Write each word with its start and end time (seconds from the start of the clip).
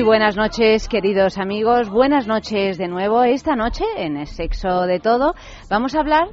Muy 0.00 0.06
buenas 0.06 0.34
noches, 0.34 0.88
queridos 0.88 1.36
amigos. 1.36 1.90
Buenas 1.90 2.26
noches 2.26 2.78
de 2.78 2.88
nuevo. 2.88 3.22
Esta 3.22 3.54
noche, 3.54 3.84
en 3.98 4.16
el 4.16 4.28
sexo 4.28 4.86
de 4.86 4.98
todo, 4.98 5.34
vamos 5.68 5.94
a 5.94 6.00
hablar, 6.00 6.28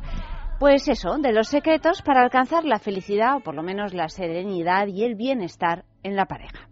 pues 0.58 0.88
eso, 0.88 1.18
de 1.18 1.34
los 1.34 1.50
secretos 1.50 2.02
para 2.02 2.22
alcanzar 2.22 2.64
la 2.64 2.80
felicidad 2.80 3.36
o 3.36 3.40
por 3.42 3.56
lo 3.56 3.64
menos 3.64 3.94
la 3.94 4.08
serenidad 4.08 4.88
y 4.88 5.04
el 5.04 5.16
bienestar 5.16 5.84
en 6.02 6.16
la 6.16 6.28
pareja. 6.28 6.70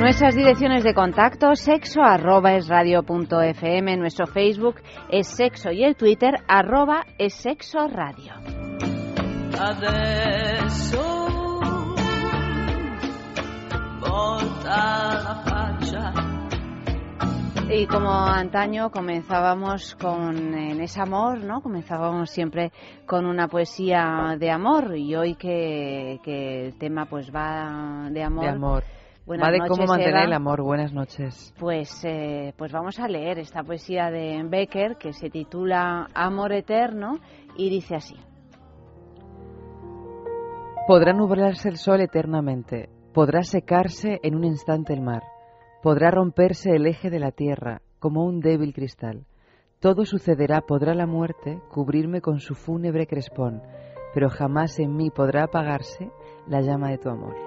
Nuestras 0.00 0.34
direcciones 0.34 0.84
de 0.84 0.94
contacto, 0.94 1.54
sexo 1.54 2.00
nuestro 4.00 4.26
Facebook 4.26 4.76
es 5.10 5.26
sexo 5.26 5.70
y 5.70 5.84
el 5.84 5.96
Twitter 5.96 6.36
arroba 6.48 7.04
es 7.18 7.34
sexo 7.34 7.86
radio. 7.88 8.32
Y 17.68 17.86
como 17.88 18.10
antaño 18.10 18.90
comenzábamos 18.90 19.96
con 19.96 20.54
en 20.54 20.80
ese 20.80 21.00
amor, 21.00 21.44
¿no? 21.44 21.60
Comenzábamos 21.60 22.30
siempre 22.30 22.72
con 23.06 23.26
una 23.26 23.48
poesía 23.48 24.36
de 24.38 24.50
amor 24.50 24.96
y 24.96 25.14
hoy 25.14 25.34
que, 25.34 26.20
que 26.22 26.66
el 26.66 26.78
tema 26.78 27.04
pues 27.06 27.30
va 27.34 28.08
de 28.10 28.22
amor. 28.22 28.44
De 28.44 28.50
amor. 28.50 28.84
Buenas 29.26 29.48
va 29.48 29.50
de 29.50 29.58
noches, 29.58 29.76
cómo 29.76 29.86
mantener 29.88 30.14
Eva. 30.14 30.24
el 30.24 30.32
amor. 30.32 30.62
Buenas 30.62 30.92
noches. 30.92 31.52
Pues, 31.58 32.04
eh, 32.04 32.54
pues 32.56 32.70
vamos 32.70 33.00
a 33.00 33.08
leer 33.08 33.40
esta 33.40 33.64
poesía 33.64 34.10
de 34.10 34.40
Becker 34.44 34.96
que 34.96 35.12
se 35.12 35.28
titula 35.28 36.08
Amor 36.14 36.52
Eterno 36.52 37.18
y 37.56 37.68
dice 37.68 37.96
así. 37.96 38.16
Podrá 40.86 41.12
nublarse 41.12 41.68
el 41.68 41.78
sol 41.78 42.00
eternamente, 42.00 42.88
podrá 43.16 43.44
secarse 43.44 44.20
en 44.22 44.34
un 44.34 44.44
instante 44.44 44.92
el 44.92 45.00
mar, 45.00 45.22
podrá 45.82 46.10
romperse 46.10 46.72
el 46.76 46.86
eje 46.86 47.08
de 47.08 47.18
la 47.18 47.30
tierra 47.30 47.80
como 47.98 48.26
un 48.26 48.40
débil 48.40 48.74
cristal. 48.74 49.24
Todo 49.80 50.04
sucederá, 50.04 50.60
podrá 50.60 50.94
la 50.94 51.06
muerte 51.06 51.58
cubrirme 51.72 52.20
con 52.20 52.40
su 52.40 52.54
fúnebre 52.54 53.06
crespón, 53.06 53.62
pero 54.12 54.28
jamás 54.28 54.78
en 54.80 54.94
mí 54.94 55.08
podrá 55.08 55.44
apagarse 55.44 56.10
la 56.46 56.60
llama 56.60 56.90
de 56.90 56.98
tu 56.98 57.08
amor. 57.08 57.45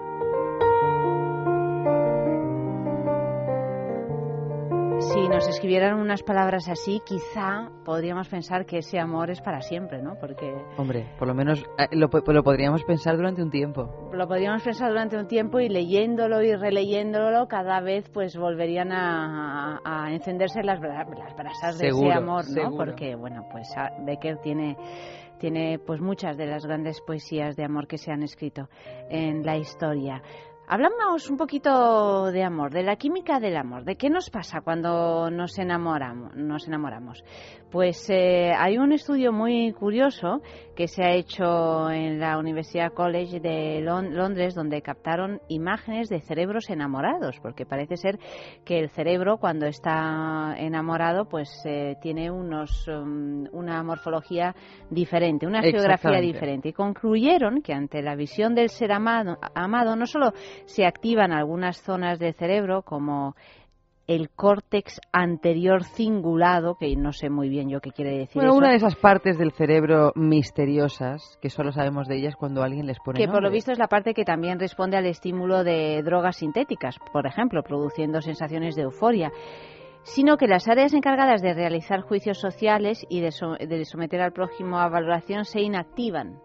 Si 5.00 5.28
nos 5.30 5.48
escribieran 5.48 5.98
unas 6.00 6.22
palabras 6.24 6.68
así, 6.68 7.02
quizá 7.06 7.70
podríamos 7.86 8.28
pensar 8.28 8.66
que 8.66 8.80
ese 8.80 9.00
amor 9.00 9.30
es 9.32 9.40
para 9.42 9.62
siempre, 9.62 10.02
¿no? 10.02 10.16
Porque 10.20 10.54
Hombre, 10.78 11.08
por 11.18 11.28
lo 11.28 11.34
menos 11.34 11.64
eh, 11.78 11.88
lo, 11.96 12.10
lo 12.10 12.44
podríamos 12.44 12.84
pensar 12.84 13.16
durante 13.16 13.42
un 13.42 13.50
tiempo. 13.50 14.10
lo 14.14 14.28
podríamos 14.28 14.62
pensar 14.62 14.90
durante 14.90 15.18
un 15.18 15.28
tiempo 15.28 15.60
y 15.62 15.70
leyéndolo 15.70 16.42
y 16.44 16.54
releyéndolo 16.54 17.48
cada 17.48 17.80
vez 17.82 18.10
pues 18.14 18.36
volverían 18.36 18.92
a, 18.92 19.80
a 19.86 20.12
encenderse 20.14 20.62
las, 20.64 20.80
las 20.82 21.36
brasas 21.36 21.78
de 21.80 21.88
ese 21.88 22.12
amor, 22.12 22.44
¿no? 22.50 22.54
seguro. 22.54 22.78
Porque 22.86 23.16
bueno, 23.16 23.48
pues 23.52 23.68
a- 23.78 23.92
Becker 24.06 24.38
tiene 24.40 24.76
tiene 25.40 25.80
pues 25.80 26.02
muchas 26.02 26.36
de 26.36 26.46
las 26.46 26.66
grandes 26.66 27.00
poesías 27.00 27.56
de 27.56 27.64
amor 27.64 27.88
que 27.88 27.98
se 27.98 28.12
han 28.12 28.24
escrito 28.24 28.68
en 29.10 29.46
la 29.46 29.56
historia. 29.56 30.22
Hablamos 30.72 31.32
un 31.32 31.38
poquito 31.38 32.32
de 32.32 32.44
amor, 32.44 32.72
de 32.72 32.84
la 32.84 32.96
química 32.96 33.40
del 33.40 33.58
amor, 33.58 33.86
de 33.86 33.96
qué 33.96 34.08
nos 34.12 34.30
pasa 34.30 34.62
cuando 34.62 35.32
nos 35.32 35.58
enamoramos. 35.58 36.36
Nos 36.36 36.68
enamoramos. 36.68 37.24
Pues 37.72 38.10
eh, 38.10 38.52
hay 38.58 38.80
un 38.80 38.92
estudio 38.94 39.32
muy 39.32 39.72
curioso 39.74 40.42
que 40.76 40.88
se 40.88 41.04
ha 41.04 41.12
hecho 41.14 41.92
en 41.92 42.20
la 42.20 42.40
Universidad 42.40 42.94
College 42.94 43.40
de 43.40 43.82
Lon- 43.82 44.12
Londres, 44.16 44.56
donde 44.56 44.82
captaron 44.82 45.40
imágenes 45.50 46.10
de 46.10 46.20
cerebros 46.22 46.70
enamorados, 46.72 47.38
porque 47.42 47.68
parece 47.68 47.96
ser 47.98 48.18
que 48.66 48.80
el 48.80 48.90
cerebro 48.90 49.38
cuando 49.38 49.68
está 49.68 50.56
enamorado, 50.58 51.26
pues 51.26 51.50
eh, 51.66 51.96
tiene 52.02 52.32
unos 52.32 52.88
um, 52.88 53.46
una 53.52 53.84
morfología 53.84 54.56
diferente, 54.90 55.46
una 55.46 55.62
geografía 55.62 56.20
diferente. 56.22 56.70
Y 56.70 56.74
concluyeron 56.74 57.62
que 57.62 57.74
ante 57.74 58.02
la 58.02 58.16
visión 58.16 58.56
del 58.56 58.70
ser 58.70 58.92
amado, 58.94 59.38
amado 59.54 59.96
no 59.96 60.08
solo 60.08 60.32
se 60.66 60.86
activan 60.88 61.32
algunas 61.32 61.78
zonas 61.84 62.18
del 62.18 62.34
cerebro 62.34 62.82
como 62.82 63.36
el 64.10 64.30
córtex 64.32 65.00
anterior 65.12 65.84
cingulado, 65.84 66.76
que 66.80 66.96
no 66.96 67.14
sé 67.14 67.30
muy 67.30 67.48
bien 67.48 67.70
yo 67.70 67.80
qué 67.80 67.92
quiere 67.92 68.12
decir 68.18 68.36
Bueno, 68.36 68.50
eso, 68.50 68.58
una 68.58 68.70
de 68.72 68.76
esas 68.78 68.96
partes 68.96 69.38
del 69.38 69.52
cerebro 69.52 70.12
misteriosas 70.16 71.38
que 71.42 71.50
solo 71.50 71.72
sabemos 71.72 72.08
de 72.08 72.18
ellas 72.18 72.36
cuando 72.36 72.64
alguien 72.64 72.88
les 72.88 73.00
pone 73.00 73.20
que 73.20 73.28
por 73.28 73.44
lo 73.44 73.52
visto 73.52 73.72
es 73.72 73.78
la 73.78 73.88
parte 73.88 74.14
que 74.16 74.26
también 74.26 74.60
responde 74.60 74.98
al 74.98 75.06
estímulo 75.06 75.64
de 75.64 76.02
drogas 76.04 76.38
sintéticas, 76.38 76.98
por 77.14 77.28
ejemplo, 77.28 77.62
produciendo 77.64 78.22
sensaciones 78.22 78.76
de 78.76 78.82
euforia 78.84 79.32
sino 80.02 80.38
que 80.38 80.48
las 80.48 80.68
áreas 80.68 80.94
encargadas 80.94 81.42
de 81.42 81.54
realizar 81.54 82.02
juicios 82.02 82.40
sociales 82.40 83.06
y 83.10 83.20
de, 83.22 83.32
so- 83.32 83.58
de 83.60 83.86
someter 83.86 84.22
al 84.22 84.32
prójimo 84.32 84.80
a 84.80 84.90
valoración 84.90 85.46
se 85.46 85.62
inactivan 85.62 86.40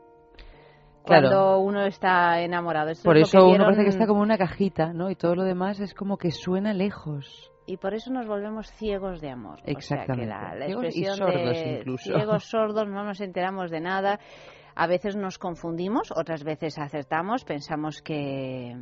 Claro. 1.07 1.29
cuando 1.29 1.59
uno 1.61 1.85
está 1.85 2.41
enamorado. 2.41 2.91
Esto 2.91 3.05
Por 3.05 3.19
es 3.19 3.29
eso 3.29 3.39
uno 3.39 3.49
vieron- 3.51 3.67
parece 3.67 3.83
que 3.85 3.91
está 3.91 4.07
como 4.07 4.23
una 4.23 4.39
cajita, 4.39 4.93
¿no? 4.95 5.11
Y 5.11 5.17
todo 5.17 5.35
lo 5.35 5.45
demás 5.45 5.79
es 5.81 5.93
como 5.95 6.17
que 6.17 6.31
suena 6.31 6.73
lejos. 6.73 7.53
Y 7.67 7.77
por 7.79 7.95
eso 7.95 8.13
nos 8.13 8.27
volvemos 8.27 8.71
ciegos 8.73 9.21
de 9.21 9.31
amor. 9.31 9.61
Exactamente. 9.65 10.25
O 10.25 10.39
sea, 10.39 10.51
que 10.51 10.55
la, 10.55 10.55
la 10.55 10.67
Ciegos 10.67 10.85
y 10.85 10.87
expresión 10.87 11.17
sordos 11.17 11.35
de 11.35 11.79
incluso. 11.79 12.05
ciegos, 12.05 12.45
sordos, 12.51 12.89
no 12.89 13.05
nos 13.05 13.21
enteramos 13.21 13.71
de 13.71 13.81
nada. 13.81 14.21
A 14.75 14.87
veces 14.87 15.17
nos 15.17 15.39
confundimos, 15.39 16.13
otras 16.15 16.43
veces 16.43 16.79
acertamos, 16.79 17.45
pensamos 17.45 18.03
que, 18.03 18.75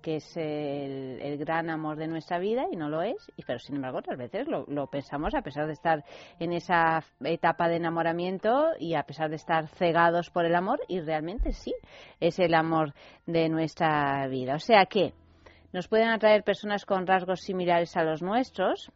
que 0.00 0.16
es 0.16 0.36
el, 0.36 1.18
el 1.20 1.36
gran 1.36 1.68
amor 1.68 1.96
de 1.96 2.06
nuestra 2.06 2.38
vida 2.38 2.66
y 2.70 2.76
no 2.76 2.88
lo 2.88 3.02
es, 3.02 3.16
y, 3.36 3.42
pero 3.42 3.58
sin 3.58 3.74
embargo 3.74 3.98
otras 3.98 4.16
veces 4.16 4.46
lo, 4.46 4.64
lo 4.68 4.86
pensamos 4.86 5.34
a 5.34 5.42
pesar 5.42 5.66
de 5.66 5.72
estar 5.72 6.04
en 6.38 6.52
esa 6.52 7.02
etapa 7.24 7.68
de 7.68 7.76
enamoramiento 7.76 8.68
y 8.78 8.94
a 8.94 9.02
pesar 9.02 9.30
de 9.30 9.36
estar 9.36 9.66
cegados 9.66 10.30
por 10.30 10.44
el 10.44 10.54
amor 10.54 10.80
y 10.86 11.00
realmente 11.00 11.52
sí 11.52 11.74
es 12.20 12.38
el 12.38 12.54
amor 12.54 12.94
de 13.26 13.48
nuestra 13.48 14.28
vida. 14.28 14.54
O 14.54 14.60
sea 14.60 14.86
que 14.86 15.12
nos 15.72 15.88
pueden 15.88 16.08
atraer 16.08 16.42
personas 16.44 16.84
con 16.84 17.06
rasgos 17.06 17.40
similares 17.40 17.96
a 17.96 18.04
los 18.04 18.22
nuestros. 18.22 18.90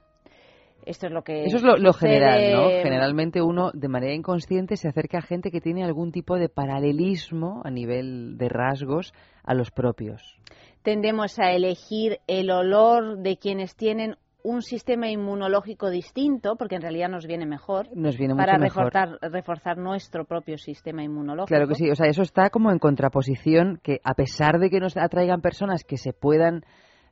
Esto 0.85 1.07
es 1.07 1.13
lo 1.13 1.23
que 1.23 1.45
Eso 1.45 1.59
es 1.59 1.63
lo, 1.63 1.77
lo 1.77 1.93
general, 1.93 2.53
¿no? 2.53 2.69
Generalmente 2.83 3.41
uno, 3.41 3.71
de 3.73 3.87
manera 3.87 4.15
inconsciente, 4.15 4.77
se 4.77 4.89
acerca 4.89 5.19
a 5.19 5.23
gente 5.23 5.51
que 5.53 5.61
tiene 5.61 5.85
algún 5.85 6.11
tipo 6.11 6.37
de 6.37 6.49
paralelismo 6.49 7.63
a 7.65 7.71
nivel 7.71 8.37
de 8.37 8.49
rasgos 8.49 9.13
a 9.45 9.55
los 9.55 9.71
propios. 9.71 10.39
tendemos 10.83 11.39
a 11.39 11.53
elegir 11.53 12.19
el 12.27 12.51
olor 12.51 13.19
de 13.19 13.37
quienes 13.37 13.77
tienen 13.77 14.17
un 14.45 14.63
sistema 14.63 15.09
inmunológico 15.09 15.91
distinto, 15.91 16.57
porque 16.57 16.77
en 16.77 16.83
realidad 16.83 17.09
nos 17.09 17.27
viene 17.27 17.47
mejor, 17.47 17.89
Nos 17.95 18.17
viene 18.19 18.35
para 18.35 18.59
mejor. 18.59 18.85
reforzar, 18.93 19.19
reforzar 19.23 19.79
nuestro 19.79 20.25
propio 20.25 20.59
sistema 20.59 21.03
inmunológico. 21.03 21.47
Claro 21.49 21.69
que 21.69 21.75
sí, 21.75 21.91
o 21.91 21.95
sea, 21.95 22.09
eso 22.09 22.23
está 22.23 22.51
como 22.51 22.71
en 22.71 22.79
contraposición, 22.79 23.79
que 23.83 24.01
a 24.05 24.15
pesar 24.15 24.59
de 24.59 24.71
que 24.71 24.81
nos 24.81 24.97
atraigan 24.97 25.41
personas 25.41 25.85
que 25.85 25.97
se 25.97 26.13
puedan 26.13 26.65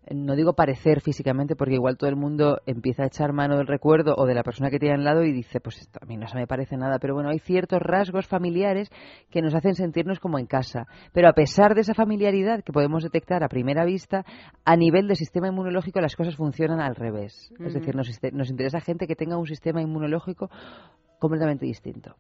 no 0.08 0.35
digo 0.35 0.55
parecer 0.55 1.00
físicamente, 1.00 1.56
porque 1.56 1.75
igual 1.75 1.97
todo 1.97 2.08
el 2.08 2.17
mundo 2.17 2.61
empieza 2.67 3.02
a 3.02 3.06
echar 3.06 3.32
mano 3.32 3.56
del 3.56 3.67
recuerdo 3.67 4.14
o 4.17 4.26
de 4.26 4.35
la 4.35 4.43
persona 4.43 4.70
que 4.70 4.79
tiene 4.79 4.94
al 4.94 5.05
lado 5.05 5.25
y 5.25 5.32
dice, 5.32 5.61
pues 5.61 5.79
esto 5.79 5.99
a 6.02 6.06
mí 6.06 6.17
no 6.17 6.26
se 6.26 6.37
me 6.37 6.47
parece 6.47 6.76
nada, 6.76 6.99
pero 6.99 7.14
bueno, 7.14 7.29
hay 7.31 7.38
ciertos 7.38 7.81
rasgos 7.81 8.26
familiares 8.26 8.91
que 9.31 9.43
nos 9.43 9.55
hacen 9.55 9.75
sentirnos 9.75 10.19
como 10.19 10.38
en 10.38 10.47
casa. 10.47 10.87
Pero 11.12 11.29
a 11.29 11.32
pesar 11.32 11.75
de 11.75 11.82
esa 11.82 11.94
familiaridad 11.94 12.64
que 12.64 12.73
podemos 12.73 13.02
detectar 13.02 13.44
a 13.44 13.49
primera 13.49 13.85
vista, 13.85 14.25
a 14.64 14.76
nivel 14.76 15.06
del 15.06 15.17
sistema 15.17 15.49
inmunológico 15.49 16.00
las 16.00 16.17
cosas 16.17 16.37
funcionan 16.37 16.81
al 16.81 16.97
revés. 16.97 17.52
Es 17.61 17.75
decir, 17.75 17.94
nos, 17.94 18.08
nos 18.32 18.50
interesa 18.50 18.81
gente 18.81 19.06
que 19.06 19.17
tenga 19.17 19.37
un 19.37 19.47
sistema 19.47 19.82
inmunológico 19.82 20.50
completamente 21.19 21.67
distinto 21.67 22.17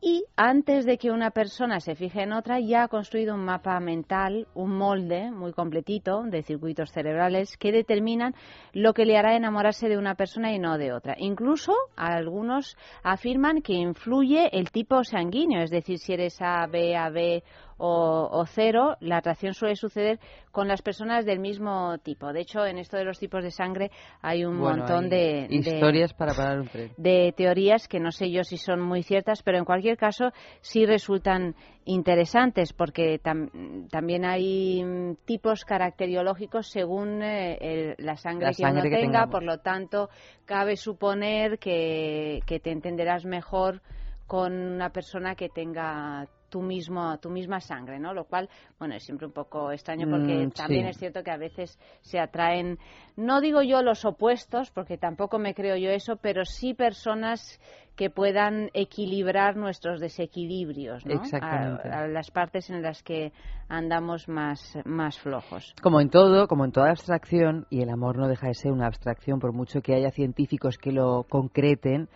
y 0.00 0.24
antes 0.36 0.86
de 0.86 0.96
que 0.96 1.10
una 1.10 1.30
persona 1.30 1.80
se 1.80 1.96
fije 1.96 2.22
en 2.22 2.32
otra 2.32 2.60
ya 2.60 2.84
ha 2.84 2.88
construido 2.88 3.34
un 3.34 3.44
mapa 3.44 3.78
mental, 3.80 4.46
un 4.54 4.76
molde 4.76 5.32
muy 5.32 5.52
completito 5.52 6.22
de 6.22 6.42
circuitos 6.42 6.92
cerebrales 6.92 7.56
que 7.56 7.72
determinan 7.72 8.34
lo 8.72 8.94
que 8.94 9.04
le 9.04 9.16
hará 9.16 9.34
enamorarse 9.34 9.88
de 9.88 9.98
una 9.98 10.14
persona 10.14 10.52
y 10.52 10.58
no 10.60 10.78
de 10.78 10.92
otra. 10.92 11.16
Incluso 11.18 11.72
algunos 11.96 12.76
afirman 13.02 13.60
que 13.60 13.72
influye 13.72 14.56
el 14.56 14.70
tipo 14.70 15.02
sanguíneo, 15.02 15.62
es 15.62 15.70
decir, 15.70 15.98
si 15.98 16.12
eres 16.12 16.40
AB, 16.40 16.94
AB 16.96 17.42
o, 17.78 18.44
cero, 18.46 18.96
la 19.00 19.18
atracción 19.18 19.54
suele 19.54 19.76
suceder 19.76 20.18
con 20.50 20.66
las 20.66 20.82
personas 20.82 21.24
del 21.24 21.38
mismo 21.38 21.96
tipo. 21.98 22.32
De 22.32 22.40
hecho, 22.40 22.66
en 22.66 22.78
esto 22.78 22.96
de 22.96 23.04
los 23.04 23.18
tipos 23.18 23.44
de 23.44 23.50
sangre 23.50 23.90
hay 24.20 24.44
un 24.44 24.56
montón 24.56 25.08
de, 25.08 25.46
historias 25.48 26.12
para 26.12 26.34
parar 26.34 26.60
un 26.60 26.68
de 26.96 27.32
teorías 27.36 27.86
que 27.86 28.00
no 28.00 28.10
sé 28.10 28.30
yo 28.30 28.42
si 28.42 28.56
son 28.56 28.80
muy 28.80 29.02
ciertas, 29.02 29.42
pero 29.42 29.58
en 29.58 29.64
cualquier 29.64 29.96
caso 29.96 30.32
sí 30.60 30.86
resultan 30.86 31.54
interesantes 31.84 32.72
porque 32.72 33.18
también 33.18 34.24
hay 34.24 34.84
mm, 34.84 35.16
tipos 35.24 35.64
caracteriológicos 35.64 36.68
según 36.68 37.22
eh, 37.22 37.94
la 37.98 38.16
sangre 38.16 38.50
que 38.54 38.64
uno 38.64 38.82
tenga, 38.82 39.26
por 39.28 39.42
lo 39.42 39.58
tanto 39.58 40.10
cabe 40.44 40.76
suponer 40.76 41.58
que, 41.58 42.40
que 42.46 42.60
te 42.60 42.72
entenderás 42.72 43.24
mejor 43.24 43.80
con 44.26 44.52
una 44.52 44.90
persona 44.90 45.34
que 45.34 45.48
tenga 45.48 46.28
tu 46.48 46.62
mismo 46.62 47.18
tu 47.18 47.30
misma 47.30 47.60
sangre 47.60 47.98
no 47.98 48.14
lo 48.14 48.24
cual 48.24 48.48
bueno 48.78 48.94
es 48.94 49.04
siempre 49.04 49.26
un 49.26 49.32
poco 49.32 49.70
extraño 49.70 50.08
porque 50.08 50.46
mm, 50.46 50.50
también 50.50 50.86
es 50.86 50.98
cierto 50.98 51.22
que 51.22 51.30
a 51.30 51.36
veces 51.36 51.78
se 52.00 52.18
atraen 52.18 52.78
no 53.16 53.40
digo 53.40 53.62
yo 53.62 53.82
los 53.82 54.04
opuestos 54.04 54.70
porque 54.70 54.98
tampoco 54.98 55.38
me 55.38 55.54
creo 55.54 55.76
yo 55.76 55.90
eso 55.90 56.16
pero 56.16 56.44
sí 56.44 56.74
personas 56.74 57.60
que 57.98 58.10
puedan 58.10 58.70
equilibrar 58.74 59.56
nuestros 59.56 60.00
desequilibrios 60.00 61.04
¿no? 61.04 61.20
a, 61.42 62.06
las 62.06 62.30
partes 62.30 62.70
en 62.70 62.80
las 62.80 63.02
que 63.02 63.32
andamos 63.68 64.28
más 64.28 64.78
más 64.84 65.18
flojos. 65.18 65.74
Como 65.82 66.00
en 66.00 66.08
todo 66.08 66.46
como 66.46 66.64
en 66.64 66.70
toda 66.70 66.90
abstracción 66.90 67.66
y 67.70 67.82
el 67.82 67.90
amor 67.90 68.16
no 68.16 68.28
deja 68.28 68.46
de 68.46 68.54
ser 68.54 68.70
una 68.70 68.86
abstracción 68.86 69.40
por 69.40 69.52
mucho 69.52 69.82
que 69.82 69.96
haya 69.96 70.12
científicos 70.12 70.78
que 70.78 70.92
lo 70.92 71.24
concreten 71.28 72.08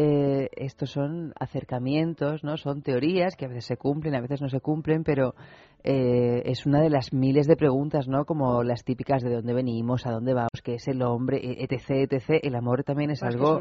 eh, 0.00 0.48
estos 0.52 0.92
son 0.92 1.32
acercamientos, 1.40 2.44
¿no? 2.44 2.56
Son 2.56 2.82
teorías 2.82 3.34
que 3.34 3.46
a 3.46 3.48
veces 3.48 3.64
se 3.64 3.76
cumplen, 3.76 4.14
a 4.14 4.20
veces 4.20 4.40
no 4.40 4.48
se 4.48 4.60
cumplen, 4.60 5.02
pero 5.02 5.34
eh, 5.82 6.40
es 6.44 6.66
una 6.66 6.80
de 6.80 6.88
las 6.88 7.12
miles 7.12 7.48
de 7.48 7.56
preguntas, 7.56 8.06
¿no? 8.06 8.24
Como 8.24 8.62
las 8.62 8.84
típicas 8.84 9.24
de 9.24 9.34
dónde 9.34 9.52
venimos, 9.54 10.06
a 10.06 10.12
dónde 10.12 10.34
vamos, 10.34 10.62
qué 10.62 10.74
es 10.74 10.86
el 10.86 11.02
hombre, 11.02 11.38
e, 11.38 11.64
etc, 11.64 12.12
etc. 12.12 12.40
El 12.44 12.54
amor 12.54 12.84
también 12.84 13.10
es 13.10 13.24
algo 13.24 13.60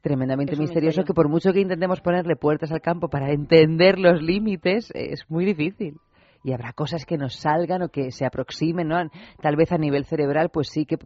tremendamente 0.00 0.56
misterioso 0.56 1.04
que 1.04 1.12
por 1.12 1.28
mucho 1.28 1.52
que 1.52 1.60
intentemos 1.60 2.00
ponerle 2.00 2.36
puertas 2.36 2.72
al 2.72 2.80
campo 2.80 3.08
para 3.08 3.30
entender 3.30 3.98
los 3.98 4.22
límites, 4.22 4.90
es 4.94 5.28
muy 5.28 5.44
difícil 5.44 5.98
y 6.44 6.52
habrá 6.52 6.72
cosas 6.74 7.06
que 7.06 7.16
nos 7.16 7.34
salgan 7.34 7.82
o 7.82 7.88
que 7.88 8.12
se 8.12 8.26
aproximen, 8.26 8.86
¿no? 8.86 8.98
Tal 9.40 9.56
vez 9.56 9.72
a 9.72 9.78
nivel 9.78 10.04
cerebral, 10.04 10.50
pues 10.50 10.68
sí, 10.68 10.84
que, 10.84 10.98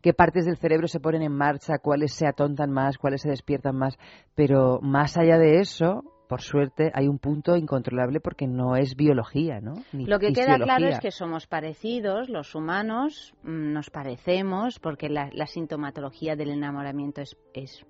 que, 0.00 0.14
partes 0.14 0.46
del 0.46 0.56
cerebro 0.56 0.88
se 0.88 0.98
ponen 0.98 1.22
en 1.22 1.32
marcha, 1.32 1.78
cuáles 1.78 2.14
se 2.14 2.26
atontan 2.26 2.72
más, 2.72 2.96
cuáles 2.96 3.20
se 3.20 3.28
despiertan 3.28 3.76
más, 3.76 3.98
pero 4.34 4.80
más 4.80 5.18
allá 5.18 5.36
de 5.36 5.60
eso, 5.60 6.04
por 6.26 6.40
suerte, 6.40 6.90
hay 6.94 7.06
un 7.06 7.18
punto 7.18 7.54
incontrolable 7.56 8.20
porque 8.20 8.46
no 8.46 8.76
es 8.76 8.96
biología, 8.96 9.60
¿no? 9.60 9.74
Lo 9.92 10.18
que 10.18 10.32
queda 10.32 10.58
claro 10.58 10.88
es 10.88 11.00
que 11.00 11.10
somos 11.10 11.46
parecidos, 11.46 12.30
los 12.30 12.54
humanos 12.54 13.34
mm, 13.42 13.72
nos 13.72 13.90
parecemos, 13.90 14.78
porque 14.78 15.10
la, 15.10 15.28
la 15.32 15.46
sintomatología 15.46 16.34
del 16.34 16.50
enamoramiento 16.50 17.20
es, 17.20 17.36
es 17.52 17.84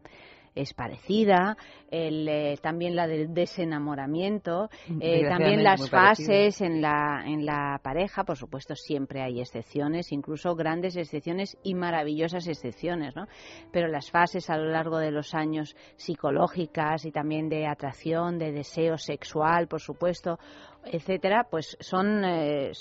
es 0.57 0.75
parecida, 0.75 1.57
el, 1.91 2.29
eh, 2.29 2.59
también 2.61 2.97
la 2.97 3.07
del 3.07 3.33
desenamoramiento, 3.33 4.71
eh, 5.01 5.29
también 5.29 5.63
las 5.63 5.89
fases 5.89 6.61
en 6.63 6.81
la, 6.81 7.23
en 7.25 7.47
la 7.47 7.79
pareja, 7.83 8.25
por 8.25 8.37
supuesto 8.37 8.75
siempre 8.75 9.23
hay 9.23 9.41
excepciones, 9.41 10.11
incluso 10.11 10.57
grandes 10.57 10.97
excepciones 10.97 11.57
y 11.63 11.75
maravillosas 11.75 12.49
excepciones, 12.49 13.15
¿no? 13.15 13.27
Pero 13.71 13.89
las 13.89 14.11
fases 14.11 14.51
a 14.51 14.57
lo 14.57 14.71
largo 14.71 14.99
de 14.99 15.11
los 15.11 15.35
años 15.35 15.77
psicológicas 15.97 17.05
y 17.05 17.13
también 17.13 17.49
de 17.49 17.67
atracción, 17.67 18.39
de 18.39 18.53
deseo 18.53 18.97
sexual, 18.97 19.69
por 19.69 19.81
supuesto, 19.81 20.39
etcétera, 20.85 21.47
pues 21.51 21.77
son, 21.81 22.25
eh, 22.25 22.73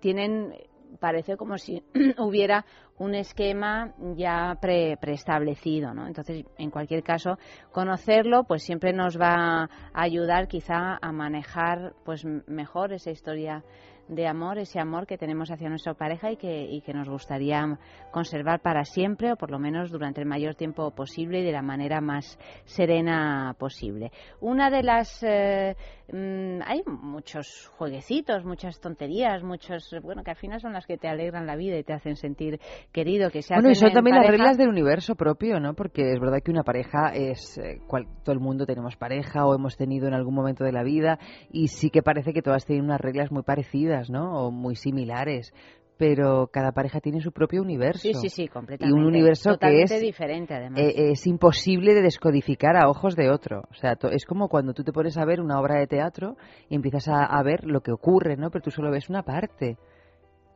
tienen 0.00 0.52
parece 1.00 1.36
como 1.36 1.58
si 1.58 1.82
hubiera 2.18 2.64
un 2.98 3.14
esquema 3.14 3.94
ya 4.16 4.58
preestablecido, 4.60 5.92
¿no? 5.94 6.06
Entonces, 6.06 6.44
en 6.58 6.70
cualquier 6.70 7.02
caso, 7.02 7.38
conocerlo, 7.72 8.44
pues 8.44 8.62
siempre 8.62 8.92
nos 8.92 9.20
va 9.20 9.64
a 9.64 9.68
ayudar 9.92 10.48
quizá 10.48 10.98
a 11.00 11.12
manejar, 11.12 11.94
pues 12.04 12.24
mejor 12.46 12.92
esa 12.92 13.10
historia 13.10 13.64
de 14.08 14.26
amor, 14.26 14.58
ese 14.58 14.78
amor 14.78 15.06
que 15.06 15.18
tenemos 15.18 15.50
hacia 15.50 15.68
nuestra 15.68 15.94
pareja 15.94 16.30
y 16.30 16.36
que, 16.36 16.64
y 16.64 16.80
que 16.80 16.92
nos 16.92 17.08
gustaría 17.08 17.78
conservar 18.12 18.60
para 18.60 18.84
siempre 18.84 19.32
o 19.32 19.36
por 19.36 19.50
lo 19.50 19.58
menos 19.58 19.90
durante 19.90 20.20
el 20.20 20.26
mayor 20.26 20.54
tiempo 20.54 20.90
posible 20.92 21.40
y 21.40 21.44
de 21.44 21.52
la 21.52 21.62
manera 21.62 22.00
más 22.00 22.38
serena 22.64 23.54
posible. 23.58 24.12
Una 24.40 24.70
de 24.70 24.82
las... 24.82 25.22
Eh, 25.22 25.76
mm, 26.12 26.60
hay 26.64 26.82
muchos 26.86 27.70
jueguecitos, 27.76 28.44
muchas 28.44 28.80
tonterías, 28.80 29.42
muchos... 29.42 29.94
Bueno, 30.02 30.22
que 30.22 30.30
al 30.30 30.36
final 30.36 30.60
son 30.60 30.72
las 30.72 30.86
que 30.86 30.98
te 30.98 31.08
alegran 31.08 31.46
la 31.46 31.56
vida 31.56 31.76
y 31.76 31.82
te 31.82 31.92
hacen 31.92 32.16
sentir 32.16 32.60
querido, 32.92 33.30
que 33.30 33.42
se 33.42 33.54
Bueno, 33.54 33.70
y 33.70 33.74
son 33.74 33.92
también 33.92 34.16
las 34.16 34.28
reglas 34.28 34.56
del 34.56 34.68
universo 34.68 35.16
propio, 35.16 35.58
¿no? 35.58 35.74
Porque 35.74 36.12
es 36.12 36.20
verdad 36.20 36.38
que 36.44 36.50
una 36.50 36.62
pareja 36.62 37.12
es... 37.12 37.58
Eh, 37.58 37.80
cual, 37.86 38.06
todo 38.22 38.34
el 38.34 38.40
mundo 38.40 38.66
tenemos 38.66 38.96
pareja 38.96 39.46
o 39.46 39.54
hemos 39.54 39.76
tenido 39.76 40.06
en 40.06 40.14
algún 40.14 40.34
momento 40.34 40.64
de 40.64 40.72
la 40.72 40.84
vida 40.84 41.18
y 41.50 41.68
sí 41.68 41.90
que 41.90 42.02
parece 42.02 42.32
que 42.32 42.42
todas 42.42 42.64
tienen 42.64 42.84
unas 42.84 43.00
reglas 43.00 43.32
muy 43.32 43.42
parecidas 43.42 43.95
¿no? 44.10 44.46
O 44.46 44.50
muy 44.50 44.76
similares. 44.76 45.52
Pero 45.98 46.48
cada 46.52 46.72
pareja 46.72 47.00
tiene 47.00 47.22
su 47.22 47.32
propio 47.32 47.62
universo. 47.62 48.02
Sí, 48.02 48.12
sí, 48.12 48.28
sí, 48.28 48.48
completamente. 48.48 48.94
Y 48.94 49.00
un 49.00 49.06
universo 49.06 49.56
que 49.58 49.82
es 49.82 50.00
diferente, 50.00 50.54
además. 50.54 50.78
Eh, 50.78 51.12
es 51.12 51.26
imposible 51.26 51.94
de 51.94 52.02
descodificar 52.02 52.76
a 52.76 52.90
ojos 52.90 53.16
de 53.16 53.30
otro. 53.30 53.62
O 53.70 53.74
sea, 53.74 53.96
es 54.10 54.26
como 54.26 54.48
cuando 54.48 54.74
tú 54.74 54.84
te 54.84 54.92
pones 54.92 55.16
a 55.16 55.24
ver 55.24 55.40
una 55.40 55.58
obra 55.58 55.78
de 55.78 55.86
teatro 55.86 56.36
y 56.68 56.74
empiezas 56.74 57.08
a, 57.08 57.24
a 57.24 57.42
ver 57.42 57.64
lo 57.64 57.80
que 57.80 57.92
ocurre, 57.92 58.36
¿no? 58.36 58.50
Pero 58.50 58.64
tú 58.64 58.70
solo 58.70 58.90
ves 58.90 59.08
una 59.08 59.22
parte 59.22 59.78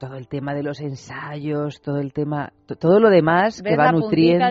todo 0.00 0.17
el 0.17 0.29
tema 0.29 0.55
de 0.55 0.62
los 0.62 0.81
ensayos, 0.81 1.83
todo 1.83 1.99
el 1.99 2.14
tema, 2.14 2.54
todo 2.80 2.99
lo 2.99 3.11
demás 3.11 3.62
que 3.62 3.76
va 3.76 3.92
nutriendo. 3.92 4.47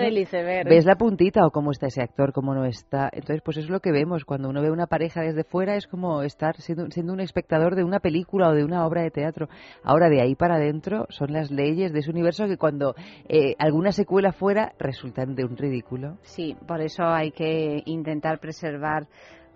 Ves 0.69 0.85
la 0.85 0.95
puntita 0.95 1.43
o 1.45 1.49
cómo 1.49 1.71
está 1.71 1.87
ese 1.87 2.03
actor, 2.03 2.31
cómo 2.31 2.53
no 2.53 2.65
está. 2.65 3.09
Entonces, 3.11 3.41
pues 3.43 3.57
eso 3.57 3.65
es 3.65 3.71
lo 3.71 3.79
que 3.79 3.91
vemos. 3.91 4.25
Cuando 4.25 4.47
uno 4.47 4.61
ve 4.61 4.69
una 4.69 4.85
pareja 4.85 5.21
desde 5.21 5.43
fuera 5.43 5.75
es 5.75 5.87
como 5.87 6.21
estar 6.21 6.55
siendo, 6.57 6.89
siendo 6.91 7.13
un 7.13 7.19
espectador 7.19 7.75
de 7.75 7.83
una 7.83 7.99
película 7.99 8.49
o 8.49 8.53
de 8.53 8.63
una 8.63 8.85
obra 8.85 9.01
de 9.01 9.09
teatro. 9.09 9.49
Ahora, 9.83 10.07
de 10.07 10.21
ahí 10.21 10.35
para 10.35 10.55
adentro 10.55 11.07
son 11.09 11.33
las 11.33 11.49
leyes 11.49 11.91
de 11.93 11.99
ese 11.99 12.11
universo 12.11 12.45
que 12.45 12.57
cuando 12.57 12.93
eh, 13.27 13.55
alguna 13.57 13.91
secuela 13.91 14.31
fuera 14.31 14.73
resultan 14.77 15.33
de 15.33 15.45
un 15.45 15.57
ridículo. 15.57 16.19
Sí, 16.21 16.55
por 16.67 16.79
eso 16.79 17.03
hay 17.05 17.31
que 17.31 17.81
intentar 17.85 18.39
preservar 18.39 19.07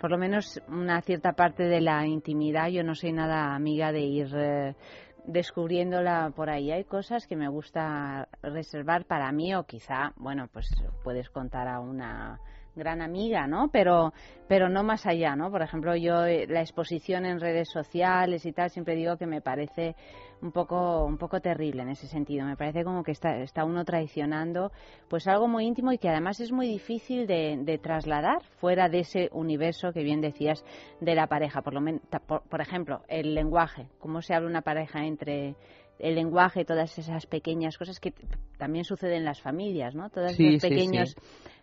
por 0.03 0.11
lo 0.11 0.17
menos 0.17 0.61
una 0.67 1.01
cierta 1.01 1.31
parte 1.31 1.63
de 1.63 1.79
la 1.79 2.05
intimidad. 2.05 2.67
Yo 2.67 2.83
no 2.83 2.93
soy 2.93 3.13
nada 3.13 3.55
amiga 3.55 3.93
de 3.93 4.01
ir 4.01 4.27
eh, 4.35 4.75
descubriéndola 5.25 6.31
por 6.35 6.49
ahí. 6.49 6.71
Hay 6.71 6.83
cosas 6.83 7.27
que 7.27 7.35
me 7.35 7.47
gusta 7.47 8.27
reservar 8.41 9.05
para 9.05 9.31
mí 9.31 9.55
o 9.55 9.63
quizá, 9.63 10.13
bueno, 10.17 10.47
pues 10.51 10.67
puedes 11.03 11.29
contar 11.29 11.67
a 11.67 11.79
una 11.79 12.39
gran 12.75 13.01
amiga, 13.01 13.47
¿no? 13.47 13.69
Pero, 13.71 14.13
pero 14.47 14.69
no 14.69 14.83
más 14.83 15.05
allá, 15.05 15.35
¿no? 15.35 15.51
Por 15.51 15.61
ejemplo, 15.61 15.95
yo 15.95 16.25
eh, 16.25 16.47
la 16.47 16.61
exposición 16.61 17.25
en 17.25 17.39
redes 17.39 17.69
sociales 17.71 18.45
y 18.45 18.51
tal, 18.51 18.69
siempre 18.69 18.95
digo 18.95 19.17
que 19.17 19.27
me 19.27 19.41
parece 19.41 19.95
un 20.43 20.51
poco, 20.51 21.05
un 21.05 21.17
poco 21.17 21.39
terrible 21.39 21.81
en 21.81 21.89
ese 21.89 22.07
sentido. 22.07 22.45
Me 22.45 22.57
parece 22.57 22.83
como 22.83 23.03
que 23.03 23.11
está, 23.11 23.37
está 23.37 23.63
uno 23.63 23.85
traicionando 23.85 24.71
pues 25.07 25.27
algo 25.27 25.47
muy 25.47 25.65
íntimo 25.65 25.91
y 25.93 25.97
que 25.97 26.09
además 26.09 26.39
es 26.41 26.51
muy 26.51 26.67
difícil 26.67 27.25
de, 27.25 27.57
de 27.61 27.77
trasladar 27.77 28.43
fuera 28.59 28.89
de 28.89 28.99
ese 28.99 29.29
universo 29.31 29.93
que 29.93 30.03
bien 30.03 30.21
decías 30.21 30.63
de 30.99 31.15
la 31.15 31.27
pareja. 31.27 31.61
Por, 31.61 31.73
lo 31.73 31.81
por, 32.27 32.43
por 32.43 32.61
ejemplo, 32.61 33.01
el 33.07 33.33
lenguaje, 33.33 33.87
cómo 33.99 34.21
se 34.21 34.35
habla 34.35 34.49
una 34.49 34.61
pareja 34.61 35.05
entre 35.05 35.55
el 35.99 36.15
lenguaje, 36.15 36.65
todas 36.65 36.97
esas 36.97 37.25
pequeñas 37.27 37.77
cosas 37.77 37.99
que 37.99 38.13
también 38.57 38.83
suceden 38.83 39.17
en 39.17 39.25
las 39.25 39.41
familias, 39.41 39.95
¿no? 39.95 40.09
Todas 40.09 40.37
esas 40.37 40.61
pequeñas 40.61 41.15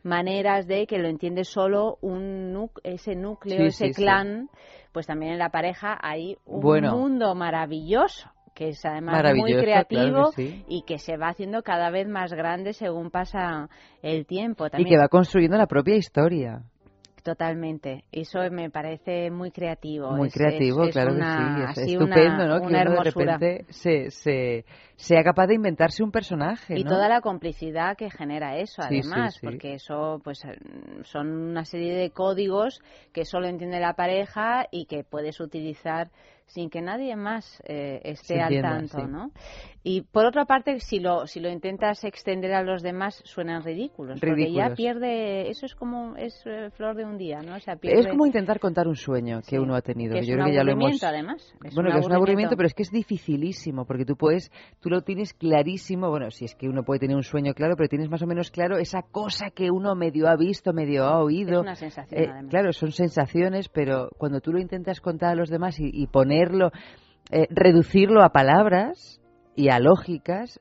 maneras 0.02 0.66
de 0.66 0.86
que 0.86 0.98
lo 0.98 1.08
entiende 1.08 1.44
solo 1.44 1.98
un 2.00 2.70
ese 2.82 3.14
núcleo, 3.16 3.66
ese 3.66 3.90
clan, 3.90 4.48
pues 4.92 5.06
también 5.06 5.32
en 5.32 5.38
la 5.38 5.50
pareja 5.50 5.98
hay 6.00 6.38
un 6.46 6.82
mundo 6.82 7.34
maravilloso 7.34 8.30
que 8.54 8.68
es 8.68 8.84
además 8.84 9.34
muy 9.34 9.52
creativo 9.54 10.30
y 10.68 10.82
que 10.82 10.98
se 10.98 11.16
va 11.16 11.28
haciendo 11.28 11.62
cada 11.62 11.90
vez 11.90 12.08
más 12.08 12.32
grande 12.32 12.72
según 12.72 13.10
pasa 13.10 13.68
el 14.02 14.26
tiempo. 14.26 14.66
Y 14.76 14.84
que 14.84 14.98
va 14.98 15.08
construyendo 15.08 15.56
la 15.56 15.66
propia 15.66 15.96
historia. 15.96 16.62
Totalmente. 17.22 18.04
Eso 18.12 18.38
me 18.50 18.70
parece 18.70 19.30
muy 19.30 19.50
creativo. 19.50 20.12
Muy 20.12 20.30
creativo, 20.30 20.88
claro 20.90 21.14
que 21.14 21.22
sí. 21.22 21.82
Es 21.82 21.88
estupendo, 21.92 22.46
¿no? 22.46 22.60
que 22.60 22.66
uno 22.66 22.78
de 22.78 23.04
repente 23.04 23.64
se, 23.68 24.10
se, 24.10 24.64
sea 24.96 25.22
capaz 25.22 25.46
de 25.48 25.54
inventarse 25.54 26.02
un 26.02 26.10
personaje. 26.10 26.78
Y 26.78 26.84
toda 26.84 27.08
la 27.08 27.20
complicidad 27.20 27.96
que 27.96 28.10
genera 28.10 28.56
eso, 28.56 28.82
además, 28.82 29.38
porque 29.42 29.74
eso 29.74 30.20
pues 30.24 30.42
son 31.04 31.28
una 31.28 31.64
serie 31.64 31.94
de 31.94 32.10
códigos 32.10 32.80
que 33.12 33.24
solo 33.24 33.48
entiende 33.48 33.80
la 33.80 33.94
pareja 33.94 34.66
y 34.70 34.86
que 34.86 35.04
puedes 35.04 35.40
utilizar 35.40 36.10
sin 36.50 36.70
que 36.70 36.82
nadie 36.82 37.16
más 37.16 37.62
eh, 37.66 38.00
esté 38.04 38.40
al 38.40 38.60
tanto, 38.60 39.06
¿no? 39.06 39.30
Y 39.82 40.02
por 40.02 40.26
otra 40.26 40.44
parte, 40.44 40.78
si 40.80 41.00
lo, 41.00 41.26
si 41.26 41.40
lo 41.40 41.48
intentas 41.48 42.04
extender 42.04 42.52
a 42.52 42.62
los 42.62 42.82
demás, 42.82 43.22
suenan 43.24 43.62
ridículos, 43.62 44.20
porque 44.20 44.52
ya 44.52 44.74
pierde, 44.74 45.48
eso 45.48 45.64
es 45.64 45.74
como, 45.74 46.16
es 46.16 46.42
eh, 46.44 46.70
flor 46.76 46.96
de 46.96 47.06
un 47.06 47.16
día, 47.16 47.40
¿no? 47.40 47.56
Es 47.56 48.06
como 48.08 48.26
intentar 48.26 48.60
contar 48.60 48.86
un 48.88 48.96
sueño 48.96 49.40
que 49.48 49.58
uno 49.58 49.74
ha 49.74 49.80
tenido. 49.80 50.12
Que 50.12 50.20
es 50.20 50.26
Yo 50.26 50.34
un 50.34 50.40
creo 50.40 50.46
que 50.48 50.56
ya 50.56 50.64
lo 50.64 50.72
hemos... 50.72 51.02
además. 51.02 51.54
bueno, 51.74 51.90
que 51.92 51.98
es 51.98 52.06
un 52.06 52.12
aburrimiento, 52.12 52.56
pero 52.56 52.66
es 52.66 52.74
que 52.74 52.82
es 52.82 52.90
dificilísimo, 52.90 53.86
porque 53.86 54.04
tú 54.04 54.16
puedes, 54.16 54.50
tú 54.80 54.90
lo 54.90 55.00
tienes 55.00 55.32
clarísimo, 55.32 56.10
bueno, 56.10 56.30
si 56.30 56.44
es 56.44 56.54
que 56.54 56.68
uno 56.68 56.82
puede 56.82 57.00
tener 57.00 57.16
un 57.16 57.22
sueño 57.22 57.54
claro, 57.54 57.74
pero 57.76 57.88
tienes 57.88 58.10
más 58.10 58.20
o 58.22 58.26
menos 58.26 58.50
claro 58.50 58.76
esa 58.76 59.00
cosa 59.02 59.50
que 59.50 59.70
uno 59.70 59.94
medio 59.94 60.28
ha 60.28 60.36
visto, 60.36 60.74
medio 60.74 61.04
ha 61.04 61.22
oído. 61.22 61.54
Es 61.54 61.60
una 61.60 61.74
sensación, 61.74 62.20
eh, 62.22 62.48
Claro, 62.50 62.72
son 62.72 62.92
sensaciones, 62.92 63.70
pero 63.70 64.10
cuando 64.18 64.40
tú 64.40 64.52
lo 64.52 64.58
intentas 64.58 65.00
contar 65.00 65.30
a 65.30 65.34
los 65.36 65.48
demás 65.48 65.76
y, 65.78 66.06
ponerlo, 66.40 66.70
eh, 67.30 67.46
reducirlo 67.50 68.22
a 68.22 68.30
palabras 68.30 69.20
y 69.56 69.68
a 69.68 69.78
lógicas, 69.78 70.60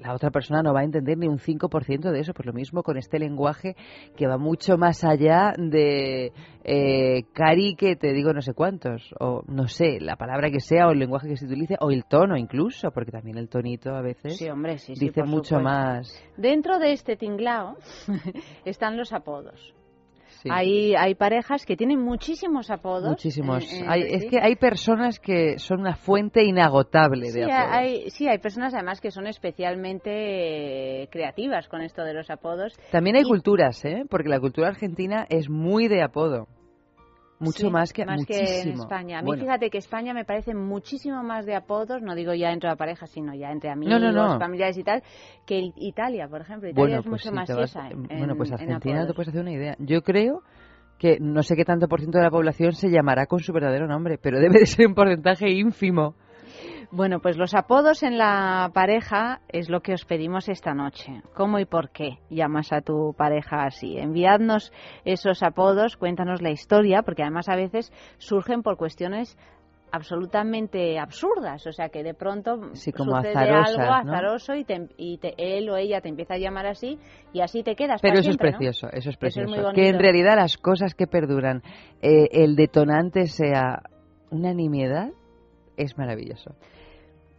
la 0.00 0.14
otra 0.14 0.30
persona 0.30 0.62
no 0.62 0.72
va 0.72 0.80
a 0.80 0.84
entender 0.84 1.18
ni 1.18 1.28
un 1.28 1.38
5% 1.38 2.10
de 2.10 2.20
eso. 2.20 2.32
Pues 2.32 2.46
lo 2.46 2.52
mismo 2.52 2.82
con 2.82 2.96
este 2.96 3.18
lenguaje 3.18 3.76
que 4.16 4.26
va 4.26 4.38
mucho 4.38 4.78
más 4.78 5.04
allá 5.04 5.52
de 5.56 6.32
eh, 6.64 7.22
cari 7.32 7.76
que 7.76 7.96
te 7.96 8.12
digo 8.12 8.32
no 8.32 8.40
sé 8.40 8.54
cuántos, 8.54 9.14
o 9.20 9.42
no 9.46 9.68
sé, 9.68 10.00
la 10.00 10.16
palabra 10.16 10.50
que 10.50 10.60
sea, 10.60 10.88
o 10.88 10.92
el 10.92 10.98
lenguaje 10.98 11.28
que 11.28 11.36
se 11.36 11.46
utilice, 11.46 11.76
o 11.80 11.90
el 11.90 12.06
tono 12.06 12.36
incluso, 12.36 12.90
porque 12.90 13.12
también 13.12 13.36
el 13.36 13.48
tonito 13.48 13.94
a 13.94 14.00
veces 14.00 14.38
dice 14.98 15.22
mucho 15.24 15.60
más. 15.60 16.12
Dentro 16.36 16.78
de 16.78 16.92
este 16.92 17.16
tinglao 17.16 17.76
están 18.64 18.96
los 18.96 19.12
apodos. 19.12 19.74
Hay, 20.48 20.94
hay 20.94 21.14
parejas 21.14 21.66
que 21.66 21.76
tienen 21.76 22.00
muchísimos 22.00 22.70
apodos. 22.70 23.08
Muchísimos. 23.08 23.64
es 23.64 24.26
que 24.26 24.40
hay 24.40 24.56
personas 24.56 25.18
que 25.18 25.58
son 25.58 25.80
una 25.80 25.96
fuente 25.96 26.44
inagotable 26.44 27.32
de 27.32 27.44
apodos. 27.44 27.68
Hay, 27.70 28.10
sí, 28.10 28.28
hay 28.28 28.38
personas 28.38 28.74
además 28.74 29.00
que 29.00 29.10
son 29.10 29.26
especialmente 29.26 31.08
creativas 31.10 31.68
con 31.68 31.82
esto 31.82 32.02
de 32.02 32.14
los 32.14 32.30
apodos. 32.30 32.78
También 32.90 33.16
hay 33.16 33.24
culturas, 33.24 33.84
¿eh? 33.84 34.04
porque 34.08 34.28
la 34.28 34.40
cultura 34.40 34.68
argentina 34.68 35.26
es 35.28 35.48
muy 35.48 35.88
de 35.88 36.02
apodo. 36.02 36.46
Mucho 37.40 37.70
más 37.70 37.92
que 37.94 38.04
más 38.04 38.26
que 38.26 38.60
en 38.60 38.72
España. 38.72 39.18
A 39.18 39.22
mí 39.22 39.30
fíjate 39.38 39.70
que 39.70 39.78
España 39.78 40.12
me 40.12 40.26
parece 40.26 40.54
muchísimo 40.54 41.22
más 41.22 41.46
de 41.46 41.54
apodos, 41.54 42.02
no 42.02 42.14
digo 42.14 42.34
ya 42.34 42.52
entre 42.52 42.68
la 42.68 42.76
pareja, 42.76 43.06
sino 43.06 43.34
ya 43.34 43.50
entre 43.50 43.70
amigos, 43.70 44.38
familiares 44.38 44.76
y 44.76 44.84
tal, 44.84 45.02
que 45.46 45.72
Italia, 45.76 46.28
por 46.28 46.42
ejemplo. 46.42 46.68
Italia 46.68 46.98
es 46.98 47.02
pues 47.02 47.24
mucho 47.24 47.34
más 47.34 47.48
esa. 47.48 47.88
bueno, 47.94 48.36
pues 48.36 48.52
Argentina 48.52 49.06
te 49.06 49.14
puedes 49.14 49.28
hacer 49.28 49.40
una 49.40 49.52
idea. 49.52 49.74
Yo 49.78 50.02
creo 50.02 50.42
que 50.98 51.18
no 51.18 51.42
sé 51.42 51.56
qué 51.56 51.64
tanto 51.64 51.88
por 51.88 52.00
ciento 52.00 52.18
de 52.18 52.24
la 52.24 52.30
población 52.30 52.72
se 52.72 52.90
llamará 52.90 53.24
con 53.24 53.40
su 53.40 53.54
verdadero 53.54 53.86
nombre, 53.86 54.18
pero 54.18 54.38
debe 54.38 54.60
de 54.60 54.66
ser 54.66 54.86
un 54.86 54.94
porcentaje 54.94 55.48
ínfimo. 55.50 56.14
Bueno, 56.92 57.20
pues 57.20 57.36
los 57.36 57.54
apodos 57.54 58.02
en 58.02 58.18
la 58.18 58.70
pareja 58.74 59.40
es 59.48 59.70
lo 59.70 59.80
que 59.80 59.94
os 59.94 60.04
pedimos 60.04 60.48
esta 60.48 60.74
noche. 60.74 61.22
¿Cómo 61.34 61.60
y 61.60 61.64
por 61.64 61.90
qué 61.90 62.18
llamas 62.30 62.72
a 62.72 62.80
tu 62.80 63.14
pareja 63.16 63.64
así? 63.64 63.96
Enviadnos 63.96 64.72
esos 65.04 65.44
apodos, 65.44 65.96
cuéntanos 65.96 66.42
la 66.42 66.50
historia, 66.50 67.02
porque 67.02 67.22
además 67.22 67.48
a 67.48 67.54
veces 67.54 67.92
surgen 68.18 68.62
por 68.62 68.76
cuestiones 68.76 69.38
absolutamente 69.92 70.98
absurdas, 70.98 71.66
o 71.66 71.72
sea 71.72 71.88
que 71.88 72.02
de 72.02 72.14
pronto 72.14 72.74
sucede 72.74 73.34
algo 73.34 73.92
azaroso 73.92 74.54
y, 74.54 74.64
él 75.36 75.70
o 75.70 75.76
ella 75.76 76.00
te 76.00 76.08
empieza 76.08 76.34
a 76.34 76.38
llamar 76.38 76.66
así 76.66 76.98
y 77.32 77.40
así 77.40 77.62
te 77.62 77.74
quedas. 77.74 78.00
Pero 78.00 78.18
eso 78.18 78.30
es 78.30 78.36
precioso, 78.36 78.88
eso 78.92 79.10
es 79.10 79.16
precioso. 79.16 79.72
que 79.74 79.88
en 79.88 79.98
realidad 79.98 80.36
las 80.36 80.56
cosas 80.56 80.94
que 80.94 81.06
perduran, 81.06 81.62
eh, 82.02 82.28
el 82.32 82.56
detonante 82.56 83.26
sea 83.26 83.82
una 84.30 84.54
nimiedad, 84.54 85.10
es 85.76 85.96
maravilloso. 85.96 86.54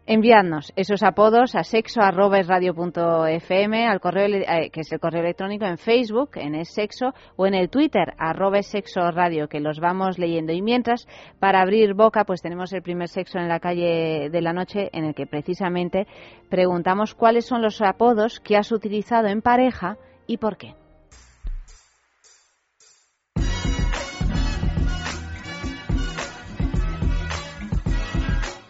Enviadnos 0.08 0.74
esos 0.76 1.04
apodos 1.04 1.54
a 1.54 1.64
sexo.radio.fm, 1.64 3.88
al 3.88 4.00
correo, 4.00 4.36
eh, 4.36 4.72
que 4.72 4.82
es 4.82 4.92
el 4.92 5.00
correo 5.00 5.22
electrónico, 5.22 5.66
en 5.66 5.78
Facebook, 5.78 6.32
en 6.38 6.56
es 6.56 6.74
sexo, 6.74 7.14
o 7.36 7.46
en 7.46 7.54
el 7.54 7.70
Twitter, 7.70 8.16
arroba 8.18 8.64
sexo 8.64 9.12
radio, 9.12 9.48
que 9.48 9.60
los 9.60 9.80
vamos 9.80 10.18
leyendo. 10.18 10.54
Y 10.54 10.64
mientras, 10.64 11.08
para 11.40 11.62
abrir 11.62 11.94
boca, 11.94 12.26
pues 12.26 12.42
tenemos 12.42 12.74
el 12.74 12.82
primer 12.82 13.10
sexo 13.10 13.38
en 13.38 13.48
la 13.48 13.60
calle 13.60 14.32
de 14.32 14.42
la 14.42 14.54
noche, 14.54 14.90
en 14.92 15.06
el 15.06 15.14
que 15.14 15.28
precisamente 15.28 16.08
preguntamos 16.50 17.14
cuáles 17.14 17.46
son 17.46 17.62
los 17.62 17.80
apodos 17.80 18.40
que 18.40 18.58
has 18.58 18.72
utilizado 18.72 19.28
en 19.28 19.44
pareja 19.44 20.00
y 20.26 20.38
por 20.38 20.58
qué. 20.58 20.81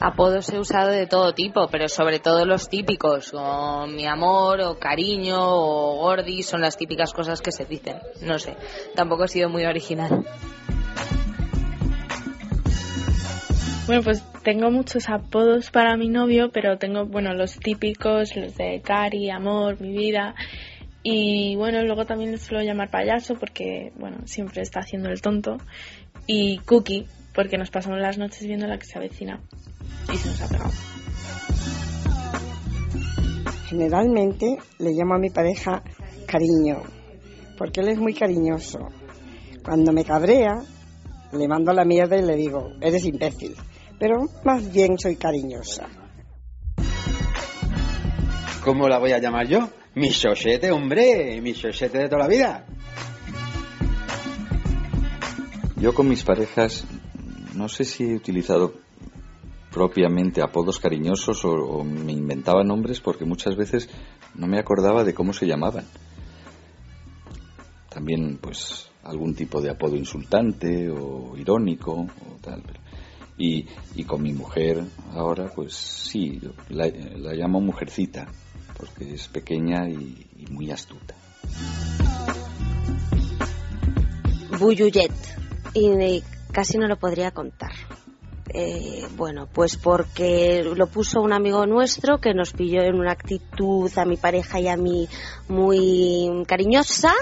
Apodos 0.03 0.49
he 0.49 0.57
usado 0.57 0.89
de 0.89 1.05
todo 1.05 1.33
tipo, 1.35 1.67
pero 1.67 1.87
sobre 1.87 2.17
todo 2.17 2.43
los 2.43 2.69
típicos, 2.69 3.35
o 3.35 3.85
mi 3.85 4.07
amor, 4.07 4.59
o 4.61 4.79
cariño, 4.79 5.37
o 5.39 5.97
gordi, 5.97 6.41
son 6.41 6.61
las 6.61 6.75
típicas 6.75 7.13
cosas 7.13 7.39
que 7.39 7.51
se 7.51 7.65
dicen. 7.65 7.97
No 8.23 8.39
sé, 8.39 8.57
tampoco 8.95 9.25
he 9.25 9.27
sido 9.27 9.47
muy 9.47 9.63
original. 9.63 10.25
Bueno, 13.85 14.01
pues 14.01 14.23
tengo 14.43 14.71
muchos 14.71 15.07
apodos 15.07 15.69
para 15.69 15.95
mi 15.97 16.09
novio, 16.09 16.49
pero 16.51 16.79
tengo, 16.79 17.05
bueno, 17.05 17.35
los 17.35 17.59
típicos, 17.59 18.35
los 18.35 18.57
de 18.57 18.81
cari, 18.83 19.29
amor, 19.29 19.79
mi 19.79 19.91
vida. 19.95 20.33
Y 21.03 21.55
bueno, 21.57 21.83
luego 21.83 22.05
también 22.05 22.39
suelo 22.39 22.63
llamar 22.63 22.89
payaso 22.89 23.35
porque, 23.35 23.91
bueno, 23.97 24.25
siempre 24.25 24.63
está 24.63 24.79
haciendo 24.79 25.09
el 25.09 25.21
tonto. 25.21 25.57
Y 26.25 26.57
cookie, 26.59 27.05
porque 27.33 27.57
nos 27.57 27.69
pasamos 27.69 27.99
las 27.99 28.17
noches 28.17 28.45
viendo 28.45 28.67
la 28.67 28.77
que 28.77 28.85
se 28.85 28.97
avecina 28.97 29.41
y 30.11 30.17
se 30.17 30.29
nos 30.29 30.41
ha 30.41 30.47
pegado. 30.47 30.71
Generalmente 33.67 34.57
le 34.79 34.91
llamo 34.91 35.15
a 35.15 35.17
mi 35.17 35.29
pareja 35.29 35.81
cariño, 36.27 36.83
porque 37.57 37.81
él 37.81 37.89
es 37.89 37.99
muy 37.99 38.13
cariñoso. 38.13 38.79
Cuando 39.63 39.93
me 39.93 40.03
cabrea, 40.03 40.61
le 41.31 41.47
mando 41.47 41.71
la 41.71 41.85
mierda 41.85 42.17
y 42.17 42.21
le 42.21 42.35
digo, 42.35 42.71
eres 42.81 43.05
imbécil. 43.05 43.55
Pero 43.97 44.25
más 44.43 44.71
bien 44.73 44.97
soy 44.97 45.15
cariñosa. 45.15 45.87
¿Cómo 48.63 48.87
la 48.87 48.99
voy 48.99 49.11
a 49.11 49.19
llamar 49.19 49.47
yo? 49.47 49.69
Mi 49.95 50.09
chochete, 50.09 50.71
hombre, 50.71 51.39
mi 51.41 51.53
chochete 51.53 51.97
de 51.97 52.09
toda 52.09 52.23
la 52.23 52.27
vida. 52.27 52.65
Yo 55.77 55.93
con 55.93 56.07
mis 56.07 56.23
parejas 56.23 56.85
no 57.55 57.67
sé 57.67 57.83
si 57.85 58.03
he 58.03 58.15
utilizado 58.15 58.73
propiamente 59.71 60.41
apodos 60.41 60.79
cariñosos 60.79 61.45
o, 61.45 61.83
me 61.83 62.11
inventaba 62.11 62.63
nombres 62.63 62.99
porque 62.99 63.25
muchas 63.25 63.55
veces 63.55 63.89
no 64.35 64.47
me 64.47 64.59
acordaba 64.59 65.03
de 65.03 65.13
cómo 65.13 65.33
se 65.33 65.47
llamaban. 65.47 65.85
También, 67.89 68.37
pues, 68.41 68.89
algún 69.03 69.35
tipo 69.35 69.61
de 69.61 69.69
apodo 69.69 69.95
insultante 69.95 70.89
o 70.89 71.35
irónico 71.37 71.93
o 71.93 72.37
tal. 72.41 72.63
Y, 73.37 73.65
y 73.95 74.03
con 74.03 74.21
mi 74.21 74.33
mujer 74.33 74.83
ahora, 75.13 75.51
pues 75.53 75.73
sí, 75.73 76.39
la, 76.69 76.87
la 76.87 77.33
llamo 77.33 77.59
mujercita 77.59 78.27
porque 78.81 79.13
es 79.13 79.27
pequeña 79.27 79.87
y, 79.87 80.47
muy 80.49 80.71
astuta. 80.71 81.13
Buyuyet. 84.59 85.11
Y 85.75 86.23
casi 86.51 86.77
no 86.77 86.87
lo 86.87 86.97
podría 86.97 87.31
contar. 87.31 87.71
Eh, 88.53 89.07
bueno, 89.15 89.47
pues 89.51 89.77
porque 89.77 90.61
lo 90.75 90.87
puso 90.87 91.21
un 91.21 91.31
amigo 91.31 91.65
nuestro 91.65 92.19
que 92.19 92.33
nos 92.33 92.51
pilló 92.51 92.81
en 92.81 92.95
una 92.95 93.13
actitud 93.13 93.89
a 93.97 94.03
mi 94.03 94.17
pareja 94.17 94.59
y 94.59 94.67
a 94.67 94.75
mí 94.75 95.07
muy 95.47 96.43
cariñosa, 96.47 97.13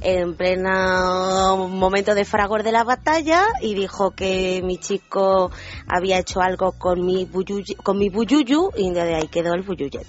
en 0.00 0.34
pleno 0.34 1.68
momento 1.68 2.14
de 2.14 2.24
fragor 2.24 2.62
de 2.62 2.72
la 2.72 2.84
batalla, 2.84 3.42
y 3.60 3.74
dijo 3.74 4.12
que 4.12 4.62
mi 4.64 4.78
chico 4.78 5.50
había 5.86 6.18
hecho 6.18 6.40
algo 6.40 6.72
con 6.72 7.04
mi, 7.04 7.26
buyuyu, 7.26 7.76
con 7.82 7.98
mi 7.98 8.08
buyuyu, 8.08 8.70
y 8.74 8.90
de 8.90 9.14
ahí 9.14 9.28
quedó 9.28 9.52
el 9.52 9.62
buyuyet. 9.62 10.06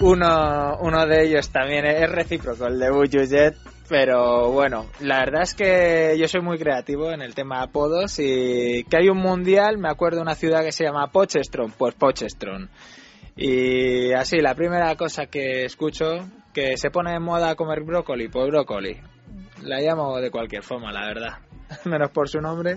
Uno, 0.00 0.78
uno 0.80 1.06
de 1.06 1.26
ellos 1.26 1.50
también 1.50 1.84
es 1.84 2.10
recíproco, 2.10 2.68
el 2.68 2.78
de 2.78 2.90
buyuyet 2.90 3.54
Pero 3.90 4.52
bueno, 4.52 4.86
la 5.00 5.18
verdad 5.18 5.42
es 5.42 5.54
que 5.56 6.16
yo 6.16 6.28
soy 6.28 6.42
muy 6.42 6.58
creativo 6.58 7.10
en 7.10 7.22
el 7.22 7.34
tema 7.34 7.56
de 7.56 7.64
apodos 7.64 8.20
y 8.20 8.84
que 8.84 8.96
hay 8.96 9.08
un 9.08 9.18
mundial, 9.18 9.78
me 9.78 9.90
acuerdo 9.90 10.18
de 10.18 10.22
una 10.22 10.36
ciudad 10.36 10.62
que 10.62 10.70
se 10.70 10.84
llama 10.84 11.08
Pochestron, 11.08 11.72
pues 11.72 11.96
Pochestron. 11.96 12.70
Y 13.34 14.12
así, 14.12 14.38
la 14.38 14.54
primera 14.54 14.94
cosa 14.94 15.26
que 15.26 15.64
escucho, 15.64 16.20
que 16.54 16.76
se 16.76 16.90
pone 16.92 17.10
de 17.10 17.18
moda 17.18 17.56
comer 17.56 17.82
brócoli, 17.82 18.28
pues 18.28 18.46
brócoli. 18.46 18.96
La 19.64 19.80
llamo 19.80 20.20
de 20.20 20.30
cualquier 20.30 20.62
forma, 20.62 20.92
la 20.92 21.06
verdad. 21.06 21.38
Menos 21.84 22.12
por 22.12 22.28
su 22.28 22.40
nombre. 22.40 22.76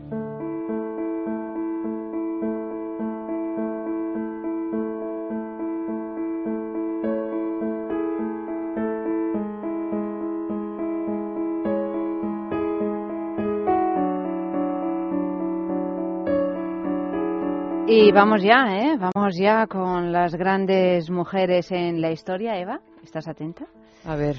Y 18.11 18.13
vamos 18.13 18.43
ya, 18.43 18.65
¿eh? 18.77 18.97
Vamos 18.97 19.37
ya 19.39 19.67
con 19.67 20.11
las 20.11 20.35
grandes 20.35 21.09
mujeres 21.09 21.71
en 21.71 22.01
la 22.01 22.11
historia. 22.11 22.59
Eva, 22.59 22.81
¿estás 23.01 23.25
atenta? 23.29 23.67
A 24.03 24.17
ver. 24.17 24.35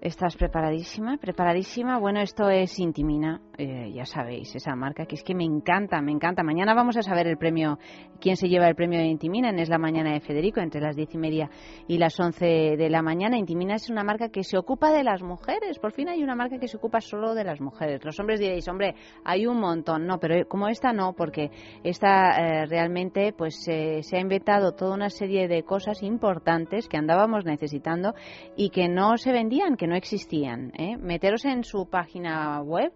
¿Estás 0.00 0.38
preparadísima? 0.38 1.18
¿Preparadísima? 1.18 1.98
Bueno, 1.98 2.20
esto 2.22 2.48
es 2.48 2.78
Intimina, 2.78 3.42
eh, 3.58 3.92
ya 3.94 4.04
sabéis, 4.04 4.54
esa 4.54 4.74
marca 4.74 5.06
que 5.06 5.14
es 5.14 5.22
que 5.22 5.34
me 5.34 5.44
encanta, 5.44 6.00
me 6.00 6.12
encanta. 6.12 6.42
Mañana 6.42 6.74
vamos 6.74 6.96
a 6.96 7.02
saber 7.02 7.26
el 7.26 7.36
premio, 7.36 7.78
quién 8.20 8.36
se 8.36 8.48
lleva 8.48 8.68
el 8.68 8.74
premio 8.74 8.98
de 8.98 9.06
Intimina, 9.06 9.50
Es 9.50 9.68
la 9.68 9.78
Mañana 9.78 10.12
de 10.12 10.20
Federico, 10.20 10.60
entre 10.60 10.80
las 10.80 10.96
diez 10.96 11.14
y 11.14 11.18
media 11.18 11.50
y 11.86 11.98
las 11.98 12.18
once 12.18 12.44
de 12.44 12.90
la 12.90 13.02
mañana. 13.02 13.38
Intimina 13.38 13.74
es 13.74 13.90
una 13.90 14.04
marca 14.04 14.28
que 14.28 14.42
se 14.42 14.58
ocupa 14.58 14.92
de 14.92 15.04
las 15.04 15.22
mujeres, 15.22 15.78
por 15.78 15.92
fin 15.92 16.08
hay 16.08 16.22
una 16.22 16.34
marca 16.34 16.58
que 16.58 16.68
se 16.68 16.76
ocupa 16.76 17.00
solo 17.00 17.34
de 17.34 17.44
las 17.44 17.60
mujeres. 17.60 18.04
Los 18.04 18.18
hombres 18.20 18.40
diréis, 18.40 18.66
hombre, 18.68 18.94
hay 19.24 19.46
un 19.46 19.60
montón, 19.60 20.06
no, 20.06 20.18
pero 20.18 20.46
como 20.48 20.68
esta 20.68 20.92
no, 20.92 21.12
porque 21.12 21.50
esta 21.82 22.36
eh, 22.38 22.66
realmente 22.66 23.32
pues 23.32 23.62
se 23.64 24.16
ha 24.16 24.20
inventado 24.20 24.72
toda 24.72 24.94
una 24.94 25.10
serie 25.10 25.48
de 25.48 25.62
cosas 25.62 26.02
importantes 26.02 26.88
que 26.88 26.96
andábamos 26.96 27.44
necesitando 27.44 28.14
y 28.56 28.70
que 28.70 28.88
no 28.88 29.16
se 29.16 29.32
vendían, 29.32 29.76
que 29.76 29.86
no 29.86 29.96
existían. 29.96 30.72
¿eh? 30.76 30.96
Meteros 30.96 31.44
en 31.44 31.64
su 31.64 31.86
página 31.86 32.60
web 32.62 32.92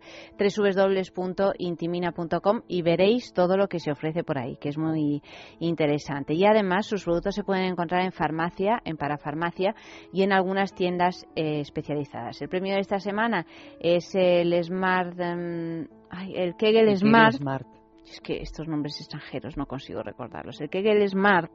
www.intimina.com 0.57 2.63
y 2.69 2.83
veréis 2.83 3.33
todo 3.33 3.57
lo 3.57 3.69
que 3.69 3.81
se 3.81 3.91
ofrece 3.91 4.25
por 4.25 4.39
ahí, 4.39 4.57
que 4.57 4.69
es 4.69 4.79
muy 4.79 5.23
interesante. 5.59 6.35
Y 6.35 6.45
además 6.45 6.87
sus 6.87 7.05
productos 7.05 7.35
se 7.35 7.45
pueden 7.45 7.65
encontrar 7.65 8.03
en 8.03 8.13
farmacia, 8.13 8.81
en 8.85 8.97
parafarmacia 8.97 9.75
y 10.13 10.23
en 10.23 10.33
algunas 10.33 10.75
tiendas 10.75 11.27
eh, 11.35 11.61
especializadas. 11.61 12.41
El 12.43 12.49
premio 12.49 12.75
de 12.75 12.81
esta 12.81 12.99
semana 12.99 13.47
es 13.81 14.15
el 14.15 14.63
Smart, 14.63 15.19
em, 15.21 15.87
el 16.35 16.55
Kegel 16.57 16.97
Smart. 16.97 17.37
Smart. 17.37 17.67
Es 18.11 18.21
que 18.21 18.41
estos 18.41 18.67
nombres 18.67 18.99
extranjeros 19.01 19.59
no 19.59 19.67
consigo 19.67 20.03
recordarlos. 20.03 20.59
El 20.63 20.71
Kegel 20.71 21.07
Smart 21.09 21.53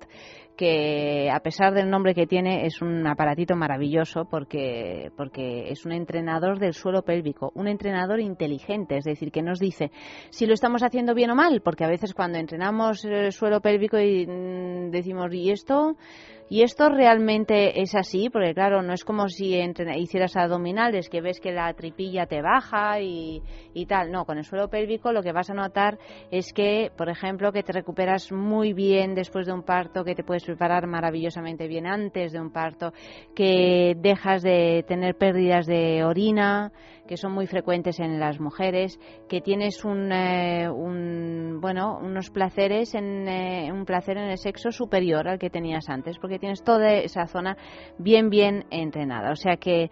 que 0.55 1.29
a 1.31 1.39
pesar 1.39 1.73
del 1.73 1.89
nombre 1.89 2.13
que 2.13 2.27
tiene 2.27 2.65
es 2.65 2.81
un 2.81 3.05
aparatito 3.07 3.55
maravilloso 3.55 4.25
porque, 4.25 5.11
porque 5.17 5.69
es 5.69 5.85
un 5.85 5.91
entrenador 5.91 6.59
del 6.59 6.73
suelo 6.73 7.01
pélvico, 7.03 7.51
un 7.55 7.67
entrenador 7.67 8.19
inteligente, 8.19 8.97
es 8.97 9.03
decir, 9.03 9.31
que 9.31 9.41
nos 9.41 9.59
dice 9.59 9.91
si 10.29 10.45
lo 10.45 10.53
estamos 10.53 10.83
haciendo 10.83 11.13
bien 11.13 11.31
o 11.31 11.35
mal, 11.35 11.61
porque 11.61 11.85
a 11.85 11.89
veces 11.89 12.13
cuando 12.13 12.37
entrenamos 12.37 13.03
el 13.05 13.31
suelo 13.31 13.61
pélvico 13.61 13.99
y 13.99 14.25
mm, 14.27 14.91
decimos, 14.91 15.33
¿y 15.33 15.51
esto? 15.51 15.95
¿Y 16.49 16.61
esto 16.61 16.89
realmente 16.89 17.81
es 17.81 17.95
así? 17.95 18.29
Porque 18.29 18.53
claro, 18.53 18.83
no 18.83 18.93
es 18.93 19.03
como 19.03 19.27
si 19.27 19.55
hicieras 19.97 20.35
abdominales, 20.35 21.09
que 21.09 21.21
ves 21.21 21.39
que 21.39 21.51
la 21.51 21.73
tripilla 21.73 22.27
te 22.27 22.41
baja 22.43 22.99
y, 22.99 23.41
y, 23.73 23.85
tal. 23.85 24.11
No, 24.11 24.25
con 24.25 24.37
el 24.37 24.43
suelo 24.43 24.69
pélvico 24.69 25.11
lo 25.11 25.23
que 25.23 25.31
vas 25.31 25.49
a 25.49 25.55
notar 25.55 25.97
es 26.29 26.53
que, 26.53 26.91
por 26.95 27.09
ejemplo, 27.09 27.51
que 27.51 27.63
te 27.63 27.71
recuperas 27.71 28.31
muy 28.31 28.73
bien 28.73 29.15
después 29.15 29.47
de 29.47 29.53
un 29.53 29.63
parto, 29.63 30.03
que 30.03 30.15
te 30.15 30.23
puedes 30.23 30.42
preparar 30.45 30.87
maravillosamente 30.87 31.67
bien 31.67 31.87
antes 31.87 32.31
de 32.31 32.39
un 32.39 32.51
parto, 32.51 32.93
que 33.35 33.95
dejas 33.97 34.41
de 34.41 34.83
tener 34.87 35.15
pérdidas 35.15 35.65
de 35.65 36.03
orina, 36.03 36.71
que 37.07 37.17
son 37.17 37.33
muy 37.33 37.47
frecuentes 37.47 37.99
en 37.99 38.19
las 38.19 38.39
mujeres, 38.39 38.99
que 39.27 39.41
tienes 39.41 39.83
un, 39.83 40.11
eh, 40.11 40.69
un 40.69 41.59
bueno, 41.61 41.99
unos 42.01 42.29
placeres 42.29 42.95
en 42.95 43.27
eh, 43.27 43.71
un 43.71 43.85
placer 43.85 44.17
en 44.17 44.29
el 44.29 44.37
sexo 44.37 44.71
superior 44.71 45.27
al 45.27 45.39
que 45.39 45.49
tenías 45.49 45.89
antes, 45.89 46.17
porque 46.19 46.39
tienes 46.39 46.63
toda 46.63 46.93
esa 46.93 47.27
zona 47.27 47.57
bien 47.97 48.29
bien 48.29 48.65
entrenada. 48.69 49.31
O 49.31 49.35
sea 49.35 49.57
que 49.57 49.89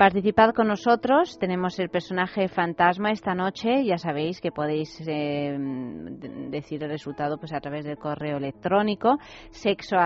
Participad 0.00 0.54
con 0.54 0.66
nosotros, 0.68 1.38
tenemos 1.38 1.78
el 1.78 1.90
personaje 1.90 2.48
fantasma 2.48 3.10
esta 3.10 3.34
noche, 3.34 3.84
ya 3.84 3.98
sabéis 3.98 4.40
que 4.40 4.50
podéis 4.50 4.98
eh, 5.06 5.54
decir 6.48 6.82
el 6.82 6.88
resultado 6.88 7.36
pues 7.36 7.52
a 7.52 7.60
través 7.60 7.84
del 7.84 7.98
correo 7.98 8.38
electrónico 8.38 9.18
sexo 9.50 9.98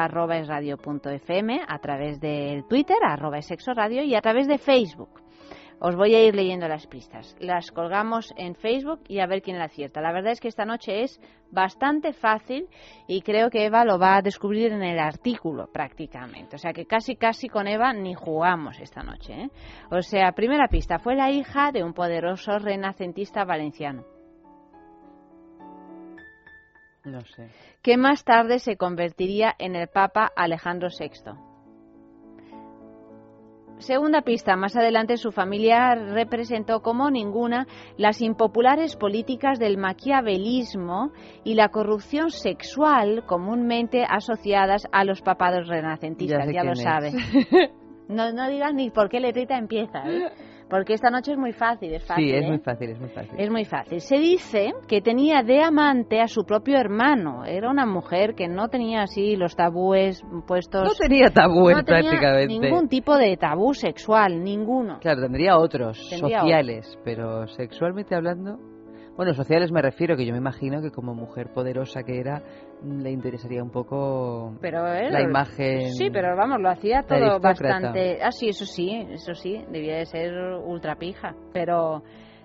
a 1.65 1.79
través 1.79 2.19
del 2.19 2.65
Twitter 2.67 2.97
arroba 3.07 3.39
y 3.39 4.17
a 4.17 4.21
través 4.21 4.49
de 4.49 4.59
Facebook. 4.59 5.24
Os 5.81 5.97
voy 5.97 6.15
a 6.15 6.25
ir 6.25 6.35
leyendo 6.35 6.69
las 6.69 6.87
pistas. 6.87 7.37
Las 7.41 7.71
colgamos 7.71 8.33
en 8.37 8.55
Facebook 8.55 9.01
y 9.09 9.21
a 9.21 9.27
ver 9.27 9.43
quién 9.43 9.59
la 9.59 9.65
acierta. 9.65 10.01
La 10.01 10.13
verdad 10.13 10.33
es 10.33 10.41
que 10.41 10.49
esta 10.49 10.65
noche 10.65 11.03
es 11.03 11.21
bastante 11.51 12.13
fácil 12.13 12.69
y 13.07 13.23
creo 13.23 13.51
que 13.51 13.67
Eva 13.67 13.85
lo 13.85 13.99
va 13.99 14.17
a 14.17 14.23
descubrir 14.23 14.73
en 14.73 14.83
el 14.83 14.99
artículo 14.99 15.69
prácticamente. 15.73 16.57
O 16.57 16.59
sea 16.59 16.73
que 16.73 16.87
casi 16.87 17.17
casi 17.17 17.49
con 17.49 17.69
Eva 17.69 17.93
ni 17.93 18.15
jugamos 18.15 18.81
esta 18.81 19.03
noche. 19.03 19.33
¿eh? 19.35 19.51
O 19.91 20.01
sea, 20.03 20.33
primera 20.33 20.69
pista, 20.69 20.99
fue 20.99 21.15
la 21.15 21.31
hija 21.31 21.73
de 21.73 21.85
un 21.85 21.93
poderoso 21.93 22.59
renacentista 22.59 23.45
valenciano. 23.45 24.05
No 27.05 27.21
sé. 27.21 27.51
Que 27.83 27.99
más 27.99 28.25
tarde 28.25 28.59
se 28.59 28.77
convertiría 28.77 29.55
en 29.59 29.77
el 29.77 29.89
Papa 29.89 30.31
Alejandro 30.35 30.89
VI. 30.89 31.54
Segunda 33.79 34.23
pista, 34.23 34.57
más 34.57 34.77
adelante 34.77 35.17
su 35.17 35.33
familia 35.33 35.95
representó 35.95 36.81
como 36.81 37.11
ninguna 37.11 37.67
las 37.97 38.23
impopulares 38.23 38.97
políticas 38.97 39.59
del 39.59 39.79
maquiavelismo 39.79 41.13
y 41.45 41.55
la 41.55 41.69
corrupción 41.69 42.31
sexual 42.31 43.25
comúnmente 43.27 44.05
asociadas 44.09 44.87
a 44.93 45.05
los 45.05 45.23
papados 45.23 45.69
renacentistas, 45.69 46.49
ya, 46.53 46.65
lo 46.65 46.75
sabes. 46.75 47.15
No, 48.07 48.31
no 48.33 48.51
digas 48.51 48.75
ni 48.75 48.91
por 48.91 49.09
qué 49.09 49.19
letrita 49.19 49.57
empieza, 49.57 50.07
¿eh? 50.07 50.31
Porque 50.75 50.95
esta 50.95 51.09
noche 51.09 51.31
es 51.31 51.39
muy 51.39 51.53
fácil, 51.53 51.95
es 51.95 52.05
fácil. 52.05 52.25
Sí, 52.25 52.35
es 52.35 52.45
¿eh? 52.45 52.49
muy 52.49 52.59
fácil, 52.59 52.91
es 52.91 52.99
muy 52.99 53.09
fácil. 53.11 53.39
Es 53.39 53.49
muy 53.49 53.65
fácil. 53.65 54.01
Se 54.01 54.19
dice 54.19 54.73
que 54.89 55.01
tenía 55.01 55.45
de 55.45 55.63
amante 55.63 56.21
a 56.21 56.27
su 56.27 56.45
propio 56.45 56.77
hermano. 56.79 57.45
Era 57.45 57.71
una 57.71 57.87
mujer 57.87 58.35
que 58.35 58.49
no 58.49 58.67
tenía 58.67 59.03
así 59.03 59.37
los 59.37 59.55
tabúes 59.55 60.21
puestos. 60.49 60.83
No 60.83 60.95
tenía 60.95 61.31
tabúes 61.31 61.77
no 61.77 61.85
tenía 61.85 62.11
prácticamente. 62.11 62.59
Ningún 62.59 62.89
tipo 62.89 63.17
de 63.17 63.37
tabú 63.37 63.73
sexual, 63.73 64.43
ninguno. 64.43 64.99
Claro, 64.99 65.23
tendría 65.23 65.59
otros, 65.59 65.97
Tendría 66.11 66.41
sociales, 66.41 66.99
pero 67.05 67.47
sexualmente 67.47 68.17
hablando... 68.17 68.74
Bueno, 69.17 69.33
sociales 69.33 69.71
me 69.71 69.81
refiero, 69.81 70.17
que 70.17 70.27
yo 70.27 70.33
me 70.33 70.39
imagino 70.39 70.83
que 70.83 70.91
como 70.91 71.15
mujer 71.15 71.53
poderosa 71.53 72.03
que 72.03 72.19
era, 72.19 72.43
le 72.85 73.11
interesaría 73.13 73.63
un 73.63 73.71
poco 73.71 74.55
Pero 74.61 74.87
él- 74.93 75.13
la 75.13 75.23
imagen... 75.23 75.93
Sí, 75.93 76.09
pero 76.13 76.37
vamos, 76.37 76.61
lo 76.61 76.69
hacía 76.69 77.03
todo 77.05 77.39
bastante. 77.39 78.19
Ah, 78.23 78.33
sí, 78.33 78.49
eso 78.49 78.65
sí, 78.67 78.91
eso 79.11 79.35
sí, 79.35 79.65
debía 79.71 79.99
de 79.99 80.07
ser 80.07 80.33
ultra 80.65 80.97
pija. 80.97 81.37
Pero, 81.53 82.03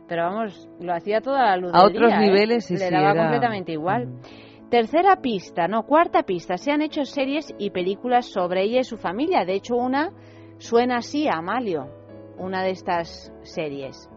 pero 0.08 0.24
vamos, 0.26 0.70
lo 0.80 0.94
hacía 0.94 1.22
todo 1.22 1.36
a 1.36 1.46
la 1.48 1.58
luz 1.58 1.72
A 1.74 1.80
del 1.80 1.88
otros 1.88 2.08
día, 2.08 2.18
¿eh? 2.18 2.26
niveles, 2.28 2.66
sí, 2.66 2.76
Le 2.76 2.80
sí, 2.88 2.94
daba 2.94 3.12
era- 3.12 3.22
completamente 3.24 3.72
igual. 3.72 4.08
Tercera 4.70 5.16
pista, 5.24 5.68
no, 5.68 5.88
cuarta 5.88 6.22
pista. 6.22 6.58
Se 6.58 6.72
han 6.72 6.84
hecho 6.84 7.04
series 7.04 7.52
y 7.58 7.72
películas 7.72 8.28
sobre 8.28 8.62
ella 8.62 8.82
y 8.82 8.84
su 8.84 8.98
familia. 8.98 9.44
De 9.44 9.56
hecho, 9.56 9.76
una 9.76 10.12
suena 10.60 10.98
así 10.98 11.28
a 11.28 11.38
Amalio, 11.38 11.88
una 12.38 12.62
de 12.62 12.70
estas 12.70 13.34
series. 13.42 14.08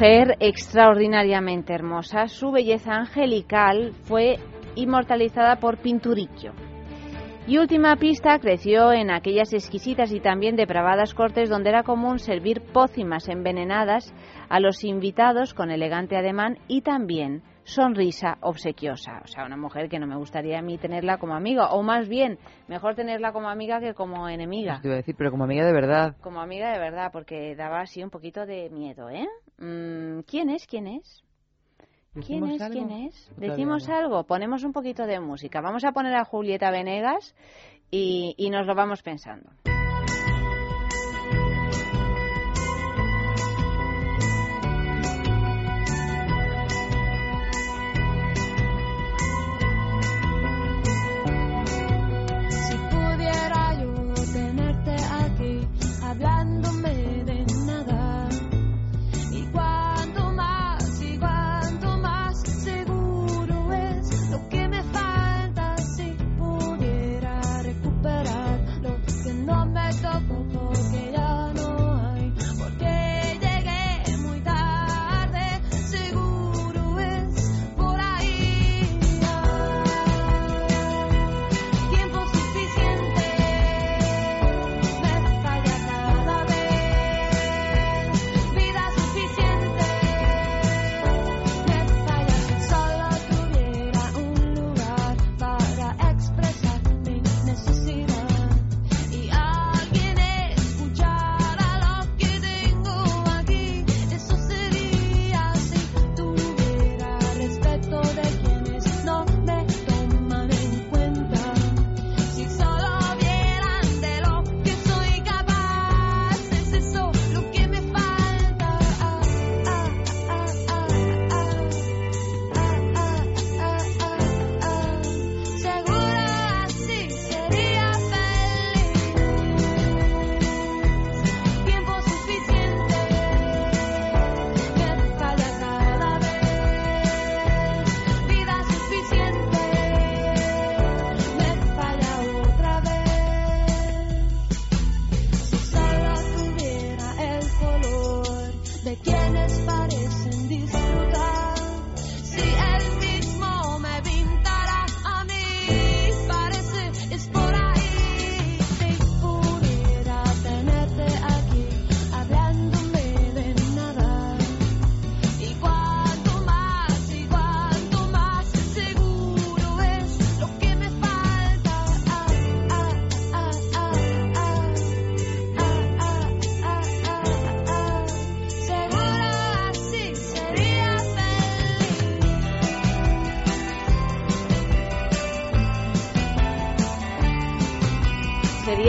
Mujer 0.00 0.38
extraordinariamente 0.40 1.74
hermosa, 1.74 2.26
su 2.26 2.50
belleza 2.50 2.94
angelical 2.94 3.92
fue 4.04 4.36
inmortalizada 4.74 5.56
por 5.56 5.76
Pinturicchio. 5.76 6.54
Y 7.46 7.58
última 7.58 7.94
pista, 7.96 8.38
creció 8.38 8.94
en 8.94 9.10
aquellas 9.10 9.52
exquisitas 9.52 10.10
y 10.12 10.20
también 10.20 10.56
depravadas 10.56 11.12
cortes 11.12 11.50
donde 11.50 11.68
era 11.68 11.82
común 11.82 12.18
servir 12.18 12.62
pócimas 12.72 13.28
envenenadas 13.28 14.14
a 14.48 14.58
los 14.58 14.84
invitados 14.84 15.52
con 15.52 15.70
elegante 15.70 16.16
ademán 16.16 16.56
y 16.66 16.80
también 16.80 17.42
sonrisa 17.64 18.38
obsequiosa. 18.40 19.20
O 19.22 19.26
sea, 19.26 19.44
una 19.44 19.56
mujer 19.56 19.88
que 19.88 19.98
no 19.98 20.06
me 20.06 20.16
gustaría 20.16 20.58
a 20.58 20.62
mí 20.62 20.78
tenerla 20.78 21.18
como 21.18 21.34
amiga, 21.34 21.72
o 21.72 21.82
más 21.82 22.08
bien, 22.08 22.38
mejor 22.68 22.94
tenerla 22.94 23.32
como 23.32 23.48
amiga 23.48 23.80
que 23.80 23.94
como 23.94 24.28
enemiga. 24.28 24.74
Eso 24.74 24.82
te 24.82 24.88
iba 24.88 24.94
a 24.94 24.96
decir, 24.98 25.14
pero 25.16 25.30
como 25.30 25.44
amiga 25.44 25.66
de 25.66 25.72
verdad. 25.72 26.16
Como 26.20 26.40
amiga 26.40 26.72
de 26.72 26.78
verdad, 26.78 27.10
porque 27.12 27.54
daba 27.54 27.80
así 27.80 28.02
un 28.02 28.10
poquito 28.10 28.46
de 28.46 28.70
miedo, 28.70 29.08
¿eh? 29.10 29.26
Mm, 29.60 30.20
¿Quién 30.26 30.50
es? 30.50 30.66
¿Quién 30.66 30.86
es? 30.88 31.22
¿Quién 32.12 32.40
¿Decimos 32.42 32.50
es? 32.50 32.60
algo? 32.62 32.74
¿Quién 32.74 32.90
es? 32.90 33.14
¿O 33.30 33.34
todavía 33.34 33.50
¿Decimos 33.50 33.88
no? 33.88 33.94
algo? 33.94 34.24
Ponemos 34.24 34.64
un 34.64 34.72
poquito 34.72 35.06
de 35.06 35.20
música. 35.20 35.60
Vamos 35.60 35.84
a 35.84 35.92
poner 35.92 36.14
a 36.14 36.24
Julieta 36.24 36.70
Venegas 36.70 37.34
y, 37.90 38.34
y 38.36 38.50
nos 38.50 38.66
lo 38.66 38.74
vamos 38.74 39.02
pensando. 39.02 39.50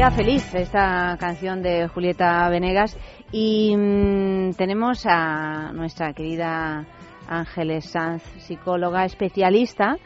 Feliz 0.10 0.56
esta 0.56 1.16
canción 1.20 1.62
de 1.62 1.88
Julieta 1.88 2.50
Venegas 2.50 2.98
y 3.32 3.76
mm, 3.78 4.54
tenemos 4.54 5.06
a 5.06 5.72
nuestra 5.74 6.12
querida 6.14 6.88
Ángeles 7.30 7.92
Sanz, 7.92 8.24
psicóloga 8.40 9.06
especialista, 9.06 9.98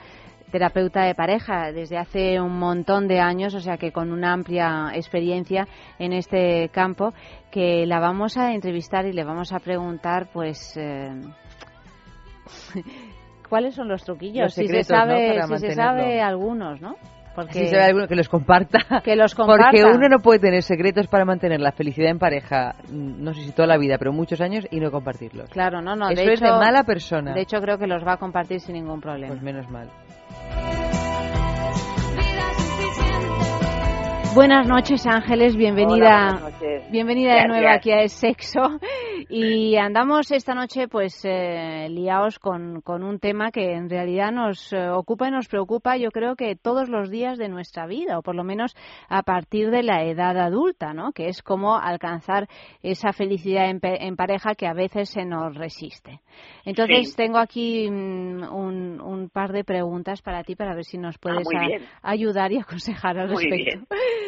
terapeuta 0.51 1.03
de 1.03 1.15
pareja 1.15 1.71
desde 1.71 1.97
hace 1.97 2.41
un 2.41 2.59
montón 2.59 3.07
de 3.07 3.21
años, 3.21 3.55
o 3.55 3.61
sea 3.61 3.77
que 3.77 3.93
con 3.93 4.11
una 4.11 4.33
amplia 4.33 4.91
experiencia 4.93 5.65
en 5.97 6.11
este 6.11 6.69
campo, 6.69 7.13
que 7.49 7.85
la 7.85 7.99
vamos 7.99 8.35
a 8.37 8.53
entrevistar 8.53 9.05
y 9.05 9.13
le 9.13 9.23
vamos 9.23 9.53
a 9.53 9.59
preguntar, 9.59 10.27
pues. 10.31 10.75
eh, 10.75 11.09
¿Cuáles 13.49 13.75
son 13.75 13.87
los 13.87 14.03
truquillos? 14.03 14.43
Los 14.43 14.53
si 14.53 14.67
se 14.67 14.83
sabe, 14.83 15.41
si 15.47 15.57
se 15.57 15.71
sabe 15.71 16.21
algunos, 16.21 16.81
¿no? 16.81 16.95
Si 17.49 17.67
se 17.67 17.75
ve 17.75 17.83
alguno 17.83 18.07
que 18.07 18.15
los 18.15 18.29
comparta. 18.29 19.01
Que 19.03 19.15
los 19.15 19.35
comparta. 19.35 19.69
Porque 19.71 19.85
uno 19.85 20.07
no 20.09 20.19
puede 20.19 20.39
tener 20.39 20.63
secretos 20.63 21.07
para 21.07 21.25
mantener 21.25 21.59
la 21.59 21.71
felicidad 21.71 22.09
en 22.09 22.19
pareja, 22.19 22.75
mm, 22.89 23.23
no 23.23 23.33
sé 23.33 23.41
si 23.41 23.51
toda 23.51 23.67
la 23.67 23.77
vida, 23.77 23.97
pero 23.97 24.11
muchos 24.13 24.41
años 24.41 24.65
y 24.71 24.79
no 24.79 24.91
compartirlos. 24.91 25.49
Claro, 25.49 25.81
no, 25.81 25.95
no. 25.95 26.09
Eso 26.09 26.23
de 26.23 26.33
es 26.33 26.39
de 26.39 26.49
mala 26.49 26.83
persona. 26.83 27.33
De 27.33 27.41
hecho, 27.41 27.59
creo 27.59 27.77
que 27.77 27.87
los 27.87 28.05
va 28.05 28.13
a 28.13 28.17
compartir 28.17 28.59
sin 28.59 28.75
ningún 28.75 29.01
problema. 29.01 29.33
Pues 29.33 29.41
menos 29.41 29.69
mal. 29.69 29.89
Buenas 34.35 34.67
noches, 34.67 35.05
Ángeles. 35.07 35.55
Bienvenida, 35.55 35.95
Hola, 35.95 36.31
buenas 36.33 36.53
noches. 36.53 36.74
Bienvenida 36.91 37.35
de 37.41 37.47
nuevo 37.47 37.67
aquí 37.69 37.91
a 37.91 38.01
Es 38.01 38.13
Sexo. 38.13 38.79
Y 39.29 39.75
andamos 39.77 40.31
esta 40.31 40.53
noche, 40.53 40.87
pues, 40.87 41.19
eh, 41.23 41.87
liados 41.89 42.37
con, 42.37 42.81
con 42.81 43.03
un 43.03 43.19
tema 43.19 43.51
que 43.51 43.73
en 43.73 43.89
realidad 43.89 44.31
nos 44.31 44.71
eh, 44.71 44.89
ocupa 44.89 45.27
y 45.27 45.31
nos 45.31 45.47
preocupa, 45.47 45.97
yo 45.97 46.11
creo 46.11 46.35
que 46.35 46.55
todos 46.55 46.89
los 46.89 47.09
días 47.09 47.37
de 47.37 47.49
nuestra 47.49 47.87
vida, 47.87 48.19
o 48.19 48.21
por 48.21 48.35
lo 48.35 48.43
menos 48.43 48.75
a 49.09 49.23
partir 49.23 49.71
de 49.71 49.83
la 49.83 50.03
edad 50.03 50.37
adulta, 50.37 50.93
¿no? 50.93 51.11
Que 51.11 51.27
es 51.27 51.41
cómo 51.41 51.75
alcanzar 51.77 52.47
esa 52.83 53.13
felicidad 53.13 53.69
en, 53.69 53.79
en 53.81 54.15
pareja 54.15 54.53
que 54.55 54.67
a 54.67 54.73
veces 54.73 55.09
se 55.09 55.25
nos 55.25 55.55
resiste. 55.55 56.19
Entonces, 56.65 57.09
Sí. 57.11 57.15
tengo 57.15 57.37
aquí 57.37 57.89
mm, 57.89 58.43
un, 58.53 59.01
un 59.01 59.29
par 59.29 59.51
de 59.53 59.63
preguntas 59.63 60.21
para 60.21 60.43
ti 60.43 60.55
para 60.55 60.75
ver 60.75 60.83
si 60.83 60.97
nos 60.97 61.17
puedes 61.17 61.43
muy 61.45 61.55
a- 61.55 61.67
bien. 61.67 61.81
ayudar 62.03 62.51
y 62.51 62.57
aconsejar 62.59 63.17
al 63.17 63.31
Muy 63.31 63.43
respecto. 63.49 63.85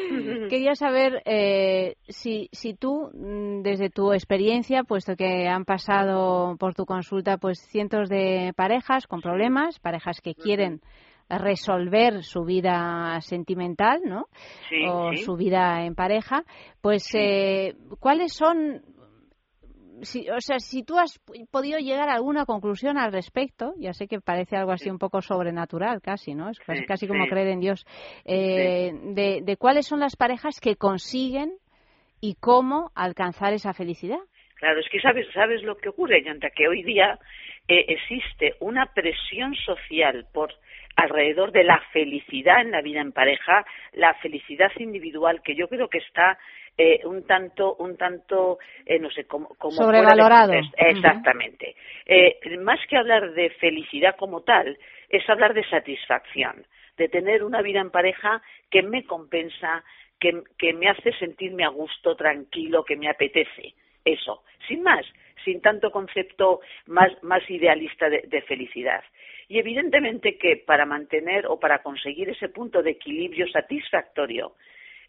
bien. 0.10 0.48
Quería 0.50 0.74
saber 0.76 1.22
eh, 1.26 1.96
si, 2.08 2.47
si 2.52 2.74
tú, 2.74 3.10
mm, 3.14 3.62
desde 3.62 3.90
tu 3.90 4.14
experiencia, 4.14 4.84
puesto 4.84 5.16
que 5.16 5.48
han 5.48 5.66
pasado 5.66 6.56
por 6.58 6.74
tu 6.74 6.86
consulta 6.86 7.38
pues 7.38 7.60
cientos 7.70 8.10
de 8.10 8.54
parejas 8.56 9.08
con 9.08 9.22
problemas, 9.22 9.80
parejas 9.80 10.22
que 10.22 10.36
quieren 10.36 10.82
resolver 11.30 12.24
su 12.24 12.44
vida 12.46 13.20
sentimental, 13.22 14.02
¿no? 14.06 14.28
Sí, 14.70 14.86
o 14.88 15.12
sí. 15.12 15.24
su 15.24 15.36
vida 15.36 15.86
en 15.86 15.94
pareja, 15.94 16.44
pues 16.82 17.10
eh, 17.14 17.76
¿cuáles 18.00 18.34
son 18.34 18.82
si, 20.02 20.30
o 20.30 20.40
sea, 20.40 20.60
si 20.60 20.84
tú 20.84 20.98
has 20.98 21.20
podido 21.52 21.80
llegar 21.80 22.10
a 22.10 22.14
alguna 22.14 22.46
conclusión 22.46 22.98
al 22.98 23.12
respecto, 23.12 23.74
ya 23.78 23.94
sé 23.94 24.08
que 24.08 24.22
parece 24.22 24.56
algo 24.56 24.72
así 24.72 24.90
un 24.90 25.00
poco 25.00 25.22
sobrenatural 25.22 26.02
casi, 26.02 26.34
¿no? 26.34 26.50
Es 26.50 26.60
casi, 26.60 26.82
Sí, 26.82 26.86
casi 26.86 27.08
como 27.08 27.24
sí. 27.24 27.30
creer 27.30 27.48
en 27.48 27.60
Dios. 27.60 27.86
Eh, 28.26 28.92
de, 29.16 29.42
de 29.44 29.58
cuáles 29.58 29.88
son 29.88 30.00
las 30.00 30.16
parejas 30.16 30.60
que 30.60 30.76
consiguen 30.76 31.54
y 32.22 32.36
cómo 32.40 32.92
alcanzar 32.96 33.54
esa 33.54 33.74
felicidad. 33.74 34.20
Claro, 34.56 34.80
es 34.80 34.90
que 34.90 35.00
sabes, 35.00 35.28
sabes 35.34 35.62
lo 35.64 35.78
que 35.78 35.90
ocurre, 35.90 36.24
Yanta, 36.24 36.50
que 36.50 36.68
hoy 36.68 36.84
día 36.84 37.20
eh, 37.68 37.86
existe 37.90 38.56
una 38.60 38.88
presión 38.88 39.54
social 39.56 40.26
por 40.34 40.54
alrededor 40.96 41.52
de 41.52 41.64
la 41.64 41.80
felicidad 41.94 42.62
en 42.62 42.72
la 42.72 42.82
vida 42.82 43.02
en 43.02 43.12
pareja, 43.12 43.64
la 43.94 44.16
felicidad 44.16 44.72
individual, 44.80 45.42
que 45.44 45.56
yo 45.56 45.68
creo 45.68 45.88
que 45.90 46.00
está 46.00 46.40
eh, 46.80 47.02
un 47.06 47.26
tanto, 47.26 47.76
un 47.80 47.98
tanto, 47.98 48.60
eh, 48.86 49.00
no 49.00 49.10
sé, 49.10 49.26
como, 49.26 49.50
como 49.58 49.72
Sobrevalorado. 49.72 50.54
Exactamente. 50.78 51.76
Eh, 52.06 52.40
más 52.60 52.80
que 52.88 52.98
hablar 52.98 53.32
de 53.34 53.50
felicidad 53.52 54.16
como 54.16 54.42
tal, 54.42 54.78
es 55.10 55.28
hablar 55.28 55.56
de 55.56 55.68
satisfacción, 55.70 56.66
de 56.98 57.10
tener 57.10 57.44
una 57.44 57.64
vida 57.64 57.80
en 57.80 57.90
pareja 57.90 58.44
que 58.70 58.84
me 58.84 59.06
compensa, 59.06 59.84
que, 60.20 60.74
me 60.74 60.90
hace 60.90 61.14
sentirme 61.14 61.64
a 61.64 61.70
gusto, 61.70 62.16
tranquilo, 62.16 62.84
que 62.84 62.96
me 62.96 63.10
apetece. 63.10 63.74
Eso, 64.04 64.44
sin 64.68 64.84
más, 64.84 65.06
sin 65.44 65.62
tanto 65.62 65.92
concepto 65.92 66.62
más, 66.88 67.12
más 67.24 67.48
idealista 67.50 68.10
de, 68.10 68.22
de 68.28 68.42
felicidad. 68.44 69.04
Y 69.50 69.60
evidentemente 69.60 70.38
que 70.38 70.58
para 70.58 70.86
mantener 70.86 71.48
o 71.48 71.60
para 71.60 71.82
conseguir 71.82 72.30
ese 72.30 72.50
punto 72.50 72.82
de 72.84 72.92
equilibrio 72.92 73.48
satisfactorio, 73.50 74.54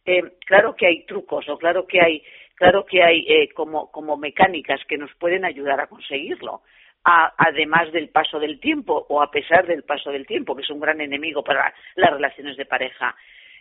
eh, 0.05 0.23
claro 0.47 0.75
que 0.75 0.87
hay 0.87 1.05
trucos 1.07 1.49
o 1.49 1.59
claro 1.59 1.87
que 1.87 2.01
hay, 2.01 2.23
claro 2.55 2.85
que 2.85 3.03
hay 3.03 3.25
eh, 3.29 3.49
como, 3.53 3.91
como 3.91 4.17
mecánicas 4.17 4.81
que 4.87 4.97
nos 4.97 5.13
pueden 5.17 5.45
ayudar 5.45 5.81
a 5.81 5.87
conseguirlo. 5.89 6.63
A- 7.05 7.33
además 7.37 7.93
del 7.93 8.09
paso 8.11 8.39
del 8.41 8.59
tiempo 8.59 9.07
o 9.09 9.23
a 9.23 9.31
pesar 9.31 9.67
del 9.67 9.85
paso 9.85 10.11
del 10.11 10.27
tiempo, 10.27 10.55
que 10.57 10.63
es 10.63 10.71
un 10.71 10.81
gran 10.81 11.01
enemigo 11.01 11.43
para 11.45 11.73
las 11.95 12.11
relaciones 12.13 12.57
de 12.57 12.67
pareja. 12.67 13.15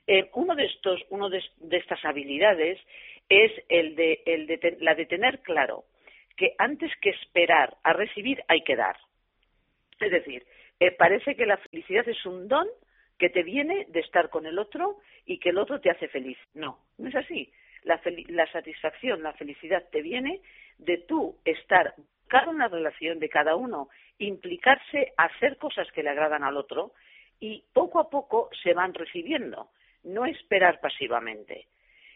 Eh, 0.08 0.30
uno 0.34 0.56
de 0.56 0.66
estos, 0.66 1.02
uno 1.10 1.30
de, 1.30 1.44
estas 1.72 2.04
habilidades 2.06 2.80
es 3.30 3.52
el 3.70 3.96
de, 3.96 4.24
el 4.26 4.48
de 4.48 4.58
te- 4.58 4.78
la 4.80 4.96
de 4.96 5.06
tener 5.06 5.42
claro 5.42 5.84
que 6.38 6.54
antes 6.58 6.92
que 7.02 7.10
esperar 7.10 7.76
a 7.84 7.94
recibir 7.94 8.42
hay 8.48 8.64
que 8.64 8.76
dar. 8.76 8.96
Es 10.00 10.12
decir, 10.12 10.46
eh, 10.80 10.92
parece 10.92 11.36
que 11.36 11.46
la 11.46 11.58
felicidad 11.58 12.08
es 12.08 12.26
un 12.26 12.48
don 12.48 12.68
que 13.18 13.30
te 13.30 13.44
viene 13.44 13.86
de 13.90 14.00
estar 14.00 14.30
con 14.30 14.46
el 14.46 14.60
otro 14.60 14.98
y 15.26 15.40
que 15.40 15.50
el 15.50 15.58
otro 15.58 15.82
te 15.82 15.90
hace 15.90 16.08
feliz. 16.08 16.38
No, 16.54 16.80
no 17.00 17.10
es 17.10 17.16
así. 17.16 17.52
La, 17.84 18.00
la 18.30 18.52
satisfacción, 18.52 19.24
la 19.24 19.34
felicidad 19.34 19.84
te 19.92 20.02
viene 20.02 20.42
de 20.78 21.00
tú 21.00 21.36
estar 21.44 21.96
cada 22.28 22.50
una 22.50 22.68
relación 22.68 23.20
de 23.20 23.30
cada 23.30 23.56
uno, 23.56 23.90
implicarse 24.20 25.14
hacer 25.18 25.58
cosas 25.58 25.92
que 25.92 26.04
le 26.04 26.10
agradan 26.10 26.44
al 26.44 26.58
otro 26.58 26.92
y 27.40 27.64
poco 27.74 28.00
a 28.00 28.10
poco 28.10 28.50
se 28.64 28.74
van 28.74 28.94
recibiendo, 28.94 29.70
no 30.04 30.26
esperar 30.26 30.80
pasivamente. 30.80 31.68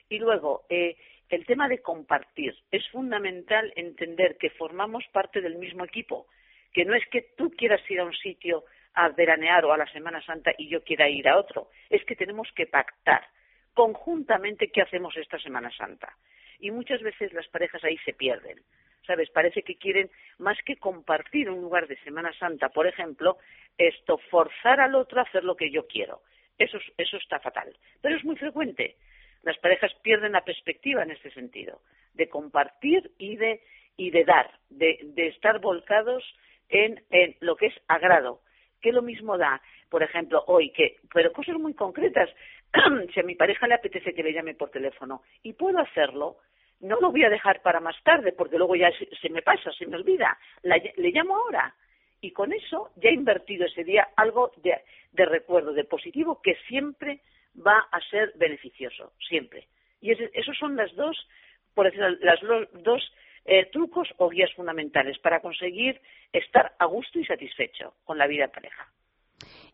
Y 0.09 0.19
luego, 0.19 0.65
eh, 0.69 0.95
el 1.31 1.45
tema 1.45 1.67
de 1.67 1.81
compartir. 1.81 2.55
Es 2.71 2.87
fundamental 2.89 3.71
entender 3.75 4.37
que 4.37 4.49
formamos 4.51 5.03
parte 5.11 5.41
del 5.41 5.55
mismo 5.55 5.85
equipo, 5.85 6.27
que 6.73 6.85
no 6.85 6.93
es 6.93 7.05
que 7.07 7.33
tú 7.37 7.51
quieras 7.51 7.81
ir 7.89 7.99
a 7.99 8.05
un 8.05 8.13
sitio 8.13 8.65
a 8.93 9.09
veranear 9.09 9.63
o 9.65 9.71
a 9.71 9.77
la 9.77 9.91
Semana 9.91 10.21
Santa 10.21 10.51
y 10.57 10.67
yo 10.67 10.83
quiera 10.83 11.09
ir 11.09 11.27
a 11.29 11.37
otro, 11.37 11.69
es 11.89 12.03
que 12.03 12.15
tenemos 12.15 12.49
que 12.53 12.67
pactar 12.67 13.25
conjuntamente 13.73 14.69
qué 14.69 14.81
hacemos 14.81 15.15
esta 15.15 15.39
Semana 15.39 15.71
Santa. 15.71 16.13
Y 16.59 16.71
muchas 16.71 17.01
veces 17.01 17.31
las 17.33 17.47
parejas 17.47 17.83
ahí 17.83 17.97
se 17.99 18.13
pierden. 18.13 18.59
¿Sabes? 19.07 19.31
Parece 19.31 19.63
que 19.63 19.77
quieren, 19.77 20.11
más 20.37 20.57
que 20.63 20.75
compartir 20.75 21.49
un 21.49 21.59
lugar 21.59 21.87
de 21.87 21.97
Semana 22.03 22.31
Santa, 22.37 22.69
por 22.69 22.85
ejemplo, 22.85 23.37
esto, 23.77 24.19
forzar 24.29 24.79
al 24.79 24.93
otro 24.93 25.19
a 25.19 25.23
hacer 25.23 25.43
lo 25.43 25.55
que 25.55 25.71
yo 25.71 25.87
quiero. 25.87 26.21
Eso, 26.63 26.77
es- 26.77 26.93
eso 26.97 27.17
está 27.17 27.39
fatal. 27.39 27.75
Pero 28.01 28.15
es 28.15 28.23
muy 28.23 28.35
frecuente. 28.35 28.95
Las 29.43 29.57
parejas 29.57 29.93
pierden 30.03 30.33
la 30.33 30.43
perspectiva 30.45 31.03
en 31.03 31.11
este 31.11 31.31
sentido, 31.31 31.81
de 32.13 32.29
compartir 32.29 33.11
y 33.17 33.35
de, 33.37 33.61
y 33.97 34.11
de 34.11 34.23
dar, 34.23 34.51
de, 34.69 34.99
de 35.03 35.27
estar 35.27 35.59
volcados 35.59 36.23
en, 36.69 37.03
en 37.09 37.35
lo 37.39 37.55
que 37.55 37.67
es 37.67 37.73
agrado. 37.87 38.41
Que 38.81 38.91
lo 38.91 39.01
mismo 39.01 39.37
da, 39.37 39.61
por 39.89 40.03
ejemplo, 40.03 40.43
hoy, 40.47 40.71
que, 40.71 40.97
pero 41.13 41.31
cosas 41.33 41.57
muy 41.57 41.73
concretas. 41.73 42.29
si 43.13 43.19
a 43.19 43.23
mi 43.23 43.35
pareja 43.35 43.67
le 43.67 43.75
apetece 43.75 44.13
que 44.13 44.23
le 44.23 44.33
llame 44.33 44.53
por 44.55 44.69
teléfono 44.69 45.23
y 45.43 45.53
puedo 45.53 45.79
hacerlo, 45.79 46.37
no 46.79 46.99
lo 46.99 47.11
voy 47.11 47.23
a 47.23 47.29
dejar 47.29 47.61
para 47.61 47.79
más 47.79 47.95
tarde, 48.03 48.31
porque 48.33 48.57
luego 48.57 48.75
ya 48.75 48.91
se, 49.21 49.29
me 49.29 49.41
pasa, 49.41 49.71
se 49.71 49.85
me 49.87 49.97
olvida. 49.97 50.37
La 50.63 50.77
le 50.77 51.11
llamo 51.11 51.35
ahora. 51.35 51.75
Y 52.21 52.31
con 52.31 52.53
eso 52.53 52.91
ya 52.95 53.09
he 53.09 53.13
invertido 53.13 53.65
ese 53.65 53.83
día 53.83 54.09
algo 54.15 54.51
de, 54.57 55.25
recuerdo, 55.25 55.73
de 55.73 55.83
positivo, 55.83 56.39
que 56.41 56.55
siempre 56.67 57.21
va 57.55 57.79
a 57.91 57.99
ser 58.09 58.31
beneficioso, 58.35 59.13
siempre. 59.27 59.67
Y 59.99 60.11
esos 60.11 60.57
son 60.57 60.75
las 60.75 60.95
dos, 60.95 61.27
por 61.73 61.85
decirlo, 61.85 62.09
las 62.21 62.39
dos 62.83 63.11
eh, 63.45 63.65
trucos 63.71 64.07
o 64.17 64.29
guías 64.29 64.53
fundamentales 64.53 65.17
para 65.19 65.41
conseguir 65.41 65.99
estar 66.31 66.73
a 66.77 66.85
gusto 66.85 67.19
y 67.19 67.25
satisfecho 67.25 67.95
con 68.03 68.17
la 68.17 68.27
vida 68.27 68.47
pareja. 68.47 68.87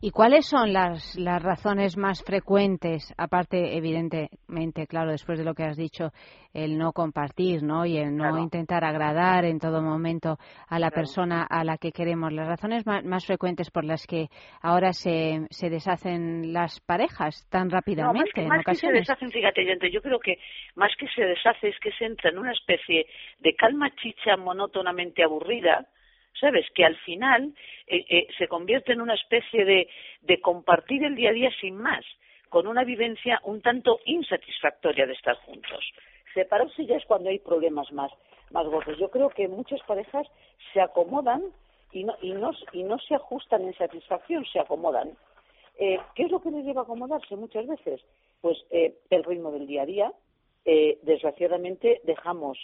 ¿Y 0.00 0.12
cuáles 0.12 0.46
son 0.46 0.72
las, 0.72 1.16
las 1.16 1.42
razones 1.42 1.96
más 1.96 2.22
frecuentes, 2.24 3.12
aparte, 3.18 3.76
evidentemente, 3.76 4.86
claro, 4.86 5.10
después 5.10 5.40
de 5.40 5.44
lo 5.44 5.54
que 5.54 5.64
has 5.64 5.76
dicho, 5.76 6.12
el 6.54 6.78
no 6.78 6.92
compartir, 6.92 7.64
¿no? 7.64 7.84
Y 7.84 7.96
el 7.98 8.16
no 8.16 8.30
Claro. 8.30 8.38
intentar 8.38 8.84
agradar 8.84 9.44
en 9.44 9.58
todo 9.58 9.82
momento 9.82 10.38
a 10.68 10.78
la 10.78 10.92
persona 10.92 11.44
a 11.50 11.64
la 11.64 11.78
que 11.78 11.90
queremos. 11.90 12.32
Las 12.32 12.46
razones 12.46 12.86
ma- 12.86 13.02
más, 13.02 13.26
frecuentes 13.26 13.72
por 13.72 13.84
las 13.84 14.06
que 14.06 14.28
ahora 14.62 14.92
se, 14.92 15.46
se 15.50 15.68
deshacen 15.68 16.52
las 16.52 16.80
parejas 16.80 17.44
tan 17.50 17.62
No, 17.64 17.68
más 17.68 17.74
rápidamente 17.80 18.30
que, 18.34 18.40
en 18.42 18.48
más 18.48 18.58
que 18.64 18.76
se 18.76 18.86
ocasiones. 18.86 19.00
deshacen, 19.00 19.32
fíjate, 19.32 19.90
yo 19.90 20.00
creo 20.00 20.20
que 20.20 20.38
más 20.76 20.92
que 20.96 21.08
se 21.08 21.24
deshace 21.24 21.70
es 21.70 21.78
que 21.80 21.90
se 21.90 22.04
entra 22.04 22.30
en 22.30 22.38
una 22.38 22.52
especie 22.52 23.06
de 23.40 23.54
calma 23.56 23.90
chicha 23.96 24.36
monótonamente 24.36 25.24
aburrida, 25.24 25.88
¿sabes? 26.40 26.66
Que 26.74 26.84
al 26.84 26.96
final 26.98 27.54
eh, 27.86 28.04
eh, 28.08 28.26
se 28.36 28.48
convierte 28.48 28.92
en 28.92 29.00
una 29.00 29.14
especie 29.14 29.64
de, 29.64 29.88
de 30.22 30.40
compartir 30.40 31.04
el 31.04 31.14
día 31.14 31.30
a 31.30 31.32
día 31.32 31.50
sin 31.60 31.76
más, 31.76 32.04
con 32.48 32.66
una 32.66 32.84
vivencia 32.84 33.40
un 33.44 33.60
tanto 33.60 34.00
insatisfactoria 34.04 35.06
de 35.06 35.12
estar 35.12 35.36
juntos. 35.36 35.84
Separarse 36.34 36.86
ya 36.86 36.96
es 36.96 37.04
cuando 37.04 37.30
hay 37.30 37.38
problemas 37.38 37.90
más, 37.92 38.12
más 38.50 38.66
gordos. 38.66 38.98
Yo 38.98 39.10
creo 39.10 39.30
que 39.30 39.48
muchas 39.48 39.80
parejas 39.82 40.26
se 40.72 40.80
acomodan 40.80 41.42
y 41.92 42.04
no, 42.04 42.14
y 42.20 42.32
no, 42.32 42.50
y 42.72 42.82
no 42.82 42.98
se 42.98 43.14
ajustan 43.14 43.62
en 43.64 43.74
satisfacción, 43.74 44.44
se 44.46 44.60
acomodan. 44.60 45.12
Eh, 45.78 45.98
¿Qué 46.14 46.24
es 46.24 46.30
lo 46.30 46.40
que 46.40 46.50
les 46.50 46.64
lleva 46.64 46.82
a 46.82 46.84
acomodarse 46.84 47.36
muchas 47.36 47.66
veces? 47.66 48.00
Pues 48.40 48.58
eh, 48.70 48.94
el 49.10 49.24
ritmo 49.24 49.52
del 49.52 49.66
día 49.66 49.82
a 49.82 49.86
día. 49.86 50.12
Eh, 50.64 50.98
desgraciadamente 51.02 52.00
dejamos 52.04 52.58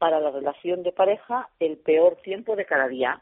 para 0.00 0.18
la 0.18 0.30
relación 0.30 0.82
de 0.82 0.92
pareja 0.92 1.50
el 1.60 1.76
peor 1.76 2.16
tiempo 2.22 2.56
de 2.56 2.64
cada 2.64 2.88
día. 2.88 3.20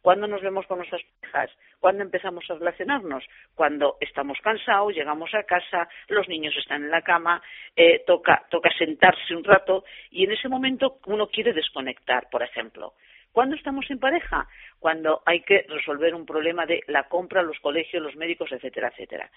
¿Cuándo 0.00 0.28
nos 0.28 0.40
vemos 0.40 0.64
con 0.66 0.78
nuestras 0.78 1.02
parejas? 1.20 1.50
¿Cuándo 1.80 2.04
empezamos 2.04 2.44
a 2.48 2.54
relacionarnos? 2.54 3.24
Cuando 3.56 3.96
estamos 4.00 4.38
cansados, 4.40 4.94
llegamos 4.94 5.34
a 5.34 5.42
casa, 5.42 5.88
los 6.08 6.28
niños 6.28 6.54
están 6.56 6.84
en 6.84 6.90
la 6.90 7.02
cama, 7.02 7.42
eh, 7.74 8.04
toca, 8.06 8.46
toca 8.48 8.70
sentarse 8.78 9.34
un 9.34 9.42
rato 9.42 9.84
y 10.10 10.22
en 10.22 10.30
ese 10.30 10.48
momento 10.48 10.98
uno 11.06 11.26
quiere 11.26 11.52
desconectar, 11.52 12.30
por 12.30 12.44
ejemplo. 12.44 12.94
¿Cuándo 13.32 13.56
estamos 13.56 13.90
en 13.90 13.98
pareja? 13.98 14.46
Cuando 14.78 15.22
hay 15.26 15.42
que 15.42 15.64
resolver 15.68 16.14
un 16.14 16.26
problema 16.26 16.64
de 16.64 16.82
la 16.86 17.08
compra, 17.08 17.42
los 17.42 17.58
colegios, 17.58 18.02
los 18.02 18.16
médicos, 18.16 18.52
etcétera, 18.52 18.88
etcétera. 18.88 19.30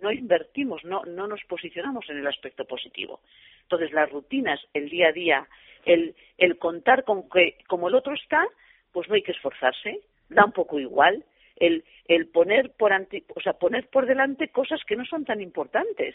No 0.00 0.12
invertimos, 0.12 0.84
no, 0.84 1.02
no 1.06 1.26
nos 1.26 1.42
posicionamos 1.44 2.08
en 2.10 2.18
el 2.18 2.26
aspecto 2.26 2.64
positivo. 2.66 3.20
Entonces, 3.62 3.92
las 3.92 4.10
rutinas, 4.10 4.60
el 4.72 4.88
día 4.88 5.08
a 5.08 5.12
día, 5.12 5.48
el, 5.84 6.14
el 6.38 6.58
contar 6.58 7.04
con 7.04 7.28
que 7.28 7.56
como 7.68 7.88
el 7.88 7.94
otro 7.94 8.14
está, 8.14 8.46
pues 8.92 9.08
no 9.08 9.14
hay 9.14 9.22
que 9.22 9.32
esforzarse, 9.32 10.00
da 10.28 10.44
un 10.44 10.52
poco 10.52 10.78
igual. 10.78 11.24
El, 11.56 11.84
el 12.06 12.28
poner 12.28 12.72
por 12.72 12.92
ante, 12.92 13.24
o 13.34 13.40
sea, 13.40 13.52
poner 13.52 13.88
por 13.88 14.06
delante 14.06 14.48
cosas 14.48 14.80
que 14.86 14.96
no 14.96 15.04
son 15.04 15.24
tan 15.24 15.42
importantes 15.42 16.14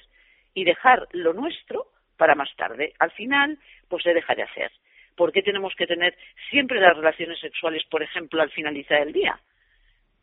y 0.56 0.64
dejar 0.64 1.08
lo 1.12 1.34
nuestro 1.34 1.88
para 2.18 2.34
más 2.34 2.50
tarde. 2.56 2.94
Al 3.00 3.12
final, 3.12 3.60
pues 3.88 4.04
se 4.04 4.14
deja 4.14 4.34
de 4.34 4.44
hacer. 4.44 4.72
¿Por 5.16 5.32
qué 5.32 5.42
tenemos 5.42 5.74
que 5.76 5.88
tener 5.88 6.18
siempre 6.50 6.80
las 6.80 6.98
relaciones 6.98 7.40
sexuales, 7.40 7.84
por 7.86 8.04
ejemplo, 8.04 8.42
al 8.42 8.52
finalizar 8.52 9.02
el 9.02 9.14
día? 9.14 9.40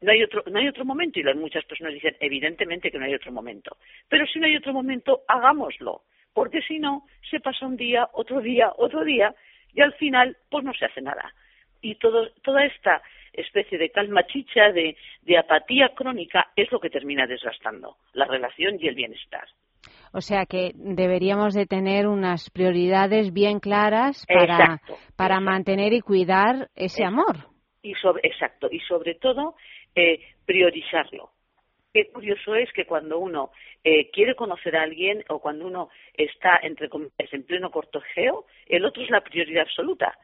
No 0.01 0.11
hay 0.11 0.23
otro, 0.23 0.43
no 0.51 0.59
hay 0.59 0.69
otro 0.69 0.85
momento 0.85 1.21
y 1.21 1.35
muchas 1.35 1.65
personas 1.65 1.95
dicen, 1.95 2.17
evidentemente 2.19 2.91
que 2.91 2.99
no 2.99 3.05
hay 3.05 3.15
otro 3.15 3.31
momento. 3.31 3.77
Pero 4.09 4.27
si 4.27 4.41
no 4.41 4.47
hay 4.47 4.57
otro 4.57 4.73
momento, 4.73 5.23
hagámoslo. 5.29 6.03
Porque 6.35 6.63
si 6.63 6.79
no, 6.79 7.05
se 7.31 7.41
pasa 7.41 7.67
un 7.67 7.77
día, 7.77 8.09
otro 8.13 8.41
día, 8.41 8.73
otro 8.77 9.05
día 9.05 9.35
y 9.75 9.81
al 9.81 9.93
final, 9.95 10.37
pues 10.51 10.65
no 10.65 10.73
se 10.75 10.87
hace 10.87 11.01
nada. 11.01 11.33
Y 11.81 11.97
todo, 11.97 12.31
toda 12.43 12.65
esta 12.65 13.03
especie 13.33 13.79
de 13.79 13.91
calma 13.91 14.27
chicha, 14.27 14.71
de, 14.73 14.97
de 15.23 15.39
apatía 15.39 15.91
crónica, 15.95 16.49
es 16.55 16.71
lo 16.71 16.79
que 16.81 16.91
termina 16.91 17.27
desgastando 17.27 17.97
la 18.13 18.27
relación 18.27 18.77
y 18.79 18.89
el 18.89 18.95
bienestar. 18.95 19.49
O 20.13 20.21
sea 20.21 20.45
que 20.47 20.73
deberíamos 20.75 21.55
de 21.55 21.67
tener 21.67 22.07
unas 22.07 22.51
prioridades 22.51 23.33
bien 23.33 23.61
claras 23.61 24.27
para, 24.27 24.43
Exacto, 24.43 24.99
para 25.17 25.41
mantener 25.41 25.93
y 25.95 26.01
cuidar 26.01 26.69
ese 26.77 27.05
amor. 27.05 27.49
Y 27.83 27.95
sobre, 27.95 28.29
exacto, 28.29 28.69
y 28.71 28.79
sobre 28.81 29.15
todo 29.15 29.57
eh, 29.95 30.21
priorizarlo. 30.45 31.32
Qué 31.93 32.09
curioso 32.11 32.55
es 32.55 32.73
que 32.73 32.87
cuando 32.87 33.19
uno 33.19 33.51
eh, 33.85 34.11
quiere 34.11 34.35
conocer 34.35 34.77
a 34.77 34.83
alguien 34.83 35.23
o 35.29 35.41
cuando 35.41 35.67
uno 35.67 35.91
está 36.15 36.59
entre 36.63 36.89
comillas 36.89 37.13
en 37.33 37.43
pleno 37.45 37.71
cortejeo, 37.71 38.47
el 38.67 38.85
otro 38.87 39.03
es 39.03 39.11
la 39.11 39.21
prioridad 39.21 39.65
absoluta. 39.65 40.19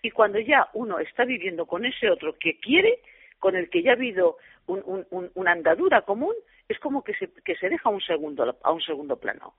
Y 0.00 0.10
cuando 0.10 0.38
ya 0.38 0.68
uno 0.74 1.00
está 1.00 1.24
viviendo 1.24 1.66
con 1.66 1.84
ese 1.84 2.08
otro 2.08 2.38
que 2.38 2.60
quiere, 2.60 3.00
con 3.40 3.56
el 3.56 3.68
que 3.68 3.82
ya 3.82 3.90
ha 3.90 3.94
habido 3.94 4.36
un- 4.68 4.82
un- 4.86 5.06
un- 5.10 5.30
una 5.34 5.50
andadura 5.52 6.02
común, 6.02 6.34
es 6.68 6.78
como 6.78 7.02
que 7.02 7.14
se, 7.14 7.28
que 7.44 7.56
se 7.56 7.68
deja 7.68 7.88
un 7.90 8.00
segundo, 8.00 8.56
a 8.62 8.70
un 8.70 8.80
segundo 8.80 9.18
plano. 9.18 9.54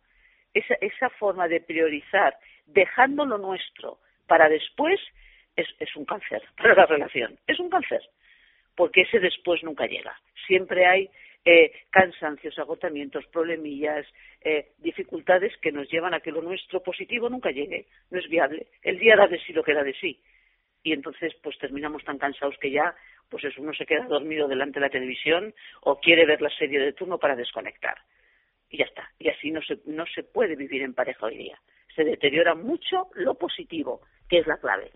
Esa, 0.54 0.76
esa 0.76 1.10
forma 1.10 1.50
de 1.50 1.60
priorizar, 1.60 2.38
dejando 2.68 3.26
lo 3.26 3.38
nuestro 3.38 4.00
para 4.28 4.48
después, 4.48 5.00
es, 5.58 5.68
es 5.80 5.94
un 5.98 6.06
cáncer 6.06 6.42
para 6.56 6.74
la 6.74 6.86
relación. 6.86 7.38
Es 7.48 7.60
un 7.60 7.70
cáncer. 7.70 8.02
Porque 8.78 9.02
ese 9.02 9.20
después 9.20 9.62
nunca 9.62 9.88
llega. 9.88 10.18
Siempre 10.48 10.86
hay 10.86 11.10
eh, 11.46 11.72
cansancios, 11.90 12.58
agotamientos, 12.60 13.26
problemillas, 13.28 14.06
eh, 14.42 14.72
dificultades 14.78 15.56
que 15.58 15.72
nos 15.72 15.90
llevan 15.90 16.14
a 16.14 16.20
que 16.20 16.32
lo 16.32 16.42
nuestro 16.42 16.84
positivo 16.84 17.30
nunca 17.30 17.52
llegue. 17.52 17.88
No 18.12 18.20
es 18.20 18.28
viable. 18.28 18.68
El 18.82 19.00
día 19.00 19.16
da 19.16 19.28
de 19.28 19.40
sí 19.40 19.54
lo 19.54 19.64
que 19.64 19.74
da 19.74 19.84
de 19.84 19.94
sí. 19.94 20.22
Y 20.84 20.94
entonces, 20.94 21.34
pues 21.42 21.58
terminamos 21.58 22.04
tan 22.04 22.18
cansados 22.18 22.58
que 22.60 22.72
ya, 22.72 22.96
pues 23.30 23.44
eso, 23.44 23.62
uno 23.62 23.74
se 23.74 23.86
queda 23.86 24.06
dormido 24.06 24.48
delante 24.48 24.80
de 24.80 24.86
la 24.86 24.92
televisión 24.92 25.54
o 25.82 26.00
quiere 26.00 26.26
ver 26.26 26.42
la 26.42 26.50
serie 26.50 26.80
de 26.80 26.94
turno 26.94 27.18
para 27.18 27.36
desconectar. 27.36 27.98
Y 28.70 28.78
ya 28.78 28.86
está. 28.86 29.10
Y 29.18 29.30
así 29.30 29.52
no 29.52 29.62
se, 29.62 29.80
no 29.86 30.06
se 30.06 30.24
puede 30.24 30.56
vivir 30.56 30.82
en 30.84 30.94
pareja 30.94 31.26
hoy 31.26 31.38
día. 31.38 31.60
Se 31.96 32.04
deteriora 32.04 32.56
mucho 32.56 33.08
lo 33.16 33.36
positivo, 33.36 34.02
que 34.30 34.40
es 34.40 34.48
la 34.48 34.58
clave. 34.58 34.92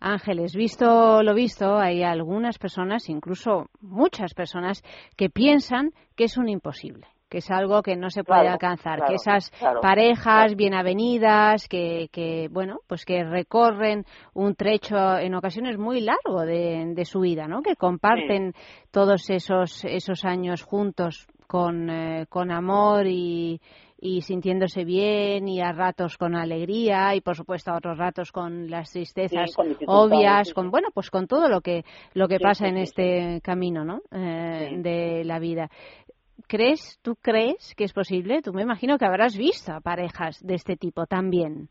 Ángeles, 0.00 0.54
visto 0.54 1.22
lo 1.22 1.34
visto, 1.34 1.78
hay 1.78 2.02
algunas 2.02 2.58
personas, 2.58 3.08
incluso 3.08 3.66
muchas 3.80 4.34
personas, 4.34 4.82
que 5.16 5.30
piensan 5.30 5.92
que 6.16 6.24
es 6.24 6.36
un 6.36 6.48
imposible, 6.48 7.06
que 7.28 7.38
es 7.38 7.50
algo 7.50 7.82
que 7.82 7.96
no 7.96 8.10
se 8.10 8.24
puede 8.24 8.40
Claro, 8.40 8.54
alcanzar, 8.54 8.96
claro, 8.96 9.08
que 9.08 9.14
esas 9.14 9.50
claro, 9.50 9.80
parejas 9.80 10.56
bien 10.56 10.74
avenidas, 10.74 11.68
que, 11.68 12.08
que, 12.12 12.48
bueno, 12.50 12.80
pues 12.86 13.04
que 13.04 13.22
recorren 13.24 14.04
un 14.34 14.54
trecho 14.54 15.18
en 15.18 15.34
ocasiones 15.34 15.78
muy 15.78 16.00
largo 16.00 16.42
de, 16.42 16.92
de 16.94 17.04
su 17.04 17.20
vida, 17.20 17.46
¿no? 17.46 17.62
Que 17.62 17.76
comparten 17.76 18.54
todos 18.90 19.30
esos 19.30 19.84
esos 19.84 20.24
años 20.24 20.62
juntos 20.62 21.26
con, 21.46 21.90
eh, 21.90 22.26
con 22.28 22.52
amor 22.52 23.06
y, 23.06 23.60
y 24.00 24.22
sintiéndose 24.22 24.84
bien 24.84 25.46
y 25.46 25.60
a 25.60 25.72
ratos 25.72 26.16
con 26.16 26.34
alegría 26.34 27.14
y 27.14 27.20
por 27.20 27.36
supuesto 27.36 27.70
a 27.70 27.76
otros 27.76 27.98
ratos 27.98 28.32
con 28.32 28.70
las 28.70 28.90
tristezas 28.90 29.50
Sí, 29.50 29.54
con 29.54 29.68
dificultades, 29.68 30.12
obvias, 30.12 30.48
sí, 30.48 30.54
con 30.54 30.70
bueno 30.70 30.88
pues 30.94 31.10
con 31.10 31.26
todo 31.26 31.48
lo 31.48 31.60
que 31.60 31.84
lo 32.14 32.26
que 32.26 32.38
pasa 32.40 32.66
en 32.66 32.78
este 32.78 33.40
camino, 33.42 33.84
¿no? 33.84 34.00
Eh, 34.10 34.76
de 34.78 35.24
la 35.24 35.38
vida. 35.38 35.68
¿Crees, 36.46 36.98
tú 37.02 37.16
crees 37.20 37.74
que 37.76 37.84
es 37.84 37.92
posible? 37.92 38.42
Tú 38.42 38.52
me 38.52 38.62
imagino 38.62 38.98
que 38.98 39.04
habrás 39.04 39.36
visto 39.36 39.72
a 39.72 39.80
parejas 39.80 40.40
de 40.42 40.54
este 40.54 40.76
tipo 40.76 41.06
también. 41.06 41.68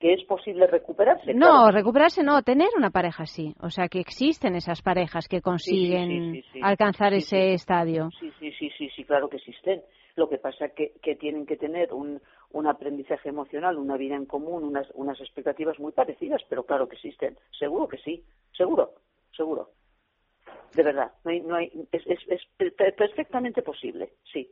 Que 0.00 0.14
es 0.14 0.24
posible 0.24 0.66
recuperarse. 0.66 1.32
No, 1.32 1.62
claro. 1.62 1.70
recuperarse 1.70 2.22
no, 2.22 2.42
tener 2.42 2.68
una 2.76 2.90
pareja 2.90 3.22
así. 3.22 3.54
O 3.60 3.70
sea, 3.70 3.88
que 3.88 4.00
existen 4.00 4.56
esas 4.56 4.82
parejas 4.82 5.28
que 5.28 5.40
consiguen 5.40 6.42
alcanzar 6.62 7.14
ese 7.14 7.54
estadio. 7.54 8.10
Sí, 8.18 8.30
sí, 9.04 9.06
claro 9.06 9.28
que 9.28 9.36
existen. 9.36 9.82
Lo 10.16 10.28
que 10.28 10.38
pasa 10.38 10.68
que, 10.68 10.92
que 11.02 11.16
tienen 11.16 11.46
que 11.46 11.56
tener 11.56 11.92
un, 11.92 12.20
un 12.52 12.66
aprendizaje 12.66 13.28
emocional, 13.28 13.78
una 13.78 13.96
vida 13.96 14.14
en 14.14 14.26
común, 14.26 14.64
unas, 14.64 14.88
unas 14.94 15.20
expectativas 15.20 15.78
muy 15.78 15.92
parecidas, 15.92 16.42
pero 16.48 16.64
claro 16.64 16.88
que 16.88 16.96
existen. 16.96 17.36
Seguro 17.58 17.88
que 17.88 17.98
sí, 17.98 18.24
seguro, 18.56 18.92
seguro. 19.36 19.70
De 20.74 20.82
verdad, 20.82 21.12
no 21.24 21.30
hay, 21.30 21.40
no 21.40 21.54
hay, 21.56 21.70
es, 21.92 22.02
es, 22.06 22.18
es 22.28 22.40
per- 22.56 22.94
perfectamente 22.94 23.62
posible, 23.62 24.10
sí, 24.32 24.50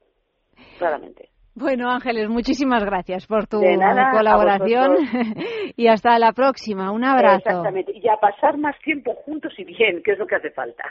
claramente. 0.78 1.30
Bueno, 1.54 1.90
Ángeles, 1.90 2.30
muchísimas 2.30 2.82
gracias 2.82 3.26
por 3.26 3.46
tu 3.46 3.60
nada, 3.60 4.10
colaboración 4.10 4.96
y 5.76 5.86
hasta 5.86 6.18
la 6.18 6.32
próxima. 6.32 6.90
Un 6.90 7.04
abrazo. 7.04 7.50
Exactamente, 7.50 7.92
y 7.94 8.08
a 8.08 8.16
pasar 8.16 8.56
más 8.56 8.78
tiempo 8.78 9.14
juntos 9.26 9.52
y 9.58 9.64
bien, 9.64 10.02
que 10.02 10.12
es 10.12 10.18
lo 10.18 10.26
que 10.26 10.36
hace 10.36 10.50
falta. 10.50 10.84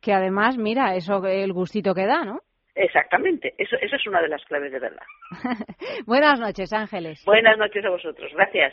Que 0.00 0.14
además, 0.14 0.56
mira, 0.56 0.94
eso 0.94 1.24
el 1.26 1.52
gustito 1.52 1.92
que 1.94 2.06
da, 2.06 2.24
¿no? 2.24 2.40
Exactamente, 2.78 3.54
eso, 3.58 3.76
esa 3.80 3.96
es 3.96 4.06
una 4.06 4.22
de 4.22 4.28
las 4.28 4.44
claves 4.44 4.70
de 4.70 4.78
verdad. 4.78 5.02
Buenas 6.06 6.38
noches, 6.38 6.72
Ángeles. 6.72 7.24
Buenas 7.24 7.58
noches 7.58 7.84
a 7.84 7.90
vosotros, 7.90 8.30
gracias. 8.32 8.72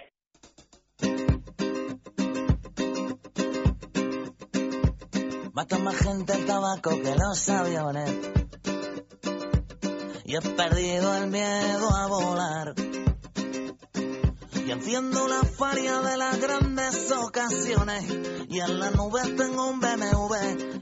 Mata 5.54 5.80
más 5.80 5.98
gente 5.98 6.34
el 6.34 6.46
tabaco 6.46 6.91
que 7.02 7.15
los 7.15 7.50
aviones. 7.50 8.32
Y 10.26 10.36
he 10.36 10.41
perdido 10.41 11.18
el 11.18 11.32
miedo 11.32 11.89
a 11.96 12.08
volar. 12.08 12.85
Y 14.65 14.71
enciendo 14.71 15.28
la 15.28 15.43
faria 15.43 15.99
de 15.99 16.17
las 16.17 16.39
grandes 16.39 17.12
ocasiones. 17.12 18.04
Y 18.49 18.60
en 18.60 18.80
la 18.80 18.89
nube 18.89 19.21
tengo 19.38 19.67
un 19.67 19.80
BMW 19.80 20.36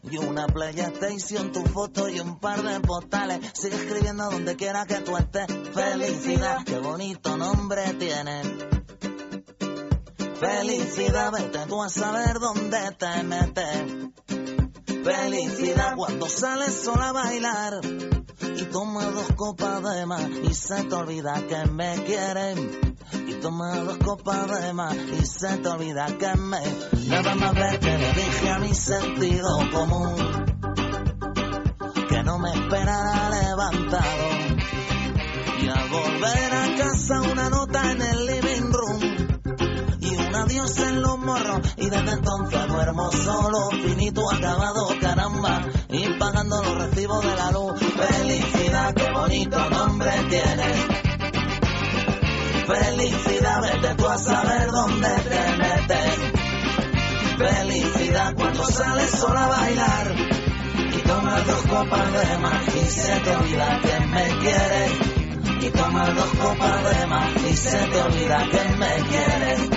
y 0.09 0.17
una 0.17 0.47
PlayStation, 0.47 1.51
tu 1.51 1.63
foto 1.65 2.07
y 2.07 2.19
un 2.19 2.39
par 2.39 2.63
de 2.63 2.79
postales. 2.79 3.39
Sigue 3.53 3.75
escribiendo 3.75 4.29
donde 4.29 4.55
quiera 4.55 4.85
que 4.85 4.99
tú 5.01 5.17
estés. 5.17 5.47
Felicidad, 5.73 6.63
qué 6.65 6.79
bonito 6.79 7.35
nombre 7.35 7.93
tiene. 7.95 8.41
Felicidad, 10.39 11.31
vete 11.31 11.65
tú 11.67 11.83
a 11.83 11.89
saber 11.89 12.39
dónde 12.39 12.79
te 12.97 13.23
metes. 13.23 14.13
Felicidad 15.03 15.95
cuando 15.97 16.29
sales 16.29 16.73
sola 16.73 17.09
a 17.09 17.11
bailar 17.11 17.81
y 18.55 18.63
toma 18.65 19.05
dos 19.05 19.27
copas 19.35 19.83
de 19.83 20.05
más 20.05 20.29
y 20.43 20.53
se 20.53 20.83
te 20.85 20.95
olvida 20.95 21.45
que 21.47 21.69
me 21.69 22.01
quieren. 22.03 22.95
Y 23.43 23.45
toma 23.45 23.75
dos 23.75 23.97
copas 23.97 24.62
de 24.62 24.71
más 24.71 24.95
y 24.95 25.25
se 25.25 25.58
te 25.58 25.67
olvida 25.67 26.06
que 26.17 26.34
me... 26.38 26.62
Nada 27.10 27.36
más 27.36 27.53
verte 27.53 27.97
le 27.97 28.13
dije 28.13 28.49
a 28.49 28.60
mi 28.60 28.73
sentido 28.73 29.49
común 29.69 30.15
que 32.08 32.23
no 32.23 32.39
me 32.39 32.53
esperara 32.53 33.29
levantado. 33.32 34.23
Y 35.62 35.67
al 35.67 35.89
volver 35.89 36.53
a 36.53 36.77
casa 36.77 37.21
una 37.21 37.49
nota 37.49 37.91
en 37.91 38.01
el 38.01 38.25
living 38.27 38.71
room 38.71 38.99
y 39.99 40.15
un 40.15 40.36
adiós 40.36 40.79
en 40.79 41.01
los 41.01 41.19
morros 41.19 41.60
y 41.75 41.89
desde 41.89 42.12
entonces 42.12 42.67
duermo 42.69 43.12
solo, 43.12 43.71
finito, 43.71 44.32
acabado, 44.32 44.88
caramba, 45.01 45.67
y 45.89 46.08
pagando 46.17 46.63
los 46.63 46.77
recibos 46.77 47.21
de 47.25 47.36
la 47.36 47.51
luz. 47.51 47.73
Felicidad, 47.77 48.93
qué 48.93 49.12
bonito 49.12 49.69
nombre 49.69 50.12
tiene. 50.29 51.02
Felicidad, 52.65 53.62
vete 53.62 53.95
tú 53.95 54.08
a 54.08 54.17
saber 54.17 54.71
dónde 54.71 55.10
te 55.10 55.58
metes. 55.58 56.34
Felicidad 57.38 58.34
cuando 58.36 58.63
sales 58.65 59.10
sola 59.12 59.45
a 59.45 59.47
bailar 59.49 60.15
y 60.95 61.02
tomas 61.02 61.45
dos 61.45 61.62
copas 61.63 62.13
de 62.13 62.38
más 62.38 62.76
y 62.76 62.86
se 62.86 63.19
te 63.19 63.36
olvida 63.36 63.82
que 63.82 64.06
me 64.06 64.28
quieres. 64.39 64.91
Y 65.62 65.69
tomas 65.71 66.15
dos 66.15 66.30
copas 66.39 66.97
de 66.97 67.08
más 67.08 67.30
y 67.49 67.56
se 67.56 67.78
te 67.78 68.01
olvida 68.01 68.47
que 68.49 68.76
me 68.78 68.95
quieres. 69.09 69.70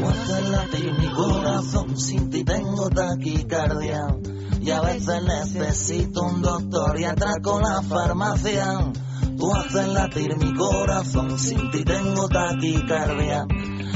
What's 0.00 1.33
corazón, 1.54 1.96
sin 1.96 2.30
ti 2.30 2.42
tengo 2.42 2.90
taquicardia. 2.90 4.16
Y 4.60 4.70
a 4.70 4.80
veces 4.80 5.22
necesito 5.22 6.22
un 6.22 6.42
doctor 6.42 6.98
y 6.98 7.04
atraco 7.04 7.60
la 7.60 7.82
farmacia. 7.82 8.92
Tú 9.36 9.54
haces 9.54 9.88
latir 9.88 10.36
mi 10.36 10.52
corazón, 10.54 11.38
sin 11.38 11.70
ti 11.70 11.84
tengo 11.84 12.28
taquicardia. 12.28 13.46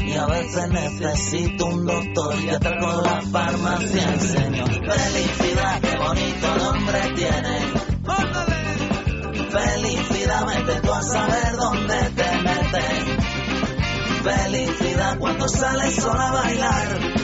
Y 0.06 0.12
a 0.12 0.26
veces 0.26 0.68
necesito 0.68 1.66
un 1.66 1.86
doctor 1.86 2.34
y 2.40 2.50
atraco 2.50 3.02
la 3.02 3.22
farmacia. 3.22 4.14
Y 4.14 4.20
señor, 4.20 4.70
felicidad, 4.70 5.80
qué 5.80 5.96
bonito 5.96 6.56
nombre 6.58 7.00
tiene. 7.16 7.88
Felicidad, 9.50 10.46
vete 10.46 10.80
tú 10.80 10.92
a 10.92 11.02
saber 11.02 11.56
dónde 11.56 12.10
te 12.14 12.42
metes. 12.42 13.18
Felicidad 14.22 15.18
cuando 15.18 15.48
sales 15.48 15.94
sola 15.94 16.28
a 16.28 16.32
bailar 16.32 17.17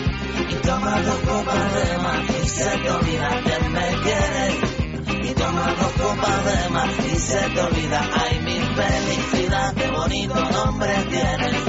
y 0.51 0.55
tomas 0.57 1.07
dos 1.07 1.19
copas 1.21 1.75
de 1.75 1.99
más 1.99 2.31
y 2.43 2.49
se 2.49 2.79
te 2.79 2.91
olvida 2.91 3.29
que 3.45 3.69
me 3.69 3.89
quieres. 4.03 5.31
Y 5.31 5.35
tomas 5.35 5.79
dos 5.79 5.93
copas 5.93 6.45
de 6.45 6.71
más 6.71 6.91
y 7.07 7.17
se 7.17 7.41
te 7.51 7.61
olvida, 7.61 8.11
ay 8.15 8.41
mi 8.41 8.61
felicidad, 8.75 9.75
qué 9.75 9.91
bonito 9.91 10.35
nombre 10.35 10.95
tienes. 11.09 11.63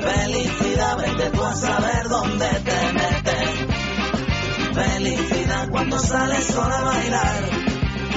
Felicidad, 0.00 0.96
vete 0.98 1.30
tú 1.30 1.44
a 1.44 1.54
saber 1.54 2.08
dónde 2.08 2.48
te 2.48 2.92
metes. 2.92 3.50
Felicidad 4.74 5.68
cuando 5.70 5.98
sales 5.98 6.44
sola 6.46 6.78
a 6.78 6.84
bailar 6.84 7.42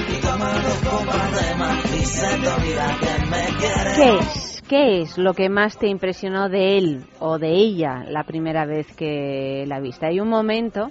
y 0.10 0.22
tomas 0.22 0.64
dos 0.64 0.92
copas 0.92 1.42
de 1.42 1.56
más 1.56 1.86
y 1.94 2.06
se 2.06 2.28
te 2.38 2.48
olvida 2.48 2.98
que 3.00 3.26
me 3.26 3.46
quieres. 3.58 4.55
¿Qué 4.70 5.02
es 5.02 5.20
lo 5.20 5.36
que 5.36 5.48
más 5.48 5.78
te 5.78 5.88
impresionó 5.88 6.50
de 6.50 6.80
él 6.80 7.06
o 7.20 7.38
de 7.38 7.52
ella 7.52 8.04
la 8.08 8.24
primera 8.24 8.66
vez 8.66 8.88
que 8.96 9.64
la 9.68 9.80
viste? 9.80 10.08
Hay 10.08 10.20
un 10.20 10.28
momento, 10.28 10.90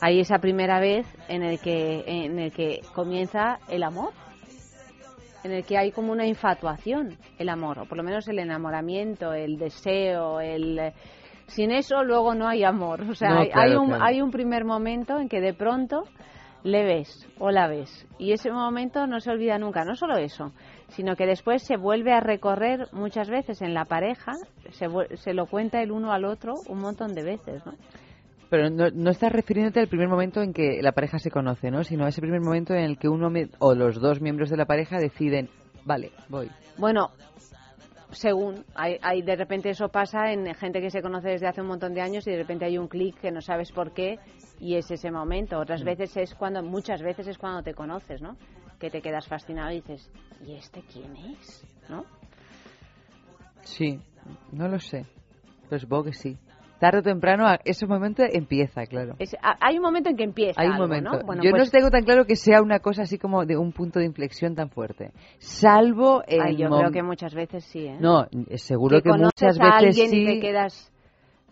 hay 0.00 0.20
esa 0.20 0.38
primera 0.38 0.80
vez 0.80 1.06
en 1.28 1.42
el 1.42 1.60
que, 1.60 2.04
en 2.06 2.38
el 2.38 2.52
que 2.52 2.80
comienza 2.94 3.58
el 3.68 3.82
amor, 3.82 4.12
en 5.44 5.52
el 5.52 5.64
que 5.64 5.76
hay 5.76 5.92
como 5.92 6.10
una 6.10 6.26
infatuación, 6.26 7.18
el 7.38 7.50
amor, 7.50 7.80
o 7.80 7.84
por 7.84 7.98
lo 7.98 8.02
menos 8.02 8.26
el 8.28 8.38
enamoramiento, 8.38 9.34
el 9.34 9.58
deseo, 9.58 10.40
el... 10.40 10.92
Sin 11.48 11.70
eso 11.70 12.02
luego 12.04 12.34
no 12.34 12.48
hay 12.48 12.64
amor. 12.64 13.02
O 13.02 13.14
sea, 13.14 13.28
No, 13.28 13.40
hay, 13.40 13.50
claro, 13.50 13.70
hay 13.70 13.76
un, 13.76 13.86
claro. 13.88 14.04
hay 14.04 14.22
un 14.22 14.30
primer 14.30 14.64
momento 14.64 15.18
en 15.18 15.28
que 15.28 15.42
de 15.42 15.52
pronto 15.52 16.04
le 16.62 16.84
ves 16.84 17.28
o 17.38 17.50
la 17.50 17.66
ves. 17.68 18.06
Y 18.18 18.32
ese 18.32 18.50
momento 18.50 19.06
no 19.06 19.20
se 19.20 19.30
olvida 19.30 19.58
nunca. 19.58 19.84
No 19.84 19.96
solo 19.96 20.16
eso, 20.16 20.52
sino 20.92 21.16
que 21.16 21.26
después 21.26 21.62
se 21.62 21.76
vuelve 21.76 22.12
a 22.12 22.20
recorrer 22.20 22.86
muchas 22.92 23.28
veces 23.28 23.62
en 23.62 23.74
la 23.74 23.84
pareja, 23.84 24.32
se, 24.70 24.86
se 25.16 25.34
lo 25.34 25.46
cuenta 25.46 25.82
el 25.82 25.90
uno 25.92 26.12
al 26.12 26.24
otro 26.24 26.54
un 26.68 26.80
montón 26.80 27.14
de 27.14 27.22
veces, 27.22 27.64
¿no? 27.66 27.72
Pero 28.50 28.68
no, 28.68 28.90
no 28.90 29.10
estás 29.10 29.32
refiriéndote 29.32 29.80
al 29.80 29.88
primer 29.88 30.08
momento 30.08 30.42
en 30.42 30.52
que 30.52 30.82
la 30.82 30.92
pareja 30.92 31.18
se 31.18 31.30
conoce, 31.30 31.70
¿no? 31.70 31.84
Sino 31.84 32.04
a 32.04 32.08
ese 32.08 32.20
primer 32.20 32.40
momento 32.42 32.74
en 32.74 32.84
el 32.84 32.98
que 32.98 33.08
uno 33.08 33.30
o 33.60 33.74
los 33.74 33.98
dos 33.98 34.20
miembros 34.20 34.50
de 34.50 34.58
la 34.58 34.66
pareja 34.66 34.98
deciden, 34.98 35.48
vale, 35.86 36.10
voy. 36.28 36.50
Bueno, 36.76 37.08
según, 38.10 38.64
hay, 38.74 38.98
hay 39.00 39.22
de 39.22 39.36
repente 39.36 39.70
eso 39.70 39.88
pasa 39.88 40.32
en 40.32 40.54
gente 40.54 40.82
que 40.82 40.90
se 40.90 41.00
conoce 41.00 41.28
desde 41.28 41.48
hace 41.48 41.62
un 41.62 41.68
montón 41.68 41.94
de 41.94 42.02
años 42.02 42.26
y 42.26 42.30
de 42.30 42.36
repente 42.36 42.66
hay 42.66 42.76
un 42.76 42.88
clic 42.88 43.18
que 43.20 43.30
no 43.30 43.40
sabes 43.40 43.72
por 43.72 43.92
qué 43.92 44.18
y 44.60 44.76
es 44.76 44.90
ese 44.90 45.10
momento. 45.10 45.58
Otras 45.58 45.82
Mm. 45.82 45.86
veces 45.86 46.16
es 46.18 46.34
cuando, 46.34 46.62
muchas 46.62 47.00
veces 47.02 47.26
es 47.26 47.38
cuando 47.38 47.62
te 47.62 47.72
conoces, 47.72 48.20
¿no? 48.20 48.36
Que 48.82 48.90
te 48.90 49.00
quedas 49.00 49.28
fascinado 49.28 49.70
y 49.70 49.76
dices, 49.76 50.10
¿y 50.44 50.54
este 50.56 50.82
quién 50.92 51.14
es? 51.16 51.64
¿No? 51.88 52.04
Sí, 53.62 54.00
no 54.50 54.66
lo 54.66 54.80
sé. 54.80 55.06
Pero 55.70 55.78
supongo 55.78 56.04
que 56.06 56.12
sí. 56.14 56.36
Tarde 56.80 56.98
o 56.98 57.02
temprano, 57.02 57.46
a- 57.46 57.60
ese 57.64 57.86
momento 57.86 58.24
empieza, 58.28 58.84
claro. 58.86 59.14
Es- 59.20 59.36
a- 59.40 59.56
hay 59.60 59.76
un 59.76 59.82
momento 59.82 60.10
en 60.10 60.16
que 60.16 60.24
empieza 60.24 60.60
Hay 60.60 60.66
un 60.66 60.72
algo, 60.74 60.88
momento. 60.88 61.10
¿no? 61.12 61.20
Bueno, 61.24 61.44
Yo 61.44 61.50
pues- 61.52 61.66
no 61.66 61.70
tengo 61.70 61.90
tan 61.90 62.02
claro 62.02 62.24
que 62.24 62.34
sea 62.34 62.60
una 62.60 62.80
cosa 62.80 63.02
así 63.02 63.18
como 63.18 63.46
de 63.46 63.56
un 63.56 63.70
punto 63.70 64.00
de 64.00 64.06
inflexión 64.06 64.56
tan 64.56 64.68
fuerte. 64.68 65.12
Salvo 65.38 66.24
el 66.26 66.40
Ay, 66.42 66.56
yo 66.56 66.68
creo 66.68 66.90
que 66.90 67.04
muchas 67.04 67.36
veces 67.36 67.64
sí, 67.64 67.86
¿eh? 67.86 67.98
No, 68.00 68.26
seguro 68.56 69.00
que, 69.00 69.10
muchas 69.10 69.60
a 69.60 69.64
veces 69.64 69.86
alguien 69.96 70.10
sí. 70.10 70.22
y 70.22 70.26
te 70.26 70.40
quedas 70.40 70.91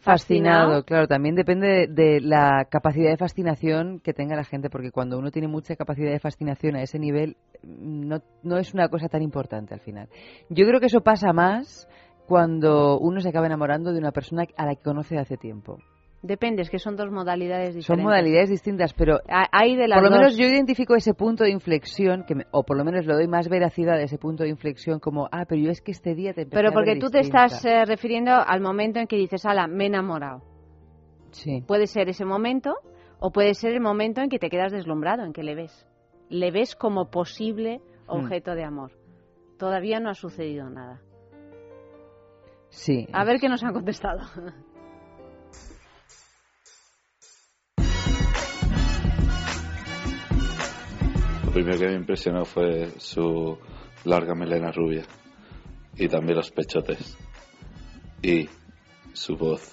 fascinado, 0.00 0.84
claro, 0.84 1.06
también 1.06 1.34
depende 1.34 1.86
de, 1.88 2.20
la 2.20 2.66
capacidad 2.70 3.10
de 3.10 3.16
fascinación 3.16 4.00
que 4.00 4.12
tenga 4.12 4.36
la 4.36 4.44
gente, 4.44 4.70
porque 4.70 4.90
cuando 4.90 5.18
uno 5.18 5.30
tiene 5.30 5.48
mucha 5.48 5.76
capacidad 5.76 6.10
de 6.10 6.18
fascinación 6.18 6.76
a 6.76 6.82
ese 6.82 6.98
nivel, 6.98 7.36
mm, 7.62 8.08
no, 8.08 8.22
no 8.42 8.58
es 8.58 8.74
una 8.74 8.88
cosa 8.88 9.08
tan 9.08 9.22
importante 9.22 9.74
al 9.74 9.80
final. 9.80 10.08
Yo 10.48 10.66
creo 10.66 10.80
que 10.80 10.86
eso 10.86 11.02
pasa 11.02 11.32
más 11.32 11.88
cuando 12.26 12.98
uno 12.98 13.20
se 13.20 13.28
acaba 13.28 13.46
enamorando 13.46 13.92
de 13.92 13.98
una 13.98 14.12
persona 14.12 14.44
a 14.56 14.66
la 14.66 14.74
que 14.74 14.82
conoce 14.82 15.18
hace 15.18 15.36
tiempo. 15.36 15.78
Depende, 16.22 16.60
es 16.60 16.68
que 16.68 16.78
son 16.78 16.96
dos 16.96 17.10
modalidades 17.10 17.74
diferentes. 17.74 17.86
Son 17.86 18.02
modalidades 18.02 18.50
distintas, 18.50 18.92
pero 18.92 19.20
Ha- 19.26 19.48
Hay 19.52 19.74
de 19.74 19.88
las 19.88 20.00
por 20.00 20.10
lo 20.10 20.16
menos 20.18 20.36
yo 20.36 20.44
identifico 20.46 20.94
ese 20.94 21.14
punto 21.14 21.44
de 21.44 21.50
inflexión, 21.50 22.24
que 22.26 22.34
me- 22.34 22.44
o 22.50 22.62
por 22.62 22.76
lo 22.76 22.84
menos 22.84 23.06
le 23.06 23.14
doy 23.14 23.26
más 23.26 23.48
veracidad 23.48 23.94
a 23.94 24.02
ese 24.02 24.18
punto 24.18 24.42
de 24.42 24.50
inflexión 24.50 25.00
como, 25.00 25.28
ah, 25.32 25.46
pero 25.48 25.62
yo 25.62 25.70
es 25.70 25.80
que 25.80 25.92
este 25.92 26.14
día 26.14 26.34
te 26.34 26.42
empecé 26.42 26.56
Pero 26.58 26.68
a 26.68 26.72
porque 26.72 26.90
ver 26.90 26.98
tú 26.98 27.08
te 27.08 27.18
distinta". 27.18 27.46
estás 27.46 27.64
eh, 27.64 27.84
refiriendo 27.86 28.32
al 28.32 28.60
momento 28.60 28.98
en 29.00 29.06
que 29.06 29.16
dices, 29.16 29.46
ala, 29.46 29.66
me 29.66 29.84
he 29.84 29.86
enamorado. 29.86 30.42
Sí. 31.30 31.62
Puede 31.66 31.86
ser 31.86 32.10
ese 32.10 32.26
momento 32.26 32.74
o 33.18 33.30
puede 33.32 33.54
ser 33.54 33.72
el 33.72 33.80
momento 33.80 34.20
en 34.20 34.28
que 34.28 34.38
te 34.38 34.50
quedas 34.50 34.72
deslumbrado, 34.72 35.24
en 35.24 35.32
que 35.32 35.42
le 35.42 35.54
ves. 35.54 35.86
Le 36.28 36.50
ves 36.50 36.76
como 36.76 37.10
posible 37.10 37.80
Hmm. 38.08 38.10
objeto 38.24 38.54
de 38.54 38.64
amor. 38.64 38.90
Todavía 39.58 40.00
no 40.00 40.10
ha 40.10 40.14
sucedido 40.14 40.68
nada. 40.68 41.00
Sí. 42.68 43.06
A 43.12 43.24
ver 43.24 43.40
qué 43.40 43.48
nos 43.48 43.64
han 43.64 43.72
contestado. 43.72 44.20
Lo 51.50 51.54
primero 51.54 51.78
que 51.80 51.88
me 51.88 51.96
impresionó 51.96 52.44
fue 52.44 52.92
su 52.98 53.58
larga 54.04 54.36
melena 54.36 54.70
rubia 54.70 55.02
y 55.96 56.06
también 56.06 56.36
los 56.36 56.52
pechotes 56.52 57.18
y 58.22 58.48
su 59.12 59.36
voz 59.36 59.72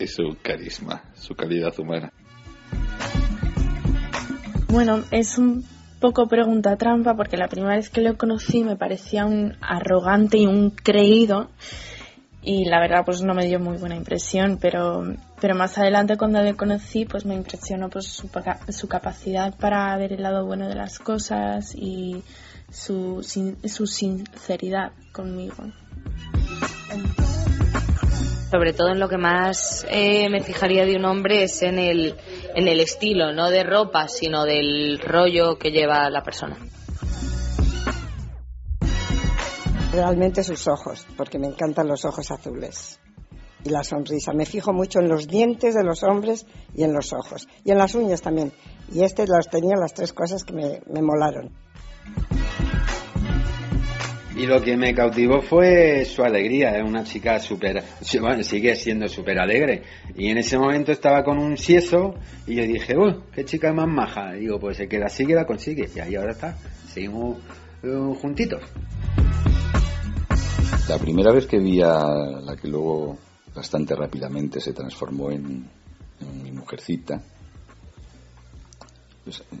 y 0.00 0.08
su 0.08 0.36
carisma, 0.42 1.04
su 1.14 1.36
calidad 1.36 1.78
humana. 1.78 2.12
Bueno, 4.68 5.04
es 5.12 5.38
un 5.38 5.64
poco 6.00 6.26
pregunta 6.26 6.76
trampa 6.76 7.14
porque 7.14 7.36
la 7.36 7.46
primera 7.46 7.76
vez 7.76 7.88
que 7.88 8.00
lo 8.00 8.18
conocí 8.18 8.64
me 8.64 8.74
parecía 8.74 9.26
un 9.26 9.54
arrogante 9.60 10.38
y 10.38 10.46
un 10.46 10.70
creído 10.70 11.50
y 12.42 12.64
la 12.64 12.80
verdad 12.80 13.04
pues 13.04 13.22
no 13.22 13.32
me 13.32 13.46
dio 13.46 13.60
muy 13.60 13.76
buena 13.76 13.94
impresión, 13.94 14.58
pero, 14.60 15.04
pero 15.42 15.56
más 15.56 15.76
adelante 15.76 16.16
cuando 16.16 16.40
le 16.40 16.54
conocí 16.54 17.04
pues 17.04 17.26
me 17.26 17.34
impresionó 17.34 17.90
pues 17.90 18.06
su, 18.06 18.30
su 18.68 18.88
capacidad 18.88 19.52
para 19.58 19.96
ver 19.96 20.12
el 20.12 20.22
lado 20.22 20.46
bueno 20.46 20.68
de 20.68 20.76
las 20.76 21.00
cosas 21.00 21.74
y 21.74 22.22
su, 22.70 23.24
sin- 23.24 23.58
su 23.68 23.88
sinceridad 23.88 24.92
conmigo. 25.10 25.64
Sobre 28.52 28.72
todo 28.72 28.90
en 28.90 29.00
lo 29.00 29.08
que 29.08 29.16
más 29.18 29.84
eh, 29.90 30.28
me 30.30 30.42
fijaría 30.44 30.86
de 30.86 30.94
un 30.94 31.06
hombre 31.06 31.42
es 31.42 31.60
en 31.62 31.80
el, 31.80 32.14
en 32.54 32.68
el 32.68 32.78
estilo, 32.78 33.32
no 33.32 33.50
de 33.50 33.64
ropa, 33.64 34.06
sino 34.06 34.44
del 34.44 35.00
rollo 35.00 35.58
que 35.58 35.72
lleva 35.72 36.08
la 36.08 36.22
persona. 36.22 36.56
Realmente 39.92 40.44
sus 40.44 40.68
ojos, 40.68 41.04
porque 41.16 41.40
me 41.40 41.48
encantan 41.48 41.88
los 41.88 42.04
ojos 42.04 42.30
azules. 42.30 43.00
Y 43.64 43.70
la 43.70 43.84
sonrisa. 43.84 44.32
Me 44.32 44.46
fijo 44.46 44.72
mucho 44.72 44.98
en 44.98 45.08
los 45.08 45.28
dientes 45.28 45.74
de 45.74 45.84
los 45.84 46.02
hombres 46.02 46.46
y 46.74 46.82
en 46.82 46.92
los 46.92 47.12
ojos. 47.12 47.48
Y 47.64 47.70
en 47.70 47.78
las 47.78 47.94
uñas 47.94 48.22
también. 48.22 48.52
Y 48.92 49.04
este 49.04 49.26
las 49.26 49.48
tenía 49.48 49.76
las 49.76 49.94
tres 49.94 50.12
cosas 50.12 50.44
que 50.44 50.52
me, 50.52 50.80
me 50.86 51.02
molaron. 51.02 51.50
Y 54.34 54.46
lo 54.46 54.62
que 54.62 54.76
me 54.76 54.94
cautivó 54.94 55.42
fue 55.42 56.04
su 56.06 56.24
alegría, 56.24 56.76
es 56.76 56.82
una 56.82 57.04
chica 57.04 57.38
súper, 57.38 57.84
bueno, 58.20 58.42
sigue 58.42 58.74
siendo 58.74 59.06
súper 59.06 59.38
alegre. 59.38 59.82
Y 60.16 60.30
en 60.30 60.38
ese 60.38 60.58
momento 60.58 60.90
estaba 60.90 61.22
con 61.22 61.38
un 61.38 61.56
sieso 61.58 62.14
y 62.46 62.56
yo 62.56 62.64
dije, 62.64 62.96
uy, 62.96 63.20
qué 63.34 63.44
chica 63.44 63.72
más 63.72 63.86
maja. 63.86 64.32
Digo, 64.32 64.58
pues 64.58 64.80
el 64.80 64.88
que 64.88 64.98
la 64.98 65.08
sigue, 65.08 65.34
la 65.34 65.44
consigue. 65.44 65.88
Y 65.94 66.00
ahí 66.00 66.16
ahora 66.16 66.32
está, 66.32 66.56
seguimos 66.88 67.38
eh, 67.82 68.14
juntitos. 68.20 68.62
La 70.88 70.98
primera 70.98 71.30
vez 71.30 71.46
que 71.46 71.58
vi 71.58 71.80
a 71.82 72.02
la 72.42 72.56
que 72.56 72.68
luego 72.68 73.18
bastante 73.54 73.94
rápidamente 73.94 74.60
se 74.60 74.72
transformó 74.72 75.30
en, 75.30 75.68
en 76.20 76.42
mi 76.42 76.50
mujercita, 76.52 77.22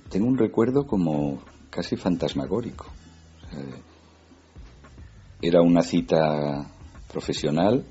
tengo 0.08 0.26
un 0.26 0.38
recuerdo 0.38 0.86
como 0.86 1.42
casi 1.70 1.96
fantasmagórico. 1.96 2.86
Sea, 3.50 3.92
era 5.42 5.60
una 5.60 5.82
cita 5.82 6.64
profesional 7.12 7.84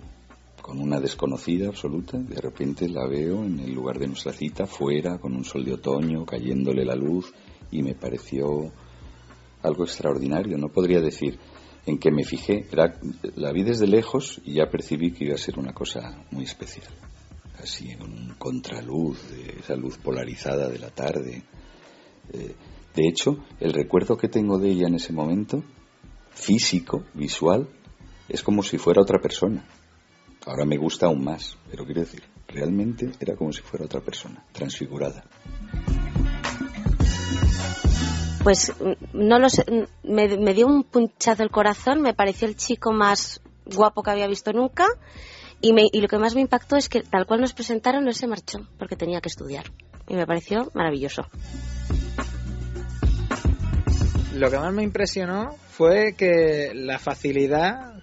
con 0.62 0.80
una 0.80 1.02
desconocida 1.02 1.68
absoluta. 1.68 2.18
De 2.18 2.39
repente 2.39 2.88
la 2.88 3.06
veo 3.08 3.43
en 3.43 3.60
el 3.60 3.74
lugar 3.74 3.99
de 3.99 4.08
nuestra 4.08 4.32
cita, 4.32 4.66
fuera, 4.66 5.18
con 5.18 5.36
un 5.36 5.43
sol 5.43 5.66
de 5.66 5.74
otoño, 5.74 6.26
cayéndole 6.26 6.86
la 6.86 6.95
luz, 6.95 7.34
y 7.70 7.84
me 7.84 7.93
pareció 7.93 8.72
algo 9.64 9.84
extraordinario. 9.84 10.58
No 10.58 10.70
podría 10.70 11.02
decir 11.02 11.39
en 11.86 11.97
que 11.97 12.11
me 12.11 12.23
fijé. 12.23 12.65
Era, 12.71 12.99
la 13.36 13.51
vi 13.51 13.63
desde 13.63 13.88
lejos 13.88 14.41
y 14.43 14.55
ya 14.55 14.69
percibí 14.69 15.11
que 15.11 15.25
iba 15.25 15.36
a 15.36 15.39
ser 15.39 15.57
una 15.59 15.73
cosa 15.73 16.23
muy 16.32 16.43
especial. 16.43 16.91
Así, 17.61 17.91
en 17.91 18.01
un 18.01 18.36
contraluz, 18.38 19.19
de 19.29 19.59
esa 19.59 19.75
luz 19.75 19.97
polarizada 19.97 20.67
de 20.69 20.79
la 20.79 20.89
tarde. 20.89 21.43
Eh, 22.34 22.55
de 22.95 23.07
hecho, 23.07 23.38
el 23.59 23.73
recuerdo 23.73 24.17
que 24.17 24.27
tengo 24.27 24.57
de 24.57 24.71
ella 24.71 24.88
en 24.88 24.95
ese 24.95 25.13
momento, 25.13 25.63
físico, 26.32 27.05
visual, 27.13 27.69
es 28.27 28.43
como 28.43 28.63
si 28.63 28.77
fuera 28.77 29.01
otra 29.01 29.19
persona. 29.19 29.65
Ahora 30.45 30.65
me 30.65 30.77
gusta 30.77 31.05
aún 31.05 31.23
más, 31.23 31.57
pero 31.69 31.86
quiero 31.86 32.01
decir, 32.01 32.23
realmente 32.47 33.11
era 33.19 33.36
como 33.36 33.53
si 33.53 33.61
fuera 33.61 33.86
otra 33.86 34.01
persona, 34.01 34.43
transfigurada. 34.51 35.23
Pues 38.43 38.73
no 39.13 39.37
lo 39.39 39.49
sé, 39.49 39.65
me, 40.03 40.27
dio 40.53 40.65
un 40.67 40.83
punchazo 40.83 41.43
el 41.43 41.51
corazón, 41.51 42.01
me 42.01 42.13
pareció 42.15 42.47
el 42.47 42.55
chico 42.55 42.91
más 42.91 43.39
guapo 43.65 44.01
que 44.01 44.09
había 44.11 44.27
visto 44.27 44.51
nunca 44.51 44.85
y, 45.61 45.73
me- 45.73 45.87
y 45.91 46.01
lo 46.01 46.07
que 46.07 46.17
más 46.17 46.33
me 46.33 46.41
impactó 46.41 46.75
es 46.75 46.89
que 46.89 47.01
tal 47.03 47.27
cual 47.27 47.41
nos 47.41 47.53
presentaron 47.53 48.07
él 48.07 48.15
se 48.15 48.25
marchó 48.27 48.67
porque 48.79 48.95
tenía 48.95 49.21
que 49.21 49.29
estudiar 49.29 49.65
y 50.07 50.15
me 50.15 50.25
pareció 50.25 50.71
maravilloso. 50.73 51.27
Lo 54.35 54.49
que 54.49 54.57
más 54.57 54.73
me 54.73 54.81
impresionó 54.83 55.55
fue 55.69 56.15
que 56.17 56.71
la 56.73 56.97
facilidad 56.97 57.93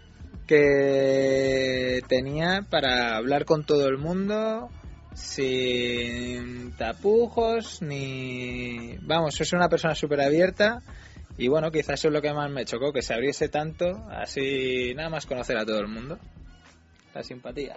que 0.47 2.01
tenía 2.07 2.65
para 2.71 3.17
hablar 3.17 3.45
con 3.45 3.65
todo 3.65 3.89
el 3.89 3.99
mundo 3.99 4.69
sin 5.19 6.73
tapujos 6.77 7.83
ni 7.83 8.97
vamos 9.03 9.41
es 9.41 9.53
una 9.53 9.69
persona 9.69 9.95
súper 9.95 10.21
abierta 10.21 10.83
y 11.37 11.49
bueno 11.49 11.71
quizás 11.71 12.01
eso 12.01 12.09
es 12.09 12.15
lo 12.15 12.23
que 12.23 12.33
más 12.33 12.51
me 12.51 12.65
chocó 12.65 12.93
que 12.93 13.03
se 13.03 13.15
abriese 13.15 13.49
tanto 13.49 14.07
así 14.11 14.95
nada 14.95 15.11
más 15.11 15.27
conocer 15.27 15.59
a 15.59 15.67
todo 15.67 15.81
el 15.81 15.89
mundo. 15.89 16.19
La 17.15 17.23
simpatía 17.23 17.77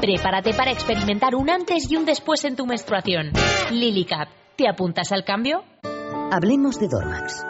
Prepárate 0.00 0.54
para 0.54 0.70
experimentar 0.70 1.34
un 1.34 1.50
antes 1.50 1.90
y 1.90 1.96
un 1.96 2.06
después 2.06 2.44
en 2.44 2.56
tu 2.56 2.64
menstruación. 2.64 3.32
Lily 3.70 4.06
Cap, 4.06 4.28
¿te 4.56 4.66
apuntas 4.66 5.12
al 5.12 5.24
cambio? 5.24 5.62
Hablemos 6.32 6.80
de 6.80 6.88
Dormax. 6.88 7.49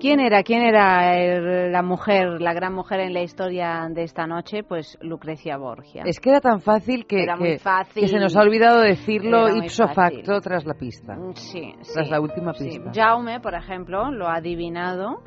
¿Quién 0.00 0.20
era? 0.20 0.44
¿Quién 0.44 0.62
era 0.62 1.16
el- 1.18 1.72
la 1.72 1.82
mujer, 1.82 2.40
la 2.40 2.52
gran 2.54 2.72
mujer 2.72 3.00
en 3.00 3.12
la 3.12 3.22
historia 3.22 3.88
de 3.90 4.04
esta 4.04 4.28
noche? 4.28 4.62
Pues 4.62 4.96
Lucrecia 5.00 5.56
Borgia. 5.56 6.04
Es 6.06 6.20
que 6.20 6.30
era 6.30 6.40
tan 6.40 6.60
fácil 6.60 7.04
que, 7.04 7.24
Era 7.24 7.36
muy 7.36 7.48
que- 7.54 7.58
fácil. 7.58 8.02
que 8.02 8.08
se 8.08 8.18
nos 8.20 8.36
ha 8.36 8.42
olvidado 8.42 8.80
decirlo 8.80 9.48
ipso 9.56 9.88
fácil. 9.88 10.22
facto 10.22 10.40
tras 10.40 10.64
la 10.66 10.74
pista. 10.74 11.16
Sí, 11.34 11.74
Tras 11.92 12.06
sí, 12.06 12.10
la 12.12 12.20
última 12.20 12.54
sí. 12.54 12.64
pista. 12.68 12.92
Jaume, 12.94 13.40
por 13.40 13.54
ejemplo, 13.54 14.12
lo 14.12 14.28
ha 14.28 14.36
adivinado 14.36 15.20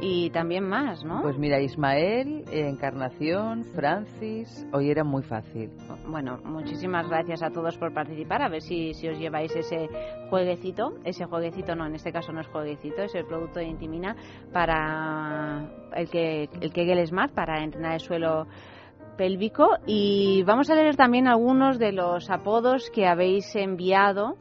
y 0.00 0.30
también 0.30 0.64
más, 0.68 1.04
¿no? 1.04 1.22
Pues 1.22 1.38
mira, 1.38 1.60
Ismael, 1.60 2.42
Encarnación, 2.50 3.62
Francis, 3.76 4.66
hoy 4.72 4.90
era 4.90 5.04
muy 5.04 5.22
fácil. 5.22 5.70
Bueno, 6.08 6.38
muchísimas 6.44 7.08
gracias 7.08 7.44
a 7.44 7.50
todos 7.50 7.78
por 7.78 7.94
participar. 7.94 8.42
A 8.42 8.48
ver 8.48 8.60
si, 8.62 8.92
si 8.94 9.08
os 9.08 9.18
lleváis 9.20 9.54
ese 9.54 9.88
jueguecito. 10.30 10.94
Ese 11.04 11.26
jueguecito, 11.26 11.76
no, 11.76 11.86
en 11.86 11.94
este 11.94 12.10
caso 12.10 12.32
no 12.32 12.40
es 12.40 12.48
jueguecito, 12.48 13.02
es 13.02 13.14
el 13.14 13.24
producto 13.24 13.60
de 13.60 13.66
Intimina 13.66 14.15
para 14.52 15.68
el 15.94 16.08
que, 16.08 16.48
el 16.60 16.72
Kegel 16.72 17.06
Smart, 17.06 17.32
para 17.32 17.62
entrenar 17.62 17.94
el 17.94 18.00
suelo 18.00 18.46
pélvico. 19.16 19.70
Y 19.86 20.42
vamos 20.44 20.70
a 20.70 20.74
leer 20.74 20.96
también 20.96 21.26
algunos 21.26 21.78
de 21.78 21.92
los 21.92 22.30
apodos 22.30 22.90
que 22.90 23.06
habéis 23.06 23.54
enviado 23.56 24.36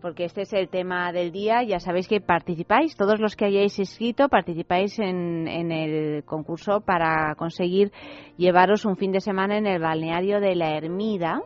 porque 0.00 0.24
este 0.24 0.42
es 0.42 0.52
el 0.52 0.68
tema 0.68 1.12
del 1.12 1.30
día. 1.30 1.62
Ya 1.62 1.78
sabéis 1.78 2.08
que 2.08 2.20
participáis, 2.20 2.96
todos 2.96 3.20
los 3.20 3.36
que 3.36 3.44
hayáis 3.44 3.78
escrito, 3.78 4.28
participáis 4.28 4.98
en, 4.98 5.46
en 5.46 5.70
el 5.70 6.24
concurso 6.24 6.80
para 6.80 7.34
conseguir 7.36 7.92
llevaros 8.36 8.84
un 8.84 8.96
fin 8.96 9.12
de 9.12 9.20
semana 9.20 9.58
en 9.58 9.66
el 9.66 9.80
balneario 9.80 10.40
de 10.40 10.54
la 10.54 10.76
Ermida 10.76 11.42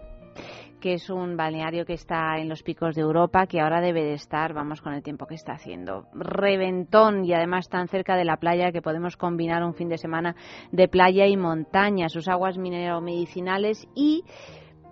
que 0.84 0.92
es 0.92 1.08
un 1.08 1.34
balneario 1.34 1.86
que 1.86 1.94
está 1.94 2.36
en 2.36 2.46
los 2.46 2.62
picos 2.62 2.94
de 2.94 3.00
Europa, 3.00 3.46
que 3.46 3.58
ahora 3.58 3.80
debe 3.80 4.04
de 4.04 4.12
estar, 4.12 4.52
vamos 4.52 4.82
con 4.82 4.92
el 4.92 5.02
tiempo 5.02 5.26
que 5.26 5.34
está 5.34 5.54
haciendo, 5.54 6.08
reventón 6.12 7.24
y 7.24 7.32
además 7.32 7.70
tan 7.70 7.88
cerca 7.88 8.16
de 8.16 8.26
la 8.26 8.36
playa 8.36 8.70
que 8.70 8.82
podemos 8.82 9.16
combinar 9.16 9.64
un 9.64 9.72
fin 9.72 9.88
de 9.88 9.96
semana 9.96 10.36
de 10.72 10.86
playa 10.86 11.26
y 11.26 11.38
montaña, 11.38 12.10
sus 12.10 12.28
aguas 12.28 12.58
mineromedicinales 12.58 13.88
y 13.94 14.24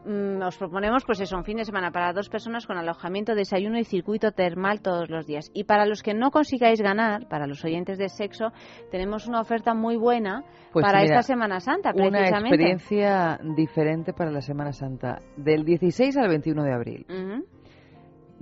mm, 0.04 0.42
os 0.42 0.56
proponemos 0.58 1.04
pues 1.04 1.20
eso, 1.20 1.36
un 1.36 1.44
fin 1.44 1.56
de 1.56 1.64
semana 1.64 1.90
para 1.90 2.12
dos 2.12 2.28
personas 2.28 2.66
con 2.66 2.76
alojamiento, 2.76 3.34
desayuno 3.34 3.78
y 3.78 3.84
circuito 3.84 4.32
termal 4.32 4.80
todos 4.80 5.08
los 5.10 5.26
días. 5.26 5.50
Y 5.54 5.64
para 5.64 5.86
los 5.86 6.02
que 6.02 6.14
no 6.14 6.30
consigáis 6.30 6.80
ganar, 6.80 7.28
para 7.28 7.46
los 7.46 7.64
oyentes 7.64 7.98
de 7.98 8.08
sexo, 8.08 8.52
tenemos 8.90 9.26
una 9.26 9.40
oferta 9.40 9.74
muy 9.74 9.96
buena 9.96 10.44
Pues 10.72 10.84
para 10.84 11.00
mira, 11.02 11.16
esta 11.16 11.22
Semana 11.22 11.60
Santa, 11.60 11.92
Una 11.94 12.10
precisamente. 12.10 12.48
experiencia 12.48 13.38
diferente 13.56 14.12
para 14.12 14.30
la 14.30 14.40
Semana 14.40 14.72
Santa, 14.72 15.18
del 15.36 15.64
16 15.64 16.16
al 16.16 16.28
21 16.28 16.62
de 16.64 16.72
abril. 16.72 17.06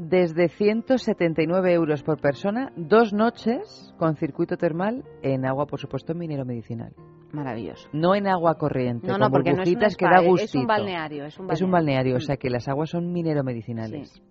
Desde 0.03 0.49
179 0.49 1.75
euros 1.75 2.03
por 2.03 2.19
persona, 2.23 2.73
dos 2.75 3.13
noches 3.13 3.93
con 3.99 4.17
circuito 4.17 4.57
termal 4.57 5.05
en 5.23 5.45
agua, 5.45 5.67
por 5.67 5.79
supuesto, 5.79 6.15
minero 6.15 6.47
medicinal. 6.47 6.95
Maravilloso. 7.33 7.87
No 7.93 8.15
en 8.15 8.27
agua 8.27 8.55
corriente, 8.55 9.07
No, 9.07 9.13
con 9.15 9.21
no, 9.21 9.31
porque 9.31 9.53
no 9.53 9.63
es 9.63 9.69
un 9.69 9.75
burbujitas 9.75 9.97
que 9.99 10.07
spa, 10.07 10.15
da 10.15 10.21
es 10.23 10.25
un 10.25 10.31
gustito. 10.31 10.67
balneario, 10.67 11.25
es 11.27 11.39
un 11.39 11.51
Es 11.51 11.61
un 11.61 11.71
balneario. 11.71 12.15
balneario, 12.15 12.15
o 12.15 12.19
Mm. 12.19 12.21
sea 12.23 12.37
que 12.39 12.49
las 12.49 12.67
aguas 12.67 12.89
son 12.89 13.13
minero 13.13 13.45
medicinales. 13.45 14.23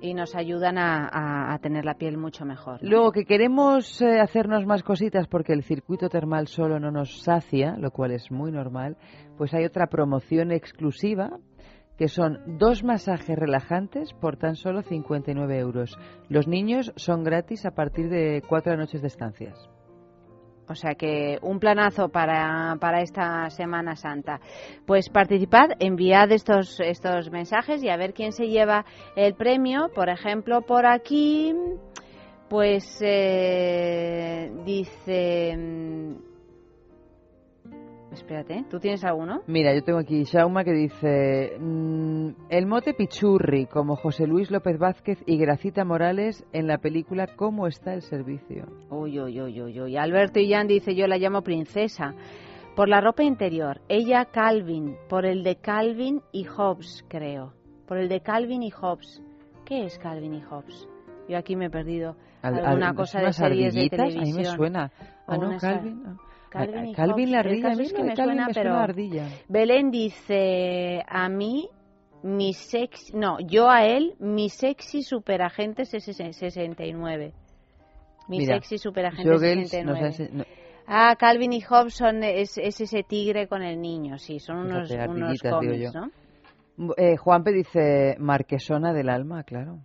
y 0.00 0.14
nos 0.14 0.36
ayudan 0.36 0.78
a, 0.78 1.08
a- 1.08 1.52
a 1.54 1.58
tener 1.58 1.84
la 1.84 1.94
piel 1.94 2.16
mucho 2.18 2.44
mejor. 2.44 2.80
¿no? 2.84 2.88
Luego 2.88 3.10
que 3.10 3.24
queremos 3.24 4.00
eh, 4.00 4.20
hacernos 4.20 4.64
más 4.64 4.84
cositas 4.84 5.26
porque 5.26 5.52
el 5.52 5.64
circuito 5.64 6.08
termal 6.08 6.46
solo 6.46 6.78
no 6.78 6.92
nos 6.92 7.20
sacia, 7.24 7.76
lo 7.76 7.90
cual 7.90 8.12
es 8.12 8.30
muy 8.30 8.52
normal, 8.52 8.96
pues 9.36 9.52
hay 9.54 9.64
otra 9.64 9.88
promoción 9.88 10.52
exclusiva 10.52 11.40
que 11.98 12.08
son 12.08 12.38
dos 12.58 12.84
masajes 12.84 13.36
relajantes 13.36 14.14
por 14.14 14.36
tan 14.36 14.54
solo 14.54 14.82
59 14.82 15.58
euros. 15.58 15.98
Los 16.28 16.46
niños 16.46 16.92
son 16.96 17.24
gratis 17.24 17.66
a 17.66 17.72
partir 17.72 18.08
de 18.08 18.40
cuatro 18.48 18.76
noches 18.76 19.02
de 19.02 19.08
estancias. 19.08 19.68
O 20.68 20.74
sea 20.74 20.94
que 20.94 21.38
un 21.42 21.58
planazo 21.58 22.10
para, 22.10 22.76
para 22.78 23.00
esta 23.00 23.48
Semana 23.50 23.96
Santa. 23.96 24.40
Pues 24.86 25.08
participad, 25.08 25.70
enviad 25.80 26.30
estos, 26.30 26.78
estos 26.80 27.30
mensajes 27.30 27.82
y 27.82 27.88
a 27.88 27.96
ver 27.96 28.12
quién 28.12 28.32
se 28.32 28.48
lleva 28.48 28.84
el 29.16 29.34
premio. 29.34 29.90
Por 29.94 30.08
ejemplo, 30.08 30.60
por 30.62 30.86
aquí, 30.86 31.54
pues 32.48 32.98
eh, 33.00 34.52
dice... 34.64 35.56
Espérate, 38.12 38.64
¿tú 38.70 38.80
tienes 38.80 39.04
alguno? 39.04 39.42
Mira, 39.46 39.74
yo 39.74 39.82
tengo 39.84 39.98
aquí 39.98 40.24
Shauma 40.24 40.64
que 40.64 40.72
dice 40.72 41.56
mm, 41.60 42.30
el 42.48 42.66
mote 42.66 42.94
Pichurri 42.94 43.66
como 43.66 43.96
José 43.96 44.26
Luis 44.26 44.50
López 44.50 44.78
Vázquez 44.78 45.18
y 45.26 45.36
Gracita 45.38 45.84
Morales 45.84 46.44
en 46.52 46.66
la 46.66 46.78
película 46.78 47.26
¿Cómo 47.36 47.66
está 47.66 47.92
el 47.94 48.02
servicio? 48.02 48.64
Uy, 48.90 49.20
uy, 49.20 49.40
uy, 49.40 49.60
uy, 49.62 49.80
uy. 49.80 49.96
Alberto 49.96 50.40
Illán 50.40 50.66
dice, 50.68 50.94
yo 50.94 51.06
la 51.06 51.18
llamo 51.18 51.42
princesa. 51.42 52.14
Por 52.74 52.88
la 52.88 53.00
ropa 53.00 53.24
interior. 53.24 53.80
Ella 53.88 54.24
Calvin, 54.26 54.96
por 55.08 55.26
el 55.26 55.42
de 55.42 55.56
Calvin 55.56 56.22
y 56.32 56.44
Hobbes, 56.44 57.04
creo. 57.08 57.52
Por 57.86 57.98
el 57.98 58.08
de 58.08 58.20
Calvin 58.20 58.62
y 58.62 58.70
Hobbes. 58.70 59.22
¿Qué 59.64 59.84
es 59.84 59.98
Calvin 59.98 60.34
y 60.34 60.40
Hobbes? 60.42 60.88
Yo 61.28 61.36
aquí 61.36 61.56
me 61.56 61.66
he 61.66 61.70
perdido 61.70 62.16
Al- 62.40 62.54
alguna 62.64 62.90
al- 62.90 62.94
cosa 62.96 63.20
de 63.20 63.32
series 63.32 63.74
de 63.74 63.88
televisión. 63.90 64.22
A 64.22 64.26
mí 64.26 64.32
me 64.32 64.44
suena. 64.44 64.92
Ah, 65.26 65.36
no, 65.36 65.56
Calvin. 65.58 66.02
ah. 66.06 66.16
Calvin, 66.50 66.94
Calvin 66.94 67.30
la 67.32 67.40
Hobbes. 67.42 67.52
El 67.52 67.64
ardilla. 67.64 67.82
Es 67.84 67.92
que 67.92 68.02
me 68.02 68.14
Calvin 68.14 68.16
suena, 68.16 68.46
me 68.46 68.54
pero 68.54 68.70
suena 68.70 68.80
a 68.80 68.84
ardilla. 68.84 69.28
Belén 69.48 69.90
dice 69.90 71.02
a 71.06 71.28
mí 71.28 71.68
mi 72.22 72.52
sexy, 72.52 73.12
no, 73.14 73.38
yo 73.40 73.70
a 73.70 73.84
él 73.86 74.14
mi 74.18 74.48
sexy 74.48 75.02
superagente 75.02 75.84
69. 75.84 77.32
Mi 78.28 78.38
Mira, 78.38 78.54
sexy 78.56 78.78
superagente 78.78 79.30
Jogels 79.30 79.70
69. 79.70 80.00
nos 80.00 80.02
ha 80.02 80.24
ense- 80.24 80.30
no, 80.32 80.44
Ah, 80.90 81.16
Calvin 81.18 81.52
y 81.52 81.60
Hobbes 81.60 81.94
son, 81.94 82.24
es, 82.24 82.56
es 82.56 82.80
ese 82.80 83.02
tigre 83.02 83.46
con 83.46 83.62
el 83.62 83.78
niño, 83.80 84.16
sí, 84.18 84.38
son 84.40 84.56
unos, 84.58 84.88
Fíjate, 84.88 85.10
unos 85.10 85.38
cómics. 85.42 85.94
¿no? 85.94 86.94
Eh, 86.96 87.16
Juanpe 87.18 87.52
dice 87.52 88.16
Marquesona 88.18 88.94
del 88.94 89.10
alma, 89.10 89.42
claro. 89.44 89.80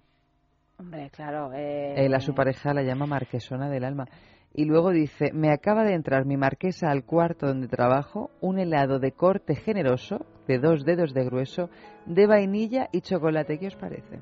Hombre, 0.80 1.10
claro. 1.12 1.52
Eh, 1.54 2.06
Él 2.06 2.14
a 2.14 2.20
su 2.22 2.34
pareja 2.34 2.74
la 2.74 2.84
llama 2.84 3.06
Marquesona 3.06 3.70
del 3.70 3.84
alma. 3.84 4.06
Y 4.54 4.66
luego 4.66 4.92
dice, 4.92 5.32
me 5.34 5.52
acaba 5.52 5.84
de 5.84 5.94
entrar 5.96 6.26
mi 6.26 6.38
marquesa 6.38 6.92
al 6.92 7.06
cuarto 7.06 7.48
donde 7.48 7.68
trabajo, 7.68 8.30
un 8.40 8.60
helado 8.60 9.00
de 9.00 9.12
corte 9.12 9.56
generoso, 9.56 10.26
de 10.48 10.60
dos 10.60 10.86
dedos 10.86 11.14
de 11.14 11.26
grueso, 11.26 11.70
de 12.06 12.28
vainilla 12.28 12.88
y 12.92 13.02
chocolate. 13.02 13.58
¿Qué 13.58 13.68
os 13.68 13.76
parece? 13.76 14.20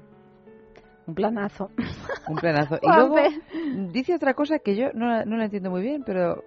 Un 1.06 1.16
planazo. 1.16 1.70
Un 2.30 2.36
planazo. 2.38 2.76
y 2.82 2.88
luego 2.88 3.18
dice 3.92 4.16
otra 4.16 4.34
cosa 4.34 4.60
que 4.60 4.76
yo 4.78 4.86
no, 4.94 5.08
la- 5.08 5.26
no 5.26 5.36
la 5.36 5.46
entiendo 5.46 5.70
muy 5.70 5.82
bien, 5.82 6.04
pero 6.06 6.44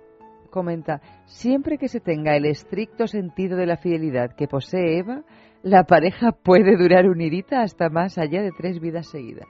comenta, 0.50 1.02
siempre 1.26 1.76
que 1.76 1.88
se 1.88 2.00
tenga 2.00 2.36
el 2.36 2.46
estricto 2.46 3.06
sentido 3.06 3.56
de 3.56 3.66
la 3.66 3.76
fidelidad 3.76 4.34
que 4.34 4.46
posee 4.48 4.98
Eva, 4.98 5.24
la 5.62 5.84
pareja 5.84 6.30
puede 6.32 6.76
durar 6.76 7.06
unidita 7.06 7.60
hasta 7.62 7.88
más 7.90 8.16
allá 8.16 8.40
de 8.40 8.52
tres 8.56 8.80
vidas 8.80 9.08
seguidas. 9.10 9.48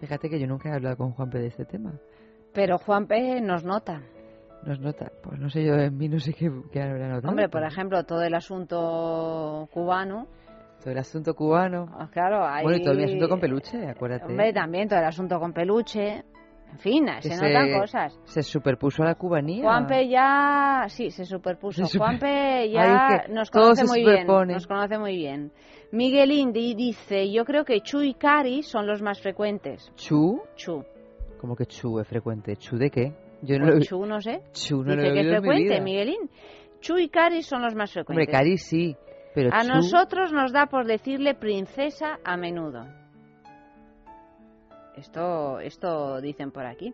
Fíjate 0.00 0.28
que 0.28 0.40
yo 0.40 0.46
nunca 0.46 0.70
he 0.70 0.72
hablado 0.74 0.96
con 0.96 1.12
Juanpe 1.12 1.38
de 1.38 1.48
este 1.48 1.64
tema. 1.64 1.92
Pero 2.56 2.78
Juanpe 2.78 3.40
nos 3.42 3.64
nota. 3.64 4.00
Nos 4.64 4.80
nota, 4.80 5.12
pues 5.22 5.38
no 5.38 5.50
sé 5.50 5.62
yo 5.62 5.74
en 5.74 5.96
mí, 5.96 6.08
no 6.08 6.18
sé 6.18 6.32
qué, 6.32 6.50
qué 6.72 6.82
habrá 6.82 7.06
notado. 7.06 7.28
Hombre, 7.28 7.48
por 7.50 7.62
ejemplo, 7.62 8.02
todo 8.04 8.22
el 8.22 8.34
asunto 8.34 9.68
cubano. 9.72 10.26
Todo 10.80 10.90
el 10.90 10.98
asunto 10.98 11.34
cubano. 11.34 11.86
Ah, 11.92 12.08
Claro, 12.10 12.44
hay... 12.44 12.64
Bueno, 12.64 12.78
y 12.78 12.82
todo 12.82 12.94
mi 12.94 13.04
asunto 13.04 13.28
con 13.28 13.40
peluche, 13.40 13.86
acuérdate. 13.86 14.24
Hombre, 14.24 14.52
también 14.54 14.88
todo 14.88 14.98
el 14.98 15.04
asunto 15.04 15.38
con 15.38 15.52
peluche. 15.52 16.24
En 16.72 16.78
fin, 16.78 17.06
que 17.22 17.28
se, 17.30 17.36
notan 17.36 17.78
cosas. 17.78 18.18
Se 18.24 18.42
superpuso 18.42 19.02
a 19.02 19.06
la 19.06 19.14
cubanía. 19.14 19.62
Juanpe 19.62 20.08
ya, 20.08 20.86
sí, 20.88 21.10
se 21.10 21.24
superpuso. 21.24 21.84
Se 21.84 21.92
super- 21.92 22.06
Juanpe 22.08 22.70
ya 22.70 22.80
Ay, 22.82 23.16
es 23.18 23.26
que 23.26 23.32
nos 23.32 23.50
conoce 23.50 23.86
se 23.86 23.88
muy 23.88 24.00
bien. 24.04 24.26
Nos 24.26 24.66
conoce 24.66 24.98
muy 24.98 25.16
bien. 25.16 25.52
Miguel 25.92 26.32
Indy 26.32 26.74
dice, 26.74 27.30
yo 27.30 27.44
creo 27.44 27.64
que 27.64 27.80
Chu 27.82 28.00
y 28.02 28.14
Cari 28.14 28.62
son 28.62 28.86
los 28.86 29.00
más 29.02 29.20
frecuentes. 29.20 29.92
¿Chu? 29.94 30.40
Chu. 30.56 30.82
¿Cómo 31.46 31.54
que 31.54 31.66
chu 31.66 32.00
es 32.00 32.08
frecuente? 32.08 32.56
¿Chu 32.56 32.76
de 32.76 32.90
qué? 32.90 33.12
Yo 33.40 33.56
no 33.60 33.66
Pues 33.66 33.78
lo 33.78 33.84
Chu, 33.84 34.04
no 34.04 34.20
sé. 34.20 34.42
Chu 34.50 34.82
no 34.82 34.96
lo 34.96 35.02
dice 35.02 35.06
he 35.06 35.14
que 35.14 35.20
es 35.20 35.38
frecuente. 35.38 35.80
Miguelín. 35.80 36.28
Chu 36.80 36.98
y 36.98 37.08
Cari 37.08 37.44
son 37.44 37.62
los 37.62 37.72
más 37.76 37.92
frecuentes. 37.92 38.26
Hombre, 38.26 38.36
Cari 38.36 38.58
sí, 38.58 38.96
pero 39.32 39.50
A 39.54 39.62
Chu... 39.62 39.68
nosotros 39.68 40.32
nos 40.32 40.52
da 40.52 40.66
por 40.66 40.86
decirle 40.86 41.36
princesa 41.36 42.18
a 42.24 42.36
menudo. 42.36 42.84
Esto, 44.96 45.60
esto 45.60 46.20
dicen 46.20 46.50
por 46.50 46.66
aquí. 46.66 46.92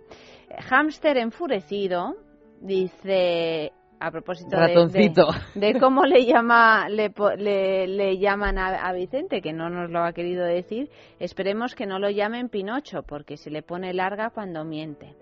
Hámster 0.68 1.16
enfurecido 1.16 2.16
dice 2.60 3.72
a 4.06 4.10
propósito 4.10 4.50
de- 4.50 4.56
Ratoncito. 4.56 5.26
De, 5.54 5.72
de 5.72 5.80
cómo 5.80 6.04
le 6.04 6.24
llama 6.26 6.88
le, 6.88 7.12
le, 7.38 7.86
le 7.86 8.18
llaman 8.18 8.58
a, 8.58 8.86
a 8.88 8.92
Vicente 8.92 9.40
que 9.40 9.52
no 9.52 9.70
nos 9.70 9.90
lo 9.90 10.02
ha 10.04 10.12
querido 10.12 10.44
decir. 10.44 10.90
Esperemos 11.18 11.74
que 11.74 11.86
no 11.86 11.98
lo 11.98 12.10
llamen 12.10 12.48
Pinocho 12.48 13.02
porque 13.02 13.36
se 13.36 13.50
le 13.50 13.62
pone 13.62 13.92
larga 13.94 14.30
cuando 14.30 14.64
miente. 14.64 15.14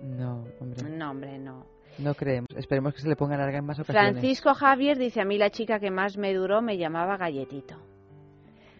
No, 0.00 0.44
hombre, 0.60 0.82
No, 0.90 1.10
hombre, 1.10 1.38
no. 1.38 1.66
no 1.98 2.14
creemos. 2.14 2.48
Esperemos 2.56 2.94
que 2.94 3.00
se 3.00 3.08
le 3.08 3.16
ponga 3.16 3.36
larga 3.36 3.58
en 3.58 3.64
más 3.66 3.78
ocasiones. 3.78 4.12
Francisco 4.12 4.54
Javier 4.54 4.98
dice 4.98 5.20
a 5.20 5.24
mí 5.24 5.38
la 5.38 5.50
chica 5.50 5.78
que 5.78 5.90
más 5.90 6.16
me 6.16 6.34
duró 6.34 6.60
me 6.62 6.76
llamaba 6.78 7.16
Galletito. 7.16 7.76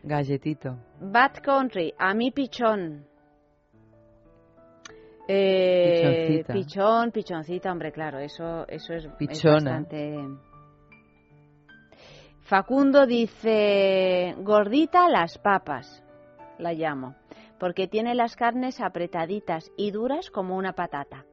Galletito. 0.03 0.77
Bad 1.01 1.35
Country, 1.45 1.95
a 1.99 2.13
mí 2.15 2.33
pichón. 2.33 3.07
Eh, 5.29 6.43
Pichoncita. 6.43 6.53
Pichón, 6.53 7.11
pichoncita, 7.13 7.73
hombre, 7.73 7.93
claro, 7.93 8.19
eso, 8.19 8.67
eso 8.69 8.93
es, 8.95 9.05
es 9.05 9.13
Pichona. 9.13 9.55
bastante. 9.55 10.17
Facundo 12.43 13.07
dice, 13.07 14.35
gordita 14.39 15.09
las 15.09 15.39
papas, 15.39 16.03
la 16.59 16.73
llamo, 16.73 17.15
porque 17.59 17.87
tiene 17.87 18.15
las 18.15 18.35
carnes 18.37 18.81
apretaditas 18.81 19.71
y 19.77 19.91
duras 19.93 20.29
como 20.31 20.57
una 20.57 20.73
patata. 20.73 21.25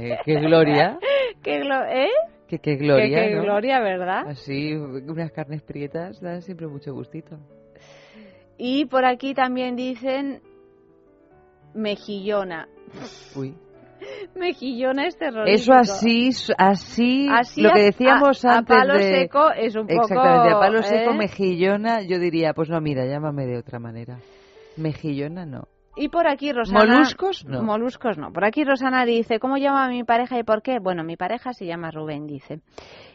Eh, 0.00 0.18
qué 0.24 0.34
gloria. 0.40 0.98
¿Qué, 1.42 1.60
glo- 1.62 1.86
¿eh? 1.88 2.10
Qué, 2.48 2.58
qué 2.58 2.74
gloria, 2.76 3.22
Qué- 3.22 3.28
qué 3.30 3.36
¿no? 3.36 3.42
gloria, 3.42 3.80
¿verdad? 3.80 4.26
Así, 4.28 4.74
unas 4.74 5.30
carnes 5.32 5.62
prietas 5.62 6.20
dan 6.20 6.42
siempre 6.42 6.66
mucho 6.66 6.92
gustito. 6.92 7.38
Y 8.58 8.86
por 8.86 9.04
aquí 9.06 9.32
también 9.32 9.76
dicen 9.76 10.42
mejillona. 11.74 12.68
Uy. 13.36 13.54
Mejillona 14.34 15.06
es 15.06 15.16
terrorífico. 15.18 15.54
Eso 15.54 15.72
así, 15.74 16.30
así, 16.56 17.28
Así 17.30 17.60
lo 17.62 17.70
a- 17.70 17.72
que 17.72 17.82
decíamos 17.82 18.44
a- 18.44 18.52
a 18.54 18.58
antes 18.58 18.76
palo 18.76 18.94
de... 18.94 19.02
seco 19.02 19.50
es 19.52 19.76
un 19.76 19.86
poco, 19.86 20.02
Exactamente, 20.02 20.54
a 20.54 20.58
palo 20.58 20.82
seco, 20.82 21.10
¿eh? 21.12 21.16
mejillona, 21.16 22.00
yo 22.02 22.18
diría, 22.18 22.52
pues 22.54 22.70
no, 22.70 22.80
mira, 22.80 23.04
llámame 23.06 23.46
de 23.46 23.58
otra 23.58 23.78
manera. 23.78 24.18
Mejillona 24.76 25.44
no. 25.44 25.64
Y 25.96 26.08
por 26.08 26.26
aquí 26.28 26.52
Rosana... 26.52 26.84
¿Moluscos? 26.86 27.44
No. 27.44 27.62
Moluscos 27.62 28.16
no. 28.16 28.32
Por 28.32 28.44
aquí 28.44 28.64
Rosana 28.64 29.04
dice, 29.04 29.38
¿cómo 29.38 29.58
llama 29.58 29.84
a 29.84 29.88
mi 29.88 30.04
pareja 30.04 30.38
y 30.38 30.44
por 30.44 30.62
qué? 30.62 30.78
Bueno, 30.80 31.04
mi 31.04 31.16
pareja 31.16 31.52
se 31.52 31.66
llama 31.66 31.90
Rubén, 31.90 32.26
dice. 32.26 32.60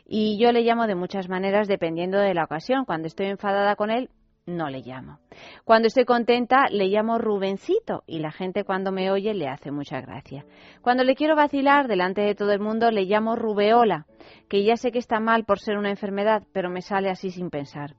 Y 0.06 0.38
yo 0.40 0.52
le 0.52 0.62
llamo 0.62 0.86
de 0.86 0.94
muchas 0.94 1.30
maneras 1.30 1.68
dependiendo 1.68 2.20
de 2.20 2.34
la 2.34 2.44
ocasión. 2.44 2.86
Cuando 2.86 3.08
estoy 3.08 3.28
enfadada 3.28 3.76
con 3.76 3.90
él, 3.90 4.10
no 4.46 4.70
le 4.70 4.82
llamo. 4.82 5.20
Cuando 5.64 5.88
estoy 5.88 6.06
contenta, 6.06 6.66
le 6.70 6.88
llamo 6.88 7.18
Rubencito 7.18 8.04
y 8.06 8.20
la 8.20 8.32
gente 8.32 8.64
cuando 8.64 8.92
me 8.92 9.12
oye 9.12 9.34
le 9.34 9.48
hace 9.48 9.72
mucha 9.72 10.02
gracia. 10.02 10.46
Cuando 10.82 11.04
le 11.04 11.16
quiero 11.16 11.36
vacilar 11.36 11.88
delante 11.88 12.22
de 12.22 12.36
todo 12.36 12.52
el 12.52 12.60
mundo, 12.60 12.92
le 12.92 13.06
llamo 13.06 13.36
Rubeola, 13.36 14.06
que 14.48 14.64
ya 14.64 14.76
sé 14.78 14.92
que 14.92 15.00
está 15.00 15.20
mal 15.20 15.46
por 15.46 15.60
ser 15.60 15.78
una 15.78 15.90
enfermedad, 15.90 16.44
pero 16.54 16.70
me 16.70 16.82
sale 16.82 17.10
así 17.10 17.32
sin 17.32 17.50
pensar. 17.50 17.96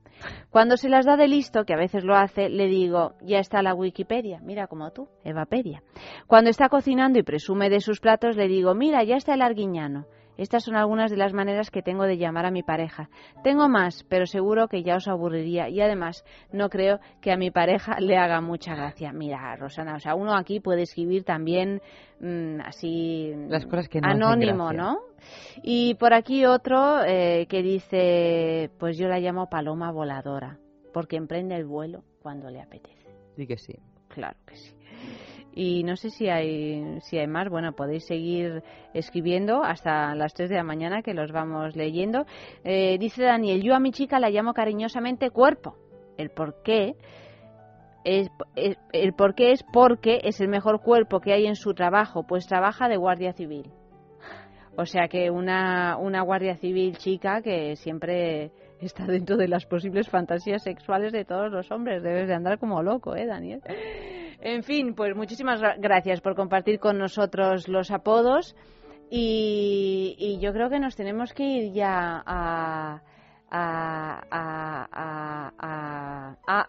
Cuando 0.50 0.76
se 0.76 0.88
las 0.88 1.04
da 1.04 1.16
de 1.16 1.28
listo, 1.28 1.64
que 1.64 1.74
a 1.74 1.78
veces 1.78 2.04
lo 2.04 2.14
hace, 2.14 2.48
le 2.48 2.66
digo, 2.68 3.14
ya 3.22 3.38
está 3.38 3.62
la 3.62 3.74
Wikipedia, 3.74 4.38
mira 4.40 4.66
como 4.66 4.90
tú, 4.90 5.08
Evapedia. 5.24 5.82
Cuando 6.26 6.50
está 6.50 6.68
cocinando 6.68 7.18
y 7.18 7.22
presume 7.22 7.68
de 7.68 7.80
sus 7.80 8.00
platos, 8.00 8.36
le 8.36 8.48
digo, 8.48 8.74
mira, 8.74 9.04
ya 9.04 9.16
está 9.16 9.34
el 9.34 9.42
arguiñano. 9.42 10.06
Estas 10.36 10.64
son 10.64 10.76
algunas 10.76 11.10
de 11.10 11.16
las 11.16 11.32
maneras 11.32 11.70
que 11.70 11.82
tengo 11.82 12.04
de 12.04 12.18
llamar 12.18 12.46
a 12.46 12.50
mi 12.50 12.62
pareja. 12.62 13.08
Tengo 13.42 13.68
más, 13.68 14.04
pero 14.08 14.26
seguro 14.26 14.68
que 14.68 14.82
ya 14.82 14.96
os 14.96 15.08
aburriría 15.08 15.68
y 15.68 15.80
además 15.80 16.24
no 16.52 16.68
creo 16.68 17.00
que 17.20 17.32
a 17.32 17.36
mi 17.36 17.50
pareja 17.50 18.00
le 18.00 18.16
haga 18.16 18.40
mucha 18.40 18.74
gracia. 18.74 19.12
Mira, 19.12 19.56
Rosana, 19.56 19.96
o 19.96 20.00
sea, 20.00 20.14
uno 20.14 20.34
aquí 20.34 20.60
puede 20.60 20.82
escribir 20.82 21.24
también 21.24 21.80
mm, 22.20 22.60
así 22.60 23.32
Las 23.48 23.66
cosas 23.66 23.88
que 23.88 24.00
no 24.00 24.08
anónimo. 24.08 24.72
¿no? 24.72 24.98
Y 25.62 25.94
por 25.94 26.14
aquí 26.14 26.44
otro 26.44 27.02
eh, 27.04 27.46
que 27.48 27.62
dice, 27.62 28.70
pues 28.78 28.98
yo 28.98 29.08
la 29.08 29.18
llamo 29.18 29.48
paloma 29.48 29.90
voladora, 29.90 30.58
porque 30.92 31.16
emprende 31.16 31.56
el 31.56 31.64
vuelo 31.64 32.04
cuando 32.20 32.50
le 32.50 32.60
apetece. 32.60 33.06
Sí 33.36 33.46
que 33.46 33.56
sí. 33.56 33.74
Claro 34.08 34.36
que 34.46 34.56
sí. 34.56 34.75
Y 35.58 35.84
no 35.84 35.96
sé 35.96 36.10
si 36.10 36.28
hay, 36.28 37.00
si 37.00 37.16
hay 37.16 37.26
más. 37.26 37.48
Bueno, 37.48 37.72
podéis 37.72 38.04
seguir 38.04 38.62
escribiendo 38.92 39.64
hasta 39.64 40.14
las 40.14 40.34
3 40.34 40.50
de 40.50 40.56
la 40.56 40.62
mañana 40.62 41.00
que 41.00 41.14
los 41.14 41.32
vamos 41.32 41.74
leyendo. 41.74 42.26
Eh, 42.62 42.98
dice 42.98 43.22
Daniel, 43.24 43.62
yo 43.62 43.74
a 43.74 43.80
mi 43.80 43.90
chica 43.90 44.20
la 44.20 44.28
llamo 44.28 44.52
cariñosamente 44.52 45.30
cuerpo. 45.30 45.74
El 46.18 46.28
por 46.28 46.62
qué 46.62 46.94
es, 48.04 48.28
es- 48.54 48.76
el 48.92 49.14
por 49.14 49.34
qué 49.34 49.52
es 49.52 49.64
porque 49.72 50.20
es 50.24 50.40
el 50.42 50.48
mejor 50.48 50.82
cuerpo 50.82 51.20
que 51.20 51.32
hay 51.32 51.46
en 51.46 51.56
su 51.56 51.72
trabajo, 51.72 52.26
pues 52.26 52.46
trabaja 52.46 52.86
de 52.88 52.98
guardia 52.98 53.32
civil. 53.32 53.70
O 54.76 54.84
sea 54.84 55.08
que 55.08 55.30
una, 55.30 55.96
una 55.96 56.20
guardia 56.20 56.56
civil 56.58 56.98
chica 56.98 57.40
que 57.40 57.76
siempre 57.76 58.50
está 58.80 59.06
dentro 59.06 59.36
de 59.36 59.48
las 59.48 59.64
posibles 59.66 60.08
fantasías 60.08 60.62
sexuales 60.62 61.12
de 61.12 61.24
todos 61.24 61.50
los 61.50 61.70
hombres. 61.70 62.02
Debes 62.02 62.28
de 62.28 62.34
andar 62.34 62.58
como 62.58 62.82
loco, 62.82 63.16
¿eh, 63.16 63.26
Daniel? 63.26 63.62
En 64.40 64.62
fin, 64.62 64.94
pues 64.94 65.16
muchísimas 65.16 65.60
gra- 65.60 65.76
gracias 65.78 66.20
por 66.20 66.34
compartir 66.34 66.78
con 66.78 66.98
nosotros 66.98 67.68
los 67.68 67.90
apodos. 67.90 68.54
Y, 69.10 70.16
y 70.18 70.38
yo 70.40 70.52
creo 70.52 70.68
que 70.68 70.80
nos 70.80 70.96
tenemos 70.96 71.32
que 71.32 71.44
ir 71.44 71.72
ya 71.72 72.22
a. 72.26 73.02
A, 73.48 74.20
a, 74.28 74.88
a, 74.92 75.52
a, 75.58 76.36
a, 76.48 76.66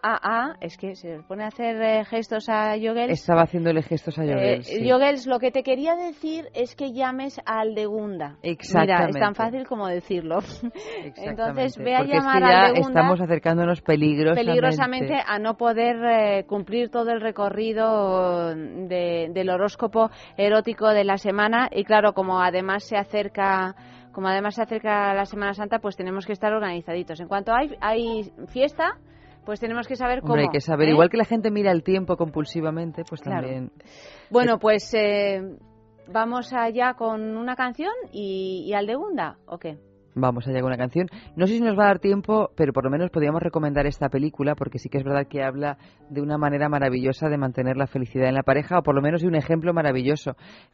a- 0.50 0.56
es 0.60 0.76
que 0.76 0.94
se 0.94 1.18
pone 1.26 1.42
a 1.42 1.48
hacer 1.48 1.80
eh, 1.82 2.04
gestos 2.04 2.48
a 2.48 2.76
Yogels. 2.76 3.10
Estaba 3.12 3.42
haciéndole 3.42 3.82
gestos 3.82 4.16
a. 4.18 4.24
Eh, 4.24 4.62
sí. 4.62 4.86
Yogels, 4.86 5.26
lo 5.26 5.40
que 5.40 5.50
te 5.50 5.64
quería 5.64 5.96
decir 5.96 6.46
es 6.54 6.76
que 6.76 6.92
llames 6.92 7.40
a 7.44 7.60
Aldegunda. 7.60 8.36
Mira, 8.42 8.52
es 8.52 8.52
Exactamente. 8.60 9.18
tan 9.20 9.34
fácil 9.34 9.66
como 9.66 9.88
decirlo. 9.88 10.36
Entonces, 11.02 11.04
Exactamente, 11.04 11.82
ve 11.82 11.96
a 11.96 12.04
llamar 12.04 12.44
a 12.44 12.60
Aldegunda 12.66 12.88
estamos 13.00 13.20
acercándonos 13.20 13.80
peligrosamente. 13.82 14.44
peligrosamente 14.46 15.14
a 15.26 15.38
no 15.40 15.56
poder 15.56 15.96
eh, 16.04 16.44
cumplir 16.46 16.90
todo 16.90 17.10
el 17.10 17.20
recorrido 17.20 18.54
de- 18.54 19.30
del 19.32 19.50
horóscopo 19.50 20.10
erótico 20.36 20.88
de 20.88 21.04
la 21.04 21.18
semana 21.18 21.68
y 21.72 21.82
claro 21.84 22.12
como 22.12 22.40
además 22.40 22.84
se 22.84 22.96
acerca 22.96 23.74
como 24.18 24.26
además 24.26 24.56
se 24.56 24.62
acerca 24.62 25.14
la 25.14 25.26
Semana 25.26 25.54
Santa 25.54 25.78
pues 25.78 25.94
tenemos 25.94 26.26
que 26.26 26.32
estar 26.32 26.52
organizaditos 26.52 27.20
en 27.20 27.28
cuanto 27.28 27.54
hay 27.54 27.76
hay 27.80 28.32
fiesta 28.48 28.98
pues 29.46 29.60
tenemos 29.60 29.86
que 29.86 29.94
saber 29.94 30.22
cómo 30.22 30.32
Hombre, 30.32 30.46
hay 30.46 30.52
que 30.52 30.60
saber, 30.60 30.88
¿eh? 30.88 30.90
igual 30.90 31.08
que 31.08 31.18
la 31.18 31.24
gente 31.24 31.52
mira 31.52 31.70
el 31.70 31.84
tiempo 31.84 32.16
compulsivamente, 32.16 33.04
pues 33.08 33.20
Claro. 33.20 33.42
también... 33.42 33.70
bueno 34.28 34.58
pues 34.58 34.92
eh, 34.92 35.40
vamos 36.12 36.52
allá 36.52 36.94
con 36.94 37.36
una 37.36 37.54
canción 37.54 37.92
y, 38.10 38.64
y 38.66 38.74
Aldegunda 38.74 39.36
o 39.46 39.58
qué 39.58 39.78
Vamos 40.20 40.48
allá 40.48 40.58
con 40.60 40.68
una 40.68 40.76
canción. 40.76 41.06
No 41.36 41.46
sé 41.46 41.54
si 41.54 41.60
nos 41.60 41.78
va 41.78 41.84
a 41.84 41.88
dar 41.88 41.98
tiempo, 42.00 42.50
pero 42.56 42.72
por 42.72 42.82
lo 42.82 42.90
menos 42.90 43.10
podríamos 43.10 43.40
recomendar 43.40 43.86
esta 43.86 44.08
película, 44.08 44.56
porque 44.56 44.78
sí 44.78 44.88
que 44.88 44.98
es 44.98 45.04
verdad 45.04 45.28
que 45.28 45.44
habla 45.44 45.78
de 46.10 46.20
una 46.20 46.38
manera 46.38 46.68
maravillosa 46.68 47.28
de 47.28 47.38
mantener 47.38 47.76
la 47.76 47.86
felicidad 47.86 48.28
en 48.28 48.34
la 48.34 48.42
pareja, 48.42 48.78
o 48.78 48.82
por 48.82 48.96
lo 48.96 49.00
menos 49.00 49.22
de 49.22 49.28
un 49.28 49.36
ejemplo 49.36 49.72
maravilloso, 49.72 50.32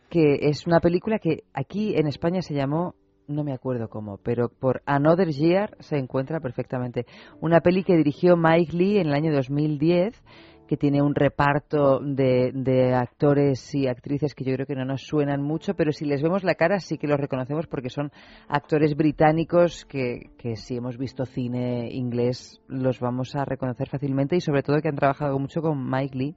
que 0.09 0.49
es 0.49 0.66
una 0.66 0.80
película 0.80 1.18
que 1.18 1.42
aquí 1.53 1.95
en 1.95 2.07
España 2.07 2.40
se 2.40 2.55
llamó, 2.55 2.95
no 3.27 3.45
me 3.45 3.53
acuerdo 3.53 3.89
cómo, 3.89 4.18
pero 4.18 4.49
por 4.49 4.83
Another 4.87 5.29
Year 5.29 5.77
se 5.81 5.97
encuentra 5.97 6.41
perfectamente. 6.41 7.07
Una 7.41 7.61
peli 7.61 7.85
que 7.85 7.97
dirigió 7.97 8.37
Mike 8.37 8.77
Lee 8.77 8.99
en 8.99 9.09
el 9.09 9.14
año 9.14 9.33
2010 9.33 10.22
que 10.66 10.77
tiene 10.77 11.03
un 11.03 11.14
reparto 11.14 12.01
de, 12.01 12.51
de 12.55 12.95
actores 12.95 13.75
y 13.75 13.87
actrices 13.87 14.35
que 14.35 14.45
yo 14.45 14.55
creo 14.55 14.66
que 14.66 14.75
no 14.75 14.85
nos 14.85 15.03
suenan 15.03 15.43
mucho, 15.43 15.75
pero 15.75 15.93
si 15.93 16.05
les 16.07 16.22
vemos 16.22 16.43
la 16.43 16.55
cara 16.55 16.81
sí 16.81 16.97
que 16.97 17.07
los 17.07 17.20
reconocemos 17.20 17.66
porque 17.66 17.91
son 17.91 18.11
actores 18.49 18.97
británicos 18.97 19.85
que, 19.85 20.31
que 20.39 20.57
si 20.57 20.77
hemos 20.77 20.97
visto 20.97 21.27
cine 21.27 21.91
inglés 21.93 22.62
los 22.66 23.01
vamos 23.01 23.37
a 23.37 23.45
reconocer 23.45 23.89
fácilmente 23.89 24.37
y 24.37 24.41
sobre 24.41 24.62
todo 24.62 24.81
que 24.81 24.89
han 24.89 24.97
trabajado 24.97 25.39
mucho 25.39 25.61
con 25.61 25.89
Mike 25.91 26.16
Lee. 26.16 26.37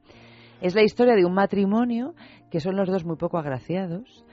Es 0.60 0.74
la 0.74 0.84
historia 0.84 1.16
de 1.16 1.24
un 1.24 1.34
matrimonio 1.34 2.16
que 2.50 2.60
son 2.60 2.76
los 2.76 2.90
dos 2.90 3.06
muy 3.06 3.16
poco 3.16 3.38
agraciados, 3.38 4.26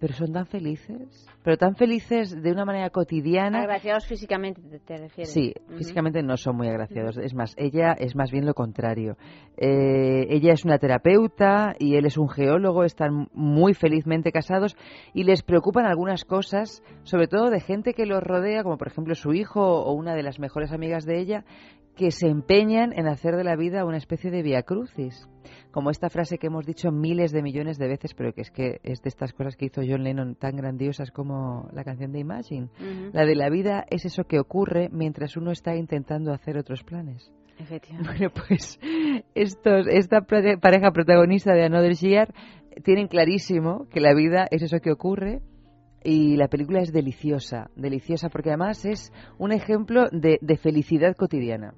pero 0.00 0.14
son 0.14 0.32
tan 0.32 0.46
felices, 0.46 1.26
pero 1.42 1.56
tan 1.56 1.74
felices 1.74 2.40
de 2.40 2.52
una 2.52 2.64
manera 2.64 2.90
cotidiana. 2.90 3.60
agraciados 3.60 4.06
físicamente 4.06 4.60
te, 4.62 4.78
te 4.78 4.96
refieres 4.96 5.32
Sí, 5.32 5.52
físicamente 5.76 6.22
no 6.22 6.36
son 6.36 6.56
muy 6.56 6.68
agraciados. 6.68 7.18
Es 7.18 7.34
más, 7.34 7.54
ella 7.56 7.92
es 7.98 8.14
más 8.14 8.30
bien 8.30 8.46
lo 8.46 8.54
contrario. 8.54 9.16
Eh, 9.56 10.26
ella 10.30 10.52
es 10.52 10.64
una 10.64 10.78
terapeuta 10.78 11.74
y 11.78 11.96
él 11.96 12.06
es 12.06 12.16
un 12.16 12.28
geólogo, 12.28 12.84
están 12.84 13.28
muy 13.32 13.74
felizmente 13.74 14.30
casados 14.30 14.76
y 15.14 15.24
les 15.24 15.42
preocupan 15.42 15.86
algunas 15.86 16.24
cosas, 16.24 16.82
sobre 17.02 17.26
todo 17.26 17.50
de 17.50 17.60
gente 17.60 17.94
que 17.94 18.06
los 18.06 18.22
rodea, 18.22 18.62
como 18.62 18.78
por 18.78 18.88
ejemplo 18.88 19.14
su 19.14 19.32
hijo 19.32 19.60
o 19.60 19.92
una 19.92 20.14
de 20.14 20.22
las 20.22 20.38
mejores 20.38 20.72
amigas 20.72 21.04
de 21.04 21.18
ella, 21.18 21.44
que 21.98 22.12
se 22.12 22.28
empeñan 22.28 22.92
en 22.92 23.08
hacer 23.08 23.34
de 23.36 23.42
la 23.42 23.56
vida 23.56 23.84
una 23.84 23.96
especie 23.96 24.30
de 24.30 24.42
via 24.42 24.62
crucis. 24.62 25.28
Como 25.72 25.90
esta 25.90 26.08
frase 26.08 26.38
que 26.38 26.46
hemos 26.46 26.64
dicho 26.64 26.92
miles 26.92 27.32
de 27.32 27.42
millones 27.42 27.76
de 27.76 27.88
veces, 27.88 28.14
pero 28.14 28.32
que 28.32 28.42
es 28.42 28.50
que 28.50 28.78
es 28.84 29.02
de 29.02 29.08
estas 29.08 29.32
cosas 29.32 29.56
que 29.56 29.66
hizo 29.66 29.82
John 29.86 30.04
Lennon 30.04 30.36
tan 30.36 30.56
grandiosas 30.56 31.10
como 31.10 31.68
la 31.72 31.82
canción 31.84 32.12
de 32.12 32.20
Imagine. 32.20 32.68
La 33.12 33.26
de 33.26 33.34
la 33.34 33.50
vida 33.50 33.84
es 33.90 34.04
eso 34.04 34.24
que 34.24 34.38
ocurre 34.38 34.88
mientras 34.92 35.36
uno 35.36 35.50
está 35.50 35.74
intentando 35.74 36.32
hacer 36.32 36.56
otros 36.56 36.84
planes. 36.84 37.32
Efectivamente. 37.58 38.08
Bueno, 38.12 38.32
pues 38.46 38.78
estos, 39.34 39.88
esta 39.88 40.20
pare- 40.20 40.58
pareja 40.58 40.92
protagonista 40.92 41.52
de 41.52 41.64
Another 41.64 41.94
Year 41.94 42.32
tienen 42.84 43.08
clarísimo 43.08 43.88
que 43.90 44.00
la 44.00 44.14
vida 44.14 44.46
es 44.52 44.62
eso 44.62 44.78
que 44.78 44.92
ocurre 44.92 45.40
y 46.04 46.36
la 46.36 46.48
película 46.48 46.80
es 46.80 46.92
deliciosa, 46.92 47.70
deliciosa 47.76 48.28
porque 48.28 48.50
además 48.50 48.84
es 48.84 49.12
un 49.38 49.52
ejemplo 49.52 50.08
de, 50.10 50.38
de 50.40 50.56
felicidad 50.56 51.16
cotidiana. 51.16 51.74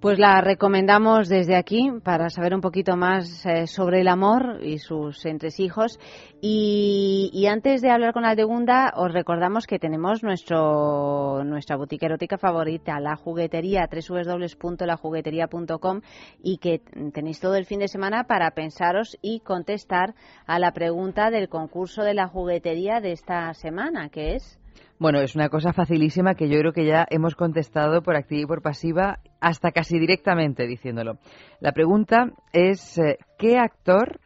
Pues 0.00 0.18
la 0.18 0.40
recomendamos 0.40 1.28
desde 1.28 1.54
aquí 1.56 1.90
para 2.02 2.30
saber 2.30 2.54
un 2.54 2.62
poquito 2.62 2.96
más 2.96 3.44
eh, 3.44 3.66
sobre 3.66 4.00
el 4.00 4.08
amor 4.08 4.60
y 4.62 4.78
sus 4.78 5.26
entresijos. 5.26 5.98
Y, 6.40 7.28
y 7.34 7.48
antes 7.48 7.82
de 7.82 7.90
hablar 7.90 8.14
con 8.14 8.24
Aldegunda, 8.24 8.94
os 8.96 9.12
recordamos 9.12 9.66
que 9.66 9.78
tenemos 9.78 10.22
nuestro 10.22 11.44
nuestra 11.44 11.76
boutique 11.76 12.06
erótica 12.06 12.38
favorita, 12.38 12.98
la 12.98 13.14
juguetería, 13.14 13.90
www.lajuguetería.com 13.92 16.00
y 16.42 16.56
que 16.56 16.80
tenéis 17.12 17.38
todo 17.38 17.56
el 17.56 17.66
fin 17.66 17.80
de 17.80 17.88
semana 17.88 18.24
para 18.24 18.52
pensaros 18.52 19.18
y 19.20 19.40
contestar 19.40 20.14
a 20.46 20.58
la 20.58 20.72
pregunta 20.72 21.30
del 21.30 21.50
concurso 21.50 22.04
de 22.04 22.14
la 22.14 22.26
juguetería 22.26 23.02
de 23.02 23.12
esta 23.12 23.52
semana, 23.52 24.08
que 24.08 24.36
es... 24.36 24.59
Bueno, 25.00 25.22
es 25.22 25.34
una 25.34 25.48
cosa 25.48 25.72
facilísima 25.72 26.34
que 26.34 26.50
yo 26.50 26.58
creo 26.58 26.74
que 26.74 26.84
ya 26.84 27.06
hemos 27.08 27.34
contestado 27.34 28.02
por 28.02 28.16
activa 28.16 28.42
y 28.42 28.46
por 28.46 28.60
pasiva, 28.60 29.20
hasta 29.40 29.72
casi 29.72 29.98
directamente 29.98 30.66
diciéndolo. 30.66 31.16
La 31.58 31.72
pregunta 31.72 32.26
es, 32.52 32.98
eh, 32.98 33.16
¿qué 33.38 33.56
actor, 33.56 34.20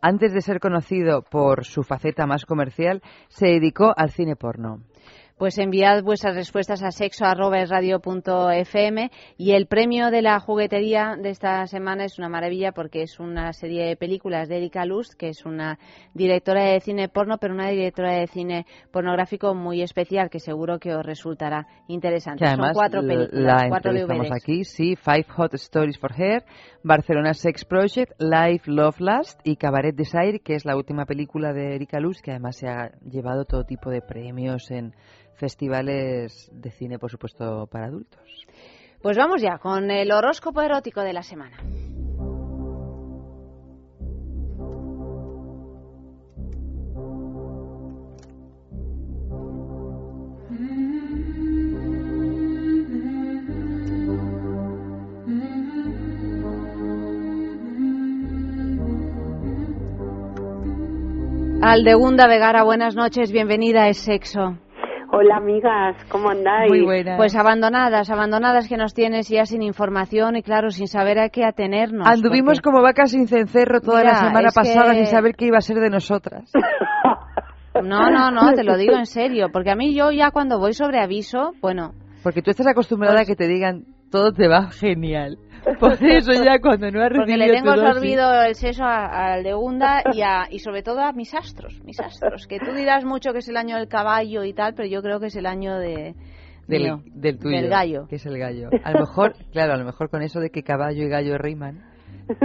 antes 0.00 0.32
de 0.32 0.40
ser 0.40 0.60
conocido 0.60 1.20
por 1.20 1.66
su 1.66 1.82
faceta 1.82 2.24
más 2.24 2.46
comercial, 2.46 3.02
se 3.28 3.48
dedicó 3.48 3.92
al 3.94 4.12
cine 4.12 4.34
porno? 4.34 4.78
Pues 5.36 5.58
enviad 5.58 6.04
vuestras 6.04 6.36
respuestas 6.36 6.84
a 6.84 6.92
sexo.radio.fm 6.92 9.10
y 9.36 9.50
el 9.50 9.66
premio 9.66 10.12
de 10.12 10.22
la 10.22 10.38
juguetería 10.38 11.16
de 11.20 11.30
esta 11.30 11.66
semana 11.66 12.04
es 12.04 12.20
una 12.20 12.28
maravilla 12.28 12.70
porque 12.70 13.02
es 13.02 13.18
una 13.18 13.52
serie 13.52 13.84
de 13.84 13.96
películas 13.96 14.48
de 14.48 14.58
Erika 14.58 14.84
Lust, 14.84 15.14
que 15.18 15.30
es 15.30 15.44
una 15.44 15.80
directora 16.14 16.66
de 16.66 16.78
cine 16.78 17.08
porno, 17.08 17.38
pero 17.38 17.52
una 17.52 17.68
directora 17.68 18.12
de 18.12 18.28
cine 18.28 18.64
pornográfico 18.92 19.56
muy 19.56 19.82
especial 19.82 20.30
que 20.30 20.38
seguro 20.38 20.78
que 20.78 20.94
os 20.94 21.04
resultará 21.04 21.66
interesante. 21.88 22.46
Además 22.46 22.68
Son 22.68 22.74
cuatro 22.74 23.00
películas, 23.00 23.62
la 23.62 23.68
cuatro 23.68 23.90
entrevistamos 23.90 24.30
aquí, 24.30 24.62
sí, 24.62 24.94
Five 24.94 25.26
Hot 25.30 25.54
Stories 25.54 25.98
for 25.98 26.12
Her, 26.16 26.44
Barcelona 26.84 27.34
Sex 27.34 27.64
Project, 27.64 28.12
Life, 28.20 28.70
Love, 28.70 29.00
Lust 29.00 29.40
y 29.42 29.56
Cabaret 29.56 29.96
Desire, 29.96 30.38
que 30.38 30.54
es 30.54 30.64
la 30.64 30.76
última 30.76 31.06
película 31.06 31.52
de 31.52 31.74
Erika 31.74 31.98
Luz, 31.98 32.22
que 32.22 32.30
además 32.30 32.56
se 32.56 32.68
ha 32.68 32.92
llevado 33.00 33.46
todo 33.46 33.64
tipo 33.64 33.90
de 33.90 34.00
premios 34.00 34.70
en 34.70 34.94
festivales 35.34 36.50
de 36.52 36.70
cine, 36.70 36.98
por 36.98 37.10
supuesto, 37.10 37.66
para 37.66 37.86
adultos. 37.86 38.46
Pues 39.02 39.16
vamos 39.16 39.42
ya 39.42 39.58
con 39.58 39.90
el 39.90 40.10
horóscopo 40.12 40.62
erótico 40.62 41.02
de 41.02 41.12
la 41.12 41.22
semana. 41.22 41.58
Aldegunda 61.66 62.26
Vegara, 62.26 62.62
buenas 62.62 62.94
noches, 62.94 63.32
bienvenida 63.32 63.84
a 63.84 63.88
Es 63.88 63.96
Sexo. 63.96 64.58
Hola 65.16 65.36
amigas, 65.36 65.96
¿cómo 66.08 66.30
andáis? 66.30 66.72
Pues 67.16 67.36
abandonadas, 67.36 68.10
abandonadas 68.10 68.68
que 68.68 68.76
nos 68.76 68.94
tienes 68.94 69.28
ya 69.28 69.46
sin 69.46 69.62
información 69.62 70.34
y 70.36 70.42
claro, 70.42 70.70
sin 70.70 70.88
saber 70.88 71.20
a 71.20 71.28
qué 71.28 71.44
atenernos. 71.44 72.06
Anduvimos 72.08 72.60
como 72.60 72.82
vacas 72.82 73.12
sin 73.12 73.28
cencerro 73.28 73.80
toda 73.80 74.00
Mira, 74.00 74.12
la 74.12 74.18
semana 74.18 74.48
pasada 74.52 74.90
que- 74.90 74.96
sin 74.96 75.06
saber 75.06 75.34
qué 75.36 75.46
iba 75.46 75.58
a 75.58 75.60
ser 75.60 75.78
de 75.78 75.90
nosotras. 75.90 76.50
No, 77.82 78.08
no, 78.08 78.30
no, 78.30 78.52
te 78.54 78.62
lo 78.62 78.76
digo 78.76 78.94
en 78.96 79.04
serio, 79.04 79.48
porque 79.52 79.72
a 79.72 79.74
mí 79.74 79.96
yo 79.96 80.12
ya 80.12 80.30
cuando 80.30 80.60
voy 80.60 80.74
sobre 80.74 81.00
aviso, 81.00 81.54
bueno, 81.60 81.90
Porque 82.22 82.40
tú 82.40 82.50
estás 82.52 82.68
acostumbrada 82.68 83.22
a 83.22 83.24
que 83.24 83.34
te 83.34 83.48
digan 83.48 83.82
todo 84.12 84.30
te 84.32 84.46
va 84.46 84.70
genial. 84.70 85.36
Por 85.80 85.92
eso 86.02 86.32
ya 86.32 86.58
cuando 86.60 86.90
no 86.90 87.00
porque 87.00 87.36
recibido 87.36 87.38
le 87.46 87.52
tengo 87.52 87.76
sorbido 87.76 88.42
el 88.42 88.54
seso 88.54 88.84
a- 88.84 89.34
al 89.34 89.42
de 89.42 89.54
y, 90.12 90.20
a- 90.22 90.46
y 90.50 90.58
sobre 90.58 90.82
todo 90.82 91.00
a 91.00 91.12
mis 91.12 91.34
astros, 91.34 91.80
mis 91.84 91.98
astros, 92.00 92.46
que 92.46 92.58
tú 92.58 92.72
dirás 92.72 93.04
mucho 93.04 93.32
que 93.32 93.38
es 93.38 93.48
el 93.48 93.56
año 93.56 93.76
del 93.76 93.88
caballo 93.88 94.44
y 94.44 94.52
tal, 94.52 94.74
pero 94.74 94.88
yo 94.88 95.02
creo 95.02 95.20
que 95.20 95.26
es 95.26 95.36
el 95.36 95.46
año 95.46 95.78
de... 95.78 96.14
del, 96.68 96.82
mío, 96.82 97.00
del 97.14 97.38
tuyo, 97.38 97.56
Del 97.60 97.70
gallo. 97.70 98.06
que 98.08 98.16
es 98.16 98.26
el 98.26 98.38
gallo. 98.38 98.68
A 98.84 98.92
lo 98.92 99.00
mejor, 99.00 99.34
claro, 99.52 99.72
a 99.74 99.76
lo 99.76 99.84
mejor 99.84 100.10
con 100.10 100.22
eso 100.22 100.40
de 100.40 100.50
que 100.50 100.62
caballo 100.62 101.02
y 101.04 101.08
gallo 101.08 101.38
riman, 101.38 101.82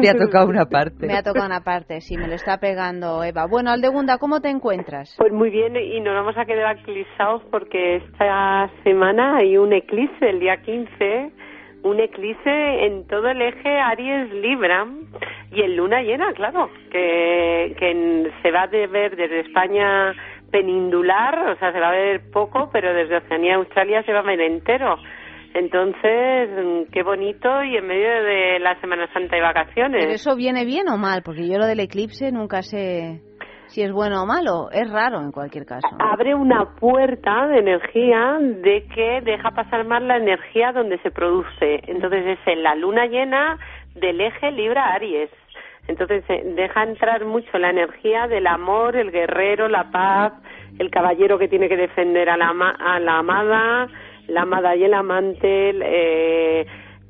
te 0.02 0.10
ha 0.10 0.14
tocado 0.14 0.48
una 0.48 0.66
parte. 0.66 1.08
Me 1.08 1.14
ha 1.16 1.24
tocado 1.24 1.46
una 1.46 1.62
parte, 1.62 2.02
sí, 2.02 2.18
me 2.18 2.28
lo 2.28 2.34
está 2.36 2.58
pegando 2.58 3.24
Eva. 3.24 3.46
Bueno, 3.48 3.72
Aldegunda, 3.72 4.18
¿cómo 4.18 4.42
te 4.42 4.50
encuentras? 4.50 5.16
Pues 5.18 5.32
muy 5.32 5.50
bien, 5.50 5.76
y 5.78 6.02
nos 6.02 6.14
vamos 6.16 6.38
a 6.38 6.44
quedar 6.46 6.78
eclipsados 6.80 7.44
porque 7.50 7.98
esta 7.98 8.70
semana 8.84 9.38
hay 9.38 9.58
un 9.58 9.72
eclipse, 9.72 10.30
el 10.30 10.40
día 10.42 10.58
15, 10.58 11.32
un 11.84 12.00
eclipse 12.00 12.86
en 12.86 13.08
todo 13.08 13.30
el 13.30 13.42
eje 13.42 13.80
Aries-Libra 13.80 14.88
y 15.52 15.62
en 15.62 15.76
luna 15.78 16.02
llena, 16.02 16.34
claro, 16.34 16.70
que, 16.92 17.76
que 17.78 18.32
se 18.42 18.52
va 18.52 18.64
a 18.64 18.68
ver 18.68 19.16
desde 19.16 19.42
España 19.42 20.14
penindular, 20.52 21.50
o 21.50 21.56
sea, 21.58 21.72
se 21.72 21.80
va 21.80 21.90
a 21.90 21.92
ver 21.92 22.32
poco, 22.32 22.70
pero 22.72 22.94
desde 22.94 23.18
Oceanía 23.18 23.54
a 23.54 23.58
Australia 23.58 24.04
se 24.04 24.14
va 24.14 24.20
a 24.20 24.24
ver 24.24 24.42
entero. 24.42 24.98
Entonces, 25.54 26.50
mm, 26.50 26.92
qué 26.92 27.04
bonito 27.04 27.64
y 27.64 27.78
en 27.78 27.88
medio 27.88 28.24
de 28.24 28.60
la 28.60 28.80
Semana 28.82 29.12
Santa 29.14 29.38
y 29.38 29.42
vacaciones. 29.42 30.04
Pero 30.04 30.14
eso 30.14 30.36
viene 30.36 30.66
bien 30.66 30.88
o 30.90 30.98
mal, 30.98 31.22
porque 31.24 31.48
yo 31.48 31.58
lo 31.58 31.66
del 31.66 31.80
eclipse 31.80 32.32
nunca 32.32 32.62
sé 32.62 33.22
si 33.70 33.82
es 33.82 33.92
bueno 33.92 34.24
o 34.24 34.26
malo. 34.26 34.70
Es 34.72 34.90
raro 34.92 35.20
en 35.22 35.32
cualquier 35.32 35.66
caso. 35.66 35.88
abre 36.00 36.36
una 36.36 36.76
puerta 36.76 37.48
de 37.48 37.60
energía 37.60 38.38
de 38.40 38.86
que 38.94 39.22
deja 39.22 39.52
pasar 39.52 39.86
más 39.86 40.02
la 40.02 40.18
energía 40.18 40.72
donde 40.72 40.98
se 41.00 41.12
produce. 41.12 41.82
Entonces 41.88 42.26
es 42.26 42.40
en 42.48 42.64
la 42.64 42.76
luna 42.76 43.06
llena 43.06 43.58
del 43.96 44.20
eje 44.22 44.52
Libra 44.52 44.94
Aries. 44.94 45.30
Entonces 45.88 46.24
eh, 46.30 46.44
deja 46.56 46.84
entrar 46.84 47.26
mucho 47.26 47.58
la 47.58 47.70
energía 47.72 48.28
del 48.28 48.46
amor, 48.48 48.96
el 48.96 49.12
guerrero, 49.12 49.68
la 49.68 49.90
paz, 49.92 50.34
el 50.78 50.90
caballero 50.92 51.40
que 51.40 51.48
tiene 51.48 51.68
que 51.68 51.78
defender 51.78 52.30
a 52.30 52.38
la, 52.38 52.50
ama- 52.50 52.78
a 52.80 53.00
la 53.00 53.18
amada, 53.18 53.88
la 54.28 54.42
amada 54.44 54.76
y 54.76 54.84
el 54.84 54.94
amante, 54.94 55.72
eh, 55.82 56.66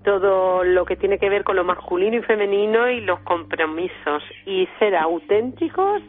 todo 0.05 0.63
lo 0.63 0.85
que 0.85 0.95
tiene 0.95 1.17
que 1.19 1.29
ver 1.29 1.43
con 1.43 1.57
lo 1.57 1.65
masculino 1.65 2.15
y 2.17 2.21
femenino 2.21 2.89
y 2.89 3.01
los 3.01 3.19
compromisos. 3.21 4.23
Y 4.45 4.65
ser 4.79 4.95
auténticos 4.95 6.01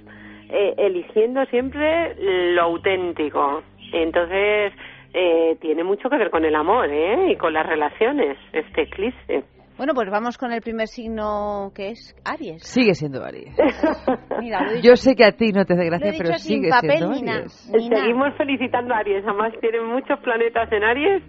eh, 0.52 0.74
eligiendo 0.78 1.44
siempre 1.46 2.14
lo 2.54 2.62
auténtico. 2.62 3.62
Entonces, 3.92 4.72
eh, 5.12 5.56
tiene 5.60 5.84
mucho 5.84 6.08
que 6.08 6.16
ver 6.16 6.30
con 6.30 6.44
el 6.44 6.54
amor, 6.54 6.88
¿eh? 6.90 7.32
Y 7.32 7.36
con 7.36 7.52
las 7.52 7.66
relaciones, 7.66 8.36
este 8.52 8.82
eclipse. 8.82 9.44
Bueno, 9.76 9.94
pues 9.94 10.10
vamos 10.10 10.36
con 10.36 10.52
el 10.52 10.60
primer 10.60 10.88
signo 10.88 11.72
que 11.74 11.88
es 11.88 12.14
Aries. 12.24 12.62
Sigue 12.62 12.94
siendo 12.94 13.24
Aries. 13.24 13.56
Mira, 14.40 14.62
lo 14.62 14.72
he 14.72 14.74
dicho 14.74 14.88
Yo 14.88 14.96
sé 14.96 15.14
que 15.16 15.24
a 15.24 15.32
ti 15.32 15.52
no 15.52 15.64
te 15.64 15.72
hace 15.72 15.86
gracia, 15.86 16.12
pero 16.18 16.34
sigue 16.34 16.68
papel 16.68 16.98
siendo 16.98 17.14
ni. 17.14 17.30
Aries. 17.30 17.52
Seguimos 17.88 18.34
felicitando 18.36 18.92
a 18.92 18.98
Aries, 18.98 19.24
además 19.26 19.54
tiene 19.60 19.80
muchos 19.80 20.20
planetas 20.20 20.70
en 20.70 20.84
Aries 20.84 21.22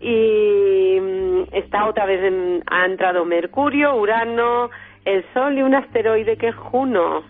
y 0.00 0.98
mm, 1.00 1.54
está 1.54 1.86
otra 1.88 2.06
vez 2.06 2.24
en, 2.24 2.64
ha 2.66 2.86
entrado 2.86 3.24
Mercurio, 3.24 3.94
Urano, 3.94 4.68
el 5.04 5.24
Sol 5.32 5.56
y 5.56 5.62
un 5.62 5.76
asteroide 5.76 6.36
que 6.36 6.48
es 6.48 6.56
Juno, 6.56 7.22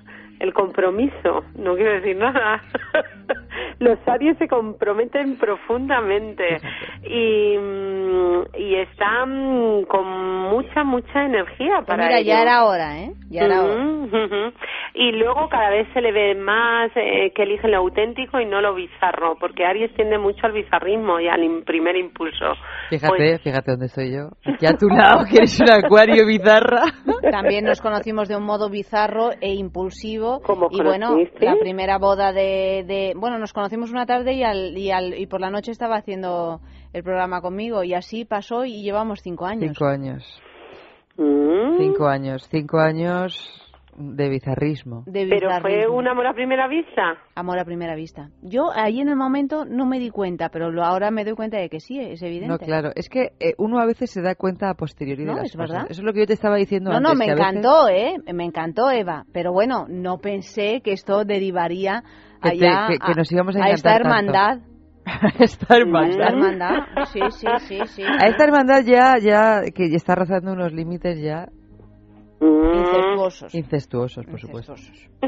el 0.43 0.53
compromiso, 0.53 1.45
no 1.57 1.77
quiero 1.77 1.93
decir 1.93 2.17
nada. 2.17 2.61
Los 3.79 3.99
Aries 4.07 4.37
se 4.39 4.49
comprometen 4.49 5.37
profundamente 5.39 6.57
y, 7.05 7.57
mm, 7.59 8.43
y 8.59 8.75
están 8.77 9.85
con 9.89 10.05
mucha, 10.51 10.85
mucha 10.85 11.25
energía 11.25 11.77
Pues 11.77 11.87
para 11.87 12.05
mira, 12.07 12.19
ello. 12.19 12.27
ya 12.29 12.43
era 12.43 12.65
hora, 12.65 12.99
¿eh? 13.01 13.13
Ya 13.31 13.43
era 13.45 13.63
hora. 13.63 14.53
Y 14.95 15.13
luego 15.13 15.49
cada 15.49 15.71
vez 15.71 15.89
se 15.95 16.01
le 16.01 16.13
ve 16.13 16.35
más 16.35 16.91
eh, 16.97 17.33
que 17.35 17.45
eligen 17.45 17.71
lo 17.71 17.79
auténtico 17.79 18.39
y 18.41 18.45
no 18.47 18.61
lo 18.61 18.75
bizarro, 18.75 19.37
porque 19.41 19.65
Aries 19.65 19.95
tiende 19.95 20.19
mucho 20.19 20.45
al 20.47 20.53
bizarrismo 20.53 21.19
y 21.19 21.29
al 21.29 21.41
im- 21.43 21.65
primer 21.65 21.97
impulso. 21.97 22.53
Fíjate, 22.91 23.15
Pues- 23.17 23.43
fíjate 23.43 23.71
dónde 23.71 23.87
estoy 23.87 24.13
yo. 24.13 24.29
Aquí 24.45 24.67
a 24.67 24.77
tu 24.77 24.89
lado, 24.89 25.25
que 25.29 25.37
eres 25.39 25.59
un 25.61 25.71
acuario 25.71 26.27
bizarra. 26.27 26.83
También 27.31 27.65
nos 27.65 27.81
conocimos 27.81 28.29
de 28.29 28.37
un 28.37 28.45
modo 28.45 28.69
bizarro 28.69 29.31
e 29.41 29.55
impulsivo. 29.55 30.32
¿Cómo 30.41 30.69
y 30.71 30.83
bueno, 30.83 31.09
conociste? 31.09 31.45
la 31.45 31.57
primera 31.57 31.99
boda 31.99 32.33
de, 32.33 32.85
de- 32.87 33.13
Bueno, 33.17 33.39
nos 33.39 33.53
conocimos 33.53 33.91
una 33.91 34.07
tarde 34.07 34.33
y, 34.35 34.43
al, 34.43 34.77
y, 34.77 34.91
al, 34.91 35.15
y 35.19 35.27
por 35.27 35.41
la 35.41 35.51
noche 35.51 35.71
estaba 35.73 35.97
haciendo 35.97 36.61
el 36.93 37.03
programa 37.03 37.41
conmigo. 37.41 37.85
Y 37.85 37.95
así 37.95 38.25
pasó 38.25 38.65
y 38.65 38.83
llevamos 38.83 39.21
cinco 39.23 39.47
años. 39.47 39.73
Cinco 39.77 39.87
años. 39.87 40.43
Mm. 41.17 41.79
Cinco 41.79 42.07
años. 42.07 42.49
Cinco 42.51 42.79
años 42.79 43.62
de 43.97 44.29
bizarrismo. 44.29 45.03
De 45.07 45.27
Pero 45.29 45.49
fue 45.61 45.71
bizarrismo. 45.71 45.97
un 45.99 46.09
amor 46.09 46.27
a 46.27 46.33
primera 46.35 46.67
vista. 46.69 47.15
Amor 47.35 47.59
a 47.59 47.65
primera 47.65 47.95
vista. 47.95 48.31
Yo 48.43 48.71
ahí 48.75 49.01
en 49.01 49.09
el 49.09 49.17
momento 49.17 49.65
no 49.65 49.87
me 49.87 49.99
di 49.99 50.11
cuenta, 50.11 50.49
pero 50.49 50.71
lo, 50.71 50.83
ahora 50.85 51.11
me 51.11 51.25
doy 51.25 51.35
cuenta 51.35 51.59
de 51.59 51.69
que 51.69 51.81
sí, 51.81 51.99
es 52.01 52.23
evidente. 52.23 52.49
No, 52.49 52.59
claro. 52.59 52.91
Es 52.95 53.09
que 53.09 53.33
eh, 53.41 53.55
uno 53.59 53.79
a 53.81 53.87
veces 53.87 54.11
se 54.11 54.23
da 54.23 54.35
cuenta 54.35 54.71
a 54.71 54.75
posteriori 54.75 55.25
No, 55.25 55.33
de 55.35 55.41
las 55.43 55.47
es 55.51 55.57
cosas. 55.57 55.71
verdad. 55.71 55.87
Eso 55.91 56.01
es 56.01 56.05
lo 56.07 56.13
que 56.13 56.21
yo 56.21 56.27
te 56.27 56.33
estaba 56.33 56.57
diciendo 56.57 56.91
No, 56.91 56.97
antes. 56.97 57.11
no, 57.13 57.19
me 57.19 57.25
que 57.27 57.31
a 57.33 57.35
veces- 57.35 57.49
encantó, 57.49 57.89
¿eh? 57.89 58.15
Me 58.33 58.45
encantó, 58.45 58.91
Eva. 58.91 59.25
Pero 59.33 59.53
bueno, 59.53 59.87
no 59.89 60.19
pensé 60.19 60.81
que 60.83 60.93
esto 60.93 61.25
derivaría 61.25 62.03
Que 62.43 62.51
te- 62.59 62.67
allá 62.67 62.89
que- 62.89 62.99
que 62.99 63.15
nos 63.15 63.31
íbamos 63.31 63.57
a 63.57 63.69
esta 63.69 63.97
encantar 63.97 64.03
tanto. 64.03 64.33
hermandad. 64.33 64.67
esta 65.41 65.77
hermandad. 65.77 66.11
Esta 66.11 66.29
hermandad. 66.29 66.75
Sí, 67.13 67.21
sí, 67.31 67.47
sí, 67.67 67.79
sí. 67.87 68.03
A 68.05 68.27
esta 68.29 68.45
hermandad 68.45 68.83
ya, 68.85 69.19
ya, 69.19 69.63
que 69.75 69.91
ya 69.91 69.97
está 69.97 70.15
rozando 70.15 70.53
unos 70.53 70.73
límites 70.73 71.21
ya 71.21 71.49
Incestuosos. 72.43 73.55
incestuosos, 73.55 74.27
por 74.27 74.41
supuesto. 74.41 74.75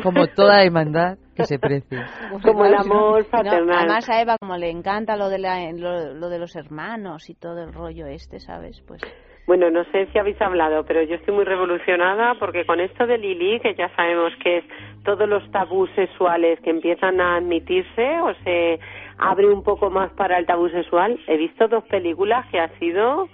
Como 0.02 0.26
toda 0.26 0.64
hermandad 0.64 1.16
que 1.36 1.44
se 1.44 1.58
precie. 1.58 1.98
Como 2.42 2.64
el 2.64 2.74
amor 2.74 3.20
no, 3.20 3.24
fraternal. 3.24 3.78
además 3.78 4.10
a 4.10 4.20
Eva, 4.20 4.36
como 4.38 4.56
le 4.56 4.70
encanta 4.70 5.16
lo 5.16 5.28
de, 5.28 5.38
la, 5.38 5.70
lo, 5.72 6.14
lo 6.14 6.28
de 6.28 6.38
los 6.38 6.56
hermanos 6.56 7.30
y 7.30 7.34
todo 7.34 7.62
el 7.62 7.72
rollo 7.72 8.06
este, 8.06 8.40
¿sabes? 8.40 8.82
Pues 8.86 9.00
Bueno, 9.46 9.70
no 9.70 9.84
sé 9.92 10.06
si 10.12 10.18
habéis 10.18 10.40
hablado, 10.40 10.84
pero 10.84 11.02
yo 11.02 11.14
estoy 11.14 11.34
muy 11.34 11.44
revolucionada 11.44 12.34
porque 12.40 12.66
con 12.66 12.80
esto 12.80 13.06
de 13.06 13.18
Lili, 13.18 13.60
que 13.60 13.74
ya 13.74 13.94
sabemos 13.94 14.32
que 14.42 14.58
es 14.58 14.64
todos 15.04 15.28
los 15.28 15.48
tabús 15.52 15.90
sexuales 15.94 16.58
que 16.60 16.70
empiezan 16.70 17.20
a 17.20 17.36
admitirse 17.36 18.20
o 18.22 18.34
se 18.42 18.80
abre 19.18 19.46
un 19.46 19.62
poco 19.62 19.90
más 19.90 20.10
para 20.14 20.38
el 20.38 20.46
tabú 20.46 20.68
sexual, 20.70 21.20
he 21.28 21.36
visto 21.36 21.68
dos 21.68 21.84
películas 21.84 22.44
que 22.50 22.58
ha 22.58 22.68
sido 22.78 23.28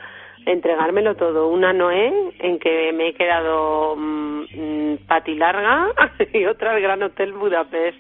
entregármelo 0.47 1.17
todo. 1.17 1.49
Una 1.49 1.73
Noé, 1.73 2.13
en 2.39 2.59
que 2.59 2.93
me 2.93 3.09
he 3.09 3.15
quedado 3.15 3.97
mm, 3.97 4.43
mm, 4.55 4.99
patilarga, 5.07 5.89
y 6.33 6.45
otra 6.47 6.77
el 6.77 6.83
Gran 6.83 7.03
Hotel 7.03 7.33
Budapest 7.33 7.99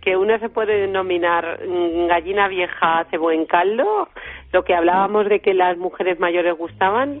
que 0.00 0.16
una 0.16 0.38
se 0.38 0.48
puede 0.48 0.80
denominar 0.80 1.60
mm, 1.66 2.06
gallina 2.06 2.48
vieja 2.48 3.00
hace 3.00 3.18
buen 3.18 3.46
caldo, 3.46 4.08
lo 4.52 4.64
que 4.64 4.74
hablábamos 4.74 5.28
de 5.28 5.40
que 5.40 5.54
las 5.54 5.76
mujeres 5.76 6.18
mayores 6.20 6.56
gustaban, 6.56 7.20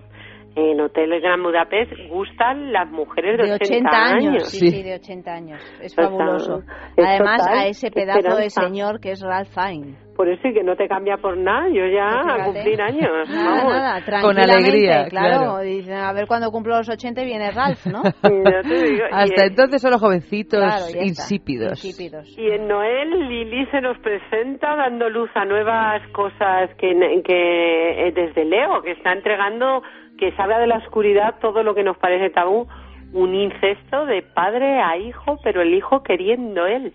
en 0.58 0.80
Hotel 0.80 1.20
Gran 1.20 1.42
Budapest 1.42 1.92
gustan 2.08 2.72
las 2.72 2.88
mujeres 2.90 3.38
de, 3.38 3.46
de 3.46 3.52
80 3.54 3.88
años, 3.90 4.48
sí, 4.50 4.58
Sí. 4.58 4.70
sí, 4.70 4.82
de 4.82 4.94
80 4.94 5.32
años. 5.32 5.60
Es 5.80 5.94
Total. 5.94 6.10
fabuloso. 6.10 6.62
Es 6.96 7.06
Además, 7.06 7.38
total 7.42 7.58
a 7.58 7.66
ese 7.66 7.90
pedazo 7.90 8.36
de 8.36 8.46
esperanza. 8.46 8.60
señor 8.62 9.00
que 9.00 9.12
es 9.12 9.20
Ralph 9.22 9.48
Fine. 9.54 9.96
Por 10.16 10.28
eso 10.28 10.48
y 10.48 10.52
que 10.52 10.64
no 10.64 10.74
te 10.74 10.88
cambia 10.88 11.16
por 11.18 11.36
nada, 11.36 11.68
yo 11.68 11.86
ya 11.86 12.08
a 12.08 12.22
Fíjate. 12.24 12.44
cumplir 12.52 12.82
años. 12.82 13.28
Nada, 13.30 13.54
vamos. 13.54 13.72
nada, 13.72 14.20
Con 14.20 14.36
alegría, 14.36 15.06
claro. 15.08 15.38
claro. 15.38 15.58
Dicen, 15.60 15.94
a 15.94 16.12
ver 16.12 16.26
cuando 16.26 16.50
cumplo 16.50 16.76
los 16.76 16.88
80 16.88 17.22
viene 17.22 17.52
Ralph, 17.52 17.86
¿no? 17.86 18.02
Digo, 18.28 19.04
Hasta 19.12 19.44
en- 19.44 19.50
entonces 19.50 19.80
solo 19.80 19.96
jovencitos 20.00 20.58
Claro, 20.60 21.04
insípidos. 21.06 21.84
Insípidos. 21.84 22.36
Y 22.36 22.50
en 22.50 22.66
Noel 22.66 23.28
Lili 23.28 23.64
se 23.66 23.80
nos 23.80 23.96
presenta 23.98 24.74
dando 24.74 25.08
luz 25.08 25.30
a 25.36 25.44
nuevas 25.44 26.02
cosas 26.10 26.70
que, 26.78 26.88
que 27.24 28.08
eh, 28.08 28.12
desde 28.12 28.44
Leo, 28.44 28.82
que 28.82 28.92
está 28.92 29.12
entregando, 29.12 29.82
que 30.18 30.32
salga 30.36 30.58
de 30.58 30.66
la 30.66 30.78
oscuridad 30.78 31.36
todo 31.40 31.62
lo 31.62 31.74
que 31.74 31.82
nos 31.84 31.96
parece 31.98 32.30
tabú, 32.30 32.66
un 33.12 33.34
incesto 33.34 34.04
de 34.06 34.22
padre 34.22 34.80
a 34.82 34.96
hijo, 34.98 35.38
pero 35.42 35.62
el 35.62 35.72
hijo 35.74 36.02
queriendo 36.02 36.66
él. 36.66 36.92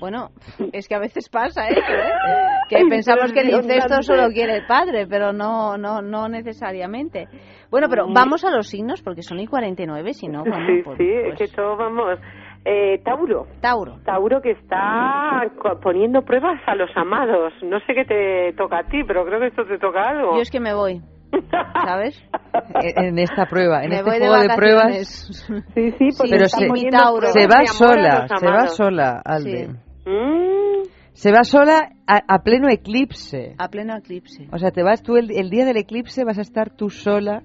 Bueno, 0.00 0.28
es 0.72 0.88
que 0.88 0.94
a 0.94 0.98
veces 0.98 1.28
pasa 1.28 1.68
eso, 1.68 1.80
¿eh? 1.92 2.10
Que 2.70 2.86
pensamos 2.88 3.32
que 3.32 3.40
el 3.40 3.50
incesto 3.50 4.02
solo 4.02 4.28
quiere 4.32 4.56
el 4.56 4.66
padre, 4.66 5.06
pero 5.06 5.32
no, 5.32 5.76
no, 5.76 6.00
no 6.00 6.28
necesariamente. 6.28 7.28
Bueno, 7.70 7.88
pero 7.90 8.06
vamos 8.08 8.44
a 8.44 8.50
los 8.50 8.68
signos 8.68 9.02
porque 9.02 9.22
son 9.22 9.40
y 9.40 9.46
49, 9.46 10.14
si 10.14 10.28
no, 10.28 10.42
bueno, 10.42 10.66
sí, 10.66 10.82
pues- 10.82 10.96
sí, 10.96 11.06
es 11.06 11.38
que 11.38 11.48
todos 11.54 11.76
vamos. 11.76 12.18
Eh, 12.64 12.98
Tauro. 13.04 13.46
Tauro. 13.60 13.98
Tauro 14.04 14.40
que 14.40 14.50
está 14.52 15.42
poniendo 15.82 16.22
pruebas 16.22 16.60
a 16.66 16.74
los 16.74 16.90
amados. 16.94 17.52
No 17.62 17.78
sé 17.80 17.94
qué 17.94 18.04
te 18.04 18.52
toca 18.56 18.80
a 18.80 18.84
ti, 18.84 19.02
pero 19.06 19.24
creo 19.24 19.40
que 19.40 19.46
esto 19.46 19.64
te 19.64 19.78
toca 19.78 20.10
algo. 20.10 20.34
Yo 20.36 20.42
es 20.42 20.50
que 20.50 20.60
me 20.60 20.74
voy, 20.74 21.00
¿sabes? 21.84 22.22
En 22.82 23.18
esta 23.18 23.46
prueba, 23.46 23.82
en 23.82 23.90
Me 23.90 23.96
este 23.96 24.10
de 24.10 24.18
juego 24.18 24.40
de, 24.40 24.48
pruebas. 24.56 25.46
Sí, 25.74 25.90
sí, 25.98 26.08
porque 26.16 26.30
Pero 26.30 26.48
se, 26.48 26.66
pruebas 26.66 27.32
se 27.32 27.46
va 27.46 27.66
sola, 27.66 28.26
se 28.38 28.46
va 28.46 28.66
sola, 28.68 29.22
Alde. 29.24 29.66
Sí. 30.04 30.10
Mm, 30.10 30.88
Se 31.12 31.32
va 31.32 31.44
sola 31.44 31.90
a, 32.06 32.20
a 32.26 32.42
pleno 32.42 32.68
eclipse. 32.68 33.54
A 33.58 33.68
pleno 33.68 33.96
eclipse. 33.96 34.48
O 34.52 34.58
sea, 34.58 34.70
te 34.70 34.82
vas 34.82 35.02
tú 35.02 35.16
el, 35.16 35.30
el 35.30 35.50
día 35.50 35.64
del 35.64 35.76
eclipse, 35.76 36.24
vas 36.24 36.38
a 36.38 36.42
estar 36.42 36.70
tú 36.70 36.90
sola 36.90 37.42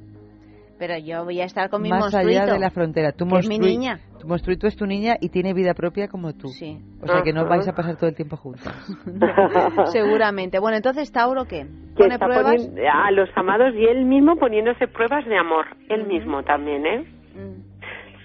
Pero 0.86 1.00
yo 1.00 1.24
voy 1.24 1.42
a 1.42 1.46
estar 1.46 1.70
con 1.72 1.82
mi 1.82 1.90
más 1.90 2.00
monstruito. 2.00 2.42
allá 2.44 2.54
de 2.54 2.60
la 2.60 2.70
frontera. 2.70 3.12
Tu 3.12 3.26
que 3.28 3.40
es 3.40 3.50
mi 3.50 3.58
niña. 3.58 4.00
Tu 4.20 4.28
monstruito 4.28 4.68
es 4.68 4.76
tu 4.76 4.86
niña 4.86 5.16
y 5.20 5.30
tiene 5.30 5.52
vida 5.54 5.74
propia 5.74 6.08
como 6.08 6.34
tú. 6.34 6.50
Sí. 6.50 6.78
O 7.02 7.08
sea 7.08 7.24
que 7.24 7.34
no 7.34 7.48
vais 7.48 7.68
a 7.68 7.74
pasar 7.74 7.96
todo 7.96 8.08
el 8.08 8.16
tiempo 8.16 8.38
juntas. 8.38 8.72
Seguramente. 9.92 10.60
Bueno, 10.60 10.78
entonces 10.78 11.12
Tauro, 11.12 11.46
¿qué? 11.46 11.64
que 11.64 11.96
¿Pone 11.96 12.14
está 12.14 12.26
pruebas? 12.28 12.68
poniendo 12.68 12.82
a 12.88 13.10
los 13.12 13.30
amados 13.36 13.74
y 13.76 13.86
él 13.86 14.06
mismo 14.06 14.36
poniéndose 14.36 14.88
pruebas 14.88 15.26
de 15.26 15.38
amor. 15.38 15.66
Él 15.90 16.06
mismo 16.06 16.44
también, 16.44 16.86
¿eh? 16.86 17.06
Mm. 17.34 17.75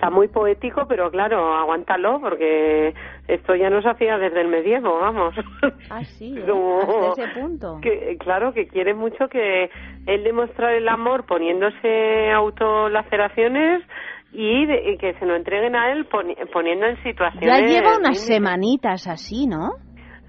Está 0.01 0.09
muy 0.09 0.29
poético, 0.29 0.87
pero 0.89 1.11
claro, 1.11 1.55
aguántalo 1.59 2.21
porque 2.23 2.95
esto 3.29 3.55
ya 3.55 3.69
nos 3.69 3.85
hacía 3.85 4.17
desde 4.17 4.41
el 4.41 4.49
medievo, 4.49 4.99
vamos. 4.99 5.35
Ah, 5.91 6.03
sí, 6.05 6.35
¿eh? 6.39 6.45
Como- 6.49 7.11
hasta 7.11 7.23
ese 7.23 7.35
punto. 7.39 7.79
que 7.83 8.17
claro 8.19 8.55
que 8.55 8.67
quiere 8.67 8.95
mucho 8.95 9.29
que 9.29 9.69
él 10.07 10.25
demostrar 10.25 10.73
el 10.73 10.89
amor 10.89 11.27
poniéndose 11.27 12.31
autolaceraciones 12.33 13.83
y, 14.33 14.65
de- 14.65 14.93
y 14.93 14.97
que 14.97 15.13
se 15.19 15.27
lo 15.27 15.37
entreguen 15.37 15.77
a 15.77 15.93
él 15.93 16.09
poni- 16.09 16.35
poniendo 16.51 16.87
en 16.87 16.97
situaciones 17.03 17.47
Ya 17.47 17.67
lleva 17.67 17.99
unas 17.99 18.25
semanitas 18.25 19.07
así, 19.07 19.47
¿no? 19.47 19.73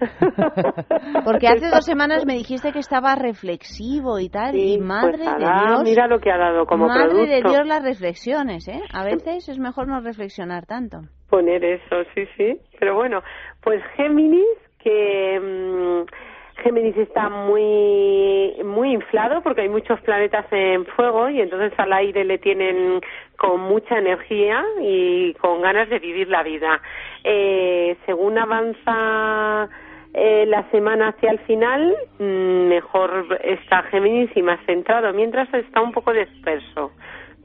Porque 1.26 1.48
hace 1.48 1.70
dos 1.70 1.86
semanas 1.86 2.26
me 2.26 2.34
dijiste 2.34 2.72
que 2.72 2.80
estaba 2.80 3.16
reflexivo 3.16 4.20
y 4.20 4.30
tal, 4.30 4.56
y 4.56 4.78
madre 4.80 5.18
pues 5.18 5.38
de 5.38 5.46
Dios. 5.46 5.84
mira 5.84 6.08
lo 6.08 6.20
que 6.20 6.32
ha 6.32 6.38
dado 6.38 6.66
como 6.66 6.88
madre 6.88 7.08
de 7.08 7.42
producto. 7.42 7.50
Dios 7.50 7.68
las 7.68 7.84
reflexiones, 7.84 8.68
¿eh? 8.68 8.82
A 8.94 9.04
veces 9.04 9.48
es 9.48 9.60
mejor 9.60 9.88
no 9.88 10.02
reflexionar 10.02 10.66
tanto. 10.66 11.02
poner 11.30 11.64
eso, 11.64 12.04
sí, 12.16 12.26
sí. 12.38 12.60
Pero 12.80 12.96
bueno, 12.96 13.22
pues 13.62 13.82
Géminis, 13.96 14.46
que 14.80 15.40
mm, 15.40 16.62
Géminis 16.64 16.98
está 16.98 17.30
muy 17.30 18.54
muy 18.64 18.94
inflado 18.94 19.42
porque 19.42 19.62
hay 19.62 19.70
muchos 19.70 20.00
planetas 20.02 20.46
en 20.52 20.86
fuego 20.86 21.30
y 21.30 21.42
entonces 21.42 21.74
al 21.78 21.94
aire 21.94 22.24
le 22.24 22.38
tienen 22.38 23.02
con 23.38 23.62
mucha 23.62 23.98
energía 23.98 24.64
y 24.82 25.34
con 25.36 25.62
ganas 25.62 25.90
de 25.90 26.00
vivir 26.00 26.28
la 26.28 26.44
vida. 26.44 26.82
Eh, 27.24 27.98
según 28.06 28.38
avanza 28.38 29.70
eh, 30.14 30.46
la 30.46 30.70
semana 30.72 31.10
hacia 31.10 31.32
el 31.32 31.40
final, 31.40 31.96
mm, 32.20 32.68
mejor 32.68 33.40
está 33.44 33.84
Géminis 33.84 34.30
y 34.36 34.42
más 34.42 34.60
centrado, 34.66 35.14
mientras 35.14 35.52
está 35.54 35.82
un 35.82 35.92
poco 35.92 36.12
disperso. 36.14 36.92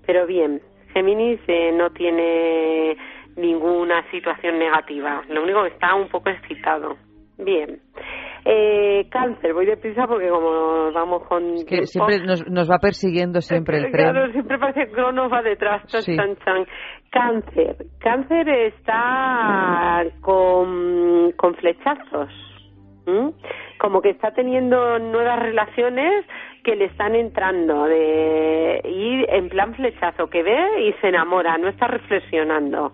Pero 0.06 0.26
bien, 0.26 0.60
Géminis 0.92 1.40
eh, 1.46 1.72
no 1.72 1.90
tiene 1.90 2.96
ninguna 3.36 4.02
situación 4.10 4.58
negativa, 4.58 5.22
lo 5.28 5.42
único 5.42 5.62
que 5.62 5.68
está 5.70 5.94
un 5.94 6.08
poco 6.08 6.30
excitado. 6.30 6.96
Bien. 7.38 7.80
Eh, 8.46 9.08
cáncer, 9.10 9.52
voy 9.52 9.66
deprisa 9.66 10.06
porque 10.06 10.28
como 10.28 10.90
vamos 10.92 11.24
con... 11.24 11.64
Que 11.66 11.84
siempre 11.84 12.20
nos, 12.20 12.46
nos 12.48 12.70
va 12.70 12.78
persiguiendo 12.78 13.40
siempre 13.40 13.78
el 13.78 13.82
tren. 13.92 14.12
Claro, 14.12 14.32
siempre 14.32 14.58
parece 14.58 14.86
que 14.86 14.92
Cronos 14.92 15.30
va 15.30 15.42
detrás. 15.42 15.84
chan, 15.86 16.02
Sí. 16.02 16.16
chan, 16.16 16.36
chan. 16.44 16.64
Cáncer. 17.10 17.76
Cáncer 17.98 18.48
está 18.48 20.04
con, 20.20 21.32
con 21.32 21.54
flechazos. 21.56 22.30
¿M? 23.06 23.32
Como 23.78 24.02
que 24.02 24.10
está 24.10 24.32
teniendo 24.32 24.98
nuevas 24.98 25.38
relaciones 25.38 26.24
que 26.62 26.76
le 26.76 26.86
están 26.86 27.14
entrando 27.14 27.84
de 27.84 28.80
y 28.84 29.24
en 29.28 29.48
plan 29.48 29.74
flechazo 29.74 30.28
que 30.28 30.42
ve 30.42 30.88
y 30.88 30.92
se 31.00 31.08
enamora, 31.08 31.56
no 31.58 31.68
está 31.68 31.86
reflexionando. 31.86 32.92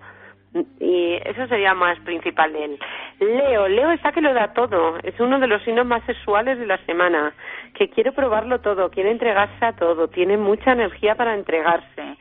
Y 0.80 1.14
eso 1.24 1.46
sería 1.46 1.72
más 1.72 1.98
principal 2.00 2.52
de 2.52 2.64
él. 2.64 2.78
Leo, 3.20 3.68
Leo 3.68 3.90
está 3.92 4.12
que 4.12 4.20
lo 4.20 4.34
da 4.34 4.52
todo. 4.52 4.98
Es 5.02 5.18
uno 5.18 5.38
de 5.38 5.46
los 5.46 5.62
signos 5.62 5.86
más 5.86 6.04
sexuales 6.04 6.58
de 6.58 6.66
la 6.66 6.76
semana. 6.84 7.32
Que 7.74 7.88
quiere 7.88 8.12
probarlo 8.12 8.60
todo, 8.60 8.90
quiere 8.90 9.10
entregarse 9.10 9.64
a 9.64 9.72
todo, 9.74 10.08
tiene 10.08 10.36
mucha 10.36 10.72
energía 10.72 11.14
para 11.14 11.34
entregarse. 11.34 12.18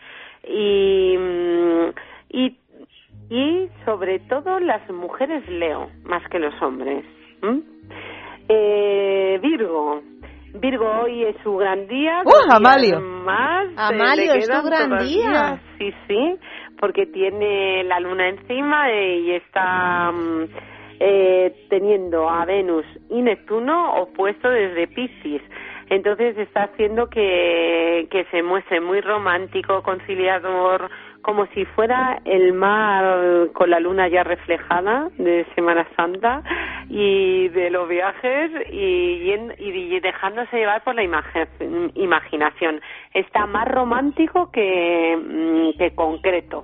Y, 0.47 1.17
mm, 1.17 1.89
y, 2.29 2.57
y 3.29 3.69
sobre 3.83 4.19
todo 4.19 4.59
las 4.61 4.89
mujeres 4.89 5.45
Leo, 5.49 5.89
más 6.03 6.25
que 6.29 6.39
los 6.39 6.59
hombres. 6.61 7.03
¿m? 7.41 7.61
Eh, 8.49 9.39
Virgo. 9.41 10.01
Virgo 10.53 10.85
hoy 11.03 11.23
es 11.23 11.35
su 11.43 11.55
gran 11.55 11.87
día. 11.87 12.21
¡Uh, 12.25 12.53
Amalio! 12.53 12.99
Más, 12.99 13.67
eh, 13.69 13.73
Amalio, 13.77 14.33
es 14.33 14.47
quedan 14.47 14.65
gran 14.65 14.97
día. 15.07 15.61
Sí, 15.77 15.93
sí, 16.07 16.35
porque 16.79 17.05
tiene 17.05 17.83
la 17.85 17.99
luna 17.99 18.29
encima 18.29 18.91
y 18.91 19.31
está 19.31 20.11
mm, 20.11 20.43
eh, 20.99 21.65
teniendo 21.69 22.29
a 22.29 22.45
Venus 22.45 22.85
y 23.09 23.21
Neptuno 23.21 24.01
opuesto 24.01 24.49
desde 24.49 24.87
Piscis. 24.87 25.41
Entonces 25.91 26.37
está 26.37 26.63
haciendo 26.63 27.09
que, 27.09 28.07
que 28.09 28.23
se 28.31 28.41
muestre 28.41 28.79
muy 28.79 29.01
romántico, 29.01 29.83
conciliador, 29.83 30.89
como 31.21 31.47
si 31.47 31.65
fuera 31.65 32.21
el 32.23 32.53
mar 32.53 33.49
con 33.51 33.69
la 33.69 33.81
luna 33.81 34.07
ya 34.07 34.23
reflejada 34.23 35.09
de 35.17 35.45
Semana 35.53 35.85
Santa 35.97 36.43
y 36.89 37.49
de 37.49 37.69
los 37.71 37.89
viajes 37.89 38.51
y, 38.71 39.99
dejándose 39.99 40.55
llevar 40.57 40.81
por 40.85 40.95
la 40.95 41.03
imagen- 41.03 41.91
imaginación. 41.95 42.79
Está 43.13 43.45
más 43.45 43.67
romántico 43.67 44.49
que, 44.49 45.17
mm, 45.21 45.77
que 45.77 45.93
concreto. 45.93 46.63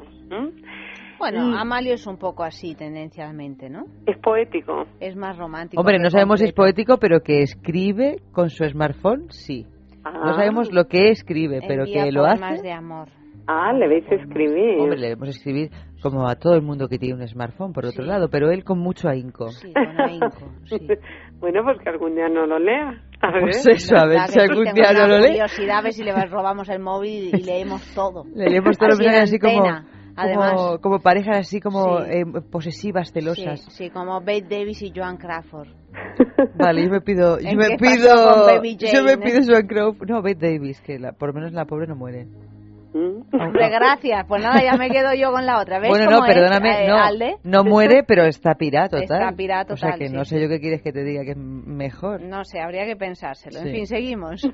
Bueno, 1.19 1.47
Mm. 1.47 1.53
Amalio 1.55 1.93
es 1.93 2.05
un 2.07 2.17
poco 2.17 2.43
así 2.43 2.75
tendencialmente, 2.75 3.69
¿no? 3.69 3.85
Es 4.05 4.17
poético. 4.19 4.85
Es 4.99 5.15
más 5.15 5.37
romántico. 5.37 5.79
Hombre, 5.81 5.99
no 5.99 6.09
sabemos 6.09 6.39
si 6.39 6.45
es 6.45 6.53
poético, 6.53 6.97
pero 6.97 7.21
que 7.21 7.41
escribe 7.41 8.17
con 8.31 8.49
su 8.49 8.63
smartphone, 8.65 9.29
sí. 9.31 9.65
No 10.03 10.33
sabemos 10.35 10.71
lo 10.71 10.85
que 10.85 11.09
escribe, 11.09 11.59
pero 11.67 11.83
Envía 11.83 12.05
que 12.05 12.11
lo 12.11 12.25
hace. 12.25 12.61
de 12.61 12.71
amor. 12.71 13.09
Ah, 13.45 13.71
le 13.73 13.87
veis 13.87 14.05
escribir. 14.11 14.79
Hombre, 14.79 14.97
le 14.97 15.07
debemos 15.09 15.29
escribir 15.29 15.69
como 16.01 16.27
a 16.27 16.35
todo 16.35 16.53
el 16.55 16.61
mundo 16.61 16.87
que 16.87 16.97
tiene 16.99 17.15
un 17.15 17.27
smartphone, 17.27 17.73
por 17.73 17.85
otro 17.85 18.03
lado, 18.05 18.29
pero 18.29 18.51
él 18.51 18.63
con 18.63 18.77
mucho 18.79 19.07
ahínco. 19.09 19.47
bueno, 21.39 21.63
pues 21.63 21.77
que 21.83 21.89
algún 21.89 22.15
día 22.15 22.27
no 22.29 22.45
lo 22.45 22.59
lea. 22.59 23.01
A 23.21 23.31
ver. 23.31 23.41
Pues 23.41 23.67
eso, 23.67 23.95
a 23.97 24.05
ver 24.05 24.09
¿Verdad 24.19 24.27
si 24.27 24.33
sí? 24.33 24.39
algún 24.39 24.73
día 24.73 24.91
no 24.93 25.07
lo 25.07 25.17
lee. 25.19 25.27
curiosidad, 25.29 25.77
a 25.77 25.81
ver 25.81 25.93
si 25.93 26.03
le 26.03 26.13
robamos 26.29 26.69
el 26.69 26.79
móvil 26.79 27.31
y 27.35 27.43
leemos 27.43 27.93
todo. 27.95 28.23
Le 28.35 28.49
leemos 28.49 28.77
todos 28.77 28.91
los 28.91 28.99
Así 28.99 29.07
mensajes 29.07 29.29
así 29.29 29.39
como, 29.39 29.65
antena, 29.65 29.85
además. 30.17 30.53
como, 30.55 30.77
como 30.81 30.99
parejas 30.99 31.37
así 31.39 31.59
como 31.61 31.99
Sí. 32.01 32.11
eh, 32.11 32.25
posesivas, 32.51 33.07
Sí, 33.09 33.13
celosas. 33.13 33.61
sí, 33.69 33.89
como 33.89 34.19
Bette 34.21 34.49
Davis 34.49 34.81
y 34.81 34.91
Joan 34.95 35.17
Crawford. 35.17 35.69
Vale, 36.55 36.83
yo 36.85 36.89
me 36.91 37.01
pido, 37.01 37.39
yo 37.39 37.49
¿En 37.49 37.57
me 37.57 37.77
pido, 37.77 38.45
Baby 38.45 38.75
yo 38.79 39.03
me 39.03 39.11
Jane? 39.11 39.17
pido 39.25 39.41
Joan 39.47 39.67
Crawford, 39.67 40.09
no, 40.09 40.21
Bette 40.21 40.51
Davis, 40.53 40.81
que 40.81 40.99
la, 40.99 41.11
por 41.13 41.29
lo 41.29 41.33
menos 41.33 41.53
la 41.53 41.65
pobre 41.65 41.87
no 41.87 41.95
muere. 41.95 42.27
Hombre, 42.93 43.69
gracias. 43.69 44.25
Pues 44.27 44.41
nada, 44.41 44.59
ya 44.63 44.75
me 44.75 44.89
quedo 44.89 45.13
yo 45.13 45.31
con 45.31 45.45
la 45.45 45.59
otra. 45.61 45.77
¿Ves 45.79 45.89
Bueno, 45.89 46.09
no, 46.09 46.21
perdóname, 46.25 46.85
eh, 46.85 46.87
no, 46.87 46.95
Alde? 46.97 47.35
no 47.43 47.63
muere, 47.63 48.03
pero 48.03 48.23
está 48.25 48.55
pirata 48.55 48.99
total. 49.01 49.21
Está 49.21 49.35
pirata 49.35 49.73
O 49.73 49.77
sea 49.77 49.89
total, 49.91 49.99
que 49.99 50.07
sí, 50.07 50.15
no 50.15 50.25
sé 50.25 50.37
sí. 50.37 50.41
yo 50.41 50.49
qué 50.49 50.59
quieres 50.59 50.81
que 50.81 50.91
te 50.91 51.03
diga 51.03 51.23
que 51.23 51.31
es 51.31 51.37
mejor. 51.37 52.21
No 52.21 52.43
sé, 52.43 52.59
habría 52.59 52.85
que 52.87 52.95
pensárselo. 52.95 53.59
En 53.59 53.65
Sí. 53.65 53.71
fin, 53.71 53.85
seguimos. 53.85 54.41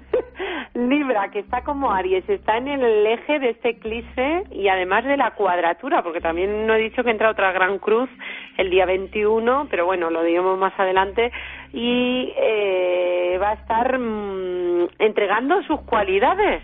Libra, 0.76 1.30
que 1.30 1.40
está 1.40 1.64
como 1.64 1.92
Aries, 1.92 2.28
está 2.28 2.58
en 2.58 2.68
el 2.68 3.06
eje 3.06 3.40
de 3.40 3.52
este 3.52 3.70
eclipse 3.70 4.44
y 4.52 4.68
además 4.68 5.06
de 5.06 5.18
la 5.18 5.32
cuadratura, 5.32 6.02
porque 6.02 6.20
también 6.20 6.66
no 6.66 6.74
he 6.74 6.80
dicho 6.80 7.04
que 7.04 7.12
entra 7.12 7.30
otra 7.30 7.52
gran 7.52 7.78
cruz 7.78 8.10
el 8.58 8.72
día 8.72 8.88
21, 8.88 9.68
pero 9.70 9.86
bueno, 9.86 10.10
lo 10.10 10.24
diremos 10.24 10.58
más 10.58 10.74
adelante, 10.80 11.32
y 11.74 12.34
eh, 12.36 13.38
va 13.40 13.52
a 13.52 13.54
estar 13.54 14.00
mm, 14.00 14.88
entregando 14.98 15.62
sus 15.64 15.82
cualidades. 15.82 16.64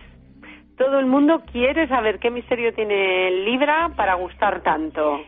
Todo 0.75 0.97
el 0.97 1.05
mundo 1.05 1.43
quiere 1.51 1.87
saber 1.87 2.17
qué 2.17 2.31
misterio 2.31 2.73
tiene 2.73 3.29
Libra 3.45 3.91
para 3.95 4.15
gustar 4.15 4.61
tanto. 4.61 5.21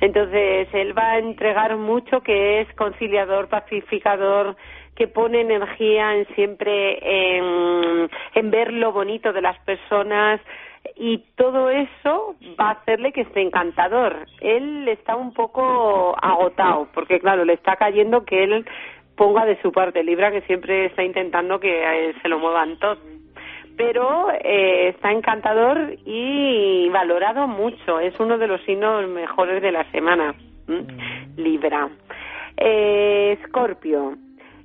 Entonces, 0.00 0.68
él 0.72 0.98
va 0.98 1.12
a 1.12 1.18
entregar 1.18 1.76
mucho 1.76 2.20
que 2.22 2.60
es 2.60 2.72
conciliador, 2.74 3.48
pacificador, 3.48 4.56
que 5.02 5.08
pone 5.08 5.40
energía 5.40 6.14
en 6.14 6.26
siempre 6.36 6.96
en, 7.02 8.08
en 8.36 8.50
ver 8.52 8.72
lo 8.72 8.92
bonito 8.92 9.32
de 9.32 9.42
las 9.42 9.58
personas 9.64 10.40
y 10.94 11.18
todo 11.34 11.70
eso 11.70 12.36
va 12.60 12.68
a 12.68 12.70
hacerle 12.74 13.10
que 13.10 13.22
esté 13.22 13.40
encantador. 13.40 14.26
Él 14.40 14.86
está 14.86 15.16
un 15.16 15.34
poco 15.34 16.14
agotado 16.22 16.86
porque 16.94 17.18
claro, 17.18 17.44
le 17.44 17.54
está 17.54 17.74
cayendo 17.74 18.24
que 18.24 18.44
él 18.44 18.64
ponga 19.16 19.44
de 19.44 19.60
su 19.60 19.72
parte 19.72 20.04
Libra 20.04 20.30
que 20.30 20.42
siempre 20.42 20.84
está 20.84 21.02
intentando 21.02 21.58
que 21.58 21.82
eh, 21.82 22.14
se 22.22 22.28
lo 22.28 22.38
muevan 22.38 22.78
todo 22.78 22.98
pero 23.76 24.30
eh, 24.30 24.90
está 24.90 25.10
encantador 25.10 25.96
y 26.04 26.88
valorado 26.90 27.48
mucho. 27.48 27.98
Es 27.98 28.14
uno 28.20 28.38
de 28.38 28.46
los 28.46 28.60
signos 28.62 29.08
mejores 29.08 29.62
de 29.62 29.72
la 29.72 29.90
semana. 29.90 30.34
¿m? 30.68 30.84
Libra. 31.36 31.88
Eh, 32.56 33.32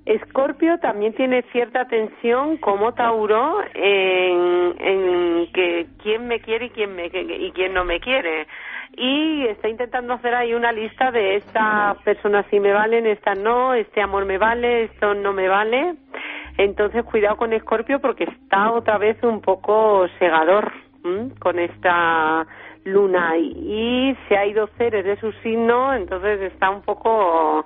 Escorpio. 0.07 0.79
También 0.79 1.13
tiene 1.13 1.43
cierta 1.51 1.85
tensión 1.85 2.57
como 2.57 2.93
Tauro 2.93 3.59
en, 3.73 5.47
que 5.53 5.87
quién 6.01 6.27
me 6.27 6.39
quiere 6.39 6.67
y 6.67 6.69
quién, 6.69 6.95
me, 6.95 7.07
y 7.07 7.51
quién 7.51 7.73
no 7.73 7.83
me 7.83 7.99
quiere. 7.99 8.47
Y 8.95 9.45
está 9.47 9.67
intentando 9.67 10.13
hacer 10.13 10.33
ahí 10.33 10.53
una 10.53 10.71
lista 10.71 11.11
de 11.11 11.35
esta 11.35 11.95
persona 12.03 12.45
sí 12.49 12.59
me 12.59 12.71
valen, 12.71 13.05
esta 13.05 13.35
no, 13.35 13.73
este 13.73 14.01
amor 14.01 14.25
me 14.25 14.37
vale, 14.37 14.85
esto 14.85 15.13
no 15.13 15.33
me 15.33 15.47
vale. 15.47 15.95
Entonces 16.57 17.03
cuidado 17.03 17.37
con 17.37 17.53
Escorpio 17.53 17.99
porque 17.99 18.23
está 18.23 18.71
otra 18.71 18.97
vez 18.97 19.21
un 19.23 19.41
poco 19.41 20.07
segador 20.19 20.71
con 21.39 21.59
esta 21.59 22.45
luna 22.83 23.37
y, 23.37 24.11
y 24.11 24.17
se 24.27 24.37
ha 24.37 24.45
ido 24.45 24.67
Ceres 24.77 25.05
de 25.05 25.17
su 25.19 25.31
signo, 25.43 25.93
entonces 25.93 26.41
está 26.41 26.69
un 26.69 26.81
poco 26.81 27.65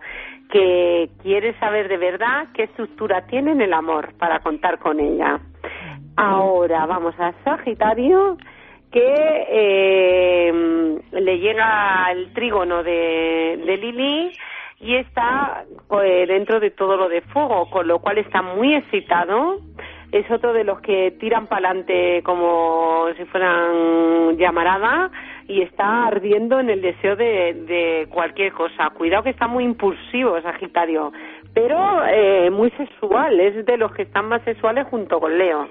que 0.52 1.10
quiere 1.24 1.58
saber 1.60 1.88
de 1.88 1.98
verdad 1.98 2.48
qué 2.54 2.64
estructura 2.64 3.26
tiene 3.26 3.52
en 3.52 3.62
el 3.62 3.74
amor 3.74 4.14
para 4.20 4.40
contar 4.40 4.80
con 4.80 5.00
ella. 5.00 5.40
Ahora 6.18 6.86
vamos 6.86 7.16
a 7.20 7.34
Sagitario 7.44 8.38
que 8.92 9.48
eh, 9.50 10.54
le 11.12 11.40
llega 11.40 12.12
el 12.12 12.34
trígono 12.34 12.84
de, 12.84 13.64
de 13.66 13.78
Lili 13.78 14.32
y 14.82 14.96
está 14.96 15.64
eh, 16.04 16.26
dentro 16.28 16.60
de 16.60 16.72
todo 16.72 16.98
lo 16.98 17.08
de 17.08 17.22
fuego, 17.22 17.70
con 17.70 17.88
lo 17.88 18.00
cual 18.00 18.18
está 18.18 18.42
muy 18.42 18.76
excitado, 18.76 19.60
es 20.12 20.30
otro 20.30 20.52
de 20.52 20.66
los 20.66 20.82
que 20.82 21.12
tiran 21.20 21.48
para 21.48 21.70
adelante 21.70 22.22
como 22.24 23.06
si 23.16 23.24
fueran 23.26 24.38
llamarada 24.38 25.10
y 25.48 25.62
está 25.62 26.08
ardiendo 26.08 26.60
en 26.60 26.70
el 26.70 26.82
deseo 26.82 27.16
de, 27.16 27.54
de 27.54 28.08
cualquier 28.10 28.54
cosa. 28.54 28.90
Cuidado 28.92 29.24
que 29.24 29.32
está 29.32 29.48
muy 29.48 29.64
impulsivo 29.64 30.42
Sagitario, 30.42 31.12
pero 31.54 32.06
eh, 32.08 32.50
muy 32.50 32.72
sexual, 32.72 33.40
es 33.40 33.66
de 33.66 33.78
los 33.78 33.92
que 33.94 34.04
están 34.04 34.28
más 34.28 34.42
sexuales 34.44 34.88
junto 34.88 35.20
con 35.20 35.38
Leo. 35.38 35.68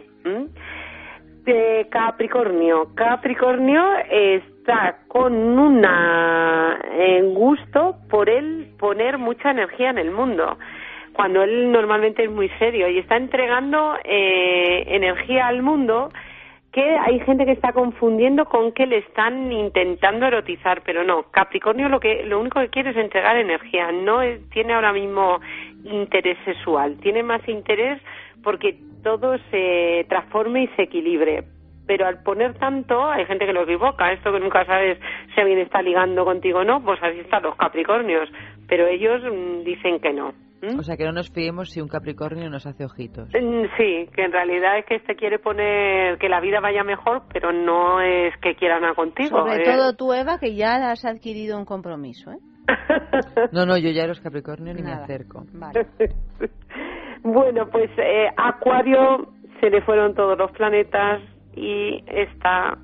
Capricornio. 1.90 2.94
Capricornio 2.94 3.82
está 4.08 4.98
con 5.08 5.34
una 5.34 6.78
eh, 6.92 7.22
gusto 7.34 7.96
por 8.08 8.28
él 8.28 8.68
poner 8.78 9.18
mucha 9.18 9.50
energía 9.50 9.90
en 9.90 9.98
el 9.98 10.10
mundo 10.10 10.58
cuando 11.12 11.42
él 11.42 11.72
normalmente 11.72 12.24
es 12.24 12.30
muy 12.30 12.48
serio 12.58 12.88
y 12.88 12.98
está 12.98 13.16
entregando 13.16 13.96
eh, 14.04 14.84
energía 14.86 15.48
al 15.48 15.62
mundo 15.62 16.10
que 16.72 16.82
hay 16.98 17.18
gente 17.20 17.44
que 17.44 17.52
está 17.52 17.72
confundiendo 17.72 18.44
con 18.44 18.72
que 18.72 18.86
le 18.86 18.98
están 18.98 19.50
intentando 19.50 20.26
erotizar, 20.26 20.82
pero 20.84 21.02
no. 21.02 21.24
Capricornio 21.30 21.88
lo 21.88 21.98
que 21.98 22.24
lo 22.24 22.38
único 22.40 22.60
que 22.60 22.68
quiere 22.68 22.90
es 22.90 22.96
entregar 22.96 23.36
energía, 23.36 23.90
no 23.90 24.22
es- 24.22 24.48
tiene 24.50 24.74
ahora 24.74 24.92
mismo 24.92 25.40
interés 25.84 26.38
sexual, 26.44 26.96
tiene 27.00 27.22
más 27.22 27.46
interés 27.48 28.00
porque 28.44 28.76
todo 29.02 29.36
se 29.50 30.06
transforme 30.08 30.62
y 30.64 30.68
se 30.76 30.82
equilibre. 30.82 31.42
Pero 31.86 32.06
al 32.06 32.22
poner 32.22 32.54
tanto, 32.54 33.10
hay 33.10 33.24
gente 33.26 33.46
que 33.46 33.52
lo 33.52 33.62
equivoca. 33.62 34.12
Esto 34.12 34.32
que 34.32 34.38
nunca 34.38 34.64
sabes 34.64 34.96
si 35.34 35.40
alguien 35.40 35.58
está 35.58 35.82
ligando 35.82 36.24
contigo 36.24 36.60
o 36.60 36.64
no, 36.64 36.80
pues 36.84 37.02
así 37.02 37.18
están 37.18 37.42
los 37.42 37.56
Capricornios. 37.56 38.30
Pero 38.68 38.86
ellos 38.86 39.20
mm, 39.24 39.64
dicen 39.64 39.98
que 39.98 40.12
no. 40.12 40.32
O 40.78 40.82
sea, 40.82 40.96
que 40.96 41.04
no 41.04 41.12
nos 41.12 41.30
fiemos 41.30 41.70
si 41.70 41.80
un 41.80 41.88
Capricornio 41.88 42.50
nos 42.50 42.66
hace 42.66 42.84
ojitos. 42.84 43.28
Mm, 43.28 43.64
Sí, 43.76 44.08
que 44.14 44.24
en 44.24 44.32
realidad 44.32 44.78
es 44.78 44.84
que 44.84 44.96
este 44.96 45.16
quiere 45.16 45.38
poner 45.38 46.18
que 46.18 46.28
la 46.28 46.40
vida 46.40 46.60
vaya 46.60 46.84
mejor, 46.84 47.22
pero 47.32 47.52
no 47.52 48.00
es 48.00 48.36
que 48.42 48.54
quiera 48.54 48.78
nada 48.78 48.94
contigo. 48.94 49.38
Sobre 49.38 49.62
eh. 49.62 49.64
todo 49.64 49.94
tú, 49.94 50.12
Eva, 50.12 50.38
que 50.38 50.54
ya 50.54 50.90
has 50.90 51.04
adquirido 51.04 51.58
un 51.58 51.64
compromiso, 51.64 52.32
¿eh? 52.32 52.38
No, 53.52 53.64
no, 53.64 53.78
yo 53.78 53.90
ya 53.90 54.04
a 54.04 54.06
los 54.06 54.20
Capricornios 54.20 54.76
ni 54.76 54.82
me 54.82 54.92
acerco. 54.92 55.44
Vale. 55.52 55.86
Bueno, 57.22 57.68
pues 57.70 57.90
eh, 57.98 58.28
Acuario 58.34 59.30
se 59.60 59.68
le 59.68 59.82
fueron 59.82 60.14
todos 60.14 60.38
los 60.38 60.50
planetas 60.52 61.20
y 61.54 62.02
está 62.06 62.78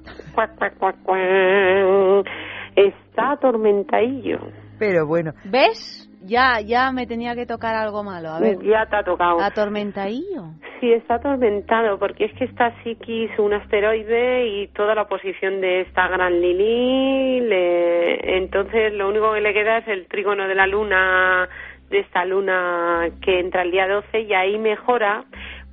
está 2.76 3.30
atormentadillo. 3.30 4.40
Pero 4.78 5.06
bueno, 5.06 5.32
¿Ves? 5.44 6.05
Ya, 6.26 6.60
ya 6.60 6.90
me 6.92 7.06
tenía 7.06 7.34
que 7.34 7.46
tocar 7.46 7.74
algo 7.74 8.02
malo. 8.02 8.30
A 8.30 8.40
ver, 8.40 8.58
Ya 8.62 8.86
te 8.86 8.96
ha 8.96 9.02
tocado. 9.04 9.40
atormentadillo. 9.40 10.42
Sí, 10.80 10.92
está 10.92 11.14
atormentado 11.14 11.98
porque 11.98 12.24
es 12.26 12.32
que 12.34 12.44
está 12.44 12.72
Psiquis, 12.82 13.30
un 13.38 13.52
asteroide 13.54 14.46
y 14.46 14.66
toda 14.68 14.94
la 14.94 15.06
posición 15.06 15.60
de 15.60 15.82
esta 15.82 16.08
gran 16.08 16.40
Lili. 16.40 17.40
le- 17.40 18.36
Entonces, 18.38 18.92
lo 18.94 19.08
único 19.08 19.32
que 19.32 19.40
le 19.40 19.54
queda 19.54 19.78
es 19.78 19.88
el 19.88 20.06
trígono 20.06 20.46
de 20.48 20.54
la 20.54 20.66
luna, 20.66 21.48
de 21.90 22.00
esta 22.00 22.24
luna 22.24 23.08
que 23.22 23.38
entra 23.40 23.62
el 23.62 23.70
día 23.70 23.86
12 23.88 24.20
y 24.20 24.34
ahí 24.34 24.58
mejora, 24.58 25.24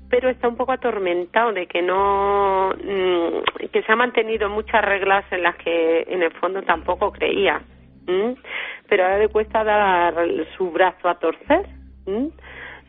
pero 0.10 0.30
está 0.30 0.48
un 0.48 0.56
poco 0.56 0.72
atormentado 0.72 1.52
de 1.54 1.66
que 1.66 1.82
no. 1.82 2.70
mm, 2.70 3.68
que 3.72 3.82
se 3.82 3.92
ha 3.92 3.96
mantenido 3.96 4.48
muchas 4.50 4.86
reglas 4.86 5.26
en 5.32 5.42
las 5.44 5.56
que 5.56 6.02
en 6.08 6.22
el 6.22 6.32
fondo 6.34 6.62
tampoco 6.62 7.12
creía. 7.12 7.60
Pero 8.06 9.04
ahora 9.04 9.20
le 9.20 9.30
cuesta 9.30 9.64
dar 9.64 10.14
su 10.58 10.72
brazo 10.72 11.10
a 11.10 11.20
torcer. 11.20 11.66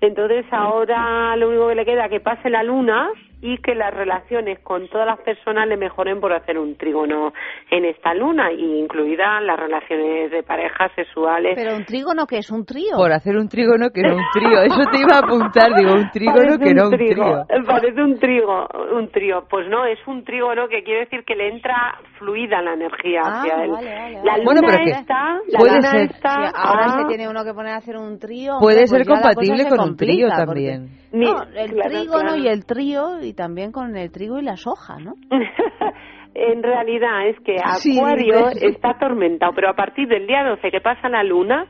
Entonces 0.01 0.45
ahora 0.51 1.37
lo 1.37 1.49
único 1.49 1.69
que 1.69 1.75
le 1.75 1.85
queda 1.85 2.05
es 2.05 2.11
que 2.11 2.21
pase 2.21 2.51
la 2.51 2.63
luna 2.63 3.11
y 3.47 3.59
que 3.59 3.75
las 3.75 3.93
relaciones 3.93 4.59
con 4.61 4.89
todas 4.89 5.07
las 5.07 5.21
personas 5.21 5.69
le 5.69 5.77
mejoren 5.77 6.19
por 6.19 6.33
hacer 6.33 6.59
un 6.59 6.77
trígono 6.79 7.31
en 7.71 7.85
esta 7.85 8.15
luna, 8.15 8.51
y 8.51 8.79
incluidas 8.81 9.43
las 9.43 9.59
relaciones 9.61 10.31
de 10.31 10.43
parejas 10.43 10.91
sexuales. 10.97 11.53
Pero 11.55 11.77
un 11.77 11.85
trígono 11.85 12.27
que 12.27 12.39
es 12.39 12.51
un 12.51 12.65
trío. 12.65 12.97
por 12.97 13.13
hacer 13.13 13.37
un 13.37 13.47
trígono 13.49 13.91
que 13.91 14.01
no 14.01 14.17
un 14.17 14.23
trío. 14.33 14.63
Eso 14.63 14.81
te 14.91 14.99
iba 14.99 15.17
a 15.17 15.19
apuntar, 15.19 15.75
digo, 15.77 15.93
un 15.93 16.11
trígono 16.11 16.39
Parece 16.39 16.65
que 16.65 16.75
no 16.75 16.85
un 16.89 16.91
trigo, 16.97 17.45
trío. 17.47 17.65
Parece 17.67 18.03
un 18.03 18.19
trigo, 18.19 18.67
un 18.97 19.09
trío. 19.11 19.45
Pues 19.51 19.69
no, 19.69 19.85
es 19.85 19.99
un 20.07 20.25
trígono 20.25 20.67
que 20.69 20.83
quiere 20.83 21.01
decir 21.01 21.23
que 21.27 21.35
le 21.35 21.49
entra 21.49 21.99
fluida 22.19 22.63
la 22.63 22.73
energía 22.73 23.21
Ah, 23.25 23.41
hacia 23.43 23.65
él. 23.65 23.71
vale, 23.73 23.91
vale, 23.95 24.15
La 24.25 24.39
luna 24.39 24.45
Bueno, 24.45 24.61
pero 24.67 24.85
está, 24.85 25.35
la 25.49 25.59
puede 25.59 25.75
luna 25.77 25.91
ser- 25.91 26.01
está- 26.11 26.47
Si 26.47 26.53
ahora 26.57 26.85
ah, 26.87 26.99
se 27.03 27.09
tiene 27.09 27.29
uno 27.29 27.45
que 27.45 27.53
poner 27.53 27.73
a 27.75 27.77
hacer 27.77 27.97
un 27.99 28.19
trío. 28.19 28.55
Puede 28.59 28.77
hombre, 28.85 28.87
ser 28.87 29.05
pues 29.05 29.09
cosa 29.09 29.23
compatible 29.35 29.63
se 29.65 29.69
con 29.69 29.81
un 29.81 29.87
complica, 29.89 30.13
trío 30.15 30.29
porque- 30.29 30.47
también. 30.47 30.89
Ni- 31.13 31.27
No, 31.27 31.43
el 31.45 31.71
claro, 31.71 31.91
trígono 31.91 32.21
claro. 32.23 32.37
y 32.39 32.49
el 32.49 32.67
trío 32.67 33.21
y 33.23 33.34
también 33.35 33.73
con 33.73 33.97
el 33.97 34.11
trigo 34.11 34.39
y 34.39 34.43
la 34.43 34.57
soja, 34.57 34.99
¿no? 34.99 35.15
en 36.35 36.63
realidad 36.63 37.29
es 37.29 37.39
que 37.41 37.57
Sí, 37.77 37.99
Acuario 37.99 38.49
dice. 38.49 38.67
está 38.69 38.91
atormentado, 38.91 39.53
pero 39.55 39.71
a 39.71 39.75
partir 39.75 40.09
del 40.09 40.27
día 40.27 40.43
12 40.45 40.71
que 40.71 40.81
pasa 40.81 41.09
la 41.09 41.23
luna, 41.23 41.67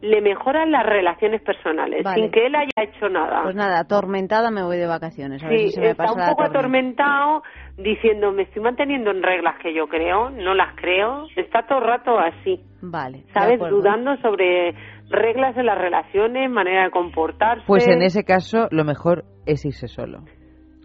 le 0.00 0.20
mejoran 0.20 0.70
las 0.70 0.86
relaciones 0.86 1.42
personales, 1.42 2.04
Vale. 2.04 2.22
sin 2.22 2.30
que 2.30 2.46
él 2.46 2.54
haya 2.54 2.70
hecho 2.88 3.08
nada. 3.08 3.42
Pues 3.42 3.56
nada, 3.56 3.80
atormentada 3.80 4.48
me 4.52 4.62
voy 4.62 4.76
de 4.76 4.86
vacaciones. 4.86 5.42
A 5.42 5.48
ver 5.48 5.58
Sí, 5.58 5.64
si 5.66 5.72
se 5.72 5.80
me 5.80 5.90
está 5.90 6.04
pasa 6.04 6.14
un 6.14 6.36
poco 6.36 6.52
tormenta. 6.52 7.02
atormentado 7.02 7.42
diciendo, 7.78 8.30
me 8.30 8.42
estoy 8.44 8.62
manteniendo 8.62 9.10
en 9.10 9.22
reglas 9.24 9.56
que 9.60 9.74
yo 9.74 9.88
creo, 9.88 10.30
no 10.30 10.54
las 10.54 10.76
creo. 10.76 11.26
Está 11.34 11.66
todo 11.66 11.78
el 11.80 11.84
rato 11.86 12.16
así, 12.16 12.60
Vale. 12.80 13.24
¿sabes? 13.34 13.58
Dudando 13.58 14.16
sobre 14.18 14.72
reglas 15.10 15.56
de 15.56 15.64
las 15.64 15.78
relaciones, 15.78 16.48
manera 16.48 16.84
de 16.84 16.90
comportarse. 16.92 17.64
Pues 17.66 17.88
en 17.88 18.02
ese 18.02 18.22
caso, 18.22 18.68
lo 18.70 18.84
mejor 18.84 19.24
es 19.46 19.64
irse 19.64 19.88
solo. 19.88 20.20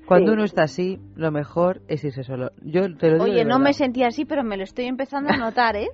Cuando 0.06 0.28
Sí. 0.32 0.34
uno 0.34 0.44
está 0.44 0.64
así, 0.64 0.98
lo 1.16 1.32
mejor 1.32 1.80
es 1.88 2.04
irse 2.04 2.24
solo. 2.24 2.50
Yo 2.62 2.82
te 2.98 3.08
lo 3.10 3.14
digo. 3.14 3.24
Oye, 3.26 3.46
no 3.46 3.60
me 3.60 3.74
sentía 3.74 4.08
así, 4.08 4.26
pero 4.26 4.44
me 4.44 4.58
lo 4.58 4.64
estoy 4.64 4.86
empezando 4.86 5.30
a 5.32 5.38
notar, 5.52 5.76
¿eh? 5.76 5.88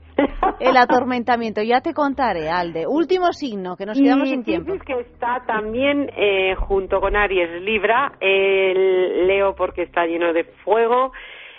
El 0.60 0.76
atormentamiento. 0.78 1.62
Ya 1.62 1.82
te 1.82 1.94
contaré, 1.94 2.50
Alde. 2.50 2.86
Último 2.88 3.32
signo, 3.34 3.76
que 3.76 3.86
nos 3.86 4.00
quedamos 4.00 4.28
y 4.28 4.32
sin 4.32 4.44
tiempo. 4.44 4.74
Piscis 4.74 4.84
que 4.84 5.00
está 5.02 5.44
también 5.46 6.10
eh, 6.18 6.56
junto 6.56 7.00
con 7.00 7.16
Aries 7.16 7.62
Libra, 7.62 8.14
el 8.20 9.28
Leo 9.28 9.56
porque 9.56 9.84
está 9.84 10.06
lleno 10.06 10.34
de 10.34 10.44
fuego, 10.64 11.12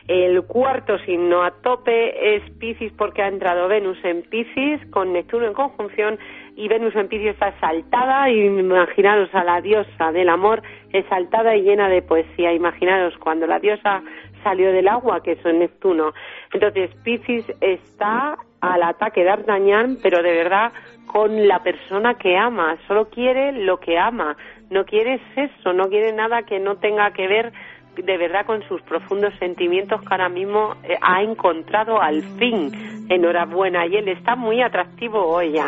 el 0.08 0.42
cuarto 0.42 0.98
signo 1.06 1.44
a 1.44 1.52
tope 1.62 2.34
es 2.36 2.42
Piscis 2.58 2.92
porque 2.98 3.22
ha 3.22 3.28
entrado 3.28 3.68
Venus 3.68 3.96
en 4.04 4.22
Piscis 4.22 4.84
con 4.90 5.12
Neptuno 5.12 5.46
en 5.46 5.52
conjunción 5.54 6.18
y 6.60 6.68
Venus 6.68 6.94
en 6.94 7.08
Piscis 7.08 7.30
está 7.30 7.48
exaltada 7.48 8.28
imaginaros 8.28 9.34
a 9.34 9.44
la 9.44 9.62
diosa 9.62 10.12
del 10.12 10.28
amor 10.28 10.62
exaltada 10.92 11.56
y 11.56 11.62
llena 11.62 11.88
de 11.88 12.02
poesía. 12.02 12.52
Imaginaros 12.52 13.16
cuando 13.16 13.46
la 13.46 13.58
diosa 13.58 14.02
salió 14.44 14.70
del 14.70 14.88
agua, 14.88 15.22
que 15.22 15.32
es 15.32 15.44
Neptuno. 15.44 16.12
Entonces 16.52 16.90
Piscis 17.02 17.46
está 17.62 18.36
al 18.60 18.82
ataque 18.82 19.20
de 19.20 19.26
D'Artagnan, 19.26 19.96
pero 20.02 20.22
de 20.22 20.32
verdad 20.32 20.72
con 21.06 21.48
la 21.48 21.62
persona 21.62 22.14
que 22.14 22.36
ama, 22.36 22.76
solo 22.86 23.08
quiere 23.08 23.52
lo 23.52 23.80
que 23.80 23.98
ama, 23.98 24.36
no 24.68 24.84
quiere 24.84 25.18
sexo, 25.34 25.72
no 25.72 25.88
quiere 25.88 26.12
nada 26.12 26.42
que 26.42 26.60
no 26.60 26.76
tenga 26.76 27.10
que 27.12 27.26
ver 27.26 27.52
de 27.96 28.16
verdad 28.18 28.44
con 28.44 28.62
sus 28.68 28.82
profundos 28.82 29.32
sentimientos 29.38 30.00
que 30.02 30.08
ahora 30.10 30.28
mismo 30.28 30.74
eh, 30.84 30.96
ha 31.00 31.22
encontrado 31.22 32.00
al 32.00 32.22
fin. 32.38 33.06
Enhorabuena, 33.08 33.86
y 33.86 33.96
él 33.96 34.08
está 34.08 34.36
muy 34.36 34.62
atractivo 34.62 35.26
hoy. 35.26 35.58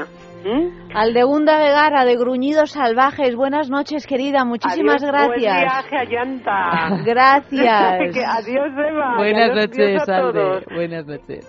¿Mm? 0.45 0.91
Aldegunda 0.95 1.57
Vegara, 1.59 2.05
de 2.05 2.17
Gruñidos 2.17 2.73
Salvajes. 2.73 3.37
Buenas 3.37 3.71
noches, 3.71 4.07
querida. 4.07 4.45
Muchísimas 4.45 5.03
Adiós, 5.03 5.13
Buen 5.27 5.41
gracias. 5.41 5.61
viaje 5.63 5.97
a 5.97 6.05
Llanta. 6.05 7.03
Gracias. 7.05 8.17
Adiós, 8.39 8.73
Eva. 8.77 9.15
Buenas 9.17 9.51
adiós 9.51 9.69
noches, 9.71 10.09
a 10.09 10.17
Alde. 10.17 10.33
todos. 10.41 10.65
Buenas 10.75 11.07
noches. 11.07 11.47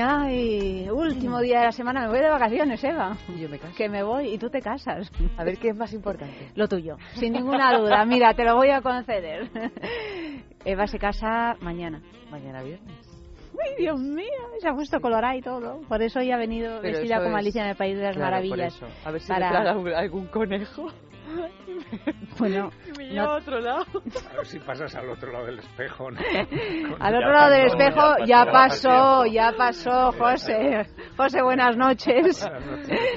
Ay, 0.00 0.88
último 0.90 1.40
día 1.40 1.60
de 1.60 1.64
la 1.66 1.72
semana, 1.72 2.02
me 2.02 2.08
voy 2.08 2.18
de 2.20 2.28
vacaciones, 2.30 2.82
Eva. 2.82 3.16
Yo 3.38 3.48
me 3.48 3.58
caso. 3.58 3.74
Que 3.76 3.88
me 3.88 4.02
voy 4.02 4.28
y 4.34 4.38
tú 4.38 4.48
te 4.50 4.60
casas. 4.60 5.10
A 5.36 5.44
ver 5.44 5.58
qué 5.58 5.68
es 5.70 5.76
más 5.76 5.92
importante. 5.92 6.50
Lo 6.54 6.66
tuyo, 6.68 6.96
sin 7.14 7.32
ninguna 7.32 7.76
duda. 7.78 8.04
Mira, 8.04 8.34
te 8.34 8.44
lo 8.44 8.56
voy 8.56 8.70
a 8.70 8.80
conceder. 8.80 9.48
Eva 10.64 10.86
se 10.86 10.98
casa 10.98 11.56
mañana. 11.60 12.00
Mañana 12.30 12.62
viernes. 12.62 12.94
Ay, 13.62 13.74
Dios 13.78 13.98
mío, 14.00 14.24
se 14.60 14.68
ha 14.68 14.72
puesto 14.72 15.00
colorada 15.00 15.36
y 15.36 15.42
todo. 15.42 15.80
Por 15.88 16.00
eso 16.02 16.20
hoy 16.20 16.30
ha 16.30 16.36
venido 16.38 16.78
Pero 16.80 16.98
vestida 16.98 17.16
como 17.18 17.36
es- 17.36 17.42
Alicia 17.44 17.62
en 17.64 17.68
el 17.70 17.76
País 17.76 17.96
de 17.96 18.02
las 18.04 18.16
Claro, 18.16 18.30
Maravillas. 18.36 18.74
por 18.78 18.88
eso. 18.88 18.96
A 19.04 19.10
ver 19.10 19.20
si 19.20 19.28
para- 19.28 19.70
algún 19.98 20.26
conejo. 20.28 20.86
Bueno, 22.38 22.70
me 22.96 23.12
no- 23.12 23.22
a 23.22 23.36
otro 23.36 23.60
lado. 23.60 23.84
A 24.32 24.36
ver 24.36 24.46
si 24.46 24.58
pasas 24.60 24.94
al 24.94 25.10
otro 25.10 25.30
lado 25.32 25.46
del 25.46 25.58
espejo, 25.58 26.10
¿no? 26.10 26.18
Al 27.00 27.16
otro 27.16 27.32
lado 27.32 27.50
del 27.50 27.66
espejo 27.66 28.24
ya 28.26 28.46
pasó, 28.50 29.26
ya 29.26 29.52
pasó, 29.56 30.12
José. 30.12 30.86
José, 31.16 31.42
buenas 31.42 31.76
noches. 31.76 32.48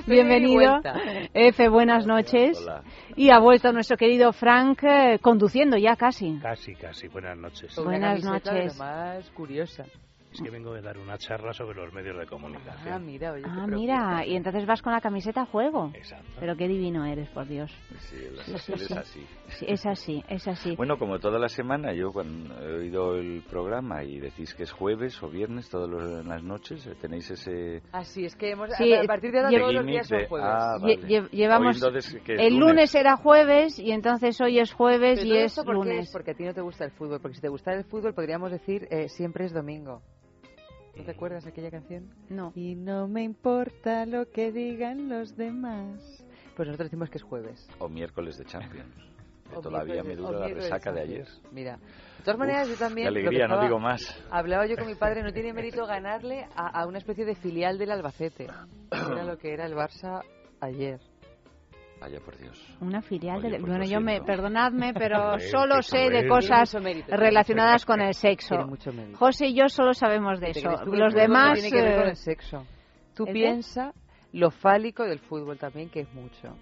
Bienvenido. 0.08 0.72
vuelta. 0.82 0.96
F, 1.34 1.70
buenas 1.70 2.06
noches. 2.06 2.60
Hola. 2.62 2.84
Y 3.16 3.30
ha 3.30 3.40
vuelto 3.40 3.72
nuestro 3.72 3.96
querido 3.96 4.34
Frank 4.34 4.84
eh, 4.84 5.20
conduciendo 5.22 5.78
ya 5.78 5.96
casi. 5.96 6.38
Casi, 6.42 6.76
casi. 6.76 7.08
Buenas 7.08 7.38
noches. 7.38 7.76
Buenas 7.82 8.24
noches. 8.24 8.78
más 8.78 9.30
curiosa. 9.32 9.86
Es 10.34 10.42
que 10.42 10.50
vengo 10.50 10.74
de 10.74 10.82
dar 10.82 10.98
una 10.98 11.18
charla 11.18 11.54
sobre 11.54 11.80
los 11.80 11.94
medios 11.94 12.18
de 12.18 12.26
comunicación. 12.26 12.94
Ah, 12.94 13.00
mira, 13.00 13.34
oye, 13.34 13.44
qué 13.44 13.50
Ah, 13.52 13.68
mira, 13.68 14.26
y 14.26 14.36
entonces 14.36 14.66
vas 14.66 14.82
con 14.82 14.92
la 14.94 15.00
camiseta 15.02 15.42
a 15.42 15.46
juego. 15.46 15.92
Exacto. 15.94 16.26
Pero 16.40 16.56
qué 16.56 16.68
divino 16.68 17.06
eres, 17.06 17.30
por 17.30 17.48
Dios. 17.48 17.72
Sí, 18.00 18.18
Sí, 18.46 18.58
sí, 18.58 18.74
es 18.74 18.88
sí. 18.88 18.94
así. 18.94 19.26
Sí, 19.50 19.66
es 19.70 19.86
así, 19.86 20.24
es 20.28 20.48
así. 20.48 20.76
Bueno, 20.76 20.98
como 20.98 21.20
toda 21.20 21.38
la 21.38 21.50
semana, 21.50 21.94
yo 21.94 22.12
cuando 22.12 22.56
he 22.62 22.74
oído 22.80 23.16
el 23.16 23.44
programa 23.50 24.04
y 24.04 24.20
decís 24.20 24.54
que 24.56 24.64
es 24.64 24.72
jueves 24.72 25.22
o 25.22 25.30
viernes, 25.30 25.70
todas 25.70 25.90
las 26.26 26.44
noches, 26.44 26.90
tenéis 27.00 27.30
ese... 27.30 27.82
Así 27.92 28.26
es 28.26 28.36
que 28.36 28.52
hemos, 28.52 28.70
Sí, 28.78 28.94
a 28.94 29.04
partir 29.04 29.32
de 29.32 29.40
ahora 29.40 29.52
todos 29.60 29.74
los 29.76 29.86
días 29.86 30.08
son 30.08 30.18
de- 30.18 30.28
jueves. 30.28 30.50
ah, 30.52 30.78
vale. 30.82 30.98
lle- 31.02 31.30
llevamos 31.30 31.76
entonces, 31.76 32.22
¿qué 32.26 32.34
es, 32.36 32.42
el 32.42 32.58
lunes? 32.58 32.96
era 32.96 33.18
jueves 33.18 33.78
y 33.78 33.92
entonces 33.92 34.40
hoy 34.42 34.60
es 34.60 34.74
jueves 34.74 35.20
Pero 35.22 35.34
y 35.36 35.38
es 35.38 35.52
esto, 35.52 35.64
¿por 35.64 35.74
qué 35.84 35.90
lunes. 35.90 36.06
es? 36.08 36.12
Porque 36.12 36.32
a 36.32 36.34
ti 36.34 36.44
no 36.44 36.54
te 36.54 36.62
gusta 36.62 36.86
el 36.86 36.92
fútbol. 36.92 37.20
Porque 37.22 37.36
si 37.36 37.42
te 37.42 37.50
gustara 37.50 37.78
el 37.78 37.84
fútbol, 37.86 38.14
podríamos 38.14 38.52
decir 38.52 38.88
eh, 38.90 39.08
siempre 39.10 39.46
es 39.46 39.54
domingo. 39.54 40.02
¿No 40.96 41.04
te 41.04 41.12
acuerdas 41.12 41.44
de 41.44 41.50
aquella 41.50 41.72
canción? 41.72 42.10
No. 42.30 42.52
Y 42.56 42.76
no 42.76 43.08
me 43.08 43.24
importa 43.24 44.06
lo 44.06 44.30
que 44.30 44.52
digan 44.52 45.10
los 45.10 45.36
demás. 45.36 46.24
Pues 46.56 46.68
nosotros 46.68 46.90
decimos 46.90 47.10
que 47.10 47.18
es 47.18 47.24
jueves. 47.24 47.68
O 47.80 47.90
miércoles 47.90 48.38
de 48.38 48.46
Champions. 48.46 48.94
que 49.50 49.58
O 49.58 49.62
todavía 49.62 50.04
me 50.04 50.16
dura 50.16 50.40
la 50.40 50.48
resaca 50.48 50.92
de 50.92 51.02
ayer. 51.02 51.28
Mira, 51.52 51.78
de 51.78 52.24
todas 52.24 52.40
maneras 52.40 52.70
yo 52.70 52.76
también... 52.76 53.06
Qué 53.06 53.20
alegría, 53.20 53.48
no 53.48 53.62
digo 53.62 53.80
más. 53.80 54.02
Hablaba 54.30 54.68
yo 54.68 54.76
con 54.78 54.88
mi 54.88 54.96
padre, 54.96 55.24
no 55.24 55.34
tiene 55.34 55.52
mérito 55.54 55.86
ganarle 55.88 56.48
a, 56.56 56.82
a 56.82 56.88
una 56.88 57.00
especie 57.00 57.26
de 57.26 57.36
filial 57.36 57.78
del 57.78 57.92
Albacete. 57.92 58.48
Era 58.92 59.24
lo 59.24 59.38
que 59.38 59.54
era 59.54 59.66
el 59.66 59.74
Barça 59.74 60.22
ayer. 60.60 61.00
Vaya 62.04 62.20
por 62.20 62.38
Dios. 62.38 62.62
Una 62.82 63.02
filial 63.02 63.38
Oye, 63.38 63.52
de... 63.52 63.60
bueno, 63.60 63.86
yo 63.86 64.02
me... 64.02 64.20
Perdonadme, 64.22 64.94
pero 64.94 65.40
solo 65.52 65.82
sé 65.82 66.10
de 66.10 66.28
cosas 66.28 66.76
relacionadas 67.08 67.86
con 67.86 68.02
el 68.02 68.14
sexo. 68.14 68.50
Tiene 68.56 68.66
mucho 68.66 68.92
mérito. 68.92 69.18
José 69.18 69.48
y 69.48 69.56
yo 69.56 69.70
solo 69.70 69.94
sabemos 69.94 70.42
de 70.42 70.52
¿Te 70.52 70.60
eso. 70.60 70.84
Los 70.86 71.14
demás... 71.14 71.54
tiene 71.54 71.72
que 71.72 71.82
ver 71.82 71.96
con 71.96 72.08
eh, 72.08 72.10
el 72.10 72.16
sexo. 72.18 72.66
Tú 73.16 73.24
¿el 73.24 73.28
qué? 73.28 73.34
piensa 73.34 73.94
lo 74.34 74.52
fálico 74.52 75.04
del 75.06 75.20
fútbol 75.20 75.58
también, 75.58 75.90
que 75.90 76.02
es 76.02 76.14
mucho. 76.14 76.58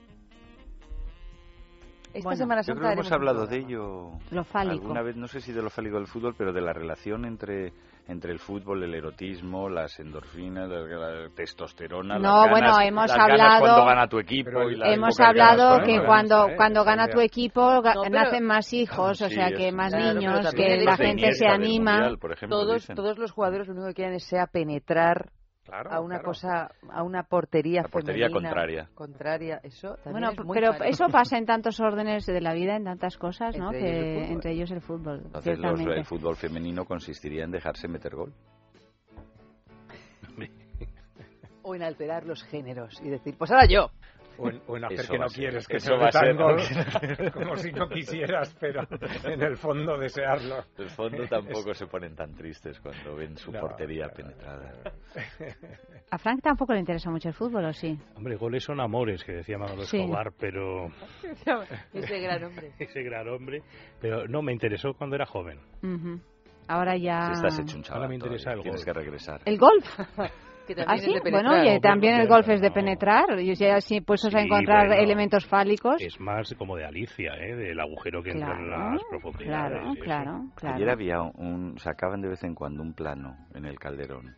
Esta 2.14 2.22
Bueno, 2.22 2.38
Semana 2.38 2.62
Yo 2.62 2.66
Santa 2.66 2.74
creo 2.74 2.82
que 2.82 2.88
haremos 2.88 3.06
hemos 3.08 3.12
hablado 3.12 3.48
de 3.48 3.58
ello 3.58 4.12
Lo 4.30 4.44
fálico. 4.44 4.82
alguna 4.84 5.02
vez, 5.02 5.16
no 5.16 5.28
sé 5.28 5.42
si 5.42 5.52
de 5.54 5.64
lo 5.64 5.72
fálico 5.72 5.96
del 5.98 6.06
fútbol, 6.06 6.36
pero 6.38 6.54
de 6.54 6.62
la 6.62 6.72
relación 6.74 7.26
entre 7.26 7.74
entre 8.08 8.32
el 8.34 8.40
fútbol, 8.40 8.84
el 8.84 8.94
erotismo, 8.94 9.70
las 9.70 10.00
endorfinas, 10.00 10.68
la, 10.70 10.80
la 10.82 11.30
testosterona. 11.36 12.18
No, 12.20 12.42
las 12.44 12.50
bueno, 12.52 12.68
ganas- 12.74 12.88
hemos 12.88 13.08
las 13.08 13.18
ganas 13.18 13.32
hablado- 13.32 13.60
cuando 13.62 13.86
gana 13.86 14.08
tu 14.08 14.20
equipo 14.20 14.70
y 14.70 14.76
la 14.76 14.94
Hemos 14.94 15.20
hablado 15.20 15.70
ganas 15.78 15.88
que 15.88 16.06
cuando, 16.06 16.48
¿eh? 16.50 16.56
cuando 16.58 16.84
gana 16.84 17.08
tu 17.08 17.20
equipo 17.22 17.82
No, 17.82 18.04
nacen 18.10 18.44
más 18.46 18.74
hijos, 18.74 19.22
o 19.22 19.28
Sí, 19.30 19.36
sea 19.36 19.52
que 19.52 19.72
más 19.72 19.94
Claro, 19.94 20.20
niños, 20.20 20.54
que 20.54 20.78
la 20.84 20.98
gente 20.98 21.34
se 21.34 21.48
anima. 21.48 21.94
Mundial, 21.94 22.18
por 22.18 22.32
ejemplo, 22.34 22.58
Todos, 22.60 22.76
dicen. 22.82 22.96
todos 22.96 23.18
los 23.18 23.32
jugadores 23.32 23.68
lo 23.68 23.74
único 23.74 23.88
que 23.90 23.94
quieren 23.94 24.16
es 24.16 24.26
sea 24.26 24.48
penetrar 24.48 25.30
Claro, 25.64 25.92
a 25.92 26.00
una 26.00 26.16
claro. 26.16 26.26
cosa, 26.26 26.72
a 26.90 27.04
una 27.04 27.24
portería 27.24 27.84
La 27.84 27.88
portería 27.88 28.28
femenina 28.28 28.50
contraria. 28.50 28.90
Contraria, 28.96 29.60
eso 29.64 29.96
también 30.04 30.12
Bueno, 30.14 30.32
es 30.32 30.40
muy 30.46 30.56
pero 30.56 30.74
eso 30.84 31.08
pasa 31.10 31.38
en 31.38 31.46
tantos 31.46 31.80
órdenes 31.80 32.26
de 32.26 32.42
la 32.42 32.54
vida, 32.54 32.76
en 32.76 32.84
tantas 32.84 33.16
cosas, 33.18 33.56
¿no? 33.58 33.72
Entre 33.72 33.80
que 33.80 33.92
ellos 33.92 34.02
el 34.02 34.02
fútbol. 34.22 34.34
entre 34.34 34.52
ellos 34.52 34.72
el 34.72 34.82
fútbol, 34.82 35.22
Entonces 35.26 35.60
los- 35.60 35.80
el 35.82 36.06
fútbol 36.06 36.36
femenino 36.36 36.84
consistiría 36.86 37.44
en 37.44 37.52
dejarse 37.52 37.88
meter 37.88 38.16
gol. 38.16 38.34
O 41.64 41.76
en 41.76 41.84
alterar 41.84 42.26
los 42.26 42.42
géneros 42.46 43.00
y 43.04 43.10
decir, 43.10 43.36
pues 43.38 43.52
ahora 43.52 43.68
yo. 43.68 43.92
O 44.44 44.50
en, 44.50 44.62
o 44.68 44.78
en 44.78 44.86
hacer 44.86 45.00
Eso 45.02 45.14
que 45.14 45.20
no 45.20 45.26
quieres 45.28 45.68
que 45.68 45.78
eso 45.78 45.94
se 45.94 45.98
va 45.98 46.08
a 46.08 46.12
ser- 46.12 46.36
gol, 46.36 46.58
como 47.34 47.56
si 47.58 47.72
no 47.72 47.88
quisieras, 47.88 48.56
pero 48.60 48.82
en 49.26 49.42
el 49.42 49.56
fondo 49.58 49.98
desearlo. 49.98 50.58
En 50.78 50.84
el 50.86 50.90
fondo 50.90 51.28
tampoco 51.28 51.74
se 51.74 51.86
ponen 51.88 52.16
tan 52.16 52.34
tristes 52.34 52.80
cuando 52.80 53.16
ven 53.16 53.38
su 53.38 53.52
No, 53.52 53.60
portería 53.60 54.06
no, 54.06 54.10
no, 54.10 54.14
penetrada. 54.16 54.74
A 56.10 56.18
Frank 56.18 56.42
tampoco 56.42 56.74
le 56.74 56.80
interesa 56.80 57.10
mucho 57.12 57.28
el 57.30 57.36
fútbol, 57.36 57.66
¿o 57.66 57.74
sí? 57.74 57.98
Hombre, 58.16 58.36
goles 58.36 58.64
son 58.64 58.80
amores, 58.82 59.24
que 59.24 59.34
decía 59.34 59.58
Manolo 59.58 59.84
Sí. 59.84 59.98
Escobar, 60.00 60.32
pero 60.40 60.88
Ese 61.94 62.20
gran 62.20 62.44
hombre. 62.44 62.72
ese 62.80 63.04
gran 63.04 63.28
hombre. 63.30 63.62
Pero 64.00 64.28
no, 64.28 64.42
me 64.42 64.54
interesó 64.54 64.94
cuando 64.94 65.16
era 65.16 65.26
joven. 65.26 65.60
Ujú. 65.84 66.20
Ahora 66.68 66.96
ya... 66.98 67.28
Si 67.28 67.34
estás 67.34 67.60
hecho 67.60 67.76
un 67.78 67.84
chaval, 67.84 67.98
Ahora 68.04 68.10
me 68.10 68.16
interesa 68.16 68.54
el 68.54 68.62
tienes 68.62 68.86
gol. 68.86 68.94
que 68.94 69.00
regresar. 69.00 69.42
¿El 69.46 69.58
golf? 69.58 69.86
Que 70.76 70.84
también 70.86 70.90
¿Ah, 70.90 70.96
es 70.96 71.04
sí? 71.04 71.14
de 71.14 71.20
Bueno, 71.32 71.50
penetrar. 71.50 71.60
oye, 71.62 71.80
también 71.80 72.16
el 72.16 72.28
golf 72.28 72.50
es 72.50 72.62
de 72.62 72.72
penetrar. 72.72 73.40
Y 73.40 73.54
ya 73.56 73.76
así 73.76 74.02
puestos 74.02 74.34
a 74.36 74.40
Sí, 74.40 74.46
encontrar 74.46 74.88
bueno. 74.88 75.02
elementos 75.04 75.46
fálicos. 75.46 76.02
Es 76.02 76.20
más 76.20 76.54
como 76.58 76.76
de 76.78 76.86
Alicia, 76.86 77.34
¿eh? 77.40 77.56
Del 77.56 77.80
agujero 77.80 78.24
que 78.24 78.32
entra 78.32 78.58
en 78.58 78.68
Claro, 78.68 78.92
las 78.94 79.04
profundidades. 79.10 79.80
claro, 79.82 79.94
y 79.94 80.00
claro, 80.00 80.46
claro. 80.56 80.76
Ayer 80.76 80.90
había 80.90 81.22
un, 81.22 81.78
sacaban 81.80 82.22
de 82.22 82.30
vez 82.30 82.44
en 82.44 82.56
cuando 82.56 82.82
un 82.84 82.94
plano 82.94 83.36
en 83.54 83.66
el 83.66 83.78
Calderón 83.80 84.36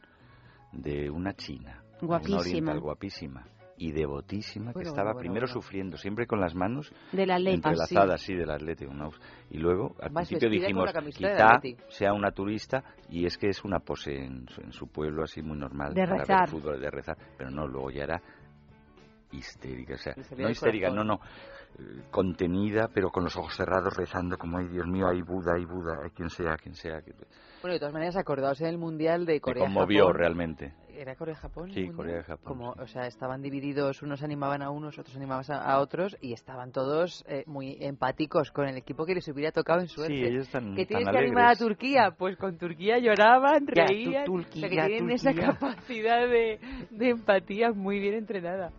de 0.71 1.09
una 1.09 1.33
china, 1.33 1.83
Guapísima. 2.01 2.37
una 2.37 2.41
oriental 2.41 2.79
guapísima 2.79 3.45
y 3.77 3.91
devotísima 3.91 4.73
que 4.73 4.83
estaba 4.83 5.13
bueno, 5.13 5.19
primero 5.19 5.47
bueno. 5.47 5.53
sufriendo, 5.61 5.97
siempre 5.97 6.27
con 6.27 6.39
las 6.39 6.55
manos 6.55 6.93
De 7.11 7.25
la 7.25 7.37
entrelazadas, 7.37 8.21
sí, 8.21 8.35
del 8.35 8.51
Atlético. 8.51 8.91
Y 9.49 9.57
luego, 9.57 9.95
al 9.99 10.11
Más 10.11 10.27
principio 10.27 10.49
dijimos, 10.49 10.91
quizá 11.15 11.59
sea 11.89 12.13
una 12.13 12.31
turista 12.31 12.83
y 13.09 13.25
es 13.25 13.37
que 13.37 13.49
es 13.49 13.63
una 13.63 13.79
pose 13.79 14.15
en 14.15 14.47
su, 14.47 14.61
en 14.61 14.71
su 14.71 14.87
pueblo 14.87 15.23
así 15.23 15.41
muy 15.41 15.57
normal 15.57 15.93
De 15.93 16.03
para 16.03 16.17
rezar. 16.17 16.39
ver 16.41 16.49
fútbol, 16.49 16.81
de 16.81 16.91
rezar, 16.91 17.17
pero 17.37 17.49
no, 17.49 17.67
luego 17.67 17.89
ya 17.91 18.03
era 18.03 18.21
histérica, 19.31 19.95
o 19.95 19.97
sea, 19.97 20.13
no 20.37 20.49
histérica, 20.49 20.89
no, 20.89 21.03
no, 21.03 21.19
contenida, 22.11 22.89
pero 22.93 23.09
con 23.09 23.23
los 23.23 23.35
ojos 23.35 23.55
cerrados 23.55 23.95
rezando 23.95 24.37
como, 24.37 24.57
ay 24.57 24.67
Dios 24.67 24.87
mío, 24.87 25.07
ay 25.07 25.21
Buda, 25.21 25.53
ay 25.55 25.65
Buda, 25.65 25.99
ay 26.03 26.09
quien 26.11 26.29
sea, 26.29 26.55
quien 26.57 26.75
sea. 26.75 27.01
Bueno, 27.61 27.73
de 27.73 27.79
todas 27.79 27.93
maneras, 27.93 28.15
acordaos 28.17 28.59
en 28.61 28.67
el 28.67 28.77
Mundial 28.77 29.25
de 29.25 29.33
Me 29.33 29.39
Corea. 29.41 29.63
conmovió 29.63 30.05
Japón. 30.05 30.17
realmente. 30.19 30.73
¿Era 30.95 31.15
Corea-Japón? 31.15 31.71
Sí? 31.73 31.89
Corea-Japón, 31.89 32.45
Como, 32.45 32.73
sí. 32.75 32.79
O 32.81 32.87
sea, 32.87 33.07
estaban 33.07 33.41
divididos, 33.41 34.03
unos 34.03 34.21
animaban 34.21 34.61
a 34.61 34.69
unos, 34.69 34.99
otros 34.99 35.15
animaban 35.15 35.43
a, 35.49 35.55
a 35.57 35.79
otros, 35.79 36.15
y 36.21 36.33
estaban 36.33 36.71
todos 36.71 37.23
eh, 37.27 37.43
muy 37.47 37.77
empáticos 37.81 38.51
con 38.51 38.67
el 38.67 38.77
equipo 38.77 39.03
que 39.05 39.15
les 39.15 39.27
hubiera 39.27 39.51
tocado 39.51 39.79
en 39.81 39.87
suerte. 39.87 40.13
Sí, 40.13 40.23
ellos 40.23 40.45
están 40.45 40.75
¿Que 40.75 40.85
tan 40.85 40.97
tienes 40.99 41.09
que 41.09 41.17
animar 41.17 41.45
a. 41.51 41.55
Turquía? 41.55 42.11
Pues 42.15 42.37
con 42.37 42.57
Turquía 42.59 42.99
lloraban, 42.99 43.65
Ya, 43.73 43.85
tu- 43.85 43.91
reían. 43.93 44.29
o 44.29 44.41
sea, 44.43 44.51
que 44.51 44.59
Turquía, 44.61 44.85
tienen 44.85 45.09
esa 45.11 45.31
Turquía. 45.31 45.47
capacidad 45.53 46.27
de, 46.29 46.59
de 46.91 47.09
empatía 47.09 47.71
muy 47.71 47.99
bien 47.99 48.13
entrenada. 48.13 48.69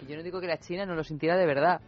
Que 0.00 0.06
yo 0.06 0.16
no 0.16 0.24
digo 0.24 0.40
que 0.40 0.48
la 0.48 0.58
China 0.58 0.84
no 0.84 0.96
lo 0.96 1.04
sintiera 1.04 1.36
de 1.36 1.46
verdad. 1.46 1.80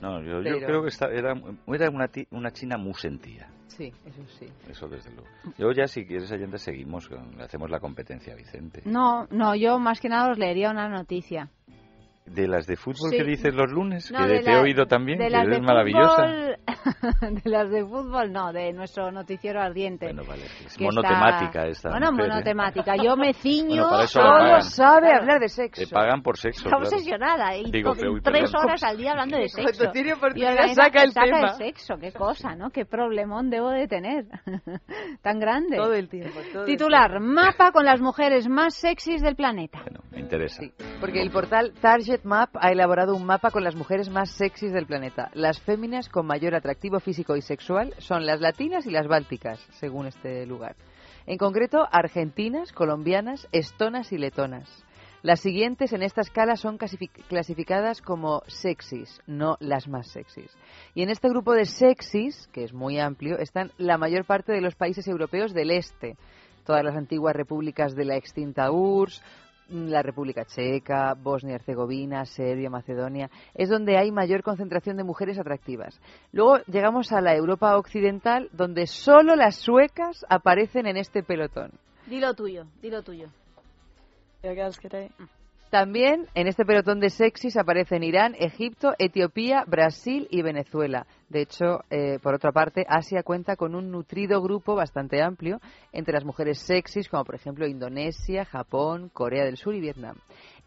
No, 0.00 0.20
yo, 0.22 0.38
yo 0.38 0.42
Pero- 0.42 0.66
creo 0.66 0.82
que 0.82 0.88
esta- 0.88 1.10
era, 1.10 1.34
era 1.68 1.90
una, 1.90 2.08
ti- 2.08 2.26
una 2.30 2.50
china 2.50 2.76
muy 2.76 2.94
sentida. 2.94 3.48
Sí, 3.68 3.92
eso 4.04 4.22
sí. 4.38 4.46
Eso 4.70 4.88
desde 4.88 5.10
luego. 5.10 5.26
Yo 5.58 5.72
ya, 5.72 5.88
si 5.88 6.06
quieres, 6.06 6.30
Allende, 6.30 6.58
seguimos, 6.58 7.10
hacemos 7.40 7.70
la 7.70 7.80
competencia 7.80 8.34
Vicente. 8.36 8.82
No, 8.84 9.26
no, 9.30 9.56
yo 9.56 9.78
más 9.80 10.00
que 10.00 10.08
nada 10.08 10.30
os 10.30 10.38
leería 10.38 10.70
una 10.70 10.88
noticia. 10.88 11.48
De 12.26 12.48
las 12.48 12.66
de 12.66 12.76
fútbol 12.76 13.10
Sí. 13.10 13.18
que 13.18 13.22
dices 13.24 13.54
los 13.54 13.70
lunes, 13.70 14.10
No, 14.10 14.18
que 14.20 14.26
de 14.26 14.40
te 14.40 14.50
he 14.50 14.54
la- 14.54 14.62
oído 14.62 14.86
también, 14.86 15.18
de 15.18 15.26
que 15.26 15.30
las 15.30 15.44
eres 15.44 15.60
de 15.60 15.66
maravillosa. 15.66 16.24
fútbol- 16.24 16.56
de 17.44 17.50
las 17.50 17.70
de 17.70 17.84
fútbol, 17.84 18.32
no, 18.32 18.52
de 18.52 18.72
nuestro 18.72 19.12
noticiero 19.12 19.60
ardiente. 19.60 20.06
Bueno, 20.06 20.22
vale, 20.26 20.44
es 20.64 20.74
que 20.76 20.84
monotemática 20.84 21.66
está- 21.66 21.68
esta 21.68 21.90
Bueno, 21.90 22.12
mujer, 22.12 22.24
¿eh? 22.24 22.28
monotemática. 22.30 22.96
Yo 22.96 23.16
me 23.18 23.34
ciño. 23.34 23.88
Bueno, 23.88 24.06
solo 24.06 24.60
sabe 24.62 25.12
hablar 25.12 25.38
de 25.38 25.48
sexo. 25.48 25.82
Te 25.82 25.86
pagan 25.94 26.22
por 26.22 26.38
sexo, 26.38 26.60
Está 26.64 26.70
claro. 26.78 26.84
obsesionada 26.88 27.56
y 27.58 27.70
Digo, 27.70 27.90
uy, 27.92 28.20
tres 28.22 28.50
perdón. 28.50 28.64
horas 28.64 28.82
al 28.84 28.96
día 28.96 29.10
hablando 29.10 29.36
de 29.36 29.48
sexo. 29.50 29.72
Cuando 29.76 29.92
tiene 29.92 30.12
oportunidad, 30.14 30.50
Y 30.50 30.54
organiza- 30.54 30.82
saca 30.82 31.02
el 31.02 31.12
tema. 31.14 31.48
sexo, 31.50 31.94
qué 32.00 32.12
cosa, 32.12 32.54
¿no? 32.56 32.70
Qué 32.70 32.86
problemón 32.86 33.50
debo 33.50 33.68
de 33.70 33.86
tener. 33.86 34.24
Tan 35.22 35.38
grande. 35.38 35.76
Todo 35.76 35.92
el 35.92 36.08
tiempo. 36.08 36.40
todo 36.52 36.62
el 36.64 36.68
Titular, 36.70 37.20
mapa 37.20 37.70
con 37.70 37.84
las 37.84 38.00
mujeres 38.00 38.48
más 38.48 38.74
sexys 38.74 39.20
del 39.20 39.36
planeta. 39.36 39.82
Me 40.10 40.20
interesa. 40.20 40.62
Porque 41.00 41.20
el 41.20 41.30
portal 41.30 41.72
Target 41.80 42.13
Map 42.22 42.50
ha 42.60 42.70
elaborado 42.70 43.16
un 43.16 43.24
mapa 43.26 43.50
con 43.50 43.64
las 43.64 43.74
mujeres 43.74 44.08
más 44.10 44.30
sexys 44.30 44.72
del 44.72 44.86
planeta. 44.86 45.30
Las 45.34 45.60
féminas 45.60 46.08
con 46.08 46.26
mayor 46.26 46.54
atractivo 46.54 47.00
físico 47.00 47.34
y 47.34 47.42
sexual 47.42 47.94
son 47.98 48.26
las 48.26 48.40
latinas 48.40 48.86
y 48.86 48.90
las 48.90 49.08
bálticas, 49.08 49.58
según 49.80 50.06
este 50.06 50.46
lugar. 50.46 50.76
En 51.26 51.38
concreto, 51.38 51.88
argentinas, 51.90 52.72
colombianas, 52.72 53.48
estonas 53.50 54.12
y 54.12 54.18
letonas. 54.18 54.84
Las 55.22 55.40
siguientes 55.40 55.94
en 55.94 56.02
esta 56.02 56.20
escala 56.20 56.56
son 56.56 56.78
clasifi- 56.78 57.10
clasificadas 57.28 58.02
como 58.02 58.42
sexys, 58.46 59.22
no 59.26 59.56
las 59.58 59.88
más 59.88 60.08
sexys. 60.08 60.54
Y 60.94 61.02
en 61.02 61.08
este 61.08 61.30
grupo 61.30 61.54
de 61.54 61.64
sexys, 61.64 62.46
que 62.52 62.62
es 62.62 62.74
muy 62.74 63.00
amplio, 63.00 63.38
están 63.38 63.72
la 63.78 63.96
mayor 63.96 64.26
parte 64.26 64.52
de 64.52 64.60
los 64.60 64.74
países 64.74 65.08
europeos 65.08 65.54
del 65.54 65.70
este. 65.70 66.16
Todas 66.66 66.84
las 66.84 66.96
antiguas 66.96 67.34
repúblicas 67.34 67.94
de 67.94 68.04
la 68.04 68.16
extinta 68.16 68.70
URSS, 68.70 69.22
la 69.68 70.02
República 70.02 70.44
Checa, 70.44 71.14
Bosnia 71.14 71.52
y 71.52 71.54
Herzegovina, 71.56 72.24
Serbia, 72.24 72.70
Macedonia, 72.70 73.30
es 73.54 73.68
donde 73.68 73.96
hay 73.96 74.12
mayor 74.12 74.42
concentración 74.42 74.96
de 74.96 75.04
mujeres 75.04 75.38
atractivas. 75.38 76.00
Luego 76.32 76.58
llegamos 76.66 77.12
a 77.12 77.20
la 77.20 77.34
Europa 77.34 77.76
occidental, 77.76 78.48
donde 78.52 78.86
solo 78.86 79.36
las 79.36 79.56
suecas 79.56 80.24
aparecen 80.28 80.86
en 80.86 80.96
este 80.96 81.22
pelotón. 81.22 81.72
Dilo 82.06 82.34
tuyo, 82.34 82.66
dilo 82.82 83.02
tuyo. 83.02 83.28
También 85.70 86.28
en 86.34 86.46
este 86.46 86.64
pelotón 86.64 87.00
de 87.00 87.10
sexys 87.10 87.56
aparecen 87.56 88.04
Irán, 88.04 88.36
Egipto, 88.38 88.94
Etiopía, 88.98 89.64
Brasil 89.66 90.28
y 90.30 90.42
Venezuela. 90.42 91.06
De 91.34 91.42
hecho, 91.42 91.80
eh, 91.90 92.20
por 92.22 92.32
otra 92.32 92.52
parte, 92.52 92.86
Asia 92.88 93.24
cuenta 93.24 93.56
con 93.56 93.74
un 93.74 93.90
nutrido 93.90 94.40
grupo 94.40 94.76
bastante 94.76 95.20
amplio 95.20 95.60
entre 95.90 96.14
las 96.14 96.24
mujeres 96.24 96.60
sexys, 96.60 97.08
como 97.08 97.24
por 97.24 97.34
ejemplo 97.34 97.66
Indonesia, 97.66 98.44
Japón, 98.44 99.10
Corea 99.12 99.44
del 99.44 99.56
Sur 99.56 99.74
y 99.74 99.80
Vietnam. 99.80 100.16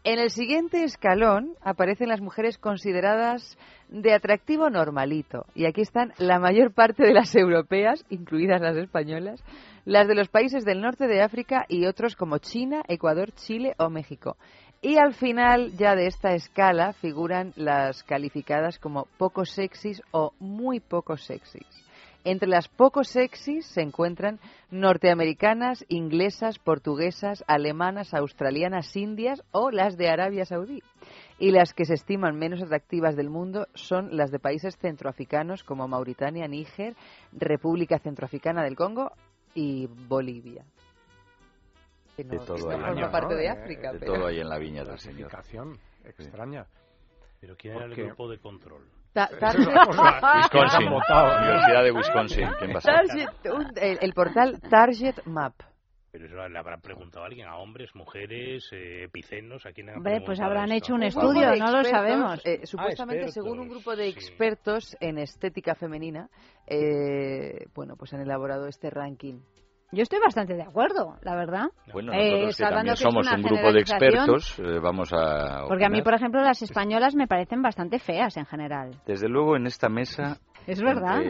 En 0.04 0.18
el 0.18 0.28
siguiente 0.28 0.84
escalón 0.84 1.54
aparecen 1.62 2.10
las 2.10 2.20
mujeres 2.20 2.58
consideradas 2.58 3.56
de 3.88 4.12
atractivo 4.12 4.68
normalito. 4.68 5.46
Y 5.54 5.64
aquí 5.64 5.80
están 5.80 6.12
la 6.18 6.38
mayor 6.38 6.74
parte 6.74 7.02
de 7.02 7.14
las 7.14 7.34
europeas, 7.34 8.04
incluidas 8.10 8.60
las 8.60 8.76
españolas, 8.76 9.42
las 9.86 10.06
de 10.06 10.14
los 10.14 10.28
países 10.28 10.66
del 10.66 10.82
norte 10.82 11.06
de 11.06 11.22
África 11.22 11.64
y 11.66 11.86
otros 11.86 12.14
como 12.14 12.36
China, 12.36 12.82
Ecuador, 12.88 13.32
Chile 13.32 13.74
o 13.78 13.88
México. 13.88 14.36
Y 14.80 14.96
al 14.96 15.14
final 15.14 15.72
ya 15.76 15.96
de 15.96 16.06
esta 16.06 16.34
escala 16.34 16.92
figuran 16.92 17.52
las 17.56 18.04
calificadas 18.04 18.78
como 18.78 19.08
poco 19.18 19.44
sexys 19.44 20.00
o 20.12 20.32
muy 20.38 20.78
poco 20.78 21.16
sexys. 21.16 21.66
Entre 22.22 22.48
las 22.48 22.68
poco 22.68 23.02
sexys 23.02 23.66
se 23.66 23.80
encuentran 23.80 24.38
norteamericanas, 24.70 25.84
inglesas, 25.88 26.60
portuguesas, 26.60 27.42
alemanas, 27.48 28.14
australianas, 28.14 28.94
indias 28.96 29.42
o 29.50 29.72
las 29.72 29.96
de 29.96 30.10
Arabia 30.10 30.44
Saudí. 30.44 30.82
Y 31.40 31.50
las 31.50 31.74
que 31.74 31.84
se 31.84 31.94
estiman 31.94 32.38
menos 32.38 32.62
atractivas 32.62 33.16
del 33.16 33.30
mundo 33.30 33.66
son 33.74 34.16
las 34.16 34.30
de 34.30 34.38
países 34.38 34.76
centroafricanos 34.76 35.64
como 35.64 35.88
Mauritania, 35.88 36.46
Níger, 36.46 36.94
República 37.32 37.98
Centroafricana 37.98 38.62
del 38.62 38.76
Congo 38.76 39.10
y 39.54 39.86
Bolivia. 39.86 40.64
Que 42.18 42.24
De 42.24 42.36
no- 42.36 42.44
todo 42.44 42.56
no 42.56 42.62
forma 42.72 42.90
¿no? 43.00 43.10
parte 43.12 43.34
de 43.36 43.42
De- 43.42 43.48
África. 43.48 43.92
de 43.92 44.00
pero- 44.00 44.14
todo 44.14 44.26
hay 44.26 44.40
en 44.40 44.48
la 44.48 44.58
viña 44.58 44.82
del 44.82 44.98
Señor. 44.98 45.30
Extraña. 46.04 46.66
Pero 47.40 47.54
¿quién 47.56 47.76
era 47.76 47.84
el 47.84 47.94
grupo 47.94 48.28
de 48.28 48.38
control? 48.40 48.82
Ta- 49.12 49.28
cosa- 49.28 49.52
Wisconsin, 50.36 50.88
Han. 50.88 51.42
Universidad 51.44 51.84
de 51.84 51.92
Wisconsin. 51.92 52.48
¿Quién 52.58 52.74
va 52.74 52.78
a 52.78 52.80
ser? 52.80 52.94
Target- 52.94 53.54
un- 53.54 53.72
el, 53.76 53.98
el 54.00 54.12
portal 54.14 54.60
Target 54.68 55.24
Map. 55.26 55.54
Pero 56.10 56.26
eso 56.26 56.48
le 56.48 56.58
habrá 56.58 56.78
preguntado 56.78 57.22
a 57.24 57.28
alguien, 57.28 57.46
a 57.46 57.56
hombres, 57.58 57.94
mujeres, 57.94 58.68
eh, 58.72 59.04
epicenos, 59.04 59.64
a 59.64 59.70
quién 59.72 59.90
ha 59.90 59.94
Hombre, 59.94 60.20
pues 60.26 60.40
habrán 60.40 60.72
esto? 60.72 60.86
hecho 60.86 60.94
un 60.94 61.02
estudio, 61.04 61.54
no 61.54 61.70
lo 61.70 61.84
sabemos. 61.84 62.40
eh, 62.44 62.66
supuestamente, 62.66 63.26
Ah, 63.26 63.30
según 63.30 63.60
un 63.60 63.68
grupo 63.68 63.94
de 63.94 64.04
sí. 64.10 64.10
expertos 64.18 64.96
en 64.98 65.18
estética 65.18 65.76
femenina, 65.76 66.28
eh, 66.66 67.66
bueno, 67.74 67.94
pues 67.96 68.12
han 68.14 68.22
elaborado 68.22 68.66
este 68.66 68.90
ranking. 68.90 69.38
Yo 69.90 70.02
estoy 70.02 70.18
bastante 70.20 70.54
de 70.54 70.62
acuerdo, 70.62 71.16
la 71.22 71.34
verdad. 71.34 71.66
Bueno, 71.92 72.12
Eh, 72.12 72.30
nosotros 72.30 72.56
que 72.56 72.62
salvando 72.62 72.76
también 72.76 72.94
que 72.94 73.02
somos 73.02 73.32
un 73.32 73.42
grupo 73.42 73.72
de 73.72 73.80
expertos, 73.80 74.58
eh, 74.58 74.78
vamos 74.80 75.12
a... 75.14 75.64
Porque 75.66 75.86
a 75.86 75.88
mí, 75.88 76.02
por 76.02 76.12
ejemplo, 76.14 76.42
las 76.42 76.60
españolas 76.60 77.14
me 77.14 77.26
parecen 77.26 77.62
bastante 77.62 77.98
feas 77.98 78.36
en 78.36 78.44
general. 78.44 78.90
Desde 79.06 79.28
luego 79.28 79.56
en 79.56 79.66
esta 79.66 79.88
mesa... 79.88 80.36
Es 80.66 80.82
verdad. 80.82 81.22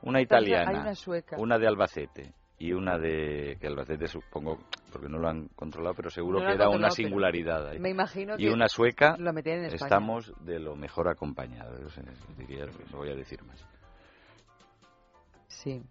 una 0.00 0.22
italiana, 0.22 0.80
una 0.80 0.94
sueca. 0.94 1.36
una 1.38 1.58
de 1.58 1.66
Albacete 1.66 2.32
y 2.58 2.72
una 2.72 2.96
de... 2.96 3.58
que 3.60 3.66
Albacete 3.66 4.06
supongo, 4.06 4.58
porque 4.90 5.06
no 5.06 5.18
lo 5.18 5.28
han 5.28 5.48
controlado, 5.48 5.94
pero 5.94 6.08
seguro 6.08 6.40
No 6.40 6.46
que 6.46 6.54
era 6.54 6.70
una 6.70 6.90
singularidad. 6.90 7.68
ahí. 7.68 7.78
me 7.78 7.90
imagino 7.90 8.36
Y 8.38 8.44
que 8.46 8.50
una 8.50 8.68
sueca, 8.68 9.16
lo 9.18 9.34
metían 9.34 9.58
en 9.58 9.64
España. 9.66 9.84
estamos 9.86 10.32
de 10.42 10.58
lo 10.60 10.76
mejor 10.76 11.08
acompañados. 11.08 11.98
eh, 11.98 12.02
diría, 12.38 12.64
no 12.90 12.96
voy 12.98 13.10
a 13.10 13.14
decir 13.14 13.42
más. 13.44 13.62
Sí. 15.48 15.82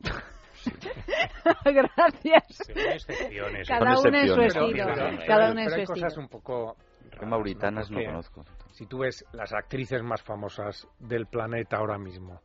Gracias. 1.64 2.44
Según 2.66 2.82
excepciones. 2.92 3.68
Cada 3.68 3.96
Son 3.96 4.08
una 4.08 4.20
en 4.22 4.28
su 4.28 4.40
estilo. 4.40 4.84
Pero- 4.86 4.94
pero- 4.94 5.26
Cada 5.26 5.50
una 5.52 5.62
en 5.64 5.68
su 5.70 5.74
hay 5.76 5.82
estilo. 5.82 5.94
cosas 6.06 6.16
un 6.18 6.28
poco 6.28 6.76
mauritanas 7.24 7.90
no 7.90 8.02
conozco. 8.04 8.44
Si 8.72 8.86
tú 8.86 8.98
ves 8.98 9.24
las 9.32 9.52
actrices 9.52 10.02
más 10.02 10.22
famosas 10.22 10.86
del 10.98 11.26
planeta 11.26 11.78
ahora 11.78 11.96
mismo, 11.98 12.40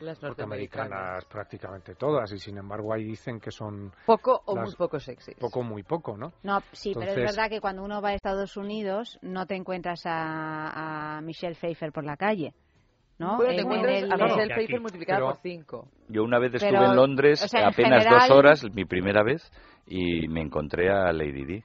Las 0.00 0.20
norteamericanas 0.22 0.90
norteamericanas. 0.90 1.24
prácticamente 1.26 1.94
todas, 1.94 2.32
y 2.32 2.38
sin 2.38 2.58
embargo 2.58 2.92
ahí 2.92 3.04
dicen 3.04 3.38
que 3.38 3.50
son 3.52 3.92
Poco 4.06 4.42
o 4.46 4.56
las- 4.56 4.66
muy 4.66 4.74
poco 4.74 4.98
sexy. 4.98 5.34
poco, 5.36 5.62
muy 5.62 5.82
poco, 5.84 6.16
¿no? 6.16 6.32
No, 6.42 6.60
sí, 6.72 6.92
pero 6.98 7.10
es 7.12 7.16
verdad 7.16 7.48
que 7.48 7.60
cuando 7.60 7.82
uno 7.84 8.00
va 8.02 8.08
a 8.10 8.14
Estados 8.14 8.56
Unidos 8.56 9.18
no 9.22 9.46
te 9.46 9.54
encuentras 9.54 10.02
a, 10.06 11.18
a 11.18 11.20
Michelle 11.20 11.54
Pfeiffer 11.54 11.92
por 11.92 12.04
la 12.04 12.16
calle. 12.16 12.54
¿No? 13.18 13.36
Bueno, 13.36 13.50
te 13.50 13.54
En- 13.54 13.60
encuentras 13.66 13.94
en 13.96 14.04
el- 14.04 14.12
a 14.12 14.16
Michelle 14.16 14.54
Aquí- 14.54 14.78
multiplicada 14.78 15.20
por 15.20 15.36
5. 15.36 15.88
Yo 16.08 16.22
una 16.24 16.38
vez 16.38 16.54
estuve 16.54 16.70
Pero, 16.70 16.84
en 16.90 16.96
Londres, 16.96 17.42
o 17.44 17.48
sea, 17.48 17.60
en 17.62 17.66
apenas 17.68 18.04
general- 18.04 18.28
dos 18.28 18.36
horas, 18.38 18.64
mi 18.74 18.84
primera 18.84 19.22
vez, 19.22 19.50
y 19.86 20.28
me 20.28 20.40
encontré 20.42 20.90
a 20.90 21.12
Lady 21.12 21.44
Di. 21.44 21.62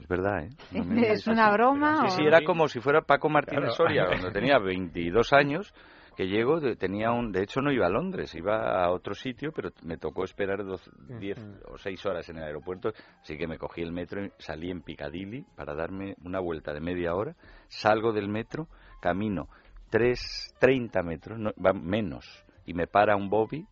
Es 0.00 0.06
verdad, 0.08 0.44
¿eh? 0.44 0.48
No 0.72 0.84
me- 0.84 1.08
¿Es 1.12 1.26
una 1.26 1.50
broma? 1.52 2.08
Sí, 2.08 2.16
sí, 2.18 2.22
era 2.24 2.40
como 2.42 2.68
si 2.68 2.80
fuera 2.80 3.02
Paco 3.02 3.28
Martínez 3.28 3.74
Claro. 3.74 3.74
Soria, 3.74 4.06
cuando 4.28 4.30
tenía 4.32 4.58
22 4.58 5.32
años, 5.32 5.74
que 6.16 6.26
llego, 6.26 6.58
de- 6.60 6.76
tenía 6.76 7.10
un... 7.12 7.30
De 7.30 7.42
hecho, 7.42 7.60
no 7.60 7.70
iba 7.70 7.86
a 7.86 7.90
Londres, 7.90 8.34
iba 8.34 8.84
a 8.84 8.90
otro 8.90 9.14
sitio, 9.14 9.52
pero 9.54 9.70
me 9.82 9.96
tocó 9.98 10.24
esperar 10.24 10.64
dos- 10.64 10.90
10 11.20 11.38
o 11.68 11.78
6 11.78 12.04
horas 12.06 12.28
en 12.28 12.38
el 12.38 12.44
aeropuerto, 12.44 12.90
así 13.20 13.36
que 13.36 13.46
me 13.46 13.58
cogí 13.58 13.82
el 13.82 13.92
metro, 13.92 14.24
y 14.24 14.30
salí 14.38 14.70
en 14.70 14.82
Piccadilly 14.82 15.44
para 15.56 15.74
darme 15.74 16.14
una 16.24 16.40
vuelta 16.40 16.72
de 16.72 16.80
media 16.80 17.14
hora, 17.14 17.34
salgo 17.68 18.12
del 18.12 18.28
metro, 18.28 18.66
camino 19.00 19.48
3, 19.90 20.54
30 20.58 21.02
metros, 21.02 21.38
no, 21.38 21.50
va 21.64 21.72
menos, 21.72 22.44
y 22.66 22.74
me 22.74 22.86
para 22.86 23.16
un 23.16 23.28
Bobby, 23.30 23.66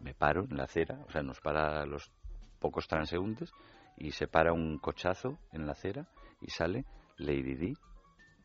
me 0.00 0.14
paro 0.14 0.44
en 0.50 0.56
la 0.56 0.64
acera, 0.64 0.98
o 1.06 1.10
sea, 1.10 1.22
nos 1.22 1.40
para 1.40 1.82
a 1.82 1.86
los 1.86 2.10
pocos 2.60 2.86
transeúntes, 2.86 3.52
y 3.96 4.10
se 4.12 4.26
para 4.28 4.52
un 4.52 4.78
cochazo 4.78 5.38
en 5.52 5.66
la 5.66 5.72
acera, 5.72 6.06
y 6.40 6.50
sale 6.50 6.84
Lady 7.18 7.54
Di, 7.54 7.74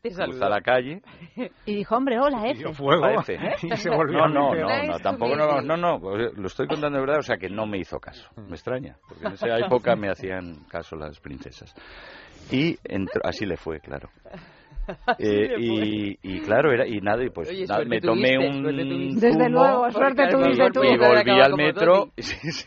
Te 0.02 0.10
cruza 0.10 0.48
la 0.48 0.60
calle, 0.60 1.02
Y 1.66 1.74
dijo, 1.76 1.96
hombre, 1.96 2.18
hola, 2.20 2.46
F. 2.48 2.58
dio 2.58 2.72
fuego 2.72 3.06
la 3.06 3.14
F. 3.22 3.36
y 3.66 3.76
se 3.76 3.90
volvió 3.90 4.26
No, 4.28 4.54
no, 4.54 4.82
no, 4.86 4.98
tampoco 5.00 5.34
no, 5.36 5.60
no, 5.60 5.76
no, 5.76 5.98
lo 5.98 6.46
estoy 6.46 6.66
contando 6.68 6.98
de 6.98 7.04
verdad, 7.06 7.18
o 7.18 7.22
sea 7.22 7.36
que 7.36 7.48
no 7.48 7.66
me 7.66 7.78
hizo 7.78 7.98
caso, 7.98 8.28
me 8.36 8.54
extraña, 8.54 8.96
porque 9.08 9.26
en 9.26 9.32
esa 9.32 9.58
época 9.58 9.96
me 9.96 10.10
hacían 10.10 10.54
caso 10.68 10.96
las 10.96 11.18
princesas. 11.20 11.74
Y 12.50 12.78
entró- 12.84 13.22
así 13.24 13.44
le 13.46 13.56
fue, 13.56 13.80
claro. 13.80 14.08
Eh, 15.18 15.54
y, 15.58 16.18
y 16.22 16.40
claro, 16.40 16.72
era, 16.72 16.86
y 16.86 17.00
nada, 17.00 17.24
y 17.24 17.30
pues 17.30 17.48
Oye, 17.48 17.62
nada, 17.66 17.76
suerte 17.82 17.88
me 17.90 18.00
tomé 18.00 18.34
tuviste, 18.36 18.48
un. 18.58 19.14
Desde 19.14 19.32
zumo 19.32 19.48
luego, 19.48 19.90
suerte 19.90 20.28
tuviste 20.28 20.70
tú. 20.70 20.84
y 20.84 20.96
volví 20.96 21.40
al 21.40 21.54
metro, 21.54 21.94
Tony. 22.00 22.12
sí, 22.18 22.52
sí. 22.52 22.66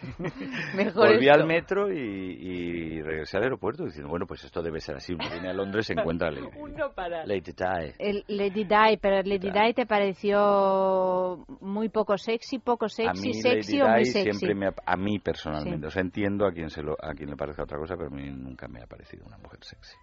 Mejor 0.75 1.07
volví 1.09 1.27
esto. 1.27 1.39
al 1.41 1.47
metro 1.47 1.91
y, 1.91 1.97
y 1.99 3.01
regresé 3.01 3.37
al 3.37 3.43
aeropuerto 3.43 3.85
diciendo, 3.85 4.09
bueno, 4.09 4.25
pues 4.27 4.43
esto 4.43 4.61
debe 4.61 4.79
ser 4.79 4.95
así, 4.97 5.13
uno 5.13 5.23
viene 5.31 5.49
a 5.49 5.53
Londres 5.53 5.85
se 5.87 5.93
encuentra 5.93 6.29
Lady, 7.25 7.51
Di. 7.51 7.93
El 7.99 8.23
Lady 8.27 8.63
Di, 8.65 8.97
pero 9.01 9.19
el 9.19 9.29
Lady 9.29 9.49
Di 9.49 9.73
te 9.73 9.85
pareció 9.85 11.45
muy 11.61 11.89
poco 11.89 12.17
sexy, 12.17 12.59
poco 12.59 12.85
a 12.85 12.89
sexy, 12.89 13.27
mí 13.27 13.33
sexy 13.33 13.77
Lady 13.77 13.81
o 13.81 13.87
muy 13.89 13.99
Di 13.99 14.05
sexy. 14.05 14.31
siempre 14.39 14.55
me 14.55 14.67
ha- 14.67 14.73
a 14.85 14.95
mí 14.97 15.19
personalmente, 15.19 15.79
Sí. 15.81 15.85
o 15.87 15.91
sea, 15.91 16.01
entiendo 16.01 16.45
a 16.45 16.51
quien 16.51 16.69
se 16.69 16.81
lo, 16.83 16.93
a 17.01 17.13
quien 17.13 17.29
le 17.29 17.35
parezca 17.35 17.63
otra 17.63 17.77
cosa, 17.77 17.95
pero 17.95 18.07
a 18.09 18.13
mí 18.15 18.29
nunca 18.31 18.67
me 18.67 18.81
ha 18.81 18.87
parecido 18.87 19.25
una 19.25 19.37
mujer 19.37 19.59
sexy. 19.63 19.95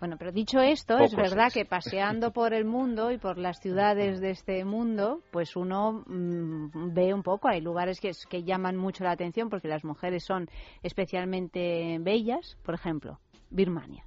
Bueno, 0.00 0.16
pero 0.18 0.32
dicho 0.32 0.60
esto, 0.60 0.98
es 0.98 1.14
verdad 1.16 1.52
que 1.52 1.64
paseando 1.64 2.30
por 2.32 2.52
el 2.52 2.64
mundo 2.64 3.10
y 3.10 3.18
por 3.18 3.38
las 3.38 3.58
ciudades 3.60 4.20
de 4.20 4.30
este 4.30 4.64
mundo, 4.64 5.20
pues 5.30 5.56
uno 5.56 6.04
mm, 6.06 6.92
ve 6.92 7.14
un 7.14 7.22
poco, 7.22 7.48
hay 7.48 7.60
lugares 7.60 8.00
que, 8.00 8.08
es- 8.10 8.26
que 8.26 8.42
llaman 8.42 8.76
mucho 8.76 9.04
la 9.04 9.12
atención 9.12 9.48
porque 9.48 9.68
las 9.68 9.84
mujeres 9.84 10.24
son 10.24 10.48
especialmente 10.82 11.98
bellas, 12.00 12.56
por 12.64 12.74
ejemplo, 12.74 13.18
Birmania. 13.50 14.04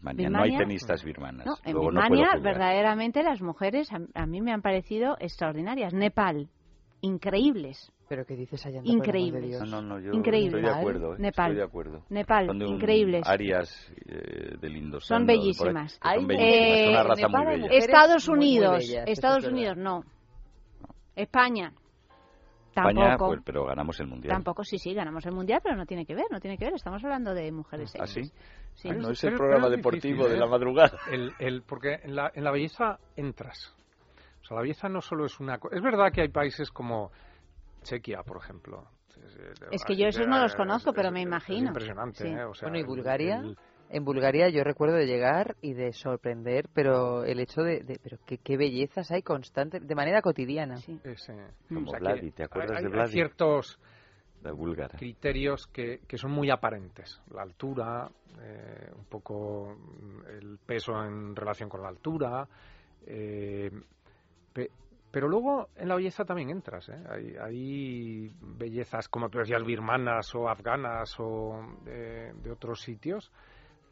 Birmania, 0.00 0.30
no 0.30 0.42
hay 0.42 0.56
tenistas 0.56 1.04
birmanas. 1.04 1.46
No, 1.46 1.54
en 1.64 1.72
Luego 1.74 1.90
Birmania 1.90 2.28
verdaderamente 2.42 3.22
las 3.22 3.40
mujeres 3.40 3.92
a, 3.92 4.00
a 4.14 4.26
mí 4.26 4.40
me 4.40 4.52
han 4.52 4.60
parecido 4.60 5.16
extraordinarias. 5.20 5.94
Nepal, 5.94 6.48
increíbles. 7.00 7.92
Pero 8.12 8.26
¿qué 8.26 8.36
dices 8.36 8.66
allá? 8.66 8.82
Increíbles. 8.84 9.58
No, 9.60 9.64
no, 9.64 9.80
no, 9.80 9.98
yo 9.98 10.12
Increíble. 10.12 10.58
estoy 10.58 10.60
de 10.60 10.68
acuerdo. 10.80 11.14
¿eh? 11.14 11.18
Nepal. 11.18 11.46
Estoy 11.46 11.56
de 11.56 11.62
acuerdo. 11.62 12.04
Nepal, 12.10 12.46
Son 12.46 12.58
de 12.58 12.66
un- 12.66 12.74
increíbles. 12.74 13.26
Áreas 13.26 13.90
eh, 14.04 14.54
del 14.60 14.76
Indostán. 14.76 15.20
Son 15.20 15.30
ahí, 15.30 15.38
bellísimas. 15.38 15.92
que 15.98 15.98
Son 16.10 16.12
Hay- 16.12 16.26
bellísimas, 16.26 16.58
es 16.58 16.88
una 16.90 17.00
Eh, 17.00 17.04
raza 17.04 17.26
Nepal 17.26 17.44
muy 17.46 17.52
bella. 17.54 17.66
Estados 17.78 18.28
muy, 18.28 18.36
muy 18.38 18.46
Unidos, 18.48 18.76
bellas, 18.80 19.02
eso 19.04 19.12
Estados. 19.12 19.44
Unidos 19.46 19.76
no. 19.78 20.04
España. 21.16 21.72
España, 22.68 23.00
Tampoco. 23.08 23.30
pues, 23.30 23.40
pero 23.46 23.64
ganamos 23.64 23.98
el 24.00 24.06
mundial. 24.08 24.34
Tampoco, 24.34 24.62
sí, 24.62 24.76
sí, 24.76 24.92
ganamos 24.92 25.24
el 25.24 25.32
mundial, 25.32 25.60
pero 25.62 25.74
no 25.74 25.86
tiene 25.86 26.04
que 26.04 26.14
ver, 26.14 26.26
no 26.30 26.38
tiene 26.38 26.58
que 26.58 26.66
ver. 26.66 26.74
Estamos 26.74 27.02
hablando 27.02 27.32
de 27.32 27.50
mujeres 27.50 27.94
¿Ah, 27.98 28.06
sí? 28.06 28.24
Sí. 28.74 28.88
Ay, 28.90 28.98
no 28.98 29.10
es 29.12 29.24
el 29.24 29.30
pero 29.30 29.38
programa 29.38 29.66
es 29.68 29.76
deportivo 29.76 30.24
difícil, 30.24 30.30
de 30.32 30.36
¿eh? 30.36 30.38
la 30.40 30.46
madrugada. 30.46 30.98
El, 31.10 31.32
el- 31.38 31.62
porque 31.62 31.94
en 32.02 32.14
la, 32.14 32.30
en 32.34 32.44
la 32.44 32.50
belleza 32.50 32.98
entras. 33.16 33.74
O 34.42 34.44
sea, 34.44 34.56
la 34.56 34.62
belleza 34.64 34.90
no 34.90 35.00
solo 35.00 35.24
es 35.24 35.40
una 35.40 35.56
cosa. 35.56 35.76
Es 35.76 35.82
verdad 35.82 36.12
que 36.12 36.20
hay 36.20 36.28
países 36.28 36.70
como 36.70 37.10
Chequia, 37.82 38.22
por 38.22 38.38
ejemplo. 38.38 38.86
Es 39.70 39.84
que 39.84 39.96
yo 39.96 40.06
esos 40.08 40.26
no 40.26 40.38
los 40.40 40.54
conozco, 40.54 40.90
es- 40.90 40.96
pero 40.96 41.08
es- 41.08 41.14
me 41.14 41.20
es 41.20 41.26
imagino. 41.26 41.68
impresionante, 41.68 42.24
Sí. 42.24 42.28
¿eh? 42.28 42.44
O 42.44 42.54
sea, 42.54 42.68
bueno, 42.68 42.82
y 42.82 42.86
Bulgaria, 42.86 43.36
el- 43.40 43.56
en 43.90 44.04
Bulgaria 44.04 44.48
yo 44.48 44.64
recuerdo 44.64 44.96
de 44.96 45.06
llegar 45.06 45.56
y 45.60 45.74
de 45.74 45.92
sorprender, 45.92 46.68
pero 46.74 47.24
el 47.24 47.38
hecho 47.40 47.62
de, 47.62 47.80
de- 47.80 47.98
pero 48.02 48.18
qué, 48.26 48.38
qué 48.38 48.56
bellezas 48.56 49.10
hay 49.10 49.22
constante, 49.22 49.80
de 49.80 49.94
manera 49.94 50.22
cotidiana. 50.22 50.76
ese- 51.04 51.48
Como 51.68 51.86
o 51.88 51.90
sea, 51.90 51.98
Vladi, 52.00 52.30
¿te 52.32 52.44
acuerdas 52.44 52.78
hay- 52.78 52.82
de 52.84 52.88
hay 52.88 52.92
Vladi? 52.92 53.12
ciertos 53.12 53.78
La 54.42 54.52
búlgara. 54.52 54.98
criterios 54.98 55.66
que, 55.66 56.00
que 56.08 56.16
son 56.16 56.30
muy 56.32 56.50
aparentes. 56.50 57.20
La 57.30 57.42
altura, 57.42 58.10
eh, 58.40 58.90
un 58.96 59.04
poco 59.04 59.76
el 60.28 60.58
peso 60.64 60.92
en 61.04 61.36
relación 61.36 61.68
con 61.68 61.82
la 61.82 61.88
altura. 61.88 62.48
eh, 63.04 63.68
pe- 64.52 64.70
pero 65.12 65.28
luego 65.28 65.68
en 65.76 65.88
la 65.88 65.94
belleza 65.94 66.24
también 66.24 66.50
entras. 66.50 66.88
¿eh? 66.88 66.98
Hay, 67.08 67.36
hay 67.40 68.32
bellezas, 68.40 69.08
como 69.08 69.28
tú 69.28 69.38
decías, 69.38 69.62
birmanas 69.64 70.34
o 70.34 70.48
afganas 70.48 71.14
o 71.20 71.60
eh, 71.86 72.32
de 72.42 72.50
otros 72.50 72.80
sitios 72.80 73.30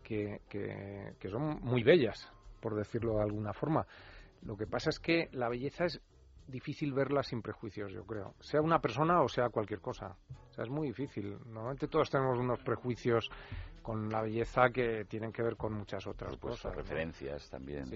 que, 0.02 0.40
que- 0.48 1.14
que 1.20 1.28
son 1.28 1.60
muy 1.62 1.84
bellas, 1.84 2.32
por 2.60 2.74
decirlo 2.74 3.16
de 3.18 3.22
alguna 3.22 3.52
forma. 3.52 3.86
Lo 4.42 4.56
que 4.56 4.66
pasa 4.66 4.90
es 4.90 4.98
que 4.98 5.28
la 5.32 5.48
belleza 5.48 5.84
es 5.84 6.00
difícil 6.50 6.92
verla 6.92 7.22
sin 7.22 7.40
prejuicios, 7.42 7.92
yo 7.92 8.04
creo. 8.04 8.34
Sea 8.40 8.60
una 8.60 8.80
persona 8.80 9.22
o 9.22 9.28
sea 9.28 9.48
cualquier 9.50 9.80
cosa. 9.80 10.16
O 10.50 10.52
sea, 10.52 10.64
es 10.64 10.70
muy 10.70 10.88
difícil. 10.88 11.38
Normalmente 11.46 11.88
todos 11.88 12.10
tenemos 12.10 12.38
unos 12.38 12.58
prejuicios 12.60 13.30
con 13.82 14.10
la 14.10 14.20
belleza 14.20 14.68
que 14.70 15.06
tienen 15.06 15.32
que 15.32 15.42
ver 15.42 15.56
con 15.56 15.72
muchas 15.72 16.06
otras 16.06 16.36
Pues 16.36 16.56
cosas. 16.56 16.72
¿no? 16.72 16.82
referencias 16.82 17.48
también. 17.48 17.86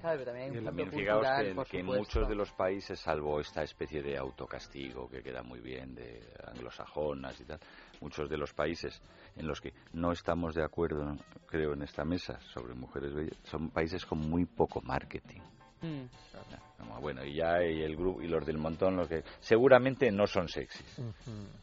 Claro, 0.00 0.18
pero 0.18 0.24
también 0.24 0.50
hay 0.52 0.58
un 0.58 0.64
También 0.64 0.90
fijaos 0.90 1.18
cultural, 1.26 1.42
que, 1.44 1.50
en- 1.50 1.56
por 1.56 1.66
que 1.66 1.78
en 1.80 1.86
muchos 1.86 2.28
de 2.28 2.34
los 2.34 2.52
países, 2.52 3.00
salvo 3.00 3.38
esta 3.40 3.62
especie 3.62 4.02
de 4.02 4.16
autocastigo 4.16 5.08
que 5.10 5.22
queda 5.22 5.42
muy 5.42 5.60
bien 5.60 5.94
de 5.94 6.22
anglosajonas 6.46 7.38
y 7.40 7.44
tal, 7.44 7.60
muchos 8.00 8.30
de 8.30 8.38
los 8.38 8.54
países 8.54 9.02
en 9.36 9.46
los 9.46 9.60
que 9.60 9.74
no 9.92 10.12
estamos 10.12 10.54
de 10.54 10.64
acuerdo, 10.64 11.14
creo, 11.46 11.74
en 11.74 11.82
esta 11.82 12.04
mesa 12.04 12.40
sobre 12.40 12.72
mujeres 12.74 13.12
bellas, 13.12 13.36
son 13.44 13.70
países 13.70 14.06
con 14.06 14.18
muy 14.18 14.46
poco 14.46 14.80
marketing. 14.80 15.40
Mm. 15.82 17.00
Bueno, 17.00 17.24
y 17.24 17.34
ya 17.34 17.62
y 17.62 17.82
el 17.82 17.96
grupo 17.96 18.22
y 18.22 18.28
los 18.28 18.44
del 18.46 18.58
montón, 18.58 18.96
los 18.96 19.08
que 19.08 19.22
seguramente 19.40 20.10
no 20.10 20.26
son 20.26 20.48
sexys. 20.48 21.00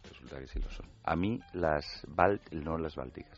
Resulta 0.09 0.39
que 0.39 0.47
sí 0.47 0.59
lo 0.59 0.69
son. 0.69 0.85
A 1.03 1.15
mí 1.15 1.39
las 1.53 2.05
bal 2.07 2.39
no 2.51 2.77
las 2.77 2.95
bálticas, 2.95 3.37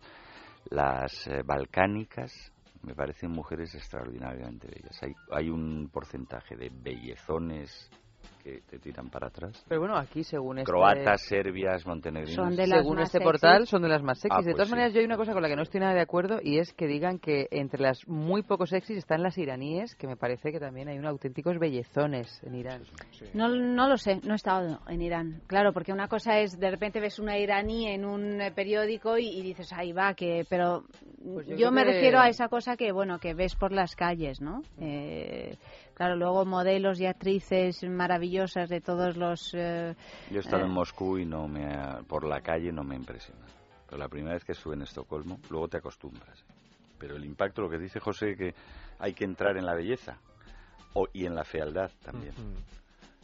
las 0.70 1.28
eh, 1.28 1.42
balcánicas 1.44 2.52
me 2.84 2.94
parecen 2.94 3.32
mujeres 3.32 3.74
extraordinariamente 3.74 4.68
bellas. 4.68 5.02
Hay, 5.02 5.14
hay 5.32 5.50
un 5.50 5.90
porcentaje 5.92 6.56
de 6.56 6.70
bellezones 6.70 7.90
que 8.46 8.62
te 8.70 8.78
tiran 8.78 9.10
para 9.10 9.28
atrás. 9.28 9.66
Pero 9.68 9.82
bueno, 9.82 9.98
aquí 9.98 10.24
según 10.24 10.60
este... 10.60 10.70
Croatas, 10.72 11.20
serbias, 11.24 11.84
montenegrinas. 11.88 12.36
Son 12.36 12.56
de 12.56 12.68
las 12.68 12.82
Según 12.82 12.98
más 12.98 13.06
este 13.08 13.18
sexys. 13.18 13.32
portal, 13.32 13.66
son 13.68 13.82
de 13.82 13.90
las 13.90 14.04
más 14.04 14.20
sexys. 14.20 14.32
Ah, 14.38 14.42
de 14.42 14.44
pues 14.44 14.56
todas 14.56 14.68
sí. 14.68 14.72
maneras, 14.74 14.94
yo 14.94 15.00
hay 15.00 15.06
una 15.06 15.18
cosa 15.18 15.34
con 15.34 15.42
la 15.42 15.50
que 15.50 15.56
no 15.56 15.64
estoy 15.64 15.80
nada 15.80 15.96
de 15.96 16.02
acuerdo 16.02 16.38
y 16.44 16.60
es 16.60 16.72
que 16.74 16.86
digan 16.86 17.18
que 17.18 17.48
entre 17.50 17.82
las 17.82 18.08
muy 18.08 18.44
poco 18.44 18.68
sexys 18.68 18.98
están 18.98 19.24
las 19.24 19.36
iraníes, 19.40 19.96
que 19.96 20.06
me 20.08 20.16
parece 20.16 20.52
que 20.52 20.60
también 20.60 20.90
hay 20.90 21.00
unos 21.00 21.10
auténticos 21.10 21.58
bellezones 21.58 22.40
en 22.44 22.54
Irán. 22.54 22.84
No, 23.34 23.50
no 23.50 23.90
lo 23.90 23.98
sé, 23.98 24.22
no 24.24 24.34
he 24.34 24.36
estado 24.36 24.80
en 24.90 25.02
Irán. 25.02 25.42
Claro, 25.48 25.74
porque 25.74 25.92
una 25.92 26.08
cosa 26.08 26.40
es, 26.40 26.60
de 26.60 26.70
repente 26.70 27.00
ves 27.00 27.18
una 27.18 27.40
iraní 27.40 27.88
en 27.88 28.06
un 28.06 28.40
eh, 28.42 28.52
periódico 28.52 29.18
y, 29.18 29.28
y 29.28 29.42
dices, 29.42 29.74
ahí 29.74 29.92
va, 29.92 30.14
que... 30.14 30.46
Pero 30.48 30.84
Pues 31.24 31.48
yo 31.48 31.56
yo, 31.56 31.72
me 31.72 31.84
que- 31.84 31.94
refiero 31.94 32.20
a 32.20 32.30
esa 32.30 32.48
cosa 32.48 32.78
que, 32.78 32.92
bueno, 32.92 33.18
que 33.18 33.34
ves 33.34 33.56
por 33.56 33.72
las 33.72 33.96
calles, 33.96 34.40
¿no? 34.40 34.62
Eh, 34.80 35.58
claro, 35.96 36.16
luego 36.16 36.46
modelos 36.46 37.00
y 37.00 37.08
actrices 37.08 37.82
maravillosas 38.36 38.70
de 38.70 38.82
todos 38.82 39.18
los... 39.18 39.54
eh, 39.54 39.96
Yo 40.30 40.38
he 40.38 40.40
estado 40.40 40.64
eh, 40.64 40.66
en 40.66 40.72
Moscú 40.72 41.18
y 41.18 41.26
no 41.26 41.48
me 41.48 41.66
ha- 41.74 42.00
por 42.08 42.26
la 42.26 42.42
calle 42.42 42.72
no 42.72 42.84
me 42.84 42.96
impresiona. 42.96 43.46
Pero 43.88 43.98
la 44.00 44.08
primera 44.10 44.34
vez 44.34 44.44
que 44.44 44.52
estuve 44.54 44.76
en 44.76 44.82
Estocolmo, 44.82 45.40
luego 45.50 45.68
te 45.68 45.78
acostumbras. 45.78 46.44
Pero 47.00 47.16
el 47.16 47.26
impacto, 47.26 47.62
lo 47.62 47.70
que 47.70 47.78
dice 47.78 48.00
José, 48.00 48.36
que 48.36 48.54
hay 49.00 49.14
que 49.14 49.26
entrar 49.26 49.58
en 49.58 49.66
la 49.66 49.74
belleza 49.76 50.18
o, 50.94 51.08
y 51.14 51.26
en 51.26 51.36
la 51.36 51.44
fealdad 51.44 51.92
también. 52.04 52.34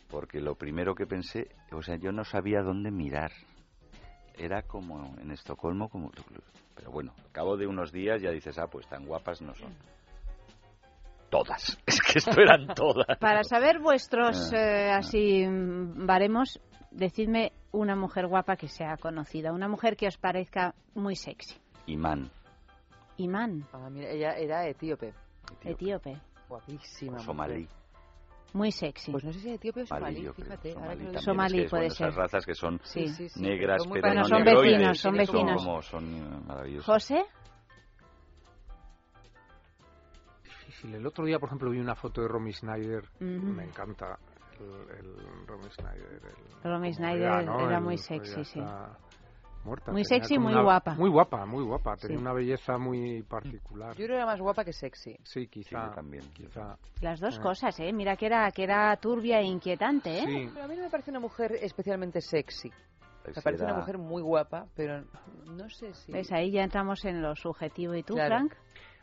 Porque 0.10 0.40
lo 0.42 0.56
primero 0.56 0.94
que 0.94 1.06
pensé, 1.08 1.48
o 1.72 1.82
sea, 1.82 1.96
yo 1.96 2.12
no 2.12 2.24
sabía 2.24 2.62
dónde 2.62 2.92
mirar. 2.92 3.32
Era 4.38 4.62
como 4.64 5.16
en 5.22 5.32
Estocolmo, 5.32 5.90
como... 5.90 6.12
Pero 6.76 6.92
bueno, 6.92 7.14
al 7.24 7.32
cabo 7.32 7.58
de 7.58 7.68
unos 7.68 7.92
días 7.92 8.22
ya 8.22 8.32
dices, 8.32 8.58
ah, 8.58 8.68
pues 8.68 8.88
tan 8.88 9.06
guapas 9.06 9.42
no 9.42 9.54
son. 9.56 9.72
Todas. 11.32 11.80
Es 11.88 12.00
que 12.02 12.20
esto 12.20 12.40
eran 12.40 12.68
todas. 12.76 13.18
Para 13.20 13.44
saber 13.44 13.80
vuestros 13.80 14.52
Ah, 14.54 14.58
eh, 14.58 14.92
así 14.92 15.46
baremos, 15.48 16.60
decidme 16.92 17.54
una 17.72 17.96
mujer 17.96 18.28
guapa 18.28 18.56
que 18.58 18.68
sea 18.68 18.98
conocida, 18.98 19.52
una 19.54 19.68
mujer 19.68 19.96
que 19.96 20.08
os 20.08 20.18
parezca 20.18 20.76
muy 20.94 21.16
sexy. 21.16 21.56
Imán. 21.88 22.30
Imán, 23.18 23.66
Ah, 23.74 23.90
mira, 23.90 24.10
ella 24.10 24.34
era 24.38 24.68
etíope. 24.68 25.14
etíope, 25.64 26.18
Guapísima. 26.50 27.18
O 27.18 27.20
somalí. 27.20 27.68
muy 28.54 28.72
sexy. 28.74 29.12
Pues 29.12 29.24
no 29.24 29.32
sé 29.32 29.40
si 29.40 29.50
etíope 29.52 29.84
o 29.84 29.86
Somalí, 29.86 30.28
fíjate. 30.36 30.72
ahora 30.74 30.82
Somalí 30.82 31.04
también. 31.04 31.22
Somalí 31.22 31.54
Es 31.58 31.60
que 31.60 31.64
es, 31.66 31.70
puede 31.70 31.82
bueno, 31.84 31.94
esas 31.94 32.14
ser. 32.14 32.22
razas 32.22 32.46
que 32.46 32.56
son 32.56 32.80
Sí, 32.84 33.08
sí, 33.08 33.30
sí. 33.30 33.42
negras, 33.42 33.84
Son 33.84 33.92
pero 33.94 34.08
no 34.08 34.14
Bueno, 34.14 34.26
son 34.28 34.44
negroides, 34.44 34.72
vecinos, 34.78 35.00
son 35.00 35.14
vecinos. 35.16 35.64
como 35.66 35.82
son 35.82 36.16
eh, 36.16 36.42
maravillosas. 36.48 36.86
José, 36.86 37.24
difícil. 40.82 40.96
El 40.96 41.06
otro 41.08 41.26
día, 41.26 41.40
por 41.40 41.48
ejemplo, 41.48 41.70
vi 41.70 41.80
una 41.80 41.96
foto 41.96 42.22
de 42.22 42.28
Romy 42.28 42.52
Schneider. 42.54 43.04
Ujú. 43.16 43.24
Me 43.26 43.64
encanta 43.66 44.18
el, 44.60 44.98
el 44.98 45.48
Romy 45.48 45.70
Schneider. 45.70 46.22
el- 46.64 46.72
Romy 46.72 46.92
era, 47.22 47.42
¿no? 47.42 47.60
era 47.68 47.78
El- 47.78 47.84
muy 47.84 47.98
sexy, 47.98 48.44
sí. 48.46 48.62
Muerta. 49.64 49.92
Muy 49.92 50.04
sexy 50.06 50.40
muy 50.40 50.54
una- 50.54 50.64
guapa. 50.64 50.96
Muy 50.96 51.10
guapa, 51.12 51.46
muy 51.46 51.64
guapa. 51.64 51.96
Tenía 51.96 52.18
Sí. 52.18 52.22
una 52.24 52.34
belleza 52.34 52.80
muy 52.80 53.22
particular. 53.22 53.92
Yo 53.92 54.06
creo 54.06 54.08
que 54.08 54.16
era 54.16 54.26
más 54.26 54.40
guapa 54.42 54.66
que 54.66 54.74
sexy. 54.74 55.16
Sí, 55.24 55.48
quizá. 55.48 55.90
Sí, 55.90 55.96
también. 55.96 56.24
Quizá. 56.34 56.78
las 57.02 57.20
dos 57.20 57.38
Ah. 57.38 57.44
cosas, 57.44 57.80
¿eh? 57.80 57.94
Mira 57.94 58.16
que 58.16 58.26
era, 58.26 58.50
que 58.52 58.64
era 58.64 58.96
turbia 58.98 59.40
e 59.40 59.44
inquietante, 59.44 60.18
¿eh? 60.18 60.24
Sí. 60.26 60.50
Pero 60.52 60.66
a 60.66 60.68
mí 60.68 60.76
no 60.76 60.82
me 60.84 60.90
parece 60.90 61.12
una 61.12 61.20
mujer 61.20 61.52
especialmente 61.62 62.22
sexy. 62.22 62.72
Me 63.24 63.34
parece 63.44 63.64
era- 63.64 63.74
una 63.74 63.82
mujer 63.82 64.00
muy 64.00 64.24
guapa, 64.24 64.66
pero 64.76 65.04
no 65.46 65.70
sé 65.70 65.94
si... 65.94 66.12
¿Ves? 66.12 66.32
Ahí 66.32 66.50
ya 66.52 66.64
entramos 66.64 67.06
en 67.06 67.22
lo 67.22 67.36
subjetivo. 67.36 67.94
¿Y 67.94 68.02
tú, 68.02 68.16
Claro. 68.16 68.30
Frank? 68.36 68.56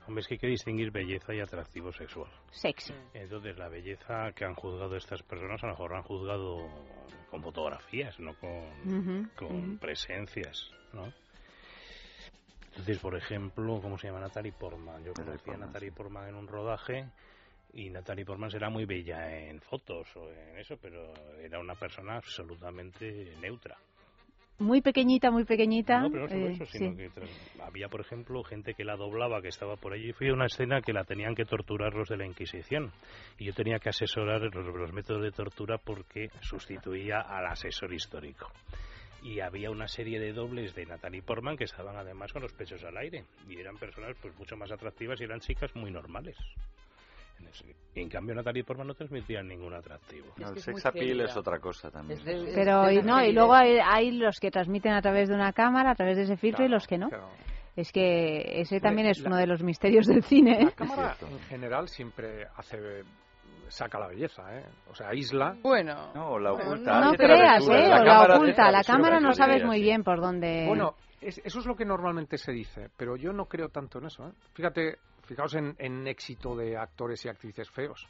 Hombre, 0.08 0.22
es 0.22 0.26
que 0.26 0.34
hay 0.34 0.38
que 0.38 0.46
distinguir 0.46 0.90
belleza 0.90 1.34
y 1.34 1.40
atractivo 1.40 1.92
sexual. 1.92 2.30
Sexy. 2.50 2.94
Entonces, 3.12 3.58
la 3.58 3.68
belleza 3.68 4.32
que 4.34 4.46
han 4.46 4.54
juzgado 4.54 4.96
estas 4.96 5.22
personas, 5.22 5.62
a 5.62 5.66
lo 5.66 5.72
mejor 5.74 5.94
han 5.94 6.02
juzgado 6.02 6.66
con 7.30 7.42
fotografías, 7.42 8.18
no 8.18 8.32
con, 8.38 9.30
con 9.36 9.76
presencias, 9.76 10.70
¿no? 10.94 11.12
Entonces, 12.70 12.98
por 13.00 13.16
ejemplo, 13.16 13.80
¿cómo 13.82 13.98
se 13.98 14.06
llama 14.06 14.20
Natalie 14.20 14.52
Portman? 14.52 15.04
Yo 15.04 15.12
conocí 15.12 15.50
a 15.50 15.58
Natalie 15.58 15.92
Portman 15.92 16.28
en 16.28 16.36
un 16.36 16.48
rodaje 16.48 17.10
y 17.74 17.90
Natalie 17.90 18.24
Portman 18.24 18.50
será 18.50 18.70
muy 18.70 18.86
bella 18.86 19.30
en 19.30 19.60
fotos 19.60 20.08
o 20.16 20.30
en 20.30 20.56
eso, 20.56 20.78
pero 20.80 21.12
era 21.38 21.58
una 21.58 21.74
persona 21.74 22.16
absolutamente 22.16 23.34
neutra. 23.40 23.76
Muy 24.60 24.80
pequeñita, 24.80 25.30
muy 25.30 25.44
pequeñita. 25.44 26.00
No, 26.00 26.10
pero 26.10 26.24
no 26.24 26.28
solo 26.28 26.46
eh, 26.48 26.52
eso, 26.52 26.66
sino 26.66 26.90
sí. 26.90 26.96
que 26.96 27.62
había, 27.62 27.88
por 27.88 28.00
ejemplo, 28.00 28.42
gente 28.42 28.74
que 28.74 28.84
la 28.84 28.96
doblaba, 28.96 29.40
que 29.40 29.48
estaba 29.48 29.76
por 29.76 29.92
allí. 29.92 30.12
Fui 30.12 30.28
a 30.28 30.32
una 30.32 30.46
escena 30.46 30.80
que 30.80 30.92
la 30.92 31.04
tenían 31.04 31.36
que 31.36 31.44
torturar 31.44 31.94
los 31.94 32.08
de 32.08 32.16
la 32.16 32.26
Inquisición. 32.26 32.90
Y 33.38 33.44
yo 33.44 33.52
tenía 33.52 33.78
que 33.78 33.90
asesorar 33.90 34.42
los, 34.42 34.66
los 34.66 34.92
métodos 34.92 35.22
de 35.22 35.30
tortura 35.30 35.78
porque 35.78 36.30
sustituía 36.40 37.20
al 37.20 37.46
asesor 37.46 37.92
histórico. 37.94 38.50
Y 39.22 39.38
había 39.40 39.70
una 39.70 39.86
serie 39.86 40.18
de 40.18 40.32
dobles 40.32 40.74
de 40.74 40.86
Natalie 40.86 41.22
Portman 41.22 41.56
que 41.56 41.64
estaban 41.64 41.96
además 41.96 42.32
con 42.32 42.42
los 42.42 42.52
pechos 42.52 42.82
al 42.82 42.96
aire. 42.96 43.24
Y 43.48 43.60
eran 43.60 43.76
personas 43.76 44.16
pues 44.20 44.36
mucho 44.36 44.56
más 44.56 44.72
atractivas 44.72 45.20
y 45.20 45.24
eran 45.24 45.38
chicas 45.38 45.74
muy 45.76 45.92
normales. 45.92 46.36
Y 47.94 48.00
en 48.02 48.08
cambio 48.08 48.34
Natalie 48.34 48.62
Portman 48.64 48.86
no 48.86 48.94
transmitía 48.94 49.42
ningún 49.42 49.74
atractivo. 49.74 50.26
No, 50.36 50.48
el 50.50 50.58
sex 50.58 50.86
appeal 50.86 51.20
es 51.22 51.36
otra 51.36 51.58
cosa 51.58 51.90
también. 51.90 52.20
Pero 52.24 52.90
y 52.90 53.02
no, 53.02 53.24
y 53.24 53.32
luego 53.32 53.54
hay, 53.54 53.78
hay 53.84 54.10
los 54.12 54.38
que 54.38 54.50
transmiten 54.50 54.92
a 54.92 55.02
través 55.02 55.28
de 55.28 55.34
una 55.34 55.52
cámara, 55.52 55.90
a 55.92 55.94
través 55.94 56.16
de 56.16 56.22
ese 56.24 56.36
filtro 56.36 56.64
y 56.64 56.68
los 56.68 56.86
que 56.86 56.98
no. 56.98 57.08
Es 57.74 57.92
que 57.92 58.60
ese 58.60 58.80
también 58.80 59.08
es 59.08 59.20
La- 59.20 59.28
uno 59.28 59.36
de 59.36 59.46
los 59.46 59.62
misterios 59.62 60.06
del 60.06 60.22
cine. 60.24 60.62
¿eh? 60.62 60.64
La 60.64 60.70
cámara 60.72 61.16
en 61.30 61.38
general 61.40 61.88
siempre 61.88 62.46
hace 62.56 63.02
saca 63.68 63.98
la 63.98 64.08
belleza, 64.08 64.42
¿eh? 64.56 64.64
O 64.90 64.94
sea, 64.94 65.08
aísla. 65.10 65.54
Bueno, 65.62 66.10
no, 66.14 66.38
la 66.38 66.52
oculta. 66.54 67.00
No 67.00 67.08
hace 67.10 67.16
creas. 67.18 67.68
¿eh? 67.68 67.88
La 67.88 68.00
O 68.00 68.04
la 68.04 68.04
cámara 68.04 68.36
oculta. 68.36 68.70
La 68.70 68.82
cámara 68.82 69.20
no 69.20 69.32
sabes 69.34 69.60
sí. 69.60 69.66
muy 69.66 69.80
bien 69.82 70.02
por 70.02 70.20
dónde... 70.20 70.64
Bueno, 70.66 70.94
es- 71.20 71.40
eso 71.44 71.58
es 71.60 71.66
lo 71.66 71.76
que 71.76 71.84
normalmente 71.84 72.38
se 72.38 72.50
dice, 72.50 72.88
pero 72.96 73.16
yo 73.16 73.32
no 73.32 73.44
creo 73.44 73.68
tanto 73.68 73.98
en 73.98 74.06
eso. 74.06 74.26
¿eh? 74.28 74.32
Fíjate, 74.54 74.96
fijaos 75.28 75.54
en, 75.54 75.76
en 75.78 76.06
éxito 76.08 76.56
de 76.56 76.76
actores 76.76 77.24
y 77.24 77.28
actrices 77.28 77.70
feos, 77.70 78.08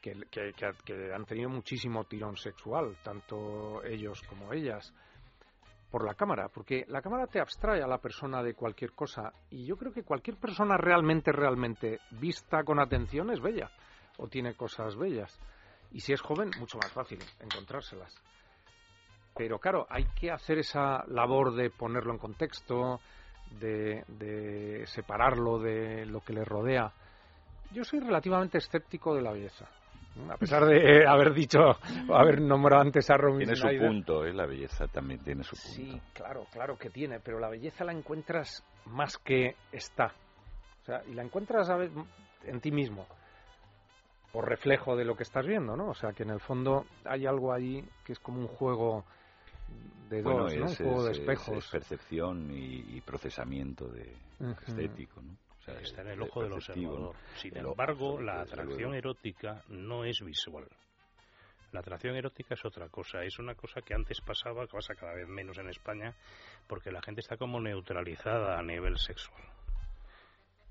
que, 0.00 0.12
que- 0.30 0.52
que- 0.84 1.12
han 1.12 1.24
tenido 1.24 1.48
muchísimo 1.48 2.04
tirón 2.04 2.36
sexual, 2.36 2.96
tanto 3.02 3.82
ellos 3.82 4.22
como 4.28 4.52
ellas, 4.52 4.92
por 5.90 6.04
la 6.04 6.14
cámara, 6.14 6.48
porque 6.48 6.84
la 6.88 7.00
cámara 7.00 7.26
te 7.26 7.40
abstrae 7.40 7.82
a 7.82 7.86
la 7.86 7.98
persona 7.98 8.42
de 8.42 8.54
cualquier 8.54 8.92
cosa 8.92 9.32
y 9.50 9.64
yo 9.64 9.76
creo 9.76 9.92
que 9.92 10.02
cualquier 10.02 10.36
persona 10.36 10.76
realmente, 10.76 11.32
realmente 11.32 12.00
vista 12.10 12.62
con 12.64 12.78
atención 12.80 13.30
es 13.30 13.40
bella 13.40 13.70
o 14.18 14.28
tiene 14.28 14.54
cosas 14.54 14.94
bellas. 14.96 15.40
Y 15.92 16.00
si 16.00 16.12
es 16.12 16.20
joven, 16.20 16.50
mucho 16.58 16.76
más 16.78 16.92
fácil 16.92 17.18
encontrárselas. 17.40 18.12
Pero 19.36 19.58
claro, 19.58 19.86
hay 19.88 20.04
que 20.18 20.30
hacer 20.30 20.58
esa 20.58 21.04
labor 21.06 21.54
de 21.54 21.70
ponerlo 21.70 22.12
en 22.12 22.18
contexto, 22.18 23.00
de, 23.60 24.04
de 24.08 24.86
separarlo 24.86 25.58
de 25.58 26.06
lo 26.06 26.20
que 26.20 26.32
le 26.32 26.44
rodea. 26.44 26.92
Yo 27.72 27.84
soy 27.84 28.00
relativamente 28.00 28.58
escéptico 28.58 29.14
de 29.14 29.22
la 29.22 29.32
belleza. 29.32 29.66
A 30.30 30.36
pesar 30.38 30.64
de 30.64 30.76
eh, 30.78 31.06
haber 31.06 31.34
dicho, 31.34 31.58
o 32.08 32.14
haber 32.14 32.40
nombrado 32.40 32.80
antes 32.82 33.10
a 33.10 33.16
Romy 33.18 33.44
Tiene 33.44 33.56
su 33.56 33.68
punto, 33.78 34.24
¿eh? 34.24 34.32
la 34.32 34.46
belleza 34.46 34.86
también 34.86 35.20
tiene 35.22 35.42
su 35.42 35.56
punto. 35.56 35.68
Sí, 35.74 36.00
claro, 36.14 36.46
claro 36.50 36.78
que 36.78 36.88
tiene, 36.88 37.20
pero 37.20 37.38
la 37.38 37.50
belleza 37.50 37.84
la 37.84 37.92
encuentras 37.92 38.64
más 38.86 39.18
que 39.18 39.56
está. 39.72 40.14
O 40.82 40.84
sea, 40.86 41.02
y 41.06 41.12
la 41.12 41.22
encuentras 41.22 41.68
a 41.68 41.76
ve- 41.76 41.90
en 42.44 42.60
ti 42.62 42.70
mismo, 42.70 43.06
por 44.32 44.48
reflejo 44.48 44.96
de 44.96 45.04
lo 45.04 45.16
que 45.16 45.24
estás 45.24 45.46
viendo, 45.46 45.76
¿no? 45.76 45.88
O 45.90 45.94
sea, 45.94 46.12
que 46.12 46.22
en 46.22 46.30
el 46.30 46.40
fondo 46.40 46.86
hay 47.04 47.26
algo 47.26 47.52
ahí 47.52 47.84
que 48.04 48.12
es 48.12 48.18
como 48.18 48.40
un 48.40 48.48
juego 48.48 49.04
de 50.10 50.22
Bueno, 50.22 50.44
dos, 50.44 50.56
¿no? 50.56 50.66
es, 50.66 50.80
un 50.80 50.86
juego 50.86 51.04
de 51.04 51.12
es- 51.12 51.18
espejos. 51.18 51.64
es 51.64 51.70
percepción 51.70 52.50
y, 52.52 52.96
y 52.96 53.00
procesamiento 53.00 53.88
de 53.88 54.12
estético, 54.66 55.20
¿no? 55.22 55.32
O 55.32 55.62
sea, 55.66 55.80
Está 55.80 56.02
en 56.02 56.08
el 56.10 56.22
ojo 56.22 56.42
del 56.44 56.52
observador. 56.52 57.16
Sin 57.36 57.56
El 57.56 57.66
embargo, 57.66 58.20
la 58.20 58.42
atracción 58.42 58.94
erótica 58.94 59.62
no 59.68 60.04
es 60.04 60.20
visual. 60.24 60.68
La 61.72 61.80
atracción 61.80 62.14
erótica 62.14 62.54
es 62.54 62.64
otra 62.64 62.88
cosa, 62.88 63.24
es 63.24 63.36
una 63.40 63.56
cosa 63.56 63.82
que 63.82 63.92
antes 63.92 64.20
pasaba, 64.20 64.66
que 64.66 64.72
pasa 64.76 64.94
cada 64.94 65.14
vez 65.14 65.26
menos 65.26 65.58
en 65.58 65.68
España, 65.68 66.14
porque 66.68 66.92
la 66.92 67.02
gente 67.02 67.20
está 67.20 67.36
como 67.36 67.60
neutralizada 67.60 68.56
a 68.58 68.62
nivel 68.62 68.96
sexual. 68.98 69.42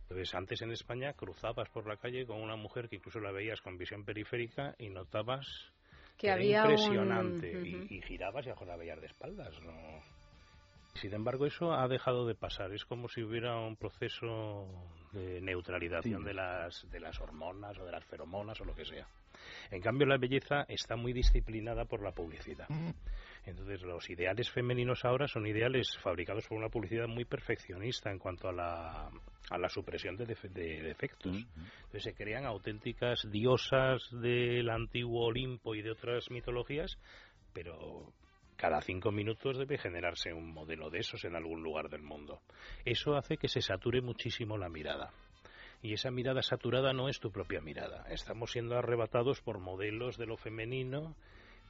Entonces, 0.03 0.33
antes 0.33 0.61
en 0.61 0.71
España 0.71 1.11
cruzabas 1.13 1.67
por 1.69 1.87
la 1.87 1.97
calle 1.97 2.25
con 2.25 2.41
una 2.41 2.55
mujer 2.55 2.87
que 2.87 2.95
incluso 2.95 3.19
la 3.19 3.31
veías 3.31 3.59
con 3.61 3.77
visión 3.77 4.05
periférica 4.05 4.75
y 4.77 4.89
notabas 4.89 5.45
Que 6.17 6.27
era 6.27 6.35
había 6.35 6.63
un- 6.63 6.71
impresionante 6.71 7.57
Ujú. 7.57 7.65
y, 7.89 7.97
y 7.97 8.01
girabas 8.01 8.45
y 8.45 8.49
a 8.49 8.65
la 8.65 8.75
veías 8.77 8.99
de 9.01 9.07
espaldas. 9.07 9.53
¿no? 9.61 9.73
Sin 10.95 11.13
embargo, 11.13 11.45
eso 11.45 11.73
ha 11.73 11.87
dejado 11.89 12.25
de 12.25 12.35
pasar. 12.35 12.71
Es 12.73 12.85
como 12.85 13.09
si 13.09 13.21
hubiera 13.21 13.57
un 13.59 13.75
proceso 13.75 14.65
de 15.11 15.41
neutralización 15.41 16.21
Sí. 16.21 16.25
de, 16.27 16.33
las, 16.33 16.89
de 16.89 16.99
las 17.01 17.19
hormonas 17.19 17.77
o 17.77 17.85
de 17.85 17.91
las 17.91 18.05
feromonas 18.05 18.59
o 18.61 18.65
lo 18.65 18.73
que 18.73 18.85
sea. 18.85 19.05
En 19.71 19.81
cambio, 19.81 20.07
la 20.07 20.17
belleza 20.17 20.63
está 20.69 20.95
muy 20.95 21.11
disciplinada 21.11 21.83
por 21.85 22.01
la 22.01 22.11
publicidad. 22.13 22.67
Entonces, 23.45 23.83
los 23.83 24.09
ideales 24.09 24.49
femeninos 24.49 25.05
ahora 25.05 25.27
son 25.27 25.45
ideales 25.45 25.87
fabricados 26.01 26.47
por 26.47 26.57
una 26.57 26.69
publicidad 26.69 27.07
muy 27.07 27.25
perfeccionista 27.25 28.11
en 28.11 28.17
cuanto 28.19 28.47
a 28.49 28.51
la, 28.51 29.09
a 29.49 29.57
la 29.57 29.69
supresión 29.69 30.17
de, 30.17 30.25
defe- 30.25 30.49
de 30.49 30.81
defectos. 30.81 31.35
Entonces, 31.55 32.03
se 32.03 32.13
crean 32.15 32.45
auténticas 32.45 33.21
diosas 33.31 34.01
del 34.11 34.69
antiguo 34.69 35.25
Olimpo 35.27 35.75
y 35.75 35.81
de 35.81 35.91
otras 35.91 36.31
mitologías, 36.31 36.97
pero 37.53 38.11
cada 38.57 38.81
cinco 38.81 39.11
minutos 39.11 39.57
debe 39.57 39.77
generarse 39.77 40.33
un 40.33 40.51
modelo 40.51 40.89
de 40.89 40.99
esos 40.99 41.23
en 41.25 41.35
algún 41.35 41.61
lugar 41.61 41.89
del 41.89 42.01
mundo. 42.01 42.39
Eso 42.83 43.15
hace 43.15 43.37
que 43.37 43.47
se 43.47 43.61
sature 43.61 44.01
muchísimo 44.01 44.57
la 44.57 44.69
mirada. 44.69 45.11
Y 45.81 45.93
esa 45.93 46.09
mirada 46.09 46.41
saturada 46.41 46.93
no 46.93 47.09
es 47.09 47.19
tu 47.19 47.31
propia 47.31 47.61
mirada. 47.61 48.07
Estamos 48.09 48.51
siendo 48.51 48.75
arrebatados 48.75 49.41
por 49.41 49.59
modelos 49.59 50.17
de 50.17 50.25
lo 50.25 50.37
femenino 50.37 51.15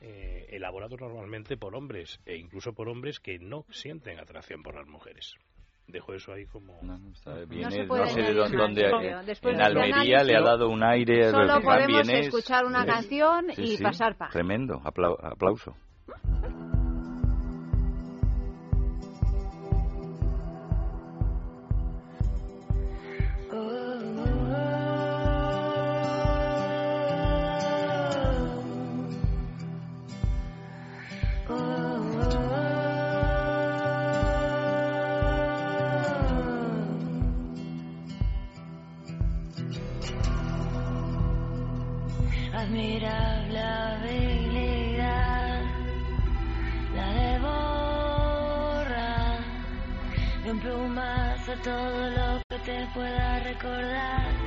eh, 0.01 0.47
elaborados 0.49 0.99
normalmente 0.99 1.57
por 1.57 1.75
hombres 1.75 2.19
e 2.25 2.37
incluso 2.37 2.73
por 2.73 2.89
hombres 2.89 3.19
que 3.19 3.39
no 3.39 3.65
sienten 3.69 4.19
atracción 4.19 4.61
por 4.63 4.75
las 4.75 4.87
mujeres. 4.87 5.35
Dejo 5.87 6.13
eso 6.15 6.33
ahí 6.33 6.45
como... 6.47 6.79
Viene, 7.47 7.69
se 7.71 7.81
no, 7.83 7.87
puede 7.87 8.07
sé 8.09 8.21
de 8.23 8.33
dónde, 8.33 8.81
creo. 8.89 9.19
en 9.21 9.29
este 9.29 9.49
Almería 9.61 10.23
le 10.23 10.35
ha 10.35 10.41
dado 10.41 10.69
un 10.69 10.83
aire 10.83 11.29
Solo 11.29 11.61
podemos 11.61 11.87
vienes- 12.07 12.25
escuchar 12.27 12.65
una 12.65 12.85
canción 12.87 13.47
Sí, 13.55 13.61
y 13.61 13.77
sí, 13.77 13.83
pasar 13.83 14.17
página. 14.17 14.31
Tremendo, 14.33 14.81
aplau- 14.81 15.19
aplauso. 15.21 15.75
Todo 51.63 52.09
lo 52.09 52.41
que 52.49 52.59
te 52.59 52.87
pueda 52.93 53.39
recordar. 53.39 54.44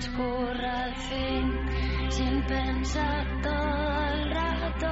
Transcurra 0.00 0.84
al 0.84 0.94
fin 0.94 1.52
sin 2.08 2.42
pensar 2.46 3.42
todo 3.42 4.06
el 4.14 4.30
rato 4.30 4.86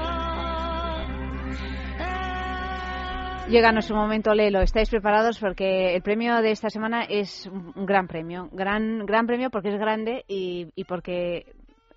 Llega 3.49 3.73
nuestro 3.73 3.97
momento, 3.97 4.35
Lelo. 4.35 4.61
¿Estáis 4.61 4.91
preparados? 4.91 5.39
Porque 5.39 5.95
el 5.95 6.03
premio 6.03 6.43
de 6.43 6.51
esta 6.51 6.69
semana 6.69 7.05
es 7.05 7.47
un 7.47 7.87
gran 7.87 8.07
premio. 8.07 8.51
Gran, 8.53 9.07
gran 9.07 9.27
premio 9.27 9.49
porque 9.49 9.71
es 9.71 9.79
grande 9.79 10.23
y 10.29 10.85
porque 10.85 11.47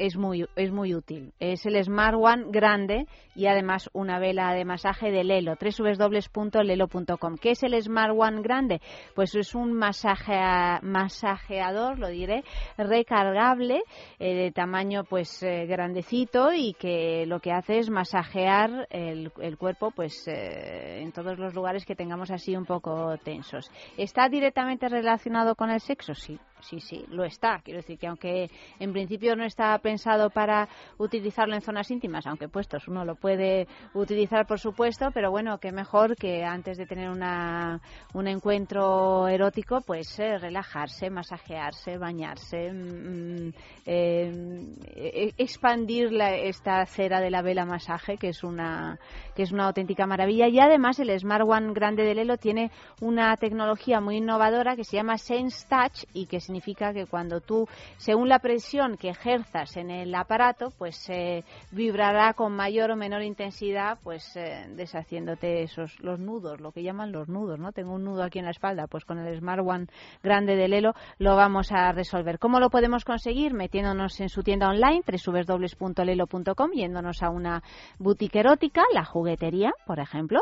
es 0.01 0.17
muy, 0.17 0.47
es 0.55 0.71
muy 0.71 0.95
útil. 0.95 1.31
Es 1.39 1.63
el 1.67 1.81
Smart 1.83 2.15
One 2.19 2.45
grande 2.49 3.05
y 3.35 3.45
además 3.45 3.87
una 3.93 4.17
vela 4.17 4.51
de 4.53 4.65
masaje 4.65 5.11
de 5.11 5.23
Lelo, 5.23 5.55
www.lelo.com. 5.61 7.37
¿Qué 7.39 7.51
es 7.51 7.61
el 7.63 7.79
Smart 7.81 8.13
One 8.17 8.41
grande? 8.41 8.81
Pues 9.13 9.35
es 9.35 9.53
un 9.53 9.73
masajea- 9.73 10.81
masajeador, 10.81 11.99
lo 11.99 12.07
diré, 12.07 12.43
recargable, 12.77 13.83
eh, 14.19 14.33
de 14.35 14.51
tamaño 14.51 15.03
pues 15.03 15.41
eh, 15.43 15.65
grandecito 15.67 16.51
y 16.51 16.73
que 16.73 17.25
lo 17.27 17.39
que 17.39 17.51
hace 17.51 17.77
es 17.77 17.89
masajear 17.91 18.87
el, 18.89 19.31
el 19.39 19.57
cuerpo 19.57 19.91
pues 19.91 20.27
eh, 20.27 21.01
en 21.01 21.11
todos 21.11 21.37
los 21.37 21.53
lugares 21.53 21.85
que 21.85 21.95
tengamos 21.95 22.31
así 22.31 22.55
un 22.55 22.65
poco 22.65 23.15
tensos. 23.23 23.69
¿Está 23.97 24.29
directamente 24.29 24.89
relacionado 24.89 25.53
con 25.55 25.69
el 25.69 25.79
sexo? 25.79 26.15
Sí, 26.15 26.39
sí, 26.61 26.79
sí, 26.79 27.05
lo 27.09 27.23
está. 27.23 27.59
Quiero 27.63 27.79
decir 27.79 27.97
que 27.97 28.07
aunque 28.07 28.49
en 28.79 28.91
principio 28.93 29.35
no 29.35 29.43
está 29.45 29.77
pensado 29.79 30.29
para 30.29 30.67
utilizarlo 30.97 31.55
en 31.55 31.61
zonas 31.61 31.89
íntimas, 31.91 32.25
aunque 32.27 32.47
puestos 32.47 32.87
uno 32.87 33.05
lo 33.05 33.15
puede 33.15 33.67
utilizar 33.93 34.45
por 34.47 34.59
supuesto, 34.59 35.09
pero 35.13 35.31
bueno, 35.31 35.57
qué 35.59 35.71
mejor 35.71 36.15
que 36.15 36.43
antes 36.43 36.77
de 36.77 36.85
tener 36.85 37.09
una, 37.09 37.79
un 38.13 38.27
encuentro 38.27 39.27
erótico, 39.27 39.81
pues 39.81 40.17
eh, 40.19 40.37
relajarse, 40.37 41.09
masajearse, 41.09 41.97
bañarse, 41.97 42.71
mm, 42.71 43.49
eh, 43.85 44.75
eh, 44.95 45.33
expandir 45.37 46.11
la- 46.11 46.35
esta 46.35 46.85
cera 46.85 47.19
de 47.19 47.29
la 47.31 47.41
vela 47.41 47.65
masaje, 47.65 48.17
que 48.17 48.29
es 48.29 48.43
una 48.43 48.97
que 49.35 49.43
es 49.43 49.51
una 49.51 49.65
auténtica 49.65 50.05
maravilla. 50.05 50.47
Y 50.47 50.59
además 50.59 50.99
el 50.99 51.17
Smart 51.19 51.45
One 51.47 51.73
grande 51.73 52.03
de 52.03 52.15
Lelo 52.15 52.37
tiene 52.37 52.71
una 53.01 53.35
tecnología 53.37 54.01
muy 54.01 54.17
innovadora 54.17 54.75
que 54.75 54.83
se 54.83 54.97
llama 54.97 55.17
Sense 55.17 55.65
Touch 55.69 56.03
y 56.13 56.25
que 56.25 56.39
significa 56.51 56.93
que 56.93 57.05
cuando 57.05 57.39
tú, 57.39 57.65
según 57.95 58.27
la 58.27 58.39
presión 58.39 58.97
que 58.97 59.09
ejerzas 59.09 59.77
en 59.77 59.89
el 59.89 60.13
aparato, 60.13 60.73
pues 60.77 61.09
eh, 61.09 61.45
vibrará 61.71 62.33
con 62.33 62.53
mayor 62.53 62.91
o 62.91 62.97
menor 62.97 63.23
intensidad, 63.23 63.97
pues 64.03 64.35
eh, 64.35 64.65
deshaciéndote 64.75 65.63
esos 65.63 65.97
los 66.01 66.19
nudos, 66.19 66.59
lo 66.59 66.73
que 66.73 66.83
llaman 66.83 67.13
los 67.13 67.29
nudos, 67.29 67.57
¿no? 67.57 67.71
Tengo 67.71 67.93
un 67.93 68.03
nudo 68.03 68.23
aquí 68.23 68.39
en 68.39 68.45
la 68.45 68.51
espalda, 68.51 68.87
pues 68.87 69.05
con 69.05 69.17
el 69.17 69.39
Smart 69.39 69.65
One 69.65 69.87
grande 70.21 70.57
de 70.57 70.67
Lelo 70.67 70.93
lo 71.19 71.37
vamos 71.37 71.71
a 71.71 71.93
resolver. 71.93 72.37
¿Cómo 72.37 72.59
lo 72.59 72.69
podemos 72.69 73.05
conseguir? 73.05 73.53
Metiéndonos 73.53 74.19
en 74.19 74.27
su 74.27 74.43
tienda 74.43 74.67
online, 74.67 75.03
www.lelo.com, 75.07 76.71
yéndonos 76.73 77.23
a 77.23 77.29
una 77.29 77.63
boutique 77.97 78.39
erótica, 78.39 78.83
la 78.93 79.05
juguetería, 79.05 79.71
por 79.85 79.99
ejemplo, 79.99 80.41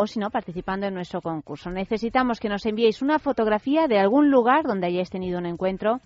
o 0.00 0.06
si 0.06 0.20
no, 0.20 0.30
participando 0.30 0.86
en 0.86 0.94
nuestro 0.94 1.20
concurso. 1.20 1.70
Necesitamos 1.70 2.38
que 2.38 2.48
nos 2.48 2.64
enviéis 2.66 3.02
una 3.02 3.18
fotografía 3.18 3.88
de 3.88 3.98
algún 3.98 4.30
lugar 4.30 4.64
donde 4.64 4.86
hayáis 4.86 5.10
tenido 5.10 5.37
un 5.38 5.46
encuentro 5.46 6.00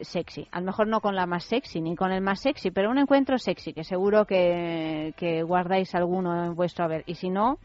sexy. 0.00 0.46
A 0.52 0.60
lo 0.60 0.66
mejor 0.66 0.86
no 0.86 1.00
con 1.00 1.14
la 1.14 1.26
más 1.26 1.44
sexy 1.44 1.80
ni 1.80 1.94
con 1.96 2.12
el 2.12 2.20
más 2.22 2.40
sexy, 2.40 2.70
pero 2.70 2.90
un 2.90 2.98
encuentro 2.98 3.38
sexy, 3.38 3.72
que 3.72 3.84
seguro 3.84 4.24
que, 4.24 5.12
que 5.16 5.42
guardáis 5.42 5.94
alguno 5.94 6.44
en 6.46 6.54
vuestro 6.54 6.84
haber. 6.84 7.02
Y 7.06 7.16
si 7.16 7.28
no, 7.28 7.58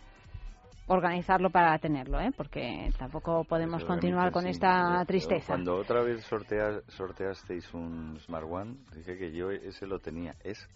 organizarlo 0.87 1.49
para 1.49 1.77
tenerlo, 1.79 2.19
¿eh? 2.19 2.31
porque 2.35 2.91
tampoco 2.99 3.43
podemos 3.45 3.83
continuar 3.85 4.31
con 4.31 4.43
Sí, 4.43 4.49
esta 4.49 5.03
tristeza. 5.05 5.47
Cuando 5.47 5.77
otra 5.77 6.01
vez 6.01 6.23
sortea- 6.29 6.81
sorteasteis 6.89 7.73
un 7.73 8.19
Smart 8.19 8.45
One, 8.49 8.75
dije 8.95 9.17
que 9.17 9.31
yo 9.31 9.49
ese 9.51 9.87
lo 9.87 9.99
tenía. 9.99 10.35
Es, 10.43 10.67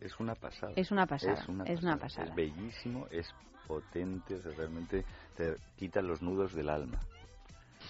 es 0.00 0.18
una 0.18 0.34
pasada. 0.34 0.72
Es 0.74 0.90
una 0.90 1.06
pasada, 1.06 1.34
Es 1.34 1.48
una 1.48 1.64
es 1.64 1.82
una 1.82 1.96
pasada. 1.98 2.28
Es 2.30 2.34
bellísimo, 2.34 3.06
es 3.10 3.32
potente, 3.68 4.34
o 4.36 4.40
sea, 4.42 4.52
realmente 4.56 5.04
te 5.36 5.54
quita 5.76 6.00
los 6.00 6.20
nudos 6.22 6.54
del 6.54 6.68
alma. 6.70 6.98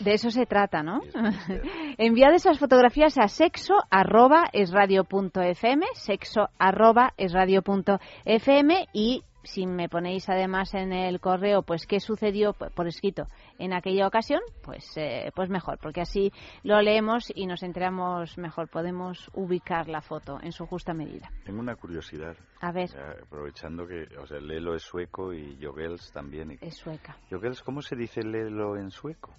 De 0.01 0.15
eso 0.15 0.31
se 0.31 0.47
trata, 0.47 0.83
¿no? 0.83 1.01
Enviad 1.99 2.33
esas 2.35 2.59
fotografías 2.59 3.19
a 3.19 3.29
sexo 3.29 3.75
arroba 3.91 4.49
es 4.53 4.71
radio 4.71 5.05
punto 5.05 5.41
fm, 5.43 5.85
sexo 5.95 6.49
arroba 6.59 7.15
es 7.17 7.33
radio 7.33 7.63
punto 7.63 7.99
fm 8.25 8.87
y 8.93 9.25
si 9.49 9.67
me 9.67 9.89
ponéis 9.89 10.29
además 10.29 10.75
en 10.75 10.93
el 10.93 11.21
correo, 11.21 11.63
pues 11.63 11.87
qué 11.87 12.01
sucedió 12.01 12.53
por 12.53 12.87
escrito 12.87 13.27
en 13.59 13.73
aquella 13.73 14.07
ocasión, 14.07 14.41
pues, 14.63 14.85
eh, 14.97 15.31
pues 15.35 15.49
mejor, 15.49 15.79
porque 15.81 16.03
así 16.03 16.33
lo 16.63 16.81
leemos 16.83 17.33
y 17.35 17.47
nos 17.47 17.63
enteramos 17.63 18.37
mejor, 18.37 18.69
podemos 18.69 19.31
ubicar 19.35 19.89
la 19.89 20.03
foto 20.03 20.39
en 20.43 20.53
su 20.53 20.67
justa 20.67 20.93
medida. 20.93 21.31
Tengo 21.45 21.61
una 21.61 21.77
curiosidad. 21.77 22.37
A 22.61 22.73
ver. 22.73 22.91
aprovechando 23.23 23.87
que, 23.87 24.07
o 24.19 24.27
sea, 24.27 24.39
Lelo 24.39 24.75
es 24.75 24.83
sueco 24.83 25.33
y 25.33 25.59
Jogels 25.63 26.13
también. 26.13 26.59
Es 26.61 26.77
sueca. 26.77 27.17
Jogels, 27.31 27.63
¿cómo 27.63 27.81
se 27.81 27.97
dice 27.97 28.23
Lelo 28.23 28.77
en 28.77 28.91
sueco? 28.91 29.35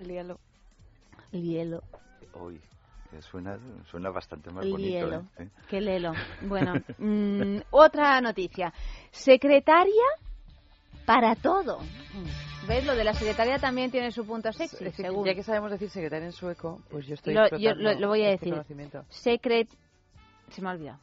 Líalo. 0.00 0.38
Lielo. 1.32 1.82
Hoy. 2.34 2.60
Suena, 3.20 3.58
suena 3.90 4.10
bastante 4.10 4.50
más 4.50 4.68
bonito. 4.68 4.78
Lielo. 5.06 5.20
¿eh? 5.38 5.44
¿Eh? 5.44 5.48
Qué 5.68 5.80
lelo. 5.80 6.12
Bueno, 6.42 6.74
mm, 6.98 7.58
otra 7.70 8.20
noticia. 8.20 8.72
Secretaria 9.10 10.02
para 11.06 11.34
todo. 11.36 11.78
¿Ves? 12.68 12.84
Lo 12.84 12.94
de 12.94 13.04
la 13.04 13.14
secretaria 13.14 13.58
también 13.58 13.90
tiene 13.90 14.10
su 14.10 14.26
punto 14.26 14.52
sexy, 14.52 14.76
Es 14.76 14.80
decir, 14.80 15.06
según. 15.06 15.24
ya 15.24 15.34
que 15.34 15.42
sabemos 15.44 15.70
decir 15.70 15.88
secretaria 15.88 16.26
en 16.26 16.32
sueco, 16.32 16.82
pues 16.90 17.06
yo 17.06 17.14
estoy 17.14 17.32
Lo, 17.32 17.48
yo 17.56 17.74
lo, 17.74 17.94
lo 17.94 18.08
voy 18.08 18.22
a 18.22 18.30
este 18.32 18.46
decir. 18.46 18.52
conocimiento. 18.54 19.04
Secret... 19.08 19.68
Se 20.50 20.60
me 20.60 20.68
ha 20.68 20.72
olvidado. 20.72 20.98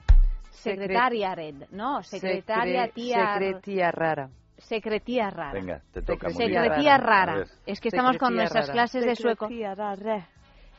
Secretaria 0.51 1.33
red, 1.33 1.55
¿no? 1.71 2.03
Secretaria 2.03 2.85
Secre- 2.87 2.93
tía... 2.93 3.33
Secretía 3.39 3.91
rara. 3.91 4.29
Secretía 4.63 5.29
rara. 5.29 5.53
Venga, 5.53 5.81
te 5.93 6.01
toca. 6.01 6.27
muy 6.29 6.35
Secretía 6.37 6.97
rara. 6.97 7.33
A 7.33 7.37
ver. 7.37 7.47
Es 7.65 7.79
que 7.79 7.89
estamos 7.89 8.17
con 8.17 8.29
Secretía 8.29 8.41
nuestras 8.41 8.67
rara. 8.67 8.73
clases 8.73 9.05
de 9.05 9.15
sueco. 9.15 9.45
Secretía 9.47 9.75
rara. 9.75 10.27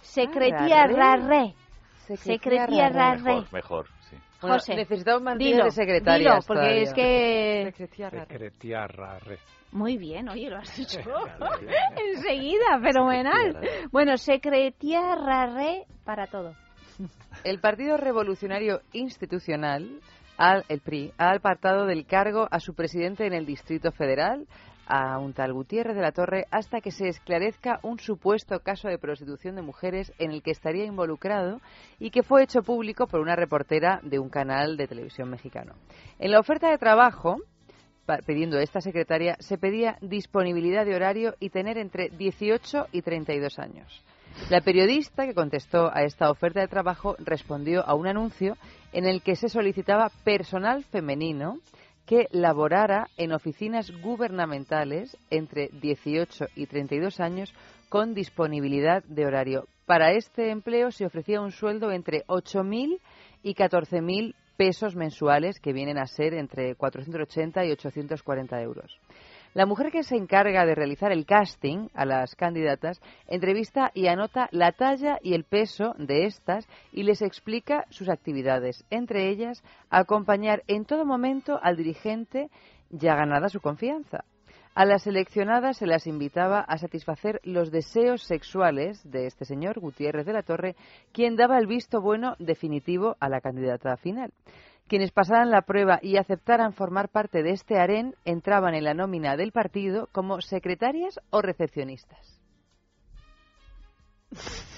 Secretía 0.01 0.83
Ah, 0.83 0.87
rarre. 0.87 1.55
Secretía 2.07 2.35
Secretía 2.35 2.89
rara. 2.91 3.15
Mejor, 3.23 3.53
mejor, 3.53 3.87
sí. 4.11 4.17
Bueno, 4.41 4.57
José, 4.57 4.75
necesitamos 4.77 5.39
dilo, 5.39 5.55
días 5.57 5.65
de 5.65 5.71
secretarias 5.71 6.35
dilo, 6.35 6.47
porque 6.47 6.63
todavía. 6.63 6.83
es 6.83 6.93
que... 6.95 7.63
Secretía 7.73 8.11
rara. 8.11 8.27
Secretiarra, 8.27 9.19
re. 9.21 9.39
Muy 9.73 9.97
bien, 9.97 10.29
oye, 10.29 10.51
lo 10.51 10.59
has 10.59 10.77
dicho 10.77 11.01
enseguida, 12.15 12.79
fenomenal. 12.83 13.59
Bueno, 13.91 14.17
secretía 14.17 15.15
rarre 15.15 15.85
para 16.05 16.27
todo. 16.27 16.55
El 17.43 17.59
Partido 17.59 17.97
Revolucionario 17.97 18.81
Institucional, 18.93 20.01
al, 20.37 20.65
el 20.69 20.81
PRI, 20.81 21.13
ha 21.19 21.33
apartado 21.33 21.87
del 21.87 22.07
cargo 22.07 22.49
a 22.51 22.61
su 22.61 22.75
presidente 22.75 23.27
en 23.27 23.33
el 23.33 23.47
Distrito 23.47 23.93
Federal, 23.93 24.47
a 24.87 25.19
un 25.19 25.33
tal 25.33 25.53
Gutiérrez 25.53 25.97
de 25.97 26.03
la 26.03 26.13
Torre, 26.13 26.47
hasta 26.51 26.81
que 26.81 26.91
se 26.91 27.09
esclarezca 27.09 27.81
un 27.83 27.99
supuesto 27.99 28.61
caso 28.61 28.89
de 28.89 28.99
prostitución 28.99 29.57
de 29.57 29.63
mujeres 29.63 30.13
en 30.19 30.31
el 30.31 30.43
que 30.43 30.51
estaría 30.51 30.85
involucrado 30.85 31.61
y 31.99 32.11
que 32.11 32.23
fue 32.23 32.43
hecho 32.43 32.63
público 32.63 33.07
por 33.07 33.21
una 33.21 33.37
reportera 33.37 34.01
de 34.03 34.19
un 34.19 34.29
canal 34.29 34.77
de 34.77 34.87
televisión 34.87 35.31
mexicano. 35.31 35.75
En 36.19 36.31
la 36.31 36.41
oferta 36.41 36.71
de 36.71 36.79
trabajo, 36.79 37.37
pidiendo 38.27 38.59
esta 38.59 38.81
secretaria, 38.81 39.37
se 39.41 39.59
pedía 39.59 39.97
disponibilidad 40.01 40.85
de 40.85 40.95
horario 40.95 41.35
y 41.41 41.51
tener 41.51 41.79
entre 41.79 42.11
18 42.11 42.89
y 42.93 43.03
32 43.03 43.59
años. 43.59 44.05
La 44.51 44.61
periodista 44.61 45.27
que 45.27 45.35
contestó 45.35 45.91
a 45.95 46.03
esta 46.03 46.31
oferta 46.31 46.61
de 46.61 46.69
trabajo 46.69 47.17
respondió 47.19 47.87
a 47.87 47.95
un 47.95 48.07
anuncio 48.07 48.57
en 48.93 49.07
el 49.07 49.23
que 49.23 49.37
se 49.37 49.49
solicitaba 49.49 50.11
personal 50.25 50.85
femenino 50.85 51.61
que 52.05 52.29
laborara 52.31 53.09
en 53.17 53.33
oficinas 53.33 53.91
gubernamentales 54.03 55.17
entre 55.31 55.71
18 55.81 56.47
y 56.57 56.67
32 56.67 57.21
años 57.21 57.55
con 57.89 58.13
disponibilidad 58.13 59.03
de 59.05 59.25
horario. 59.25 59.67
Para 59.87 60.13
este 60.13 60.51
empleo 60.51 60.91
se 60.91 61.07
ofrecía 61.07 61.41
un 61.41 61.53
sueldo 61.53 61.91
entre 61.91 62.25
8.000 62.27 62.99
y 63.43 63.55
14.000 63.55 64.35
pesos 64.57 64.95
mensuales, 64.95 65.59
que 65.61 65.73
vienen 65.73 65.99
a 65.99 66.07
ser 66.07 66.35
entre 66.35 66.75
480 66.75 67.65
y 67.65 67.73
840 67.73 68.61
euros. 68.63 68.99
La 69.55 69.67
mujer 69.67 69.93
que 69.93 70.03
se 70.03 70.17
encarga 70.17 70.67
de 70.67 70.75
realizar 70.75 71.13
el 71.13 71.27
casting 71.27 71.87
a 71.95 72.05
las 72.05 72.35
candidatas 72.35 73.01
entrevista 73.29 73.93
y 73.95 74.09
anota 74.09 74.49
la 74.51 74.73
talla 74.73 75.21
y 75.23 75.35
el 75.35 75.45
peso 75.45 75.95
de 75.97 76.27
estas 76.27 76.67
y 76.91 77.05
les 77.05 77.23
explica 77.23 77.85
sus 77.89 78.09
actividades, 78.09 78.85
entre 78.91 79.29
ellas 79.31 79.63
acompañar 79.91 80.65
en 80.67 80.85
todo 80.85 81.07
momento 81.07 81.61
al 81.63 81.77
dirigente 81.77 82.51
ya 82.91 83.15
ganada 83.15 83.49
su 83.49 83.61
confianza. 83.61 84.25
A 84.75 84.85
las 84.85 85.05
seleccionadas 85.05 85.77
se 85.77 85.87
las 85.87 86.09
invitaba 86.09 86.59
a 86.59 86.77
satisfacer 86.79 87.41
los 87.45 87.71
deseos 87.71 88.25
sexuales 88.25 89.09
de 89.09 89.27
este 89.27 89.45
señor 89.45 89.79
Gutiérrez 89.79 90.27
de 90.27 90.33
la 90.33 90.43
Torre, 90.43 90.75
quien 91.13 91.37
daba 91.37 91.59
el 91.59 91.69
visto 91.69 92.01
bueno 92.01 92.35
definitivo 92.41 93.17
a 93.21 93.29
la 93.29 93.41
candidata 93.41 93.97
final. 93.97 94.33
Quienes 94.87 95.13
pasaran 95.13 95.51
la 95.51 95.63
prueba 95.63 95.99
y 96.03 96.19
aceptaran 96.19 96.75
formar 96.75 97.09
parte 97.09 97.43
de 97.43 97.51
este 97.53 97.79
harén 97.79 98.15
entraban 98.25 98.75
en 98.75 98.85
la 98.85 98.93
nómina 98.95 99.37
del 99.37 99.51
partido 99.53 100.09
como 100.13 100.41
secretarias 100.43 101.19
o 101.31 101.41
recepcionistas. 101.41 102.41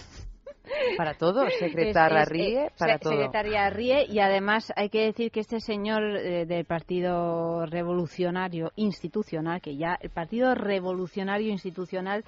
Para 0.96 1.14
todo, 1.14 1.48
secretaria 1.58 2.22
Es- 2.22 2.26
es, 2.26 2.28
ríe, 2.32 2.64
eh, 2.66 2.70
para 2.78 2.94
se- 2.94 2.98
todo. 2.98 3.12
Secretaria 3.12 3.70
ríe 3.70 4.04
y 4.08 4.18
además 4.18 4.72
hay 4.76 4.88
que 4.90 5.04
decir 5.06 5.30
que 5.30 5.40
este 5.40 5.60
señor 5.60 6.02
eh, 6.16 6.44
del 6.44 6.64
Partido 6.64 7.66
Revolucionario 7.66 8.72
Institucional, 8.74 9.60
que 9.60 9.76
ya 9.76 9.96
el 10.00 10.10
Partido 10.10 10.54
Revolucionario 10.54 11.50
Institucional 11.50 12.24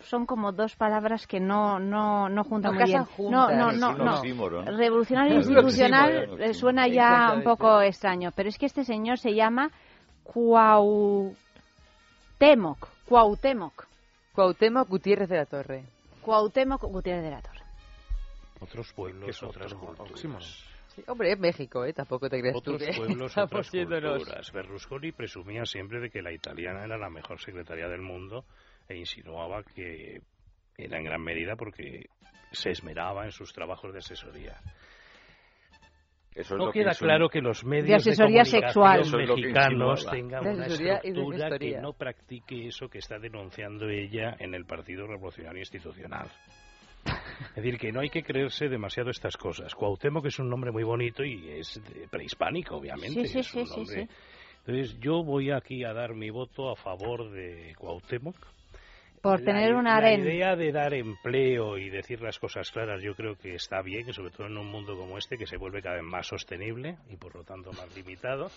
son 0.00 0.26
como 0.26 0.52
dos 0.52 0.76
palabras 0.76 1.26
que 1.26 1.40
no 1.40 1.78
no 1.78 2.28
no 2.28 2.44
juntan 2.44 2.72
No 2.74 2.78
muy 2.78 2.86
bien. 2.88 3.04
No, 3.30 3.50
no, 3.50 3.72
no, 3.72 3.92
no. 3.92 4.22
Revolucionario 4.64 5.36
institucional 5.36 6.40
eh, 6.40 6.54
suena 6.54 6.86
ya 6.88 7.32
un 7.34 7.42
poco 7.42 7.80
extraño, 7.82 8.30
pero 8.34 8.48
es 8.48 8.58
que 8.58 8.66
este 8.66 8.84
señor 8.84 9.18
se 9.18 9.34
llama 9.34 9.70
Cuauhtémoc, 10.22 11.36
Cuauhtémoc, 13.06 13.86
Cuauhtémoc 14.32 14.88
Gutiérrez 14.88 15.28
de 15.28 15.36
la 15.36 15.46
Torre. 15.46 15.84
Cuauhtémoc 16.22 16.82
Gutiérrez 16.82 17.24
de 17.24 17.30
la 17.30 17.42
Torre. 17.42 17.62
Otros 18.60 18.92
pueblos, 18.92 19.42
otras 19.42 19.74
culturas. 19.74 20.64
Sí, 20.88 21.04
hombre, 21.06 21.32
es 21.32 21.38
México, 21.38 21.84
¿eh? 21.84 21.92
Tampoco 21.92 22.28
te 22.28 22.40
creas 22.40 22.54
tú 22.54 22.72
Otros 22.74 22.88
que 22.88 22.96
pueblos, 22.96 23.30
estamos 23.30 23.50
otras 23.52 23.70
yéndonos. 23.70 24.16
culturas. 24.18 24.52
Berlusconi 24.52 25.12
presumía 25.12 25.64
siempre 25.64 26.00
de 26.00 26.10
que 26.10 26.22
la 26.22 26.32
italiana 26.32 26.84
era 26.84 26.98
la 26.98 27.08
mejor 27.08 27.40
secretaria 27.40 27.88
del 27.88 28.00
mundo 28.02 28.44
e 28.88 28.96
insinuaba 28.96 29.62
que 29.62 30.20
era 30.76 30.98
en 30.98 31.04
gran 31.04 31.22
medida 31.22 31.56
porque 31.56 32.06
se 32.52 32.70
esmeraba 32.70 33.24
en 33.24 33.32
sus 33.32 33.52
trabajos 33.52 33.92
de 33.92 33.98
asesoría. 33.98 34.56
Eso 36.34 36.54
es 36.54 36.58
no 36.58 36.66
lo 36.66 36.72
que 36.72 36.80
queda 36.80 36.90
insinúa. 36.90 37.08
claro 37.08 37.28
que 37.28 37.40
los 37.40 37.64
medios 37.64 37.88
De 37.88 37.94
asesoría 38.12 38.42
comunicación 38.44 38.62
sexual. 38.62 39.00
Eso 39.00 39.18
es 39.18 39.28
lo 39.28 39.34
que 39.34 39.40
mexicanos 39.42 40.06
tengan 40.10 40.46
una 40.46 40.66
estructura 40.66 41.58
que 41.58 41.80
no 41.80 41.92
practique 41.94 42.66
eso 42.68 42.88
que 42.88 42.98
está 42.98 43.18
denunciando 43.18 43.88
ella 43.88 44.36
en 44.38 44.54
el 44.54 44.64
Partido 44.64 45.06
Revolucionario 45.06 45.60
Institucional. 45.60 46.28
Es 47.50 47.54
decir, 47.56 47.78
que 47.78 47.90
no 47.92 48.00
hay 48.00 48.10
que 48.10 48.22
creerse 48.22 48.68
demasiado 48.68 49.10
estas 49.10 49.36
cosas. 49.36 49.74
Cuauhtémoc 49.74 50.26
es 50.26 50.38
un 50.38 50.48
nombre 50.48 50.70
muy 50.70 50.84
bonito 50.84 51.24
y 51.24 51.48
es 51.50 51.80
prehispánico, 52.10 52.76
obviamente. 52.76 53.26
Sí, 53.26 53.28
sí, 53.28 53.38
es 53.40 53.54
un 53.54 53.66
sí, 53.66 53.72
sí, 53.72 53.76
nombre- 53.80 54.06
sí. 54.06 54.08
Entonces, 54.66 55.00
yo 55.00 55.24
voy 55.24 55.50
aquí 55.50 55.82
a 55.84 55.92
dar 55.92 56.14
mi 56.14 56.30
voto 56.30 56.70
a 56.70 56.76
favor 56.76 57.30
de 57.30 57.74
Cuauhtémoc. 57.78 58.36
Por 59.22 59.40
La 59.40 59.46
tener 59.46 59.70
i- 59.70 59.74
un 59.74 59.84
La 59.84 59.96
harén. 59.96 60.20
idea 60.20 60.54
de 60.56 60.72
dar 60.72 60.94
empleo 60.94 61.76
y 61.78 61.90
decir 61.90 62.20
las 62.20 62.38
cosas 62.38 62.70
claras 62.70 63.02
yo 63.02 63.14
creo 63.14 63.36
que 63.36 63.54
está 63.54 63.82
bien, 63.82 64.12
sobre 64.12 64.30
todo 64.30 64.46
en 64.46 64.56
un 64.56 64.66
mundo 64.66 64.96
como 64.96 65.18
este 65.18 65.36
que 65.36 65.46
se 65.46 65.56
vuelve 65.56 65.82
cada 65.82 65.96
vez 65.96 66.04
más 66.04 66.26
sostenible 66.26 66.96
y 67.10 67.16
por 67.16 67.34
lo 67.34 67.44
tanto 67.44 67.72
más 67.72 67.94
limitado. 67.96 68.50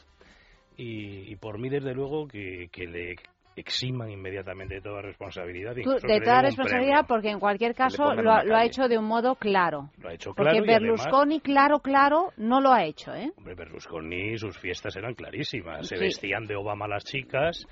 Y, 0.77 1.31
y 1.31 1.35
por 1.35 1.57
mí, 1.59 1.69
desde 1.69 1.93
luego, 1.93 2.27
que, 2.27 2.69
que 2.71 2.87
le 2.87 3.15
eximan 3.55 4.09
inmediatamente 4.09 4.75
de 4.75 4.81
toda 4.81 5.01
responsabilidad. 5.01 5.73
Tú, 5.83 5.91
de 5.91 6.21
toda 6.21 6.41
responsabilidad, 6.41 7.05
porque 7.07 7.29
en 7.29 7.39
cualquier 7.39 7.75
caso 7.75 8.13
lo, 8.13 8.31
ha- 8.31 8.43
lo 8.43 8.55
ha 8.55 8.63
hecho 8.65 8.87
de 8.87 8.97
un 8.97 9.05
modo 9.05 9.35
claro. 9.35 9.89
Lo 9.97 10.09
ha 10.09 10.13
hecho 10.13 10.33
Porque 10.33 10.51
claro 10.51 10.57
además- 10.65 10.81
Berlusconi, 10.81 11.39
claro, 11.41 11.79
claro, 11.79 12.31
no 12.37 12.61
lo 12.61 12.71
ha 12.71 12.85
hecho, 12.85 13.13
¿eh? 13.13 13.31
Hombre, 13.37 13.55
Berlusconi, 13.55 14.37
sus 14.37 14.57
fiestas 14.57 14.95
eran 14.95 15.13
clarísimas. 15.15 15.87
Se 15.87 15.97
Sí. 15.97 16.03
vestían 16.03 16.45
de 16.45 16.55
Obama 16.55 16.87
las 16.87 17.03
chicas 17.03 17.65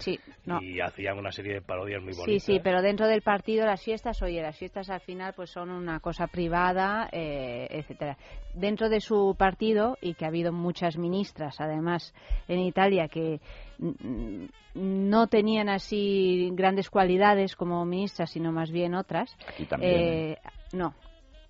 no. 0.46 0.62
y 0.62 0.80
hacían 0.82 1.18
una 1.18 1.32
serie 1.32 1.54
de 1.56 1.62
parodias 1.62 2.02
muy 2.04 2.14
Sí, 2.14 2.20
bonitas. 2.20 2.44
sí, 2.44 2.60
pero 2.64 2.82
dentro 2.82 3.08
del 3.08 3.22
partido 3.22 3.66
las 3.66 3.84
fiestas, 3.84 4.22
oye, 4.22 4.42
las 4.42 4.58
fiestas 4.58 4.90
al 4.90 5.02
final 5.02 5.34
pues 5.36 5.50
son 5.50 5.70
una 5.70 6.00
cosa 6.00 6.28
privada, 6.28 7.08
eh, 7.12 7.68
etcétera. 7.70 8.18
Dentro 8.54 8.90
de 8.90 9.00
su 9.00 9.36
partido 9.38 9.98
y 10.02 10.14
que 10.16 10.26
ha 10.26 10.28
habido 10.28 10.52
muchas 10.52 10.98
ministras, 10.98 11.60
además, 11.62 12.14
en 12.48 12.60
Italia 12.60 13.08
que 13.08 13.40
no 14.76 15.28
tenían 15.28 15.70
así 15.70 16.50
grandes 16.54 16.90
cualidades 16.90 17.56
como 17.56 17.86
ministras, 17.86 18.32
sino 18.32 18.52
más 18.52 18.72
bien 18.72 18.94
otras. 18.96 19.36
Aquí 19.48 19.66
también, 19.66 19.94
Eh, 19.94 20.38
no, 20.74 20.94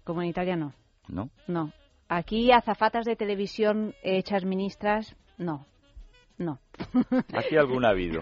como 0.03 0.21
en 0.21 0.29
Italia 0.29 0.55
no, 0.55 0.73
¿No? 1.07 1.29
no. 1.47 1.71
Aquí 2.07 2.51
azafatas 2.51 3.05
de 3.05 3.15
televisión 3.15 3.93
hechas 4.03 4.43
ministras, 4.45 5.15
no, 5.37 5.65
no. 6.37 6.59
Aquí 7.33 7.55
alguna 7.57 7.89
ha 7.89 7.91
habido, 7.91 8.21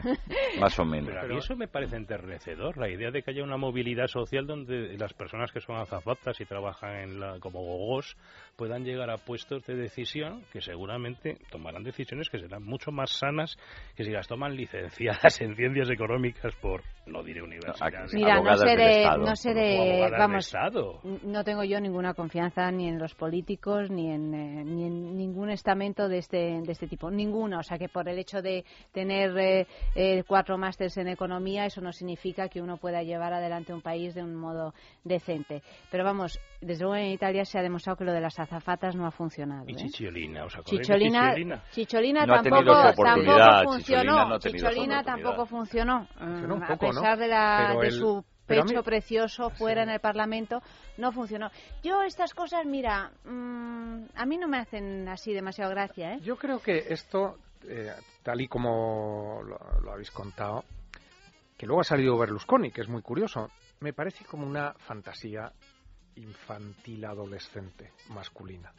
más 0.60 0.78
o 0.80 0.86
menos. 0.86 1.10
Pero 1.10 1.22
a 1.22 1.28
mí 1.28 1.38
eso 1.38 1.56
me 1.56 1.68
parece 1.68 1.96
enternecedor, 1.96 2.78
la 2.78 2.90
idea 2.90 3.12
de 3.12 3.22
que 3.22 3.32
haya 3.32 3.44
una 3.44 3.58
movilidad 3.58 4.08
social 4.08 4.46
donde 4.46 4.98
las 4.98 5.14
personas 5.14 5.52
que 5.52 5.62
son 5.62 5.78
azafatas 5.78 6.40
y 6.42 6.46
trabajan 6.46 6.96
en 6.98 7.20
la, 7.20 7.40
como 7.40 7.62
gogós 7.62 8.16
puedan 8.56 8.84
llegar 8.84 9.10
a 9.10 9.18
puestos 9.18 9.66
de 9.66 9.76
decisión 9.76 10.44
que 10.52 10.62
seguramente 10.62 11.38
tomarán 11.52 11.84
decisiones 11.84 12.30
que 12.30 12.40
serán 12.40 12.64
mucho 12.64 12.92
más 12.92 13.12
sanas 13.12 13.58
que 13.96 14.04
si 14.04 14.12
las 14.12 14.28
toman 14.28 14.56
licenciadas 14.56 15.40
en 15.42 15.56
ciencias 15.56 15.90
económicas 15.90 16.56
por, 16.56 16.82
no 17.06 17.24
diré 17.24 17.42
universidades. 17.42 18.14
Mira, 18.14 18.42
no 18.42 18.58
sé 18.58 18.76
de, 18.76 19.06
no 19.20 19.36
sé 19.36 19.54
de, 19.54 20.10
vamos, 20.18 20.46
Estado. 20.48 21.00
no 21.24 21.44
tengo 21.44 21.64
yo 21.64 21.80
ninguna 21.80 22.14
confianza 22.14 22.72
ni 22.72 22.88
en 22.88 22.98
los 22.98 23.14
políticos 23.14 23.90
ni 23.90 24.12
en, 24.12 24.34
eh, 24.34 24.64
ni 24.66 24.86
en 24.86 25.18
ningún 25.18 25.50
estamento 25.50 26.08
de 26.08 26.18
este, 26.18 26.62
de 26.62 26.72
este 26.72 26.88
tipo, 26.88 27.12
ninguno. 27.12 27.60
O 27.60 27.64
sea 27.64 27.78
que 27.78 27.90
por 27.90 28.10
el 28.10 28.18
hecho 28.18 28.42
de 28.42 28.47
tener 28.92 29.38
eh, 29.38 29.68
eh, 29.96 30.24
cuatro 30.28 30.58
másters 30.58 30.98
en 30.98 31.08
economía, 31.08 31.66
eso 31.66 31.82
no 31.82 31.92
significa 31.92 32.50
que 32.50 32.62
uno 32.62 32.78
pueda 32.78 33.04
llevar 33.04 33.34
adelante 33.34 33.74
un 33.74 33.82
país 33.82 34.14
de 34.16 34.24
un 34.24 34.36
modo 34.36 34.74
decente. 35.04 35.62
Pero 35.92 36.04
vamos, 36.04 36.40
desde 36.62 36.84
luego 36.84 36.96
en 36.96 37.12
Italia 37.12 37.46
se 37.46 37.60
ha 37.60 37.62
demostrado 37.62 37.98
que 37.98 38.06
lo 38.06 38.14
de 38.14 38.22
las 38.22 38.40
azafatas 38.40 38.96
no 38.96 39.06
ha 39.06 39.12
funcionado. 39.12 39.66
Y 39.68 39.74
¿eh? 39.74 39.90
Chicholina, 39.90 40.46
¿os 40.46 40.54
acordáis 40.56 40.80
de 40.80 40.84
Chicholina, 40.94 41.22
Chicholina? 41.30 41.64
Chicholina 41.72 42.26
No 42.26 42.34
tampoco, 42.42 42.64
tampoco 42.64 42.92
Chicholina 42.92 43.64
funcionó. 43.64 44.30
no 44.30 44.40
Chicholina 44.40 45.04
tampoco 45.04 45.46
funcionó. 45.46 46.08
Funcionó 46.18 46.54
un 46.56 46.60
Mm, 46.62 46.68
poco, 46.68 46.86
a 46.86 46.94
¿no? 46.94 47.02
pesar 47.02 47.18
de, 47.18 47.28
la, 47.28 47.76
de 47.80 47.88
el- 47.88 47.94
su 47.94 48.18
mí- 48.18 48.24
pecho 48.48 48.82
precioso 48.84 49.50
fuera 49.50 49.84
en 49.84 49.90
el 49.90 50.00
Parlamento, 50.00 50.62
no 50.98 51.12
funcionó. 51.12 51.50
Yo 51.84 52.02
estas 52.04 52.34
cosas, 52.34 52.66
mira, 52.66 53.12
mm, 53.26 54.06
a 54.16 54.26
mí 54.26 54.38
no 54.38 54.48
me 54.48 54.58
hacen 54.58 55.08
así 55.10 55.34
demasiado 55.34 55.70
gracia, 55.72 56.14
¿eh? 56.14 56.20
Yo 56.22 56.38
creo 56.38 56.60
que 56.62 56.78
esto, 56.90 57.36
eh, 57.68 57.92
tal 58.28 58.42
y 58.42 58.50
como 58.50 59.42
lo, 59.42 59.58
lo 59.80 59.94
habéis 59.94 60.12
contado, 60.12 60.66
que 61.58 61.66
luego 61.66 61.80
ha 61.80 61.86
salido 61.86 62.18
Berlusconi, 62.18 62.72
que 62.72 62.82
es 62.82 62.90
muy 62.90 63.02
curioso, 63.02 63.50
me 63.80 63.94
parece 63.94 64.26
como 64.26 64.46
una 64.46 64.74
fantasía 64.80 65.50
infantil 66.16 67.06
adolescente 67.06 67.94
masculina. 68.10 68.74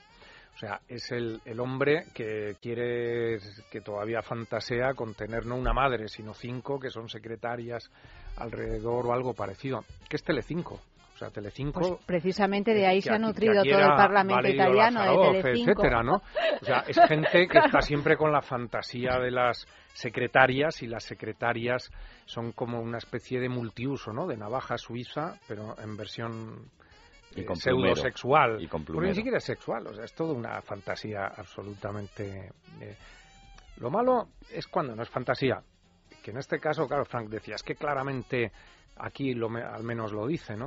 O 0.54 0.58
sea, 0.58 0.82
es 0.86 1.10
el, 1.12 1.40
el 1.46 1.60
hombre 1.60 2.04
que 2.12 2.56
quiere, 2.60 3.38
que 3.70 3.80
todavía 3.80 4.20
fantasea 4.20 4.92
con 4.92 5.14
tener 5.14 5.46
no 5.46 5.56
una 5.56 5.72
madre, 5.72 6.08
sino 6.08 6.34
cinco, 6.34 6.78
que 6.78 6.90
son 6.90 7.08
secretarias 7.08 7.90
alrededor 8.36 9.06
o 9.06 9.14
algo 9.14 9.32
parecido. 9.32 9.82
Que 10.10 10.16
es 10.16 10.22
Telecinco. 10.24 10.78
O 11.18 11.22
sea, 11.22 11.30
Telecinco... 11.30 11.80
Pues 11.80 11.92
precisamente 12.06 12.72
de 12.72 12.86
ahí 12.86 13.02
se 13.02 13.10
ha 13.10 13.18
nutrido 13.18 13.64
todo 13.64 13.80
el 13.80 13.96
Parlamento 13.96 14.36
Valerio 14.36 14.62
italiano 14.62 15.00
de 15.00 15.06
Lazaroff, 15.08 15.32
Telecinco. 15.42 15.70
etcétera, 15.72 16.02
¿no? 16.04 16.14
O 16.62 16.64
sea, 16.64 16.84
es 16.86 17.00
gente 17.08 17.48
que 17.48 17.58
está 17.58 17.80
siempre 17.80 18.16
con 18.16 18.30
la 18.30 18.40
fantasía 18.40 19.18
de 19.18 19.32
las 19.32 19.66
secretarias 19.94 20.80
y 20.82 20.86
las 20.86 21.02
secretarias 21.02 21.90
son 22.24 22.52
como 22.52 22.80
una 22.80 22.98
especie 22.98 23.40
de 23.40 23.48
multiuso, 23.48 24.12
¿no? 24.12 24.28
De 24.28 24.36
navaja 24.36 24.78
suiza, 24.78 25.40
pero 25.48 25.74
en 25.82 25.96
versión 25.96 26.70
Y 27.34 27.40
eh, 27.40 27.44
con. 27.44 27.56
Y 28.62 28.68
con 28.68 28.84
Porque 28.84 29.08
ni 29.08 29.14
siquiera 29.16 29.38
es 29.38 29.44
sexual, 29.44 29.88
o 29.88 29.94
sea, 29.94 30.04
es 30.04 30.14
toda 30.14 30.32
una 30.34 30.62
fantasía 30.62 31.26
absolutamente... 31.36 32.52
eh, 32.80 32.96
Lo 33.78 33.90
malo 33.90 34.28
es 34.52 34.68
cuando 34.68 34.94
no 34.94 35.02
es 35.02 35.08
fantasía, 35.10 35.60
que 36.22 36.30
en 36.30 36.38
este 36.38 36.60
caso, 36.60 36.86
claro, 36.86 37.04
Frank 37.04 37.28
decía, 37.28 37.56
es 37.56 37.62
que 37.64 37.74
claramente 37.74 38.52
aquí 38.98 39.34
lo 39.34 39.48
me- 39.48 39.62
al 39.64 39.82
menos 39.82 40.12
lo 40.12 40.26
dice, 40.28 40.56
¿no? 40.56 40.66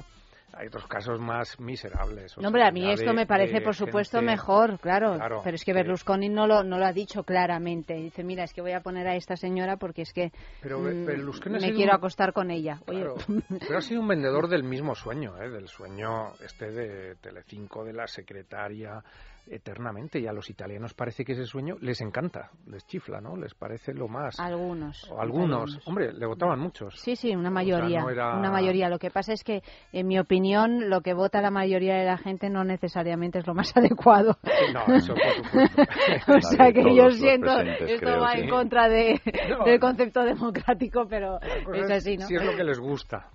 Hay 0.53 0.67
otros 0.67 0.85
casos 0.87 1.19
más 1.19 1.59
miserables. 1.59 2.37
No, 2.37 2.47
hombre, 2.47 2.63
a 2.67 2.71
mí 2.71 2.89
esto 2.91 3.11
de- 3.11 3.13
me 3.15 3.25
parece, 3.25 3.61
por 3.61 3.73
supuesto, 3.73 4.17
gente- 4.17 4.31
mejor, 4.31 4.79
claro. 4.79 5.15
Claro, 5.15 5.41
Pero 5.43 5.55
es 5.55 5.63
que 5.63 5.73
Berlusconi 5.73 6.27
no 6.29 6.45
lo, 6.45 6.63
no 6.63 6.77
lo 6.77 6.85
ha 6.85 6.91
dicho 6.93 7.23
claramente. 7.23 7.93
Dice, 7.95 8.23
mira, 8.23 8.43
es 8.43 8.53
que 8.53 8.61
voy 8.61 8.73
a 8.73 8.81
poner 8.81 9.07
a 9.07 9.15
esta 9.15 9.35
señora 9.37 9.77
porque 9.77 10.01
es 10.01 10.11
que 10.13 10.31
Pero 10.61 10.79
mm, 10.79 11.05
Berlusconi 11.05 11.59
me 11.59 11.73
quiero 11.73 11.91
un- 11.93 11.97
acostar 11.97 12.33
con 12.33 12.51
ella. 12.51 12.79
Oye, 12.87 13.05
pero 13.67 13.77
ha 13.77 13.81
sido 13.81 14.01
un 14.01 14.07
vendedor 14.09 14.49
del 14.49 14.63
mismo 14.63 14.93
sueño, 14.93 15.41
¿eh? 15.41 15.49
del 15.49 15.67
sueño 15.69 16.33
este 16.43 16.69
de 16.71 17.15
Telecinco, 17.15 17.83
de 17.85 17.93
la 17.93 18.07
secretaria, 18.07 19.01
eternamente. 19.47 20.19
Y 20.19 20.27
a 20.27 20.33
los 20.33 20.49
italianos 20.49 20.93
parece 20.93 21.23
que 21.25 21.33
ese 21.33 21.45
sueño 21.45 21.75
les 21.81 22.01
encanta, 22.01 22.51
les 22.67 22.85
chifla, 22.87 23.21
¿no? 23.21 23.35
Les 23.35 23.53
parece 23.53 23.93
lo 23.93 24.07
más. 24.07 24.39
algunos. 24.39 25.09
O 25.11 25.19
algunos. 25.21 25.79
Hombre, 25.87 26.13
le 26.13 26.25
votaban 26.25 26.59
muchos. 26.59 26.95
Sí, 26.99 27.15
sí, 27.15 27.35
una 27.35 27.49
mayoría. 27.49 28.01
no 28.01 28.09
era- 28.09 28.37
Una 28.37 28.51
mayoría. 28.51 28.89
Lo 28.89 28.99
que 28.99 29.09
pasa 29.11 29.33
es 29.33 29.43
que, 29.43 29.61
en 29.91 30.07
mi 30.07 30.19
opinión, 30.19 30.89
lo 30.89 31.01
que 31.01 31.13
vota 31.13 31.41
la 31.41 31.51
mayoría 31.51 31.95
de 31.95 32.05
la 32.05 32.17
gente 32.17 32.49
no 32.49 32.63
necesariamente 32.63 33.39
es 33.39 33.47
lo 33.47 33.53
más 33.53 33.71
adecuado. 33.77 34.37
No, 34.73 34.95
eso 34.95 35.13
por 35.13 35.45
supuesto. 35.45 35.81
o 36.37 36.41
sea 36.41 36.71
que 36.71 36.95
yo 36.95 37.09
siento, 37.11 37.59
esto 37.59 37.97
creo, 37.99 38.19
va 38.21 38.33
sí. 38.33 38.41
en 38.41 38.49
contra 38.49 38.87
de, 38.89 39.19
No. 39.49 39.65
del 39.65 39.79
concepto 39.79 40.23
democrático, 40.23 41.05
pero 41.09 41.39
es 41.73 41.89
así, 41.91 42.17
¿no? 42.17 42.25
Si 42.27 42.35
es 42.35 42.43
lo 42.43 42.55
que 42.55 42.63
les 42.63 42.79
gusta 42.79 43.29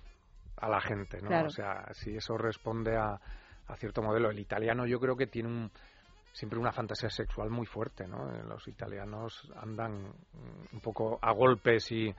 a 0.58 0.68
la 0.68 0.80
gente, 0.80 1.20
¿no? 1.20 1.28
Claro. 1.28 1.48
O 1.48 1.50
sea, 1.50 1.86
si 1.92 2.16
eso 2.16 2.36
responde 2.38 2.96
a, 2.96 3.18
a 3.68 3.76
cierto 3.76 4.00
modelo. 4.02 4.30
El 4.30 4.38
italiano 4.38 4.86
yo 4.86 4.98
creo 4.98 5.16
que 5.16 5.26
tiene 5.26 5.48
un 5.48 5.70
siempre 6.36 6.58
una 6.58 6.70
fantasía 6.70 7.08
sexual 7.08 7.48
muy 7.48 7.64
fuerte, 7.64 8.06
¿no? 8.06 8.30
Eh, 8.30 8.42
Los 8.44 8.68
italianos 8.68 9.50
andan 9.56 10.12
un 10.70 10.80
poco 10.82 11.18
a 11.22 11.32
golpes 11.32 11.90
y 11.92 12.14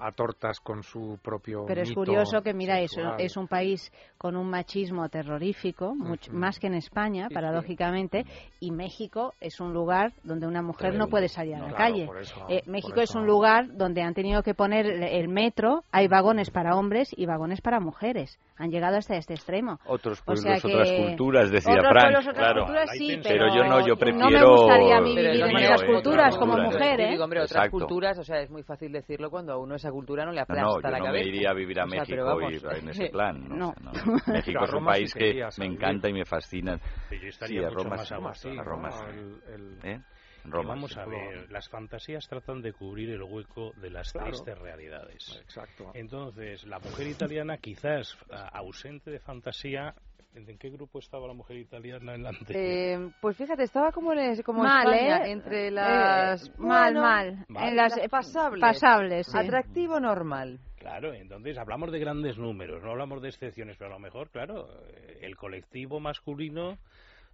a 0.00 0.12
tortas 0.12 0.60
con 0.60 0.82
su 0.82 1.18
propio 1.22 1.64
Pero 1.66 1.82
es 1.82 1.88
mito 1.90 2.00
curioso 2.00 2.40
que, 2.42 2.54
mira, 2.54 2.80
eso 2.80 3.16
es 3.18 3.36
un 3.36 3.48
país 3.48 3.92
con 4.16 4.36
un 4.36 4.48
machismo 4.48 5.08
terrorífico, 5.08 5.94
mucho, 5.94 6.30
Ujú. 6.30 6.38
más 6.40 6.58
que 6.58 6.66
en 6.68 6.74
España, 6.74 7.26
Sí, 7.28 7.34
paradójicamente, 7.34 8.24
y 8.60 8.70
México 8.70 9.32
es 9.40 9.60
un 9.60 9.72
lugar 9.72 10.12
donde 10.22 10.46
una 10.46 10.62
mujer 10.62 10.94
no 10.94 11.08
puede 11.08 11.28
salir 11.28 11.54
a 11.54 11.58
No, 11.58 11.68
la 11.68 11.74
claro, 11.74 11.92
calle. 11.92 12.08
eso- 12.20 12.46
Eh, 12.48 12.62
México 12.66 13.00
es 13.00 13.14
un 13.14 13.26
lugar 13.26 13.66
donde 13.76 14.02
han 14.02 14.14
tenido 14.14 14.42
que 14.42 14.54
poner 14.54 14.86
el, 14.86 15.28
metro, 15.28 15.84
hay 15.92 16.08
vagones 16.08 16.50
para 16.50 16.76
hombres 16.76 17.10
y 17.16 17.26
vagones 17.26 17.60
para 17.60 17.80
mujeres. 17.80 18.38
Han 18.56 18.70
llegado 18.70 18.96
hasta 18.96 19.16
este 19.16 19.34
extremo. 19.34 19.78
Otros 19.86 20.20
O 20.20 20.24
pueblos, 20.24 20.42
sea 20.44 20.56
otras 20.56 20.90
que- 20.90 20.96
culturas, 21.06 21.50
decía 21.50 21.72
otros 21.74 21.88
Frank. 21.90 22.02
pueblos, 22.04 22.26
otras 22.26 22.36
claro. 22.44 22.60
culturas, 22.64 22.90
sí, 22.92 23.08
pero, 23.08 23.22
pero 23.22 23.46
yo 23.54 23.64
no, 23.68 23.80
yo 23.80 23.94
no 23.94 23.96
prefiero. 23.96 24.28
me 24.30 24.56
gustaría 24.56 24.96
a 24.96 25.00
mí 25.00 25.14
vivir 25.16 25.30
es 25.30 25.40
en 25.50 25.56
esas 25.58 25.82
culturas 25.84 26.34
otras 26.34 26.38
como 26.38 26.56
mujer, 26.58 27.00
¿eh? 27.00 27.10
digo, 27.10 27.24
hombre, 27.24 27.40
otras 27.40 27.50
Exacto. 27.52 27.70
culturas, 27.78 28.18
o 28.18 28.24
sea, 28.24 28.40
es 28.40 28.50
muy 28.50 28.62
fácil 28.62 28.92
decirlo 28.92 29.30
cuando 29.30 29.52
a 29.52 29.58
uno 29.58 29.78
esa 29.88 29.92
cultura 29.92 30.24
no 30.24 30.30
le 30.32 30.36
No, 30.38 30.42
aplasta 30.42 30.62
no, 30.64 30.80
yo 30.82 30.90
la 30.90 30.98
no 30.98 31.04
cabeza. 31.06 31.24
me 31.24 31.28
iría 31.28 31.50
a 31.50 31.54
vivir 31.54 31.80
a 31.80 31.84
O 31.84 31.88
sea, 31.88 32.00
México 32.00 32.24
vamos, 32.24 32.52
y 32.52 32.78
en 32.78 32.88
ese 32.90 33.08
plan. 33.08 33.48
¿no? 33.48 33.56
No. 33.80 33.90
O 33.90 33.94
sea, 33.94 34.04
no. 34.04 34.12
México 34.34 34.64
es 34.64 34.70
un 34.70 34.74
Roma 34.74 34.92
sí 34.94 34.98
país 35.00 35.14
que 35.14 35.20
me 35.60 35.66
vivir. 35.68 35.78
encanta 35.78 36.08
y 36.08 36.12
me 36.12 36.24
fascina. 36.24 36.78
Pero 37.08 37.20
yo 37.22 37.22
Sí, 37.22 37.28
estaría 37.28 37.60
a 37.60 37.70
mucho 37.70 37.84
Roma 37.84 37.96
más 37.96 38.08
sí. 38.08 38.14
a 38.14 38.16
Roma 38.16 38.28
gusto. 38.30 38.50
sí, 38.50 38.58
a 38.58 38.62
Roma 38.62 38.88
¿no? 38.90 38.96
sí. 38.98 39.04
El- 39.08 39.54
el- 39.54 39.78
¿Eh? 39.90 40.00
Roma. 40.44 40.68
vamos 40.70 40.96
a 40.96 41.04
ver, 41.04 41.50
las 41.50 41.68
fantasías 41.68 42.26
tratan 42.28 42.62
de 42.62 42.72
cubrir 42.72 43.10
el 43.10 43.22
hueco 43.22 43.72
de 43.76 43.90
las 43.90 44.12
Claro. 44.12 44.28
tristes 44.28 44.58
realidades. 44.58 45.36
Exacto. 45.42 45.90
Entonces, 45.94 46.64
la 46.64 46.78
mujer 46.78 47.06
italiana, 47.08 47.58
quizás 47.58 48.16
ausente 48.52 49.10
de 49.10 49.18
fantasía, 49.18 49.94
¿en 50.34 50.58
qué 50.58 50.70
grupo 50.70 50.98
estaba 50.98 51.26
la 51.26 51.34
mujer 51.34 51.56
italiana 51.56 52.14
en 52.14 52.22
la 52.22 52.28
anterior? 52.30 52.56
Eh, 52.64 53.10
pues 53.20 53.36
fíjate, 53.36 53.64
estaba 53.64 53.90
como, 53.92 54.12
en, 54.12 54.40
como 54.42 54.62
Mal, 54.62 54.92
España, 54.92 55.26
¿eh? 55.26 55.30
entre 55.32 55.68
Eh, 55.68 55.70
las... 55.70 56.58
mal, 56.58 56.94
bueno, 56.94 57.00
mal. 57.02 57.44
Vale. 57.48 57.68
En 57.68 57.76
las 57.76 57.96
las 57.96 58.08
pasables. 58.08 58.60
pasables, 58.60 59.26
sí. 59.26 59.38
Atractivo 59.38 59.98
normal. 60.00 60.60
Claro, 60.76 61.12
entonces 61.12 61.58
hablamos 61.58 61.90
de 61.90 61.98
grandes 61.98 62.38
números, 62.38 62.82
no 62.82 62.90
hablamos 62.92 63.20
de 63.20 63.28
excepciones, 63.28 63.76
pero 63.76 63.90
a 63.90 63.94
lo 63.94 63.98
mejor, 63.98 64.30
claro, 64.30 64.68
eh, 64.86 65.18
el 65.22 65.36
colectivo 65.36 65.98
masculino 66.00 66.78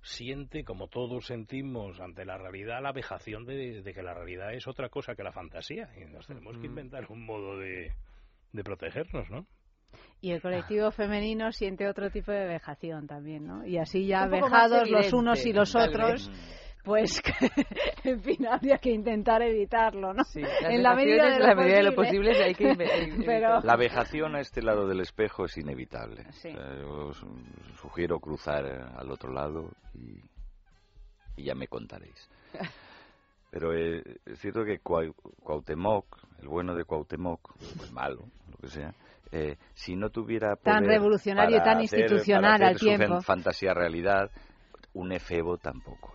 siente, 0.00 0.64
como 0.64 0.88
todos 0.88 1.26
sentimos 1.26 2.00
ante 2.00 2.24
la 2.24 2.36
realidad, 2.38 2.82
la 2.82 2.92
vejación 2.92 3.44
de, 3.46 3.82
de 3.82 3.94
que 3.94 4.02
la 4.02 4.14
realidad 4.14 4.52
es 4.54 4.66
otra 4.66 4.88
cosa 4.88 5.14
que 5.14 5.22
la 5.22 5.32
fantasía. 5.32 5.88
Y 6.00 6.04
nos 6.04 6.26
tenemos 6.26 6.58
que 6.58 6.66
inventar 6.66 7.06
un 7.10 7.24
modo 7.24 7.58
de, 7.58 7.92
de 8.52 8.64
protegernos, 8.64 9.28
¿no? 9.30 9.46
Y 10.20 10.30
el 10.32 10.40
colectivo 10.40 10.90
femenino 10.90 11.52
siente 11.52 11.86
otro 11.86 12.10
tipo 12.10 12.32
de 12.32 12.46
vejación 12.46 13.06
también, 13.06 13.46
¿no? 13.46 13.66
Y 13.66 13.78
así 13.78 14.06
ya 14.06 14.26
vejados 14.26 14.88
los 14.90 15.12
unos 15.12 15.44
y 15.44 15.52
los 15.52 15.74
otros, 15.76 16.30
pues 16.82 17.22
en 18.04 18.20
fin, 18.22 18.46
habría 18.46 18.78
que 18.78 18.90
intentar 18.90 19.42
evitarlo, 19.42 20.14
¿no? 20.14 20.24
Sí, 20.24 20.42
en 20.62 20.82
la 20.82 20.94
medida 20.94 21.24
de 21.24 21.30
lo 21.30 21.36
en 21.36 21.42
la 21.42 21.54
medida 21.54 21.76
de 21.76 21.82
lo 21.82 21.94
posible. 21.94 22.42
hay 22.42 22.54
que 22.54 22.74
Pero 23.26 23.60
La 23.60 23.76
vejación 23.76 24.34
a 24.34 24.40
este 24.40 24.62
lado 24.62 24.86
del 24.88 25.00
espejo 25.00 25.44
es 25.44 25.56
inevitable. 25.58 26.24
Sí. 26.32 26.48
O 26.48 26.52
sea, 26.52 26.74
yo 26.78 26.88
os 27.08 27.26
sugiero 27.80 28.18
cruzar 28.18 28.64
eh, 28.66 28.80
al 28.96 29.10
otro 29.10 29.30
lado 29.32 29.70
y, 29.94 30.20
y 31.36 31.44
ya 31.44 31.54
me 31.54 31.68
contaréis. 31.68 32.30
Pero 33.50 33.72
eh, 33.72 34.02
es 34.26 34.38
cierto 34.40 34.64
que 34.64 34.80
Cuau- 34.80 35.14
Cuauhtémoc, 35.42 36.06
el 36.40 36.48
bueno 36.48 36.74
de 36.74 36.84
Cuauhtémoc, 36.84 37.50
o 37.78 37.84
el 37.84 37.92
malo, 37.92 38.24
lo 38.50 38.56
que 38.56 38.68
sea, 38.68 38.92
eh, 39.34 39.56
si 39.74 39.96
no 39.96 40.10
tuviera 40.10 40.54
Tan 40.56 40.84
poder 40.84 40.90
revolucionario 40.98 41.56
y 41.56 41.60
tan 41.60 41.78
hacer- 41.80 42.00
institucional 42.00 42.54
hacer 42.54 42.66
al 42.66 42.76
tiempo. 42.78 43.14
fan- 43.16 43.22
fantasía 43.22 43.74
realidad, 43.74 44.30
un 44.92 45.10
efebo 45.12 45.58
tampoco 45.58 46.14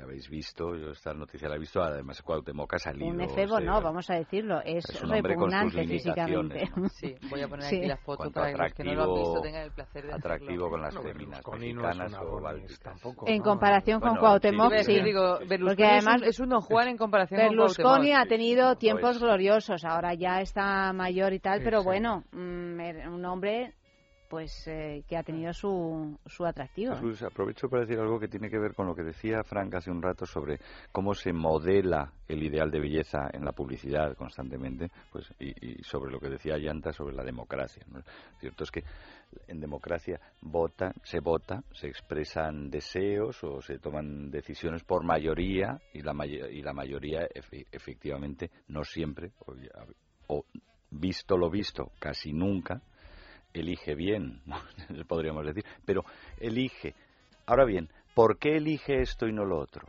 habéis 0.00 0.28
visto, 0.28 0.74
yo 0.76 0.90
esta 0.90 1.12
noticia 1.14 1.48
la 1.48 1.56
he 1.56 1.58
visto, 1.58 1.82
además 1.82 2.20
Cuauhtémoc 2.22 2.74
ha 2.74 2.78
salido. 2.78 3.06
un 3.08 3.20
efebo 3.20 3.58
se- 3.58 3.64
no, 3.64 3.80
vamos 3.80 4.08
a 4.10 4.14
decirlo, 4.14 4.60
es, 4.64 4.88
es 4.88 5.02
un 5.02 5.10
con 5.10 5.22
repugnante 5.22 5.86
físicamente. 5.86 6.68
¿no? 6.76 6.88
Sí, 6.88 7.14
voy 7.30 7.40
a 7.42 7.48
poner 7.48 7.64
Sí. 7.64 7.76
aquí 7.78 7.86
la 7.86 7.96
foto 7.96 8.30
para 8.30 8.52
que 8.52 8.58
los 8.58 8.72
que 8.74 8.84
no 8.84 8.94
lo 8.94 9.02
han 9.02 9.14
visto 9.14 9.40
tengan 9.42 9.62
el 9.62 9.72
placer 9.72 10.06
de 10.06 10.12
atractivo 10.14 10.50
hacerlo. 10.52 10.70
con 10.70 10.82
las 10.82 10.94
No, 10.94 11.02
Berlusconi 11.02 11.68
es 11.70 11.74
mexicanas 11.76 12.14
o 12.22 12.40
bálticas. 12.40 12.80
tampoco. 12.80 13.28
En 13.28 13.38
¿no? 13.38 13.44
comparación 13.44 14.00
con 14.00 14.08
Bueno, 14.10 14.20
Cuauhtémoc, 14.20 14.72
sí, 14.78 14.84
sí. 14.84 15.02
Digo, 15.02 15.38
Berlusconi 15.48 15.66
Porque 15.66 15.82
es 15.96 16.02
un- 16.04 16.08
además 16.10 16.28
es 16.28 16.40
un 16.40 16.48
Don 16.48 16.60
Juan 16.60 16.88
en 16.88 16.96
comparación 16.96 17.40
Berlusconi 17.40 17.82
con 17.84 17.92
Cuauhtémoc. 17.96 18.18
ha 18.20 18.28
tenido 18.28 18.76
tiempos 18.76 19.02
Pues- 19.10 19.20
gloriosos, 19.20 19.84
ahora 19.84 20.14
ya 20.14 20.40
está 20.40 20.92
mayor 20.92 21.32
y 21.32 21.40
tal, 21.40 21.58
Sí, 21.58 21.64
pero 21.64 21.80
sí. 21.80 21.84
bueno, 21.84 22.24
mm, 22.32 22.80
era 22.80 23.10
un 23.10 23.24
hombre 23.24 23.74
pues 24.28 24.66
eh, 24.68 25.02
que 25.08 25.16
ha 25.16 25.22
tenido 25.22 25.52
su, 25.52 26.18
su 26.26 26.44
atractivo. 26.44 26.94
Jesús, 26.94 27.22
aprovecho 27.22 27.68
para 27.68 27.82
decir 27.82 27.98
algo 27.98 28.18
que 28.18 28.28
tiene 28.28 28.48
que 28.50 28.58
ver 28.58 28.74
con 28.74 28.86
lo 28.86 28.94
que 28.94 29.02
decía 29.02 29.42
Frank 29.44 29.74
hace 29.74 29.90
un 29.90 30.02
rato 30.02 30.26
sobre 30.26 30.58
cómo 30.92 31.14
se 31.14 31.32
modela 31.32 32.12
el 32.28 32.42
ideal 32.42 32.70
de 32.70 32.80
belleza 32.80 33.28
en 33.32 33.44
la 33.44 33.52
publicidad 33.52 34.16
constantemente, 34.16 34.90
pues 35.12 35.32
y, 35.38 35.78
y 35.78 35.82
sobre 35.82 36.10
lo 36.10 36.18
que 36.20 36.28
decía 36.28 36.58
Yanta 36.58 36.92
sobre 36.92 37.14
la 37.14 37.24
democracia. 37.24 37.84
¿no? 37.88 38.00
Cierto 38.38 38.64
es 38.64 38.70
que 38.70 38.82
en 39.48 39.60
democracia 39.60 40.20
vota, 40.40 40.92
se 41.02 41.20
vota, 41.20 41.62
se 41.72 41.88
expresan 41.88 42.70
deseos 42.70 43.42
o 43.44 43.60
se 43.60 43.78
toman 43.78 44.30
decisiones 44.30 44.82
por 44.84 45.04
mayoría 45.04 45.80
y 45.92 46.02
la, 46.02 46.12
may- 46.12 46.40
y 46.50 46.62
la 46.62 46.72
mayoría 46.72 47.28
efe- 47.28 47.66
efectivamente 47.72 48.50
no 48.68 48.82
siempre 48.84 49.32
o 50.28 50.44
visto 50.90 51.36
lo 51.36 51.50
visto 51.50 51.90
casi 51.98 52.32
nunca 52.32 52.80
elige 53.60 53.94
bien, 53.94 54.40
¿no? 54.46 54.56
podríamos 55.08 55.44
decir, 55.46 55.64
pero 55.84 56.04
elige. 56.38 56.94
Ahora 57.46 57.64
bien, 57.64 57.88
¿por 58.14 58.38
qué 58.38 58.56
elige 58.56 59.00
esto 59.00 59.26
y 59.26 59.32
no 59.32 59.44
lo 59.44 59.58
otro? 59.58 59.86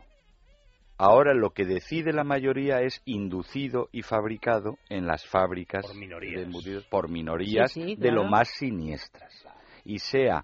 Ahora 1.00 1.32
lo 1.32 1.50
que 1.50 1.64
decide 1.64 2.12
la 2.12 2.24
mayoría 2.24 2.80
es 2.80 3.00
inducido 3.04 3.88
y 3.92 4.02
fabricado 4.02 4.78
en 4.88 5.06
las 5.06 5.24
fábricas 5.26 5.86
Por 5.86 5.96
minorías. 5.96 6.34
de 6.40 6.42
embutidos 6.42 6.84
por 6.86 7.08
minorías 7.08 7.70
Sí, 7.72 7.82
sí, 7.82 7.94
de 7.96 8.10
lo 8.10 8.24
más 8.24 8.48
siniestras. 8.58 9.32
Y 9.84 10.00
sea 10.00 10.42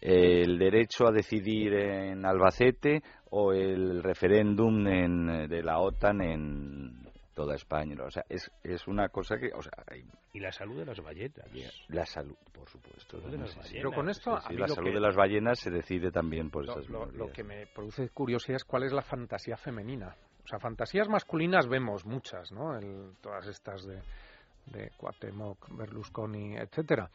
eh, 0.00 0.40
el 0.42 0.58
derecho 0.58 1.06
a 1.06 1.12
decidir 1.12 1.74
en 1.74 2.24
Albacete 2.24 3.02
o 3.28 3.52
el 3.52 4.02
referéndum 4.02 4.86
en- 4.88 5.48
de 5.48 5.62
la 5.62 5.78
OTAN 5.80 6.22
en 6.22 6.92
toda 7.34 7.54
España. 7.54 7.96
O 8.04 8.10
sea, 8.10 8.24
es, 8.28 8.50
es 8.62 8.86
una 8.88 9.08
cosa 9.08 9.36
que... 9.38 9.50
O 9.54 9.62
sea, 9.62 9.72
hay 9.90 10.04
Y 10.32 10.40
la 10.40 10.52
salud 10.52 10.78
de 10.78 10.86
las 10.86 11.00
ballenas. 11.00 11.46
la 11.88 12.04
salud, 12.06 12.36
por 12.52 12.68
supuesto. 12.68 13.18
Salud 13.18 13.30
de 13.32 13.38
las 13.38 13.56
ballenas. 13.56 13.72
Pero 13.72 13.92
con 13.92 14.08
esto, 14.08 14.36
Sí, 14.40 14.44
a 14.46 14.48
sí, 14.48 14.56
la 14.56 14.68
salud 14.68 14.88
que- 14.88 14.94
de 14.94 15.00
las 15.00 15.16
ballenas 15.16 15.58
se 15.60 15.70
decide 15.70 16.10
también 16.10 16.50
por 16.50 16.66
lo, 16.66 16.72
esas 16.72 16.88
lo- 16.88 17.06
lo 17.06 17.32
que 17.32 17.44
me 17.44 17.66
produce 17.66 18.08
curiosidad 18.10 18.56
es 18.56 18.64
cuál 18.64 18.84
es 18.84 18.92
la 18.92 19.02
fantasía 19.02 19.56
femenina. 19.56 20.14
O 20.44 20.46
sea, 20.46 20.58
fantasías 20.58 21.08
masculinas 21.08 21.68
vemos 21.68 22.04
muchas, 22.04 22.50
¿no? 22.52 22.76
El- 22.76 23.14
todas 23.20 23.46
estas 23.46 23.84
de, 23.86 24.02
de 24.66 24.90
Cuauhtémoc, 24.96 25.68
Berlusconi, 25.76 26.56
etcétera. 26.56 27.08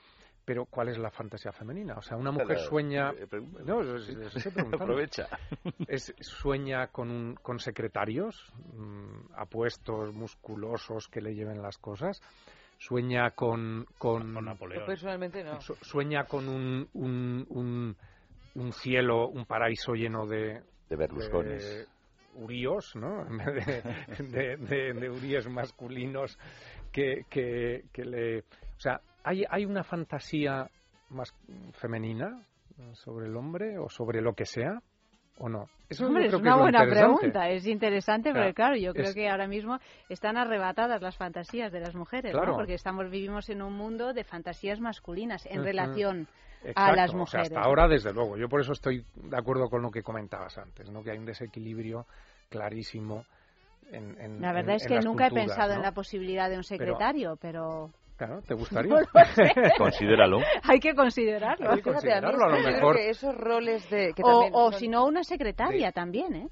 Pero 0.45 0.65
¿cuál 0.65 0.89
es 0.89 0.97
la 0.99 1.09
fantasía 1.09 1.51
femenina? 1.51 1.95
O 1.97 2.01
sea, 2.03 2.17
una 2.17 2.31
mujer 2.31 2.59
sueña... 2.59 3.09
eh, 3.17 3.25
pregunta. 3.27 3.61
No, 3.65 3.81
es- 3.81 4.07
es- 4.09 4.45
estoy. 4.45 4.63
Aprovecha. 4.73 5.27
Es, 5.87 6.13
sueña 6.19 6.87
con, 6.87 7.09
un- 7.09 7.35
con 7.41 7.57
secretarios 7.59 8.53
mm, 8.73 9.33
apuestos, 9.35 10.13
musculosos 10.13 11.07
que 11.07 11.19
le 11.21 11.33
lleven 11.33 11.61
las 11.63 11.77
cosas. 11.79 12.21
Sueña 12.77 13.31
con... 13.31 13.85
con 13.97 14.21
Con 14.21 14.33
Yo 14.35 14.41
Napoleón. 14.41 14.85
personalmente 14.85 15.43
no. 15.43 15.59
su- 15.61 15.75
sueña 15.81 16.25
con 16.25 16.47
un, 16.47 16.87
un, 16.93 17.45
un, 17.49 17.95
un 18.53 18.73
cielo, 18.73 19.27
un 19.29 19.45
paraíso 19.45 19.93
lleno 19.93 20.27
de, 20.27 20.61
De 20.89 20.95
Berlusconi. 20.95 21.49
de 21.55 21.85
uríos, 22.35 22.95
¿no? 22.95 23.25
En 23.25 23.37
vez 23.37 23.65
de, 23.65 24.23
de, 24.25 24.57
de- 24.57 24.93
de 24.93 25.09
uríes 25.09 25.47
masculinos 25.49 26.37
que, 26.91 27.23
que, 27.29 27.85
que 27.91 28.05
le... 28.05 28.39
O 28.41 28.79
sea, 28.79 28.99
¿hay, 29.25 29.43
¿hay 29.49 29.65
una 29.65 29.83
fantasía 29.83 30.69
más 31.09 31.33
femenina 31.73 32.41
sobre 32.93 33.27
el 33.27 33.35
hombre 33.35 33.77
o 33.77 33.89
sobre 33.89 34.21
lo 34.21 34.33
que 34.33 34.45
sea 34.45 34.81
o 35.37 35.49
no? 35.49 35.65
Eso 35.89 36.07
Hombre, 36.07 36.27
es 36.27 36.33
una 36.33 36.55
buena 36.57 36.83
pregunta, 36.85 37.49
es 37.49 37.67
interesante, 37.67 38.29
O 38.29 38.33
sea, 38.33 38.41
porque 38.41 38.53
claro, 38.53 38.75
yo 38.75 38.93
creo 38.93 39.09
es- 39.09 39.13
que 39.15 39.29
ahora 39.29 39.47
mismo 39.47 39.77
están 40.09 40.37
arrebatadas 40.37 41.01
las 41.01 41.15
fantasías 41.17 41.71
de 41.71 41.79
las 41.79 41.93
mujeres, 41.95 42.33
¿no? 42.33 42.39
Claro. 42.39 42.55
Porque 42.55 42.73
estamos 42.73 43.09
vivimos 43.11 43.49
en 43.49 43.61
un 43.61 43.73
mundo 43.73 44.13
de 44.13 44.23
fantasías 44.23 44.79
masculinas 44.79 45.45
en 45.45 45.63
relación 45.63 46.27
a 46.75 46.91
las 46.95 47.09
o 47.09 47.11
sea, 47.11 47.19
mujeres. 47.19 47.47
hasta 47.51 47.61
ahora, 47.61 47.87
desde 47.87 48.11
luego. 48.13 48.37
Yo 48.37 48.49
por 48.49 48.61
eso 48.61 48.71
estoy 48.71 49.05
de 49.15 49.37
acuerdo 49.37 49.69
con 49.69 49.81
lo 49.83 49.91
que 49.91 50.01
comentabas 50.01 50.57
antes, 50.57 50.89
¿no? 50.89 51.03
Que 51.03 51.11
hay 51.11 51.17
un 51.19 51.25
desequilibrio 51.25 52.07
clarísimo 52.49 53.25
en, 53.91 54.19
en- 54.19 54.41
La 54.41 54.51
verdad 54.53 54.71
en- 54.71 54.75
es 54.77 54.87
que 54.87 54.99
nunca 55.01 55.27
he 55.27 55.31
pensado 55.31 55.73
en 55.73 55.81
la 55.83 55.91
posibilidad 55.91 56.49
de 56.49 56.57
un 56.57 56.63
secretario, 56.63 57.37
pero 57.39 57.91
Claro, 58.17 58.41
¿te 58.41 58.53
gustaría? 58.55 58.93
No 58.93 58.99
lo 59.01 59.25
sé. 59.25 59.51
Considéralo. 59.77 60.39
Hay 60.63 60.79
que 60.79 60.93
considerarlo. 60.95 61.71
Hay 61.71 61.81
que 61.81 61.89
Fíjate, 61.91 62.13
a 62.13 62.21
mí 62.21 62.27
considerarlo, 62.31 62.45
a 62.45 62.49
lo 62.49 62.59
mejor. 62.63 62.95
que 62.95 63.09
esos 63.09 63.35
roles 63.35 63.89
de... 63.89 64.13
Que 64.15 64.21
O, 64.23 64.49
o 64.53 64.71
son- 64.71 64.79
si 64.79 64.87
no, 64.87 65.05
una 65.05 65.23
secretaria 65.23 65.91
también, 65.91 66.33
¿eh? 66.35 66.47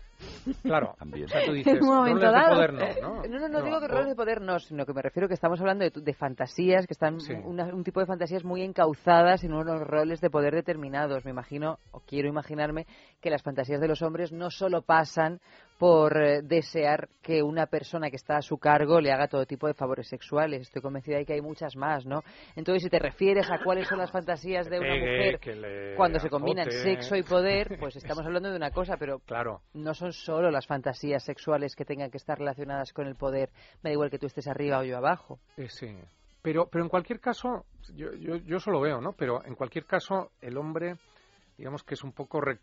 Claro, 0.63 0.95
También. 0.99 1.25
o 1.25 1.27
sea, 1.29 1.43
tú 1.45 1.53
dices, 1.53 1.75
En 1.75 1.83
un 1.83 1.95
momento 1.95 2.19
roles 2.19 2.31
de 2.33 2.39
dado. 2.41 2.55
poder 2.55 2.73
no, 2.73 2.81
Eh, 2.85 2.97
¿no? 3.01 3.23
No, 3.23 3.39
no, 3.39 3.47
no 3.49 3.61
digo 3.61 3.79
que 3.79 3.87
roles 3.87 4.07
de 4.09 4.15
poder 4.15 4.41
no, 4.41 4.59
sino 4.59 4.85
que 4.85 4.93
me 4.93 5.01
refiero 5.01 5.27
que 5.27 5.33
estamos 5.33 5.59
hablando 5.59 5.85
de, 5.85 5.91
de 6.01 6.13
fantasías, 6.13 6.85
que 6.85 6.93
están 6.93 7.19
Sí. 7.19 7.33
una- 7.33 7.65
un 7.73 7.83
tipo 7.83 7.99
de 7.99 8.05
fantasías 8.05 8.43
muy 8.43 8.61
encauzadas 8.61 9.43
en 9.43 9.53
unos 9.53 9.79
roles 9.81 10.19
de 10.21 10.29
poder 10.29 10.53
determinados. 10.53 11.23
Me 11.25 11.31
imagino, 11.31 11.79
o 11.91 11.99
quiero 12.01 12.27
imaginarme, 12.27 12.85
que 13.21 13.29
las 13.29 13.41
fantasías 13.41 13.79
de 13.79 13.87
los 13.87 14.01
hombres 14.01 14.31
no 14.31 14.49
solo 14.49 14.81
pasan 14.81 15.39
por 15.79 16.15
eh, 16.21 16.41
desear 16.43 17.09
que 17.21 17.43
una 17.43 17.65
persona 17.65 18.09
que 18.09 18.15
está 18.15 18.37
a 18.37 18.41
su 18.41 18.57
cargo 18.57 19.01
le 19.01 19.11
haga 19.11 19.27
todo 19.27 19.45
tipo 19.45 19.67
de 19.67 19.73
favores 19.73 20.07
sexuales. 20.07 20.61
Estoy 20.61 20.81
convencida 20.81 21.17
de 21.17 21.25
que 21.25 21.33
hay 21.33 21.41
muchas 21.41 21.75
más, 21.75 22.05
¿no? 22.05 22.21
Entonces, 22.55 22.83
si 22.83 22.89
te 22.89 22.99
refieres 22.99 23.49
a 23.51 23.57
cuáles 23.61 23.87
son 23.89 23.97
las 23.97 24.11
fantasías 24.11 24.69
de 24.69 24.79
una 24.79 24.93
mujer 24.95 25.39
cuando 25.97 26.19
se 26.19 26.29
combinan 26.29 26.71
sexo 26.71 27.15
y 27.17 27.23
poder, 27.23 27.75
pues 27.79 27.95
estamos 27.97 28.25
hablando 28.25 28.49
de 28.49 28.55
una 28.55 28.71
cosa, 28.71 28.95
pero 28.97 29.19
Claro. 29.25 29.61
no 29.73 29.93
son 29.93 30.12
solo 30.13 30.49
las 30.51 30.67
fantasías 30.67 31.23
sexuales 31.23 31.75
que 31.75 31.85
tengan 31.85 32.09
que 32.11 32.17
estar 32.17 32.37
relacionadas 32.39 32.93
con 32.93 33.07
el 33.07 33.15
poder. 33.15 33.49
Me 33.81 33.89
da 33.89 33.93
igual 33.93 34.09
que 34.09 34.19
tú 34.19 34.27
estés 34.27 34.47
arriba 34.47 34.79
o 34.79 34.83
yo 34.83 34.97
abajo. 34.97 35.39
Eh, 35.57 35.67
sí. 35.69 35.95
Pero, 36.41 36.67
pero 36.67 36.83
en 36.83 36.89
cualquier 36.89 37.19
caso, 37.19 37.65
yo, 37.93 38.13
yo, 38.13 38.35
yo 38.37 38.57
eso 38.57 38.69
lo 38.71 38.81
veo, 38.81 38.99
¿no? 39.01 39.13
Pero 39.13 39.43
en 39.45 39.55
cualquier 39.55 39.85
caso, 39.85 40.31
el 40.41 40.57
hombre, 40.57 40.97
digamos 41.57 41.83
que 41.83 41.93
es 41.93 42.03
un 42.03 42.11
poco 42.11 42.41
re- 42.41 42.59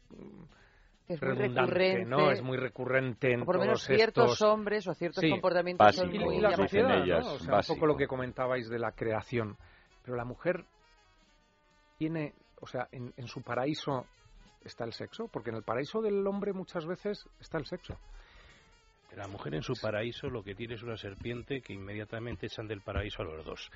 Es 1.09 1.21
muy 1.23 1.31
redundante, 1.31 1.61
recurrente. 1.73 2.05
¿no? 2.11 2.31
Es 2.31 2.43
muy 2.43 2.57
recurrente 2.59 3.33
en 3.33 3.43
O 3.43 3.45
por 3.47 3.55
lo 3.57 3.63
menos 3.63 3.83
ciertos 3.85 4.33
estos... 4.33 4.43
hombres 4.43 4.87
o 4.87 4.93
ciertos 4.95 5.23
Sí. 5.23 5.31
comportamientos 5.31 5.95
son 5.97 6.09
Básico, 6.09 6.25
muy 6.27 6.37
y 6.37 6.41
la 6.41 6.49
dicen 6.51 6.65
sociedad, 6.69 6.89
¿no? 6.99 7.05
ellas, 7.05 7.27
O 7.27 7.39
sea, 7.39 7.55
un 7.57 7.63
poco 7.67 7.87
lo 7.87 7.97
que 7.97 8.07
comentabais 8.07 8.69
de 8.69 8.79
la 8.79 8.93
creación. 8.93 9.57
Pero 10.05 10.17
la 10.17 10.25
mujer 10.25 10.65
tiene, 11.99 12.35
o 12.61 12.67
sea, 12.67 12.89
en, 12.93 13.13
en 13.17 13.27
su 13.29 13.43
paraíso 13.43 14.07
está 14.65 14.85
el 14.85 14.93
sexo, 14.93 15.29
porque 15.29 15.51
en 15.51 15.57
el 15.57 15.63
paraíso 15.63 16.01
del 16.01 16.27
hombre 16.27 16.53
muchas 16.53 16.87
veces 16.87 17.27
está 17.41 17.59
el 17.59 17.67
sexo. 17.67 17.99
La 19.17 19.27
mujer 19.27 19.55
en 19.55 19.63
su 19.63 19.75
paraíso 19.75 20.29
lo 20.29 20.43
que 20.43 20.55
tiene 20.55 20.75
es 20.75 20.83
una 20.83 20.97
serpiente 20.97 21.61
que 21.61 21.73
inmediatamente 21.73 22.47
echan 22.47 22.69
del 22.69 22.81
paraíso 22.81 23.23
a 23.23 23.25
los 23.25 23.45
dos. 23.45 23.71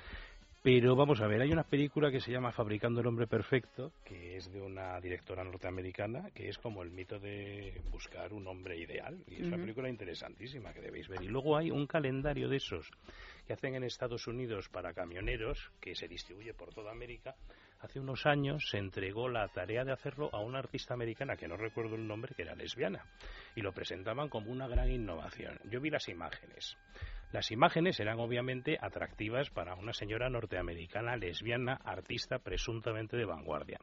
Pero 0.65 0.95
vamos 0.95 1.21
a 1.21 1.27
ver, 1.27 1.41
hay 1.41 1.51
una 1.51 1.63
película 1.63 2.09
que 2.09 2.19
se 2.19 2.31
llama 2.31 2.51
Fabricando 2.51 2.99
el 2.99 3.05
hombre 3.05 3.27
perfecto, 3.27 3.91
que 4.03 4.37
es 4.37 4.51
de 4.51 4.59
una 4.59 4.99
directora 4.99 5.43
norteamericana, 5.43 6.31
que 6.33 6.49
es 6.49 6.57
como 6.57 6.81
el 6.81 6.89
mito 6.89 7.19
de 7.19 7.81
buscar 7.91 8.33
un 8.33 8.47
hombre 8.47 8.75
ideal. 8.75 9.15
Y 9.27 9.35
es 9.35 9.47
una 9.47 9.57
película 9.57 9.89
interesantísima 9.89 10.73
que 10.73 10.81
debéis 10.81 11.07
ver. 11.07 11.21
Y 11.21 11.27
luego 11.27 11.55
hay 11.55 11.69
un 11.69 11.85
calendario 11.85 12.49
de 12.49 12.57
esos 12.57 12.89
que 13.45 13.53
hacen 13.53 13.75
en 13.75 13.83
Estados 13.83 14.27
Unidos 14.27 14.69
para 14.69 14.93
camioneros, 14.93 15.71
que 15.79 15.95
se 15.95 16.07
distribuye 16.07 16.53
por 16.53 16.73
toda 16.73 16.91
América. 16.91 17.35
Hace 17.79 17.99
unos 17.99 18.25
años 18.25 18.69
se 18.69 18.77
entregó 18.77 19.29
la 19.29 19.47
tarea 19.49 19.83
de 19.83 19.91
hacerlo 19.91 20.29
a 20.33 20.39
una 20.39 20.59
artista 20.59 20.93
americana, 20.93 21.35
que 21.35 21.47
no 21.47 21.57
recuerdo 21.57 21.95
el 21.95 22.07
nombre, 22.07 22.33
que 22.35 22.41
era 22.41 22.55
lesbiana. 22.55 23.05
Y 23.55 23.61
lo 23.61 23.73
presentaban 23.73 24.29
como 24.29 24.51
una 24.51 24.67
gran 24.67 24.89
innovación. 24.89 25.59
Yo 25.65 25.79
vi 25.79 25.89
las 25.89 26.09
imágenes. 26.09 26.77
Las 27.31 27.51
imágenes 27.51 27.99
eran 27.99 28.19
obviamente 28.19 28.77
atractivas 28.79 29.49
para 29.49 29.75
una 29.75 29.93
señora 29.93 30.29
norteamericana 30.29 31.17
lesbiana, 31.17 31.79
artista 31.83 32.39
presuntamente 32.39 33.17
de 33.17 33.25
vanguardia, 33.25 33.77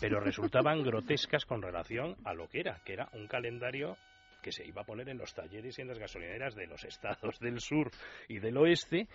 pero 0.00 0.20
resultaban 0.20 0.82
grotescas 0.84 1.44
con 1.44 1.62
relación 1.62 2.16
a 2.24 2.32
lo 2.32 2.48
que 2.48 2.60
era, 2.60 2.80
que 2.84 2.92
era 2.92 3.08
un 3.14 3.26
calendario 3.26 3.96
que 4.42 4.52
se 4.52 4.66
iba 4.66 4.82
a 4.82 4.84
poner 4.84 5.08
en 5.08 5.16
los 5.18 5.32
talleres 5.32 5.78
y 5.78 5.82
en 5.82 5.88
las 5.88 5.98
gasolineras 5.98 6.54
de 6.54 6.66
los 6.66 6.84
estados 6.84 7.38
del 7.40 7.60
sur 7.60 7.90
y 8.28 8.38
del 8.40 8.56
oeste. 8.58 9.08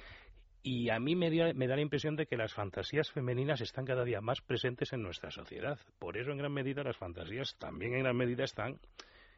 Y 0.64 0.90
a 0.90 1.00
mí 1.00 1.16
me, 1.16 1.30
dio- 1.30 1.54
me 1.54 1.68
da 1.68 1.76
la 1.76 1.82
impresión 1.82 2.16
de 2.16 2.26
que 2.26 2.36
las 2.36 2.54
fantasías 2.54 3.12
femeninas 3.12 3.62
están 3.62 3.86
cada 3.86 4.04
día 4.04 4.20
más 4.22 4.42
presentes 4.42 4.92
en 4.92 5.04
nuestra 5.04 5.30
sociedad. 5.30 5.78
Por 6.00 6.18
eso, 6.18 6.32
en 6.32 6.38
gran 6.40 6.52
medida, 6.52 6.84
las 6.84 6.98
fantasías 6.98 7.56
también 7.60 7.94
en 7.94 8.04
gran 8.04 8.18
medida 8.18 8.44
están 8.44 8.80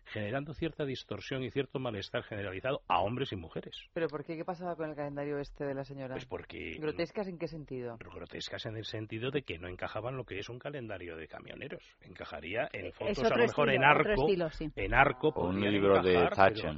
generando 0.05 0.53
cierta 0.53 0.85
distorsión 0.85 1.43
y 1.43 1.51
cierto 1.51 1.79
malestar 1.79 2.23
generalizado 2.23 2.81
a 2.87 3.01
hombres 3.01 3.31
y 3.31 3.35
mujeres. 3.35 3.75
¿Pero 3.93 4.07
por 4.07 4.23
qué? 4.23 4.35
¿Qué 4.35 4.45
pasaba 4.45 4.75
con 4.75 4.89
el 4.89 4.95
calendario 4.95 5.39
este 5.39 5.65
de 5.65 5.73
la 5.73 5.83
señora? 5.83 6.15
Pues 6.15 6.25
porque 6.25 6.77
¿Grotescas 6.79 7.27
en 7.27 7.37
qué 7.37 7.47
sentido? 7.47 7.97
grotescas 7.97 8.65
en 8.65 8.75
el 8.75 8.85
sentido 8.85 9.31
de 9.31 9.43
que 9.43 9.57
no 9.57 9.67
encajaban 9.67 10.17
lo 10.17 10.25
que 10.25 10.39
es 10.39 10.49
un 10.49 10.59
calendario 10.59 11.15
de 11.15 11.27
camioneros. 11.27 11.83
Encajaría 12.01 12.69
en 12.73 12.91
fotos 12.91 13.23
a 13.23 13.29
lo 13.29 13.37
mejor 13.37 13.69
en 13.69 13.83
estilo, 13.83 13.87
arco, 13.87 14.21
estilo, 14.21 14.49
sí. 14.49 14.71
en 14.75 14.93
arco 14.93 15.29
O 15.35 15.47
un 15.47 15.61
libro 15.61 16.01
de 16.01 16.29
Thatcher. 16.35 16.75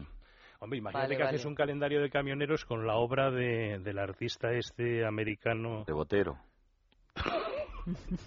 Hombre, 0.59 0.77
imagínate 0.77 1.07
Vale, 1.07 1.17
que 1.17 1.23
haces 1.23 1.45
un 1.45 1.55
calendario 1.55 2.01
de 2.01 2.11
camioneros 2.11 2.65
con 2.65 2.85
la 2.85 2.95
obra 2.95 3.31
de, 3.31 3.79
del 3.79 3.97
artista 3.97 4.51
este 4.51 5.03
americano. 5.05 5.83
De 5.85 5.93
Botero. 5.93 6.37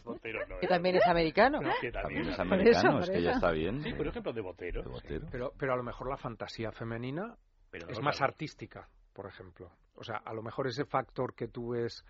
Botero 0.04 0.46
no 0.46 0.58
Que 0.58 0.66
también 0.66 0.96
es 0.96 1.06
americano. 1.06 1.60
Que 1.80 1.90
también 1.90 2.24
También 2.24 2.28
es 2.28 2.38
americano, 2.38 3.00
es 3.00 3.10
que 3.10 3.22
ya 3.22 3.32
está 3.32 3.50
bien. 3.50 3.82
Sí, 3.82 3.92
por 3.92 4.06
ejemplo, 4.06 4.32
de 4.32 4.40
Botero. 4.40 4.82
Pero, 5.30 5.52
pero 5.58 5.72
a 5.72 5.76
lo 5.76 5.82
mejor 5.82 6.08
la 6.08 6.16
fantasía 6.16 6.72
femenina 6.72 7.36
Pero 7.70 7.88
es 7.88 7.98
no, 7.98 8.04
más 8.04 8.20
artística, 8.20 8.88
por 9.12 9.26
ejemplo. 9.26 9.70
O 9.94 10.04
sea, 10.04 10.16
a 10.16 10.32
lo 10.32 10.42
mejor 10.42 10.66
ese 10.66 10.84
factor 10.84 11.34
que 11.34 11.48
tú 11.48 11.70
ves... 11.70 12.04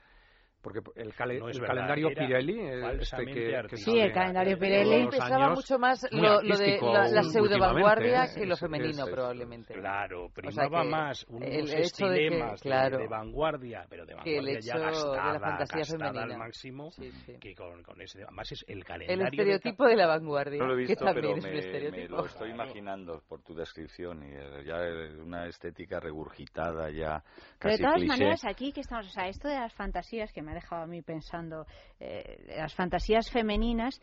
Porque 0.64 0.80
el, 0.96 1.12
cale- 1.14 1.38
No 1.38 1.48
el 1.50 1.60
verdad, 1.60 1.74
calendario 1.74 2.08
era 2.08 2.26
Pirelli, 2.26 2.58
este 3.00 3.24
que, 3.26 3.62
que. 3.68 3.76
Sí, 3.76 3.98
el 4.00 4.12
calendario 4.12 4.58
Pirelli 4.58 5.08
años, 5.20 5.50
mucho 5.56 5.78
más 5.78 6.08
lo, 6.10 6.40
lo 6.40 6.56
de 6.56 6.78
la, 6.80 7.08
la 7.10 7.22
pseudo 7.22 7.58
vanguardia 7.58 8.24
¿eh? 8.24 8.28
que 8.34 8.46
lo 8.46 8.56
femenino, 8.56 9.04
es- 9.04 9.10
probablemente. 9.10 9.74
Claro, 9.74 10.24
O 10.24 10.30
sea 10.30 10.34
primaba 10.34 10.82
que 10.82 10.88
más 10.88 11.26
unos 11.28 11.48
el 11.50 11.74
hecho 11.74 12.06
de 12.08 12.18
que- 12.30 12.34
de, 12.36 12.54
claro, 12.62 12.96
de 12.98 13.06
vanguardia, 13.08 13.84
pero 13.90 14.06
de 14.06 14.14
que 14.24 14.38
el 14.38 14.46
vanguardia 14.46 14.60
ya 14.60 14.72
hecho 14.72 15.10
de 15.10 15.16
la 15.16 15.22
gastada, 15.22 15.38
fantasía 15.40 15.78
gastada 15.80 15.98
femenina. 16.12 16.34
al 16.34 16.38
máximo, 16.38 16.90
Sí, 16.92 17.10
sí. 17.26 17.34
que 17.38 17.54
con, 17.54 17.82
con 17.82 18.00
ese... 18.00 18.22
Además 18.22 18.50
es 18.50 18.64
el 18.66 18.78
El 18.78 18.84
calendario... 18.84 19.20
de 19.20 19.24
estereotipo 19.26 19.84
de 19.84 19.96
la 19.96 20.06
vanguardia, 20.06 20.58
No 20.60 20.66
lo 20.68 20.74
he 20.78 20.82
que 20.82 20.86
visto, 20.88 21.04
también 21.04 21.26
pero 21.26 21.36
es 21.36 21.44
un 21.44 21.50
me, 21.50 21.90
me 21.90 22.08
lo 22.08 22.24
estoy 22.24 22.50
imaginando 22.50 23.22
por 23.28 23.42
tu 23.42 23.54
descripción 23.54 24.22
y 24.22 24.32
eh, 24.34 24.64
ya 24.64 24.76
una 25.22 25.46
estética 25.46 26.00
regurgitada 26.00 26.88
ya 26.90 27.22
Pero 27.58 27.72
de 27.72 27.78
casi 27.78 27.82
todas 27.82 27.94
cliché. 27.96 28.08
maneras, 28.08 28.44
aquí 28.46 28.72
que 28.72 28.80
estamos, 28.80 29.06
o 29.08 29.10
sea, 29.10 29.28
esto 29.28 29.48
de 29.48 29.56
las 29.56 29.74
fantasías 29.74 30.32
que 30.32 30.40
me 30.40 30.53
ha 30.54 30.60
dejado 30.60 30.82
a 30.82 30.86
mí 30.86 31.02
pensando, 31.02 31.66
eh, 32.00 32.54
las 32.56 32.74
fantasías 32.74 33.30
femeninas, 33.30 34.00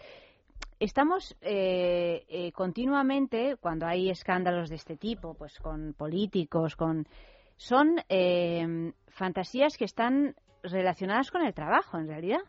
estamos 0.80 1.36
eh, 1.42 2.26
eh, 2.28 2.52
continuamente, 2.52 3.56
cuando 3.58 3.86
hay 3.86 4.10
escándalos 4.10 4.70
de 4.70 4.76
este 4.76 4.98
tipo, 4.98 5.34
pues 5.34 5.58
con 5.60 5.94
políticos, 5.94 6.76
con 6.76 7.08
son 7.56 7.98
eh, 8.10 8.92
fantasías 9.10 9.78
que 9.78 9.86
están 9.86 10.36
relacionadas 10.64 11.30
con 11.30 11.44
el 11.44 11.54
trabajo, 11.54 11.98
en 11.98 12.08
realidad, 12.08 12.42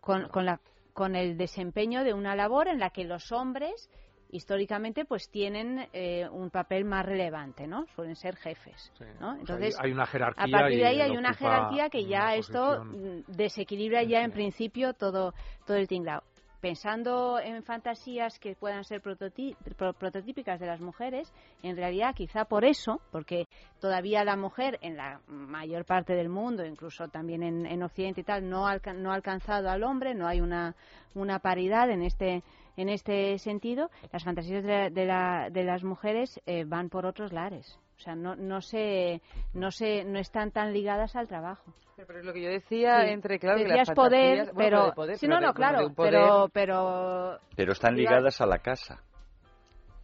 con, 0.00 0.28
con 0.28 0.46
la 0.46 0.60
con 0.94 1.14
el 1.14 1.36
desempeño 1.36 2.04
de 2.04 2.14
una 2.14 2.34
labor 2.34 2.68
en 2.68 2.78
la 2.78 2.88
que 2.88 3.04
los 3.04 3.30
hombres 3.30 3.90
históricamente 4.36 5.04
pues 5.04 5.28
tienen 5.30 5.88
eh, 5.92 6.28
un 6.30 6.50
papel 6.50 6.84
más 6.84 7.04
relevante, 7.04 7.66
¿no? 7.66 7.86
Suelen 7.94 8.16
ser 8.16 8.36
jefes, 8.36 8.92
¿no? 9.20 9.30
O 9.30 9.32
sea, 9.32 9.40
Entonces 9.40 9.76
hay, 9.80 9.92
una 9.92 10.06
jerarquía 10.06 10.44
a 10.44 10.48
partir 10.48 10.78
de 10.78 10.86
ahí 10.86 11.00
hay 11.00 11.16
una 11.16 11.34
jerarquía 11.34 11.88
que 11.88 12.06
ya 12.06 12.34
esto 12.34 12.84
desequilibra 13.26 14.02
ya 14.02 14.22
en 14.22 14.32
principio 14.32 14.92
todo 14.92 15.32
todo 15.66 15.76
el 15.76 15.88
tinglao. 15.88 16.22
Pensando 16.70 17.38
en 17.38 17.62
fantasías 17.62 18.40
que 18.40 18.56
puedan 18.56 18.82
ser 18.82 19.00
prototí- 19.00 19.54
pro- 19.76 19.92
prototípicas 19.92 20.58
de 20.58 20.66
las 20.66 20.80
mujeres, 20.80 21.32
en 21.62 21.76
realidad 21.76 22.12
quizá 22.12 22.44
por 22.44 22.64
eso, 22.64 23.00
porque 23.12 23.46
todavía 23.80 24.24
la 24.24 24.34
mujer 24.36 24.76
en 24.82 24.96
la 24.96 25.20
mayor 25.28 25.84
parte 25.84 26.14
del 26.14 26.28
mundo, 26.28 26.66
incluso 26.66 27.06
también 27.06 27.44
en, 27.44 27.66
en 27.66 27.84
Occidente 27.84 28.22
y 28.22 28.24
tal, 28.24 28.48
no 28.50 28.66
no 28.96 29.12
ha 29.12 29.14
alcanzado 29.14 29.70
al 29.70 29.84
hombre, 29.84 30.12
no 30.16 30.26
hay 30.26 30.40
una, 30.40 30.74
una 31.14 31.38
paridad 31.38 31.88
en 31.88 32.02
este 32.02 32.42
en 32.76 32.88
este 32.88 33.38
sentido, 33.38 33.88
las 34.12 34.24
fantasías 34.24 34.64
de, 34.64 34.68
la- 34.68 34.90
de, 34.90 35.06
la- 35.06 35.48
de 35.50 35.62
las 35.62 35.84
mujeres 35.84 36.40
eh, 36.46 36.64
van 36.66 36.88
por 36.90 37.06
otros 37.06 37.32
lares. 37.32 37.78
O 37.96 38.00
sea, 38.00 38.14
no, 38.14 38.36
no, 38.36 38.60
se, 38.60 39.22
no, 39.54 39.70
se, 39.70 40.04
no 40.04 40.18
están 40.18 40.50
tan 40.50 40.72
ligadas 40.72 41.16
al 41.16 41.26
trabajo. 41.28 41.72
Pero 41.96 42.18
es 42.18 42.24
lo 42.26 42.32
que 42.34 42.42
yo 42.42 42.50
decía, 42.50 43.02
Sí, 43.04 43.08
entre, 43.10 43.38
claro, 43.38 43.56
que 43.56 43.64
decías 43.64 43.88
las 43.88 43.94
poder, 43.96 44.52
bueno, 44.52 44.54
pero... 44.56 44.84
de 44.86 44.92
poder, 44.92 45.18
sí, 45.18 45.26
pero 45.26 45.40
no, 45.40 45.46
no, 45.46 45.54
claro, 45.54 45.78
poder- 45.94 46.12
pero, 46.12 46.48
pero 46.52 47.38
Pero 47.56 47.72
están 47.72 47.96
ligadas 47.96 48.40
a 48.42 48.46
la 48.46 48.58
casa. 48.58 49.02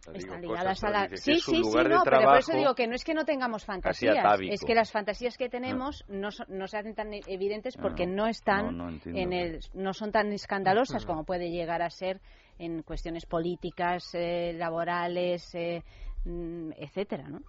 Digo, 0.07 0.17
están 0.17 0.41
cosas, 0.41 0.41
ligadas 0.41 0.83
a 0.83 0.89
la... 0.89 1.07
que 1.07 1.17
Sí, 1.17 1.35
sí, 1.39 1.63
sí, 1.63 1.77
no, 1.87 2.01
pero 2.03 2.23
por 2.23 2.37
eso 2.37 2.57
digo 2.57 2.75
que 2.75 2.87
no 2.87 2.95
es 2.95 3.03
que 3.05 3.13
no 3.13 3.23
tengamos 3.23 3.63
casi 3.63 4.07
fantasías, 4.07 4.39
es 4.49 4.61
que 4.65 4.75
las 4.75 4.91
fantasías 4.91 5.37
que 5.37 5.47
tenemos 5.49 6.03
no, 6.09 6.31
son- 6.31 6.47
no 6.49 6.67
se 6.67 6.77
hacen 6.77 6.93
tan 6.95 7.13
evidentes 7.13 7.77
No, 7.77 7.83
porque 7.83 8.05
no. 8.07 8.23
no 8.23 8.27
están 8.27 8.75
No, 8.75 8.89
no 8.89 8.99
en 9.05 9.31
el... 9.31 9.59
no 9.75 9.93
son 9.93 10.11
tan 10.11 10.33
escandalosas 10.33 11.05
como 11.05 11.23
puede 11.23 11.51
llegar 11.51 11.81
a 11.83 11.89
ser 11.91 12.19
en 12.59 12.81
cuestiones 12.81 13.25
políticas, 13.27 14.13
eh, 14.13 14.53
laborales, 14.57 15.53
eh, 15.55 15.83
mm, 16.25 16.71
etcétera, 16.75 17.29
¿no? 17.29 17.39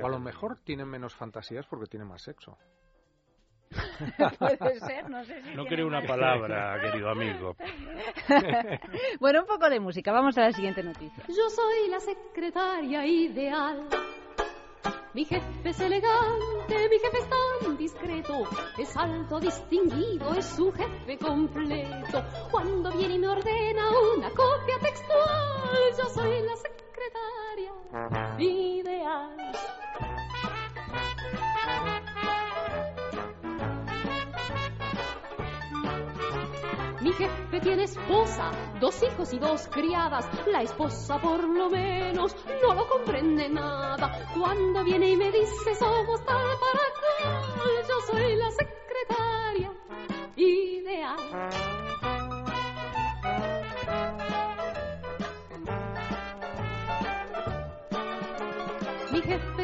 O 0.00 0.06
a 0.06 0.10
lo 0.10 0.18
mejor 0.18 0.60
tienen 0.60 0.88
menos 0.88 1.14
fantasías 1.14 1.66
porque 1.66 1.86
tienen 1.86 2.08
más 2.08 2.22
sexo. 2.22 2.58
Puede 4.58 4.80
ser, 4.80 5.10
no 5.10 5.24
sé 5.24 5.42
si 5.42 5.54
No 5.54 5.66
creo 5.66 5.86
una 5.86 6.02
palabra, 6.02 6.80
querido 6.80 7.10
amigo. 7.10 7.54
bueno, 9.20 9.40
un 9.40 9.46
poco 9.46 9.68
de 9.68 9.80
música. 9.80 10.12
Vamos 10.12 10.38
a 10.38 10.42
la 10.42 10.52
siguiente 10.52 10.82
noticia. 10.82 11.24
Yo 11.28 11.50
soy 11.50 11.88
la 11.90 12.00
secretaria 12.00 13.04
ideal. 13.06 13.88
Mi 15.14 15.24
jefe 15.24 15.70
es 15.70 15.80
elegante, 15.80 16.88
mi 16.90 16.98
jefe 16.98 17.18
es 17.18 17.28
tan 17.28 17.76
discreto, 17.76 18.44
es 18.78 18.96
alto, 18.96 19.40
distinguido, 19.40 20.34
es 20.34 20.58
un 20.58 20.72
jefe 20.72 21.18
completo. 21.18 22.22
Cuando 22.50 22.92
viene 22.92 23.14
y 23.14 23.18
me 23.18 23.28
ordena 23.28 23.88
una 24.16 24.30
copia 24.30 24.78
textual, 24.80 25.78
yo 25.96 26.04
soy 26.10 26.42
la 26.42 26.56
secretaria 26.56 26.77
ideal. 28.38 29.36
Mi 37.00 37.12
jefe 37.12 37.60
tiene 37.60 37.84
esposa, 37.84 38.50
dos 38.80 39.02
hijos 39.02 39.32
y 39.32 39.38
dos 39.38 39.68
criadas. 39.68 40.28
La 40.46 40.62
esposa 40.62 41.20
por 41.20 41.42
lo 41.42 41.70
menos 41.70 42.36
no 42.62 42.74
lo 42.74 42.88
comprende 42.88 43.48
nada. 43.48 44.28
Cuando 44.38 44.84
viene 44.84 45.10
y 45.10 45.16
me 45.16 45.30
dice 45.30 45.74
somos 45.74 46.24
tal 46.24 46.46
para 46.60 46.84
cual, 47.22 47.86
yo 47.88 48.12
soy 48.12 48.36
la 48.36 48.50
secretaria 48.50 49.77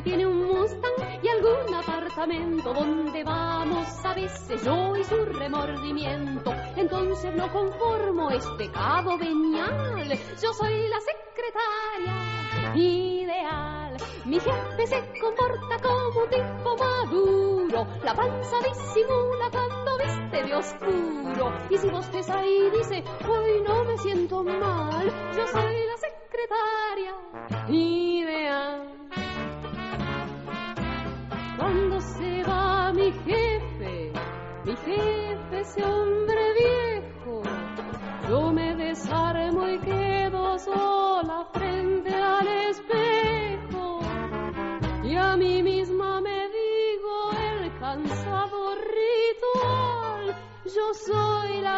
tiene 0.05 0.27
un 0.27 0.47
Mustang 0.47 0.93
y 1.23 1.29
algún 1.29 1.75
apartamento 1.75 2.75
donde 2.75 3.25
vamos 3.25 3.89
a 4.05 4.15
veces 4.15 4.63
yo 4.63 4.95
y 4.97 5.05
su 5.05 5.25
remordimiento. 5.25 6.53
Entonces 6.77 7.35
no 7.35 7.51
conformo, 7.51 8.31
es 8.31 8.47
pecado 8.59 9.17
venial. 9.17 10.07
Yo 10.43 10.53
soy 10.53 10.89
la 10.89 11.01
secretaria 11.01 12.77
ideal. 12.77 13.97
Mi 14.27 14.39
jefe 14.39 14.87
se 14.87 15.21
comporta 15.21 15.79
como 15.83 16.23
un 16.23 16.29
tipo 16.29 16.77
maduro. 16.77 17.87
La 18.03 18.15
panza 18.15 18.57
disimula 18.59 19.51
cuando 19.51 19.99
viste 19.99 20.43
de 20.45 20.55
oscuro. 20.55 21.53
Y 21.71 21.79
si 21.79 21.89
bosteza 21.89 22.45
y 22.45 22.71
dice, 22.71 23.05
hoy 23.27 23.63
no 23.67 23.85
me 23.85 23.97
siento 23.99 24.43
mal, 24.43 25.07
yo 25.35 25.47
soy 25.49 25.87
la 25.87 25.94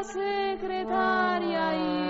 soy 0.05 0.59
la 0.61 2.06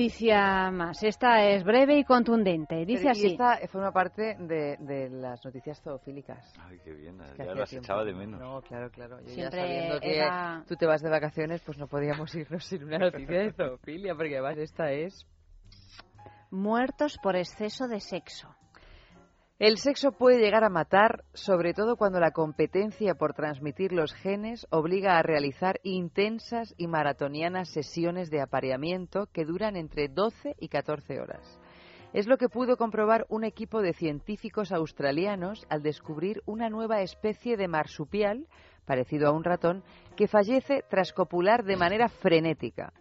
noticia 0.00 0.70
más. 0.70 1.02
Esta 1.02 1.42
es 1.48 1.64
breve 1.64 1.96
y 1.98 2.04
contundente. 2.04 2.84
Dice 2.84 3.04
Pero, 3.04 3.08
y 3.08 3.10
así. 3.12 3.26
esta 3.28 3.58
forma 3.68 3.92
parte 3.92 4.36
de, 4.38 4.76
de 4.78 5.08
las 5.08 5.42
noticias 5.42 5.80
zoofílicas. 5.80 6.52
Ay, 6.60 6.78
qué 6.84 6.92
bien, 6.92 7.18
Es 7.22 7.30
que 7.32 7.44
ya 7.46 7.54
las 7.54 7.70
tiempo 7.70 7.84
echaba 7.86 8.04
de 8.04 8.12
no- 8.12 8.18
menos. 8.18 8.40
No, 8.40 8.60
claro, 8.60 8.90
claro. 8.90 9.18
Yo 9.20 9.26
ya 9.28 9.32
Siempre 9.34 9.60
sabiendo 9.60 10.00
que 10.00 10.16
era- 10.16 10.64
tú 10.68 10.76
te 10.76 10.84
vas 10.86 11.00
de 11.00 11.08
vacaciones, 11.08 11.62
pues 11.62 11.78
no 11.78 11.86
podíamos 11.86 12.34
irnos 12.34 12.64
sin 12.64 12.84
una 12.84 12.98
noticia 12.98 13.38
de 13.40 13.52
zoofilia, 13.52 14.14
porque 14.14 14.34
además 14.36 14.58
esta 14.58 14.92
es... 14.92 15.26
Muertos 16.50 17.18
por 17.22 17.34
exceso 17.36 17.88
de 17.88 18.00
sexo. 18.00 18.54
El 19.58 19.78
sexo 19.78 20.12
puede 20.12 20.38
llegar 20.38 20.64
a 20.64 20.68
matar, 20.68 21.24
sobre 21.32 21.72
todo 21.72 21.96
cuando 21.96 22.20
la 22.20 22.32
competencia 22.32 23.14
por 23.14 23.32
transmitir 23.32 23.90
los 23.90 24.12
genes 24.12 24.66
obliga 24.68 25.16
a 25.16 25.22
realizar 25.22 25.80
intensas 25.82 26.74
y 26.76 26.88
maratonianas 26.88 27.70
sesiones 27.70 28.28
de 28.28 28.42
apareamiento 28.42 29.28
que 29.32 29.46
duran 29.46 29.76
entre 29.76 30.08
12 30.08 30.56
y 30.60 30.68
14 30.68 31.20
horas. 31.20 31.58
Es 32.12 32.26
lo 32.26 32.36
que 32.36 32.50
pudo 32.50 32.76
comprobar 32.76 33.24
un 33.30 33.44
equipo 33.44 33.80
de 33.80 33.94
científicos 33.94 34.72
australianos 34.72 35.64
al 35.70 35.82
descubrir 35.82 36.42
una 36.44 36.68
nueva 36.68 37.00
especie 37.00 37.56
de 37.56 37.66
marsupial, 37.66 38.48
parecido 38.84 39.26
a 39.26 39.32
un 39.32 39.42
ratón, 39.42 39.82
que 40.16 40.28
fallece 40.28 40.84
tras 40.90 41.14
copular 41.14 41.64
de 41.64 41.78
manera 41.78 42.10
frenética. 42.10 42.92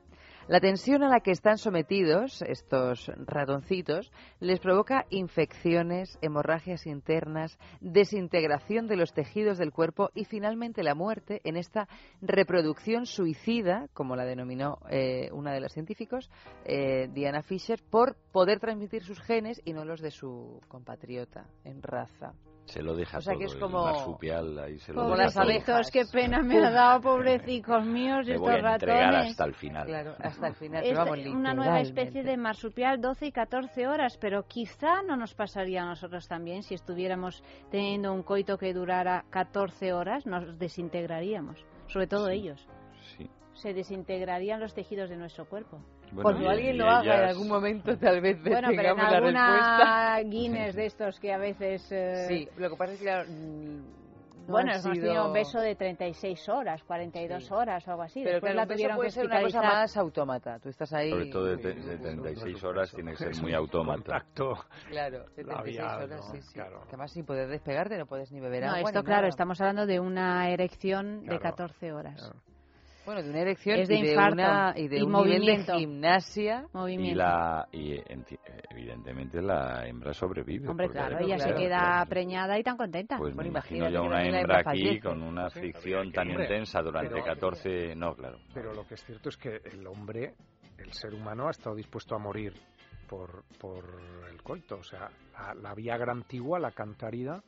La 0.48 0.60
tensión 0.60 1.02
a 1.02 1.10
la 1.10 1.22
que 1.22 1.32
están 1.32 1.58
sometidos 1.58 2.44
estos 2.44 3.12
ratoncitos 3.18 4.12
les 4.40 4.60
provoca 4.60 5.08
infecciones, 5.10 6.20
hemorragias 6.22 6.86
internas, 6.86 7.58
desintegración 7.82 8.86
de 8.86 8.96
los 8.96 9.12
tejidos 9.12 9.58
del 9.58 9.72
cuerpo 9.72 10.12
y 10.14 10.26
finalmente 10.26 10.84
la 10.84 10.94
muerte 10.94 11.42
en 11.46 11.58
esta 11.58 11.88
reproducción 12.22 13.08
suicida, 13.08 13.88
como 13.94 14.16
la 14.16 14.24
denominó 14.24 14.78
eh, 14.92 15.30
una 15.32 15.52
de 15.52 15.62
las 15.62 15.74
científicos, 15.74 16.30
eh, 16.64 17.10
Diana 17.12 17.42
Fisher, 17.42 17.82
por 17.82 18.16
poder 18.32 18.60
transmitir 18.60 19.02
sus 19.02 19.20
genes 19.20 19.60
y 19.66 19.74
no 19.74 19.84
los 19.84 20.00
de 20.00 20.12
su 20.12 20.62
compatriota 20.68 21.48
en 21.64 21.82
raza. 21.82 22.36
Se 22.66 22.82
lo 22.82 22.96
deja 22.96 23.20
O 23.20 23.22
sea 23.22 23.34
todo, 23.34 23.40
que 23.40 23.46
es 23.46 23.54
el 23.54 23.60
como- 23.60 23.84
marsupial 23.86 24.58
ahí 24.60 24.80
se 24.80 24.92
lo 24.92 25.02
como 25.04 25.12
deja 25.16 25.24
las 25.26 25.38
abejas. 25.38 25.92
qué 25.92 26.04
pena 26.12 26.42
me 26.42 26.58
ha 26.58 26.72
dado, 26.72 27.02
pobrecicos 27.02 27.86
míos, 27.86 28.26
Me 28.26 28.34
estos 28.34 28.42
voy 28.42 28.54
a 28.56 28.74
entregar 28.74 29.04
ratones. 29.14 29.32
hasta 29.32 29.46
el 29.46 29.54
final. 29.54 29.86
Claro, 29.88 30.16
hasta 30.20 30.48
el 30.48 30.56
final. 30.56 30.84
Es 30.84 30.98
vamos, 30.98 31.18
una 31.28 31.54
nueva 31.54 31.80
especie 31.82 32.24
de 32.24 32.38
marsupial 32.38 33.00
12 33.00 33.28
y 33.28 33.32
14 33.32 33.88
horas, 33.88 34.18
pero 34.20 34.44
quizá 34.48 35.04
no 35.04 35.16
nos 35.16 35.34
pasaría 35.36 35.84
a 35.84 35.86
nosotros 35.86 36.28
también 36.28 36.64
si 36.64 36.74
estuviéramos 36.74 37.44
teniendo 37.70 38.12
un 38.12 38.24
coito 38.24 38.58
que 38.58 38.74
durara 38.74 39.26
14 39.30 39.94
horas, 39.94 40.26
nos 40.26 40.58
desintegraríamos, 40.58 41.64
sobre 41.88 42.08
todo 42.08 42.30
ellos. 42.30 42.68
Sí. 43.18 43.30
Se 43.54 43.74
desintegrarían 43.74 44.60
los 44.60 44.74
tejidos 44.74 45.10
de 45.10 45.18
nuestro 45.18 45.46
cuerpo. 45.48 45.80
Bueno, 46.12 46.22
Cuando 46.24 46.44
y- 46.44 46.48
alguien 46.48 46.76
y 46.76 46.78
lo 46.78 46.86
haga 46.88 47.00
en 47.02 47.20
ellas- 47.20 47.30
algún 47.32 47.48
momento, 47.48 47.98
tal 47.98 48.22
vez 48.22 48.42
Bueno, 48.42 48.56
pero 48.68 48.70
en 48.72 48.78
tengamos 48.78 49.04
la 49.12 49.20
respuesta. 49.20 50.16
alguna 50.16 50.30
Guinness 50.30 50.76
de 50.76 50.86
estos 50.86 51.20
que 51.20 51.34
a 51.34 51.38
veces... 51.38 51.92
eh, 51.92 52.26
Sí, 52.28 52.50
lo 52.58 52.70
que 52.70 52.76
pasa 52.76 52.94
es 52.94 53.00
que 53.00 53.06
claro, 53.06 53.30
mm, 53.30 53.78
no 54.48 54.52
bueno, 54.52 54.72
hemos 54.72 54.84
sido- 54.84 54.94
tenido 55.06 55.28
un 55.28 55.34
beso 55.34 55.60
de 55.60 55.76
36 55.76 56.48
horas, 56.50 56.84
42 56.84 57.52
horas 57.52 57.86
o 57.88 57.92
algo 57.92 58.04
así. 58.04 58.22
Pero 58.22 58.36
Después 58.36 58.54
claro, 58.54 58.68
la 58.70 58.74
tuvieron 58.76 58.96
puede 58.96 59.08
que 59.08 59.12
ser 59.14 59.26
una 59.26 59.42
cosa 59.42 59.62
más 59.62 59.98
autómata. 59.98 60.60
Tú 60.60 60.70
estás 60.70 60.94
ahí... 60.94 61.10
Sobre 61.10 61.26
todo 61.32 61.46
de, 61.46 61.56
de- 61.58 61.74
de 61.74 61.98
36 61.98 62.64
horas 62.64 62.92
tiene 62.94 63.12
que 63.12 63.18
ser 63.18 63.42
muy 63.42 63.54
autómata. 63.56 63.96
Contacto. 63.96 64.54
Claro, 64.90 65.26
76 65.36 65.78
labial, 65.78 66.04
horas, 66.04 66.10
¿no? 66.28 66.32
sí, 66.34 66.42
sí. 66.44 66.54
Claro. 66.54 66.80
Que 66.82 66.88
además 66.90 67.12
sin 67.12 67.26
poder 67.26 67.48
despegarte 67.50 67.98
no 67.98 68.06
puedes 68.06 68.32
ni 68.32 68.40
beber 68.40 68.64
No, 68.64 68.70
agua 68.76 68.90
esto 68.90 69.00
ni 69.00 69.06
claro, 69.06 69.22
nada. 69.24 69.30
estamos 69.30 69.60
hablando 69.60 69.86
de 69.88 70.00
una 70.00 70.50
erección 70.50 71.22
de 71.22 71.40
Claro, 71.40 71.42
14 71.42 71.92
horas. 71.92 72.32
Bueno, 73.06 73.22
de 73.22 73.30
una 73.30 73.40
erección 73.42 73.80
Es 73.80 73.88
de 73.88 73.96
y 73.98 74.02
de, 74.02 74.10
infarto 74.12 74.34
una, 74.34 74.74
y 74.76 74.88
de 74.88 74.98
y 74.98 75.02
un 75.04 75.12
nivel 75.12 75.30
de 75.32 75.38
movimiento. 75.38 75.78
gimnasia. 75.78 76.66
Y, 76.88 77.14
la, 77.14 77.68
y 77.72 78.00
evidentemente 78.72 79.42
la 79.42 79.88
hembra 79.88 80.12
sobrevive. 80.14 80.68
Hombre, 80.68 80.90
claro, 80.90 81.20
ella 81.20 81.38
se 81.38 81.54
queda 81.54 82.04
preñada 82.10 82.58
y 82.58 82.64
tan 82.64 82.78
contenta. 82.78 83.18
Pues 83.18 83.32
me 83.34 83.44
Bueno, 83.44 83.52
imagino 83.52 83.88
imagínate 83.88 83.94
yo 83.94 84.04
una 84.10 84.24
hembra 84.24 84.40
hembra 84.42 84.58
aquí 84.60 84.84
fallece. 84.86 85.00
con 85.02 85.22
una 85.22 85.50
Sí, 85.52 85.60
fricción 85.60 86.12
tan 86.12 86.30
hombre, 86.30 86.44
intensa 86.46 86.82
durante 86.82 87.12
pero- 87.14 87.24
14... 87.26 87.96
No, 87.96 88.16
claro. 88.16 88.40
Pero 88.54 88.74
lo 88.74 88.88
que 88.88 88.96
es 88.96 89.04
cierto 89.06 89.30
es 89.30 89.38
que 89.38 89.62
el 89.72 89.86
hombre, 89.86 90.34
el 90.80 90.92
ser 90.94 91.14
humano, 91.14 91.48
ha 91.48 91.52
estado 91.52 91.76
dispuesto 91.76 92.16
a 92.16 92.20
morir 92.20 92.54
por, 93.08 93.44
por 93.60 93.86
el 94.32 94.42
coito. 94.42 94.78
O 94.78 94.84
sea, 94.84 95.10
la, 95.34 95.54
la 95.54 95.76
Viagra 95.76 96.12
antigua, 96.12 96.60
la 96.60 96.72
cantarida, 96.72 97.44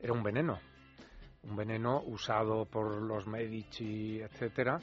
era 0.00 0.12
un 0.12 0.24
veneno. 0.24 0.58
Un 1.44 1.56
veneno 1.56 2.02
usado 2.06 2.64
por 2.64 3.02
los 3.02 3.26
Medici, 3.26 4.20
etcétera. 4.20 4.80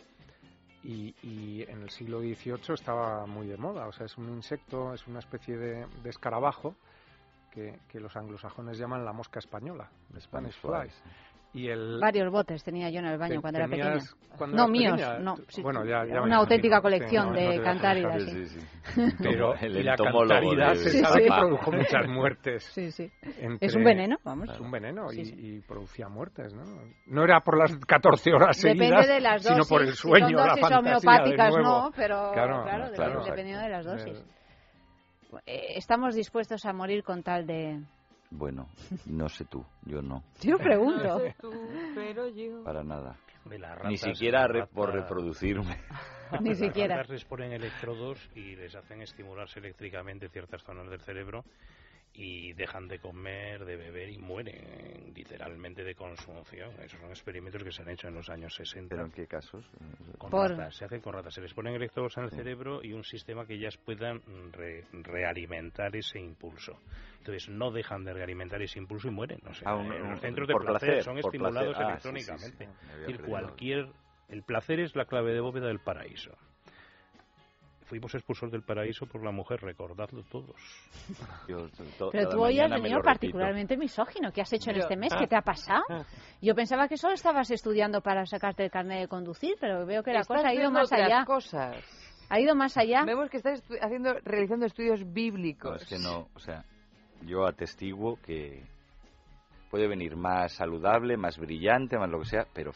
Y, 0.84 1.14
y 1.24 1.64
en 1.64 1.82
el 1.82 1.90
siglo 1.90 2.20
XVIII 2.20 2.74
estaba 2.74 3.26
muy 3.26 3.48
de 3.48 3.58
moda. 3.58 3.88
O 3.88 3.92
sea, 3.92 4.06
es 4.06 4.18
un 4.18 4.30
insecto, 4.30 4.94
es 4.94 5.06
una 5.08 5.20
especie 5.20 5.58
de, 5.58 5.86
de 6.04 6.10
escarabajo 6.10 6.76
que, 7.52 7.80
que 7.90 8.00
los 8.00 8.16
anglosajones 8.16 8.78
llaman 8.78 9.04
la 9.04 9.14
mosca 9.14 9.40
española, 9.40 9.90
the 10.14 10.22
Spanish 10.22 10.54
Spanish 10.54 10.56
fly. 10.56 10.90
Y 11.52 11.68
el 11.68 12.00
Varios 12.00 12.32
botes 12.32 12.64
tenía 12.64 12.90
yo 12.92 13.00
en 13.00 13.06
el 13.08 13.18
baño 13.18 13.36
Te- 13.36 13.42
cuando 13.42 13.60
era 13.60 13.68
pequeña. 13.68 13.98
cuando 14.38 14.56
no 14.58 14.68
míos, 14.68 14.94
pequeña, 15.00 15.18
no. 15.20 15.36
tú- 15.36 15.46
sí, 15.50 15.62
bueno, 15.64 15.84
ya- 15.84 16.06
ya 16.06 16.14
me 16.14 16.22
una 16.22 16.36
auténtica 16.38 16.76
sí, 16.78 16.82
colección 16.84 17.26
no, 17.26 17.32
no 17.34 17.40
de 17.40 17.48
dejas 17.48 17.64
cantáridas. 17.66 18.26
dejar. 18.26 18.46
sí. 18.46 19.16
pero 19.24 19.56
El 19.56 19.78
y 19.78 19.84
la 19.84 19.92
de- 19.94 20.76
se 20.76 20.90
Sí, 20.92 21.00
sabe 21.00 21.24
sí. 21.24 21.24
que 21.30 21.36
produjo 21.40 21.72
muchas 21.72 22.08
muertes. 22.08 22.64
Sí, 22.66 22.92
sí. 22.92 23.12
entre- 23.40 23.68
Es 23.68 23.76
un 23.76 23.84
veneno, 23.84 24.18
vamos. 24.24 24.50
Es 24.50 24.60
un 24.60 24.70
veneno 24.70 25.10
Sí, 25.10 25.22
y, 25.22 25.26
sí. 25.26 25.36
y 25.38 25.60
producía 25.62 26.08
muertes, 26.08 26.54
¿no? 26.54 26.64
No 27.08 27.24
era 27.24 27.40
por 27.42 27.58
las 27.58 27.76
14 27.80 28.32
horas 28.32 28.56
Depende 28.62 28.86
seguidas, 28.86 29.08
de 29.08 29.20
las 29.20 29.44
dosis. 29.44 29.56
sino 29.56 29.66
por 29.68 29.82
el 29.82 29.92
Si 29.94 29.98
sueño, 29.98 30.38
la 30.38 30.54
de 30.54 30.62
homeopáticas, 30.78 31.50
nuevo. 31.50 31.68
no, 31.68 31.92
pero 31.96 32.32
claro, 32.32 32.64
Claro, 32.64 32.90
de- 33.24 33.30
dependiendo 33.30 33.64
de 33.64 33.70
las 33.70 33.86
dosis. 33.86 34.24
Eh, 35.46 35.74
Estamos 35.78 36.16
dispuestos 36.16 36.66
a 36.66 36.74
morir 36.74 37.04
con 37.04 37.24
tal 37.24 37.46
de... 37.46 37.80
Bueno, 38.32 38.68
no 39.08 39.28
sé 39.30 39.46
tú, 39.46 39.66
yo 39.86 40.02
no. 40.02 40.24
Yo 40.42 40.58
pregunto. 40.60 41.20
Para 42.64 42.84
nada. 42.84 43.18
De 43.46 43.58
las 43.58 43.72
Ni 43.86 43.96
ratas, 43.96 44.00
siquiera 44.18 44.42
las 44.42 44.52
re- 44.52 44.68
por 44.68 44.94
reproducirme. 44.94 45.78
Ni 46.42 46.50
Las 46.50 46.60
siquiera. 46.60 46.98
ratas 46.98 47.10
les 47.12 47.26
ponen 47.26 47.54
electrodos 47.54 48.20
y 48.36 48.56
les 48.56 48.76
hacen 48.76 49.02
estimularse 49.02 49.60
eléctricamente 49.60 50.30
ciertas 50.30 50.62
zonas 50.64 50.88
del 50.90 51.00
cerebro 51.02 51.44
y 52.22 52.52
dejan 52.52 52.90
de 52.90 53.00
comer, 53.00 53.64
de 53.64 53.78
beber 53.78 54.10
y 54.10 54.18
mueren 54.18 55.14
literalmente 55.16 55.86
de 55.86 55.96
consumación. 55.96 56.72
Esos 56.84 57.00
son 57.00 57.10
experimentos 57.12 57.64
que 57.64 57.72
se 57.72 57.82
han 57.82 57.90
hecho 57.90 58.10
en 58.10 58.16
los 58.16 58.30
años 58.30 58.54
60. 58.56 58.90
¿Pero 58.90 59.06
en 59.06 59.12
qué 59.12 59.26
casos? 59.26 59.66
Con 60.18 60.30
Por- 60.30 60.52
ratas, 60.52 60.76
se 60.76 60.84
hacen 60.84 61.00
con 61.00 61.14
ratas. 61.14 61.34
Se 61.34 61.40
les 61.42 61.54
ponen 61.54 61.76
electrodos 61.76 62.18
en 62.18 62.26
el 62.26 62.32
cerebro 62.32 62.84
y 62.84 62.92
un 62.92 63.06
sistema 63.06 63.46
que 63.46 63.54
ellas 63.54 63.78
puedan 63.78 64.22
re- 64.52 64.84
realimentar 64.92 65.96
ese 65.96 66.20
impulso. 66.20 66.78
Entonces 67.20 67.48
no 67.48 67.72
dejan 67.72 68.04
de 68.04 68.14
realimentar 68.14 68.62
ese 68.62 68.80
impulso 68.80 69.08
y 69.08 69.12
mueren. 69.12 69.40
O 69.48 69.54
sea, 69.54 69.70
Ah, 69.72 69.76
un- 69.78 69.92
en 69.94 70.02
un- 70.02 70.10
los 70.12 70.20
centros 70.20 70.48
de 70.48 70.56
placer, 70.56 70.80
placer, 70.90 71.04
son 71.04 71.18
estimulados 71.20 71.76
placer. 71.78 71.94
Ah, 71.94 72.00
sí, 72.00 72.10
sí, 72.10 72.26
sí. 72.26 72.28
electrónicamente. 72.34 72.64
Es 72.94 73.00
decir, 73.00 73.22
cualquier... 73.30 73.88
El 74.28 74.44
placer 74.44 74.80
es 74.82 74.96
la 74.96 75.06
clave 75.06 75.34
de 75.34 75.40
bóveda 75.40 75.68
del 75.68 75.80
paraíso. 75.80 76.38
Fuimos 77.90 78.14
expulsados 78.14 78.52
del 78.52 78.62
paraíso 78.62 79.08
por 79.08 79.24
la 79.24 79.32
mujer, 79.32 79.60
recordadlo 79.62 80.22
todos. 80.30 80.56
Pero 81.48 82.30
tú 82.30 82.40
hoy 82.44 82.60
has 82.60 82.70
venido 82.70 83.02
particularmente 83.02 83.76
misógino. 83.78 84.32
¿Qué 84.32 84.42
has 84.42 84.54
hecho 84.54 84.70
en 84.70 84.76
Yo- 84.78 84.82
este 84.84 84.96
mes? 84.96 85.12
Ah. 85.12 85.18
¿Qué 85.20 85.28
te 85.28 85.36
ha 85.36 85.42
pasado? 85.42 85.84
Yo 86.42 86.54
pensaba 86.54 86.88
que 86.88 86.98
solo 86.98 87.16
estabas 87.16 87.50
estudiando 87.50 88.02
para 88.02 88.26
sacarte 88.28 88.64
el 88.66 88.70
carnet 88.72 89.00
de 89.02 89.08
conducir, 89.08 89.56
pero 89.60 89.86
veo 89.88 90.04
que 90.04 90.14
la 90.14 90.24
cosa 90.24 90.48
ha 90.50 90.54
ido 90.54 90.70
más 90.70 90.92
allá. 90.94 91.26
cosas. 91.26 91.78
Ha 92.30 92.40
ido 92.40 92.54
más 92.54 92.78
allá. 92.78 93.04
Vemos 93.06 93.28
que 93.32 93.38
estás 93.38 93.64
haciendo, 93.82 94.14
realizando 94.24 94.68
estudios 94.68 95.04
No, 95.04 95.12
bíblicos. 95.12 95.82
es 95.82 95.90
que 95.90 95.98
no, 95.98 96.28
o 96.36 96.40
sea, 96.40 96.64
yo 97.26 97.48
atestiguo 97.48 98.18
que 98.22 98.64
puede 99.70 99.88
venir 99.88 100.16
más 100.16 100.54
saludable, 100.54 101.16
más 101.18 101.38
brillante, 101.38 101.98
más 101.98 102.10
lo 102.10 102.20
que 102.20 102.26
sea, 102.26 102.46
pero 102.54 102.72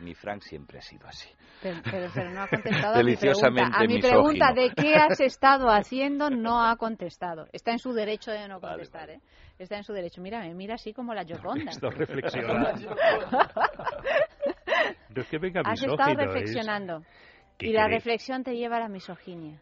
mi 0.00 0.14
Frank 0.14 0.42
siempre 0.42 0.78
ha 0.78 0.82
sido 0.82 1.06
así. 1.06 1.28
Pero, 1.62 1.78
pero- 1.84 2.08
pero 2.14 2.30
no 2.30 2.42
ha 2.42 2.48
contestado 2.50 2.94
a 2.94 3.02
mi 3.02 3.16
pregunta. 3.16 3.26
Deliciosamente 3.26 3.76
A 3.76 3.80
mi 3.80 3.94
misógino. 3.94 4.22
pregunta 4.22 4.52
de 4.52 4.70
qué 4.76 4.94
has 4.94 5.20
estado 5.20 5.68
haciendo 5.70 6.28
no 6.30 6.62
ha 6.62 6.76
contestado. 6.76 7.46
Está 7.52 7.72
en 7.72 7.78
su 7.78 7.92
derecho 7.92 8.30
de 8.30 8.46
no 8.48 8.60
contestar, 8.60 9.10
¿eh? 9.10 9.20
Está 9.58 9.76
en 9.78 9.84
su 9.84 9.94
derecho. 9.94 10.20
Mira, 10.20 10.40
me 10.40 10.52
mira 10.54 10.74
así 10.74 10.92
como 10.92 11.14
la 11.14 11.22
Yoconda. 11.22 11.70
Estoy 11.70 11.90
reflexionando. 11.96 12.94
No 15.14 15.22
es 15.22 15.28
que 15.28 15.38
venga 15.38 15.62
Has 15.64 15.82
estado 15.82 16.10
es- 16.10 16.16
reflexionando. 16.18 17.02
¿Qué 17.58 17.68
Y 17.68 17.72
la 17.72 17.84
queréis? 17.84 18.04
reflexión 18.04 18.44
te 18.44 18.54
lleva 18.54 18.76
a 18.76 18.80
la 18.80 18.88
misoginia. 18.88 19.58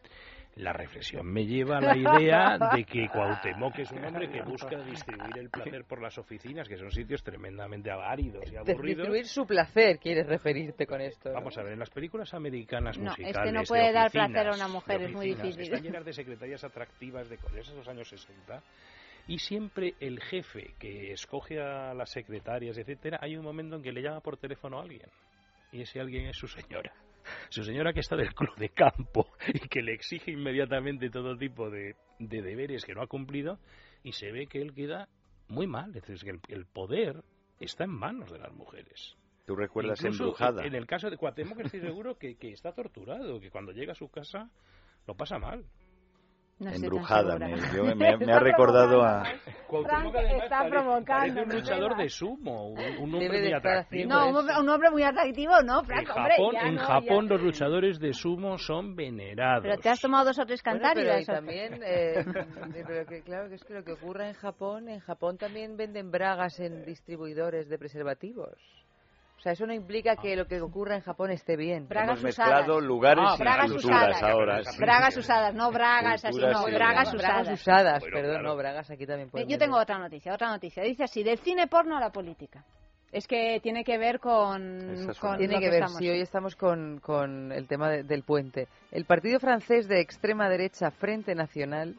La 0.55 0.71
reflexión 0.71 1.25
me 1.25 1.45
lleva 1.45 1.79
a 1.79 1.81
la 1.81 1.97
idea 1.97 2.57
de 2.73 2.85
que 2.85 3.09
Cuauhtémoc 3.09 3.77
es 3.79 3.91
un 3.91 4.05
hombre 4.05 4.29
que 4.29 4.41
busca 4.41 4.77
distribuir 4.77 5.37
el 5.37 5.49
placer 5.49 5.83
por 5.83 6.01
las 6.01 6.17
oficinas, 6.17 6.69
que 6.69 6.77
son 6.77 6.91
sitios 6.91 7.21
tremendamente 7.23 7.91
áridos 7.91 8.49
y 8.49 8.55
aburridos. 8.55 8.85
Distribuir 8.85 9.27
su 9.27 9.45
placer, 9.45 9.99
quieres 9.99 10.25
referirte 10.25 10.87
con 10.87 11.01
esto. 11.01 11.27
¿no? 11.27 11.35
Vamos 11.35 11.57
a 11.57 11.63
ver, 11.63 11.73
en 11.73 11.79
las 11.79 11.89
películas 11.89 12.33
americanas 12.33 12.97
No, 12.97 13.11
es 13.11 13.17
que 13.17 13.23
musicales 13.23 13.53
no 13.53 13.59
de 13.59 13.65
puede 13.65 13.91
dar 13.91 14.11
placer 14.11 14.47
a 14.47 14.55
una 14.55 14.67
mujer, 14.69 15.01
es 15.01 15.11
muy 15.11 15.27
difícil. 15.27 15.61
Están 15.61 15.83
llenas 15.83 16.05
de 16.05 16.13
secretarias 16.13 16.63
atractivas 16.63 17.29
de 17.29 17.37
los 17.75 17.87
años 17.89 18.07
60 18.07 18.63
y 19.27 19.39
siempre 19.39 19.95
el 19.99 20.21
jefe 20.21 20.73
que 20.79 21.11
escoge 21.11 21.59
a 21.59 21.93
las 21.93 22.11
secretarias, 22.11 22.77
etcétera, 22.77 23.19
hay 23.21 23.35
un 23.35 23.43
momento 23.43 23.75
en 23.75 23.81
que 23.81 23.91
le 23.91 24.01
llama 24.01 24.21
por 24.21 24.37
teléfono 24.37 24.79
a 24.79 24.83
alguien 24.83 25.09
y 25.73 25.81
ese 25.81 25.99
alguien 25.99 26.27
es 26.27 26.37
su 26.37 26.47
señora. 26.47 26.93
Su 27.49 27.63
señora 27.63 27.93
que 27.93 27.99
está 27.99 28.15
del 28.15 28.33
club 28.33 28.55
de 28.57 28.69
campo 28.69 29.31
y 29.47 29.59
que 29.67 29.81
le 29.81 29.93
exige 29.93 30.31
inmediatamente 30.31 31.09
todo 31.09 31.37
tipo 31.37 31.69
de, 31.69 31.95
de 32.19 32.41
deberes 32.41 32.85
que 32.85 32.93
no 32.93 33.01
ha 33.01 33.07
cumplido 33.07 33.59
y 34.03 34.11
se 34.13 34.31
ve 34.31 34.47
que 34.47 34.61
él 34.61 34.73
queda 34.73 35.07
muy 35.47 35.67
mal. 35.67 35.95
Es 35.95 36.05
decir, 36.05 36.19
que 36.23 36.29
el, 36.31 36.41
el 36.59 36.65
poder 36.65 37.23
está 37.59 37.85
en 37.85 37.91
manos 37.91 38.31
de 38.31 38.39
las 38.39 38.53
mujeres. 38.53 39.15
¿Tú 39.45 39.55
recuerdas 39.55 39.99
Incluso 39.99 40.23
Embrujada? 40.23 40.65
En 40.65 40.73
el 40.73 40.87
caso 40.87 41.09
de 41.09 41.17
Cuauhtémoc 41.17 41.59
estoy 41.59 41.81
seguro 41.81 42.17
que, 42.17 42.35
que 42.35 42.51
está 42.51 42.73
torturado, 42.73 43.39
que 43.39 43.51
cuando 43.51 43.71
llega 43.71 43.91
a 43.91 43.95
su 43.95 44.09
casa 44.09 44.49
lo 45.05 45.15
pasa 45.15 45.37
mal. 45.37 45.65
No 46.57 46.71
Embrujada, 46.71 47.37
me, 47.37 47.57
yo 47.75 47.83
me, 47.83 47.95
me 48.17 48.33
ha 48.33 48.39
recordado 48.39 49.03
a... 49.03 49.25
Frank 49.83 50.15
está 50.41 50.69
provocando, 50.69 51.43
un 51.43 51.49
luchador 51.49 51.97
de 51.97 52.07
sumo, 52.07 52.69
un, 52.69 53.13
hombre 53.13 53.41
muy 53.41 53.53
atractivo. 53.53 54.09
No, 54.09 54.29
un 54.29 54.35
hombre, 54.37 54.55
un 54.59 54.69
hombre 54.69 54.89
muy 54.89 55.03
atractivo, 55.03 55.61
¿no, 55.65 55.83
En? 55.83 55.97
Hombre, 55.97 56.05
Japón, 56.05 56.53
ya 56.53 56.61
en 56.61 56.75
no, 56.75 56.81
ya. 56.81 56.87
Japón 56.87 57.27
los 57.27 57.41
luchadores 57.41 57.99
de 57.99 58.13
sumo 58.13 58.57
son 58.57 58.95
venerados. 58.95 59.63
Pero 59.63 59.77
te 59.79 59.89
has 59.89 59.99
tomado 59.99 60.25
dos 60.25 60.39
o 60.39 60.45
tres 60.45 60.61
Bueno, 60.63 60.79
pero 60.93 60.93
cantáridas. 60.93 61.25
también, 61.25 61.81
eh, 61.83 62.25
pero 62.87 63.05
que, 63.05 63.21
claro 63.23 63.49
que 63.49 63.55
es 63.55 63.63
que 63.65 63.73
lo 63.73 63.83
que 63.83 63.91
ocurre 63.91 64.29
en 64.29 64.33
Japón, 64.35 64.87
en 64.87 64.99
Japón 65.01 65.37
también 65.37 65.75
venden 65.75 66.09
bragas 66.09 66.59
en 66.61 66.85
distribuidores 66.85 67.67
de 67.67 67.77
preservativos. 67.77 68.57
O 69.45 69.47
sea, 69.47 69.53
eso 69.53 69.67
no 69.67 69.73
implica 69.75 70.15
que 70.15 70.35
lo 70.35 70.47
que 70.47 70.59
ocurra 70.59 70.95
en 70.95 71.01
Japón 71.01 71.29
esté 71.29 71.55
bien. 71.55 71.87
Bragas 71.87 72.13
Hemos 72.19 72.23
mezclado 72.23 72.63
usadas. 72.77 72.83
lugares 72.83 73.23
Ah, 73.27 73.35
y 73.37 73.39
bragas 73.43 73.71
culturas 73.71 74.09
usadas. 74.09 74.23
ahora. 74.23 74.63
sí. 74.63 74.77
Bragas 74.79 75.17
usadas, 75.17 75.53
no 75.53 75.71
bragas 75.71 76.25
así, 76.25 76.35
no, 76.39 76.47
y- 76.67 76.71
bragas 76.73 76.73
Bragas 76.73 77.13
usadas. 77.13 77.61
usadas, 77.61 77.99
Bueno, 77.99 78.15
perdón, 78.15 78.31
claro. 78.31 78.47
no, 78.49 78.55
bragas 78.55 78.89
aquí 78.89 79.05
también 79.05 79.27
Eh, 79.27 79.31
pueden 79.31 79.47
Yo 79.47 79.59
tengo 79.59 79.77
otra 79.77 79.99
noticia, 79.99 80.33
otra 80.33 80.47
noticia. 80.49 80.81
Dice 80.81 81.03
así, 81.03 81.21
del 81.21 81.37
cine 81.37 81.67
porno 81.67 81.95
a 81.95 81.99
la 81.99 82.09
política. 82.09 82.63
Es 83.11 83.27
que 83.27 83.59
tiene 83.61 83.83
que 83.83 83.99
ver 83.99 84.19
con... 84.19 84.77
Esa 84.89 85.11
es 85.11 85.19
con 85.19 85.29
una- 85.29 85.37
Tiene 85.37 85.53
lo 85.53 85.59
que 85.59 85.65
ver, 85.69 85.75
estamos- 85.83 85.97
sí, 85.99 86.09
hoy 86.09 86.21
estamos 86.21 86.55
con, 86.55 86.99
con 87.01 87.51
el 87.51 87.67
tema 87.67 87.87
de- 87.91 88.01
del 88.01 88.23
puente. 88.23 88.67
El 88.91 89.05
partido 89.05 89.39
francés 89.39 89.87
de 89.87 90.01
extrema 90.01 90.49
derecha 90.49 90.89
Frente 90.89 91.35
Nacional 91.35 91.93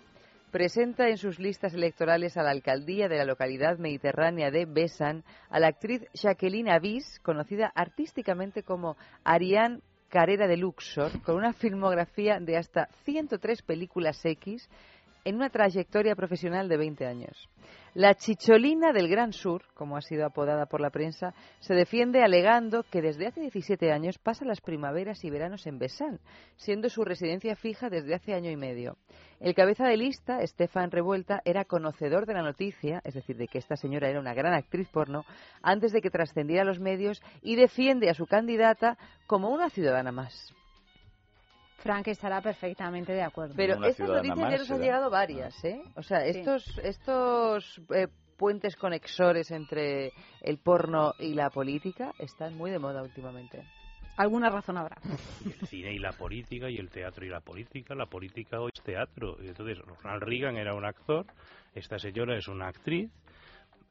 presenta 0.57 1.11
en 1.11 1.19
sus 1.19 1.39
listas 1.39 1.75
electorales 1.75 2.39
a 2.39 2.43
la 2.43 2.49
alcaldía 2.51 3.11
de 3.11 3.19
la 3.19 3.27
localidad 3.27 3.77
mediterránea 3.77 4.51
de 4.51 4.65
Bessan 4.65 5.23
a 5.51 5.61
la 5.61 5.67
actriz 5.67 6.07
Jacqueline 6.15 6.71
Avis, 6.71 7.21
conocida 7.21 7.71
artísticamente 7.75 8.63
como 8.63 8.97
Ariane 9.23 9.81
Carrera 10.09 10.47
de 10.47 10.57
Luxor, 10.57 11.21
con 11.25 11.37
una 11.37 11.53
filmografía 11.53 12.41
de 12.41 12.57
hasta 12.57 12.89
103 13.05 13.61
películas 13.61 14.25
X 14.25 14.67
en 15.27 15.35
una 15.35 15.51
trayectoria 15.51 16.15
profesional 16.15 16.69
de 16.69 16.77
20 16.77 17.05
años. 17.05 17.49
La 17.95 18.15
chicholina 18.15 18.93
del 18.93 19.09
Gran 19.09 19.33
Sur, 19.33 19.63
como 19.75 19.97
ha 19.97 20.01
sido 20.01 20.25
apodada 20.25 20.67
por 20.67 20.81
la 20.81 20.91
prensa, 20.91 21.35
se 21.59 21.75
defiende 21.75 22.23
alegando 22.23 22.85
que 22.85 23.03
desde 23.03 23.27
hace 23.27 23.41
17 23.41 23.91
años 23.91 24.19
pasa 24.19 24.45
las 24.45 24.61
primaveras 24.61 25.25
y 25.25 25.31
veranos 25.31 25.67
en 25.67 25.81
Besán, 25.81 26.21
siendo 26.55 26.89
su 26.89 27.03
residencia 27.03 27.57
fija 27.57 27.91
desde 27.91 28.15
hace 28.15 28.35
año 28.35 28.53
y 28.53 28.57
medio. 28.57 28.99
El 29.41 29.55
cabeza 29.57 29.89
de 29.89 29.97
lista, 29.97 30.43
Estefan 30.43 30.93
Revuelta, 30.93 31.43
era 31.45 31.65
conocedor 31.65 32.25
de 32.25 32.35
la 32.35 32.43
noticia, 32.43 33.01
es 33.03 33.15
decir, 33.15 33.37
de 33.37 33.49
que 33.49 33.59
esta 33.59 33.75
señora 33.75 34.09
era 34.09 34.21
una 34.21 34.35
gran 34.35 34.55
actriz 34.55 34.89
porno, 34.91 35.25
antes 35.61 35.91
de 35.91 36.03
que 36.03 36.11
trascendiera 36.11 36.63
a 36.63 36.67
los 36.67 36.79
medios 36.79 37.21
y 37.43 37.57
defiende 37.57 38.11
a 38.11 38.15
su 38.15 38.27
candidata 38.27 38.97
como 39.27 39.49
una 39.49 39.71
ciudadana 39.71 40.13
más. 40.13 40.55
Frank 41.79 42.09
estará 42.09 42.41
perfectamente 42.41 43.13
de 43.13 43.23
acuerdo. 43.23 43.55
Pero 43.57 43.75
estas 43.85 44.09
noticias 44.09 44.39
ya 44.51 44.59
nos 44.59 44.71
han 44.71 44.81
llegado 44.81 45.11
varias, 45.11 45.65
¿eh? 45.65 45.81
O 45.97 46.03
sea, 46.03 46.21
Sí. 46.23 46.39
estos, 46.39 46.79
estos 46.83 47.81
eh, 47.95 48.09
puentes 48.37 48.77
conexores 48.77 49.51
entre 49.51 50.13
el 50.41 50.59
porno 50.59 51.13
y 51.19 51.35
la 51.35 51.51
política 51.51 52.13
están 52.19 52.55
muy 52.57 52.71
de 52.71 52.79
moda 52.79 53.03
últimamente. 53.03 53.63
Alguna 54.17 54.49
razón 54.49 54.79
habrá. 54.79 54.97
Y 55.45 55.49
el 55.53 55.67
cine 55.69 55.93
y 55.93 55.99
la 55.99 56.13
política, 56.13 56.71
y 56.71 56.77
el 56.79 56.89
teatro 56.91 57.25
y 57.27 57.29
la 57.29 57.41
política. 57.41 57.95
La 57.95 58.07
política 58.07 58.61
hoy 58.61 58.71
es 58.75 58.83
teatro. 58.83 59.37
Y 59.43 59.49
entonces, 59.49 59.79
Ronald 59.79 60.23
Reagan 60.23 60.57
era 60.57 60.75
un 60.75 60.85
actor, 60.87 61.27
esta 61.75 61.99
señora 61.99 62.37
es 62.39 62.49
una 62.49 62.69
actriz. 62.69 63.11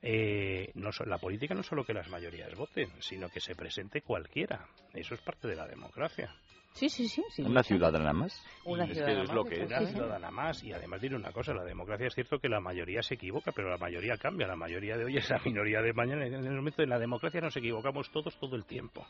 Eh, 0.01 0.69
no 0.75 0.91
so- 0.91 1.05
la 1.05 1.17
política 1.17 1.53
no 1.55 1.61
es 1.61 1.67
solo 1.67 1.83
que 1.83 1.93
las 1.93 2.07
mayorías 2.09 2.53
voten, 2.55 2.89
sino 2.99 3.29
que 3.29 3.39
se 3.39 3.55
presente 3.55 4.01
cualquiera. 4.01 4.65
Eso 4.93 5.15
es 5.15 5.21
parte 5.21 5.47
de 5.47 5.55
la 5.55 5.65
democracia. 5.67 6.31
Sí, 6.75 6.89
sí, 6.89 7.07
sí. 7.07 7.23
sí. 7.31 7.41
Una 7.41 7.63
ciudadana 7.63 8.13
más. 8.13 8.43
Una 8.65 8.83
es 8.83 8.89
que 8.89 8.95
ciudadana 8.95 9.21
es 9.23 9.27
más, 9.29 9.35
lo 9.35 9.43
que 9.45 9.63
Una 9.65 9.77
es. 9.79 9.89
ciudadana 9.91 10.31
más. 10.31 10.63
Y 10.63 10.73
además 10.73 11.01
diré 11.01 11.15
una 11.15 11.31
cosa, 11.31 11.53
la 11.53 11.63
democracia 11.63 12.07
es 12.07 12.13
cierto 12.13 12.37
que 12.39 12.49
la 12.49 12.59
mayoría 12.59 13.01
se 13.01 13.15
equivoca, 13.15 13.51
pero 13.53 13.69
la 13.69 13.77
mayoría 13.77 14.17
cambia. 14.17 14.45
La 14.45 14.55
mayoría 14.55 14.97
de 14.97 15.05
hoy 15.05 15.17
es 15.17 15.29
la 15.29 15.39
minoría 15.45 15.81
de 15.81 15.93
mañana. 15.93 16.25
En 16.27 16.33
el 16.33 16.51
momento 16.55 16.81
de 16.81 16.87
la 16.87 16.99
democracia 16.99 17.39
nos 17.41 17.55
equivocamos 17.57 18.11
todos 18.11 18.37
todo 18.39 18.55
el 18.55 18.65
tiempo. 18.65 19.05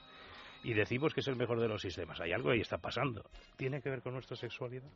Y 0.63 0.73
decimos 0.73 1.13
que 1.13 1.19
es 1.19 1.27
el 1.27 1.35
mejor 1.35 1.59
de 1.59 1.67
los 1.67 1.81
sistemas. 1.81 2.19
Hay 2.21 2.31
algo 2.33 2.51
ahí 2.51 2.61
está 2.61 2.77
pasando. 2.77 3.23
¿Tiene 3.57 3.81
que 3.81 3.89
ver 3.89 4.01
con 4.01 4.13
nuestra 4.13 4.35
sexualidad? 4.37 4.89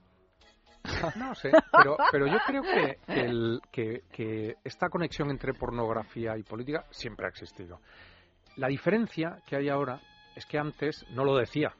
No 1.17 1.35
sé, 1.35 1.51
pero, 1.71 1.97
pero 2.11 2.27
yo 2.27 2.37
creo 2.47 2.61
que, 2.63 2.97
que 3.05 3.21
el- 3.21 3.59
que- 3.71 4.01
que 4.11 4.55
esta 4.63 4.89
conexión 4.89 5.29
entre 5.29 5.53
pornografía 5.53 6.37
y 6.37 6.43
política 6.43 6.85
siempre 6.89 7.25
ha 7.25 7.29
existido. 7.29 7.79
La 8.55 8.67
diferencia 8.67 9.39
que 9.45 9.57
hay 9.57 9.69
ahora 9.69 9.99
es 10.35 10.45
que 10.45 10.57
antes 10.57 11.05
no 11.11 11.23
lo 11.25 11.35
decía. 11.35 11.73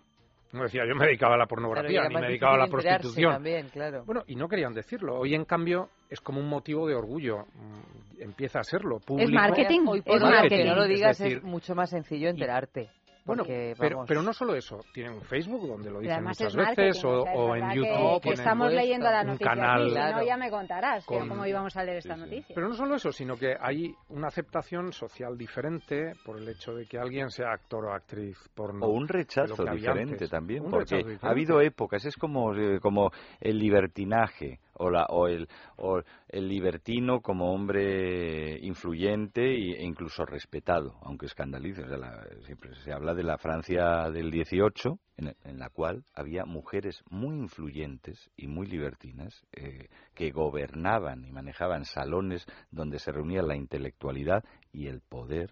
No 0.52 0.64
decía, 0.64 0.84
yo 0.88 0.96
me 0.96 1.06
dedicaba 1.06 1.36
a 1.36 1.38
la 1.38 1.46
pornografía, 1.46 2.02
Claro, 2.02 2.12
y 2.12 2.16
ni 2.16 2.22
me 2.22 2.28
dedicaba 2.28 2.56
a 2.56 2.58
la 2.58 2.68
prostitución. 2.68 3.34
también, 3.34 3.70
claro. 3.70 4.04
Bueno, 4.06 4.24
y 4.28 4.36
no 4.36 4.48
querían 4.48 4.74
decirlo. 4.74 5.20
Hoy, 5.20 5.36
en 5.36 5.46
cambio, 5.46 5.90
es 6.10 6.20
como 6.22 6.40
un 6.40 6.48
motivo 6.50 6.88
de 6.88 6.96
orgullo. 6.96 7.46
Mm, 7.56 8.22
Empieza 8.22 8.60
a 8.60 8.64
serlo. 8.64 9.00
Público. 9.00 9.32
marketing, 9.32 9.80
Hoy 9.88 10.00
es 10.00 10.06
por 10.06 10.16
hoy, 10.16 10.30
marketing. 10.30 10.58
que 10.58 10.66
no 10.66 10.76
lo 10.76 10.88
digas, 10.88 11.12
Es 11.12 11.20
decir, 11.20 11.38
es 11.38 11.44
mucho 11.44 11.74
más 11.74 11.90
sencillo 11.90 12.28
enterarte. 12.30 12.90
Bueno, 13.30 13.44
porque, 13.44 13.74
pero, 13.80 13.96
vamos, 13.98 14.08
pero 14.08 14.22
no 14.22 14.34
solo 14.34 14.56
eso. 14.56 14.80
Tienen 14.94 15.14
un 15.14 15.22
Facebook 15.22 15.68
donde 15.68 15.90
lo 15.90 16.00
dicen 16.00 16.24
muchas 16.24 16.56
veces, 16.56 17.04
o, 17.06 17.22
o 17.24 17.56
en 17.56 17.72
YouTube. 17.72 18.22
que- 18.22 18.30
que, 18.30 18.34
estamos 18.34 18.72
leyendo 18.74 19.10
la 19.10 19.22
un 19.22 19.28
noticia 19.28 19.48
canal 19.48 19.82
aquí, 19.98 20.10
si 20.10 20.16
no 20.16 20.24
ya 20.24 20.38
me 20.38 20.50
contarás 20.52 21.06
con- 21.06 21.28
cómo 21.30 21.46
íbamos 21.46 21.76
a 21.78 21.84
leer 21.84 21.98
esta 21.98 22.16
noticia. 22.16 22.54
Pero 22.56 22.68
no 22.70 22.74
solo 22.76 22.96
eso, 22.96 23.12
sino 23.12 23.36
que 23.38 23.56
hay 23.60 23.94
una 24.10 24.28
aceptación 24.28 24.92
social 24.94 25.38
diferente 25.38 26.14
por 26.26 26.38
el 26.38 26.48
hecho 26.50 26.74
de 26.74 26.86
que 26.86 26.98
alguien 27.00 27.30
sea 27.30 27.52
actor 27.52 27.86
o 27.86 27.94
actriz 27.94 28.38
porno. 28.56 28.86
O 28.86 28.90
un 28.90 29.08
rechazo 29.08 29.64
diferente 29.66 30.14
antes. 30.14 30.30
también, 30.30 30.66
Un 30.66 30.72
porque 30.72 31.04
ha 31.22 31.30
habido 31.30 31.62
épocas, 31.62 32.06
es 32.06 32.16
como, 32.18 32.54
eh, 32.56 32.80
como 32.82 33.12
el 33.40 33.58
libertinaje 33.58 34.60
o, 34.80 34.90
la, 34.90 35.06
o, 35.10 35.28
el, 35.28 35.48
o 35.78 36.02
el 36.28 36.48
libertino 36.48 37.22
como 37.22 37.54
hombre 37.54 38.58
influyente 38.62 39.42
e 39.44 39.84
incluso 39.84 40.26
respetado, 40.26 40.98
aunque 41.04 41.28
escandalice. 41.28 41.86
La- 41.86 42.26
siempre 42.46 42.74
se 42.84 42.92
habla 42.92 43.14
de 43.14 43.24
la 43.24 43.38
Francia 43.38 44.10
del 44.10 44.32
18, 44.32 44.98
en, 45.18 45.36
en 45.44 45.60
la 45.60 45.70
cual 45.70 46.04
había 46.16 46.46
mujeres 46.46 47.04
muy 47.10 47.36
influyentes 47.38 48.30
y 48.38 48.48
muy 48.48 48.68
libertinas 48.68 49.46
eh, 49.52 49.90
que 50.16 50.32
gobernaban 50.32 51.26
y 51.26 51.32
manejaban 51.32 51.86
salones 51.86 52.46
donde 52.72 53.00
se 53.00 53.12
reunía 53.12 53.42
la 53.42 53.56
intelectualidad 53.56 54.44
y 54.72 54.88
el 54.88 55.02
poder. 55.02 55.52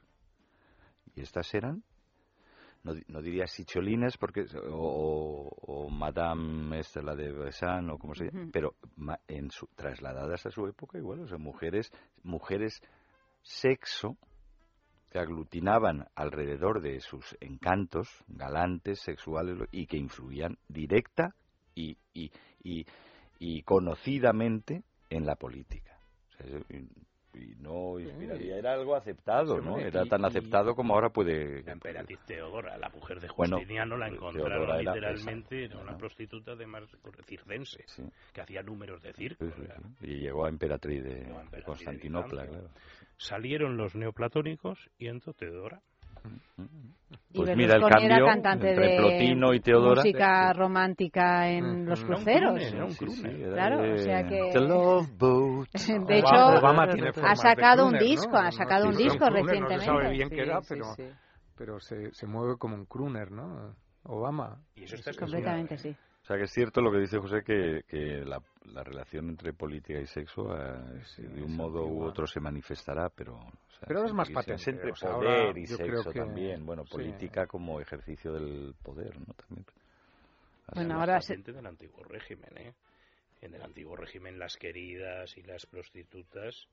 Y 1.16 1.22
estas 1.22 1.54
eran 1.54 1.84
no, 2.88 3.00
no 3.08 3.22
diría 3.22 3.46
sicholines 3.48 4.18
porque 4.18 4.46
o, 4.72 5.90
Madame 5.92 6.80
esta 6.80 7.02
la 7.02 7.16
de 7.16 7.32
Bessan 7.32 7.90
o 7.90 7.98
como 7.98 8.16
se 8.16 8.26
llama, 8.26 8.50
pero 8.52 8.76
en 9.28 9.52
su, 9.52 9.68
trasladadas 9.76 10.46
a 10.46 10.52
su 10.52 10.66
época 10.68 10.98
igual, 10.98 11.22
o 11.22 11.28
sea, 11.28 11.38
mujeres 11.38 11.92
mujeres 12.24 12.82
sexo 13.42 14.18
que 15.12 15.20
aglutinaban 15.20 16.06
alrededor 16.16 16.82
de 16.82 17.00
sus 17.00 17.38
encantos 17.40 18.10
galantes 18.28 19.00
sexuales 19.02 19.58
y 19.72 19.88
que 19.88 19.98
influían 19.98 20.58
directa 20.68 21.34
y, 21.76 21.98
y, 22.14 22.32
y, 22.64 22.86
y 23.40 23.62
conocidamente 23.64 24.84
en 25.10 25.26
la 25.26 25.36
política. 25.36 25.98
O 26.30 26.32
sea, 26.32 26.48
eso- 26.48 26.66
y, 27.38 27.56
no 27.62 28.00
inspiraría, 28.00 28.58
era 28.58 28.74
algo 28.74 28.96
aceptado, 28.96 29.60
Sí, 29.60 29.66
¿no? 29.66 29.80
Era 29.80 30.06
tan 30.06 30.26
aceptado 30.26 30.76
como 30.76 30.94
ahora 30.94 31.10
puede... 31.10 31.64
La 31.64 31.74
emperatriz 31.74 32.20
Teodora, 32.26 32.78
la 32.78 32.90
mujer 32.90 33.20
de 33.20 33.28
Bueno, 33.36 33.58
Justiniano, 33.58 33.98
la 33.98 34.08
encontraron 34.08 34.52
Teodora 34.66 34.82
era 34.82 34.94
literalmente, 34.94 35.66
esa, 35.66 35.74
era 35.74 35.84
una 35.84 35.92
¿no? 35.94 35.98
prostituta 35.98 36.56
de 36.56 36.66
mar 36.66 36.84
circense, 37.26 37.86
que 38.34 38.42
hacía 38.42 38.62
números 38.62 39.02
de 39.02 39.14
circo. 39.14 39.46
Sí, 39.46 39.52
sí, 39.56 39.68
sí. 40.00 40.08
Y 40.08 40.20
llegó 40.20 40.46
a 40.46 40.50
emperatriz 40.50 41.04
de, 41.04 41.12
a 41.12 41.42
emperatriz 41.42 41.52
de 41.52 41.64
Constantinopla, 41.64 42.42
Bizancio. 42.44 42.70
claro. 42.70 42.80
Salieron 43.18 43.78
los 43.78 43.96
neoplatónicos 43.96 44.90
y 44.98 45.08
entró 45.08 45.34
Teodora. 45.34 45.82
Y 47.30 47.38
Pues 47.38 47.56
mira 47.56 47.76
el 47.76 47.82
Berlusconi 47.82 48.06
era 48.06 48.16
cambio 48.16 48.26
cantante 48.26 48.70
entre 48.70 48.88
de 48.90 48.98
Plotino 48.98 49.54
y 49.54 49.60
Teodora. 49.60 50.02
música 50.02 50.54
romántica 50.54 51.50
en 51.50 51.86
los 51.86 52.00
Era 52.00 52.08
un 52.10 52.16
cruceros. 52.16 52.62
era 52.62 52.86
un 52.86 53.54
Claro, 53.54 53.82
de- 53.82 53.94
o 53.94 53.98
sea 53.98 54.24
que... 54.24 54.50
The 54.54 54.60
Love 54.62 55.18
Boat. 55.18 55.68
De 56.08 56.20
hecho, 56.20 56.36
Obama- 56.36 56.92
tiene 56.92 57.10
ha 57.24 57.36
sacado 57.36 57.84
un 57.86 57.92
crooner, 57.92 58.10
disco, 58.10 58.32
¿no? 58.32 58.38
ha 58.40 58.52
sacado 58.52 58.88
un 58.88 58.96
Sí, 58.96 59.04
disco 59.04 59.20
crooner, 59.20 59.44
No 59.44 59.46
se 59.46 59.52
recientemente. 59.76 59.86
sabe 59.86 60.10
bien 60.12 60.30
qué 60.30 60.42
era, 60.42 60.62
Sí, 60.62 60.68
pero, 60.70 60.84
sí, 60.96 61.04
sí. 61.04 61.10
pero 61.56 61.80
se, 61.80 62.14
se 62.14 62.26
mueve 62.28 62.58
como 62.58 62.76
un 62.76 62.86
crooner, 62.86 63.32
¿no? 63.32 63.76
Obama. 64.04 64.58
Y 64.76 64.84
eso 64.86 64.96
está 64.96 65.12
Completamente, 65.14 65.78
sí. 65.78 65.90
O 66.24 66.26
sea 66.28 66.38
que 66.38 66.44
es 66.44 66.52
cierto 66.52 66.82
lo 66.82 66.92
que 66.92 67.00
dice 67.00 67.20
José, 67.20 67.42
que, 67.46 67.84
que 67.88 68.24
la, 68.26 68.42
la 68.66 68.84
relación 68.84 69.30
entre 69.30 69.54
política 69.54 70.00
y 70.00 70.08
sexo 70.08 70.54
eh, 70.58 71.02
de 71.20 71.42
un 71.44 71.56
modo 71.56 71.86
u 71.86 72.04
otro 72.04 72.26
se 72.28 72.40
manifestará, 72.42 73.10
pero... 73.16 73.40
sea, 73.80 73.88
Pero 73.88 74.00
ahora 74.00 74.10
es 74.10 74.16
más 74.16 74.30
patente, 74.30 74.70
entre 74.72 74.92
o 74.92 74.96
sea, 74.96 75.12
poder 75.12 75.30
ahora 75.48 75.60
y 75.60 75.66
yo 75.66 75.78
creo 75.78 75.96
sexo 76.04 76.12
que- 76.12 76.20
también. 76.20 76.66
Bueno, 76.66 76.84
sí. 76.86 76.92
política 76.92 77.48
como 77.48 77.80
ejercicio 77.80 78.34
del 78.34 78.74
poder, 78.84 79.18
¿no? 79.20 79.34
También. 79.34 79.66
Bueno, 80.74 81.00
ahora 81.00 81.22
se- 81.22 81.34
patente 81.34 81.54
del 81.54 81.66
antiguo 81.66 82.04
régimen, 82.04 82.58
¿eh? 82.58 82.74
En 83.42 83.54
el 83.54 83.62
antiguo 83.62 83.96
régimen 83.96 84.40
las 84.40 84.58
queridas 84.58 85.38
y 85.38 85.44
las 85.44 85.66
prostitutas 85.68 86.68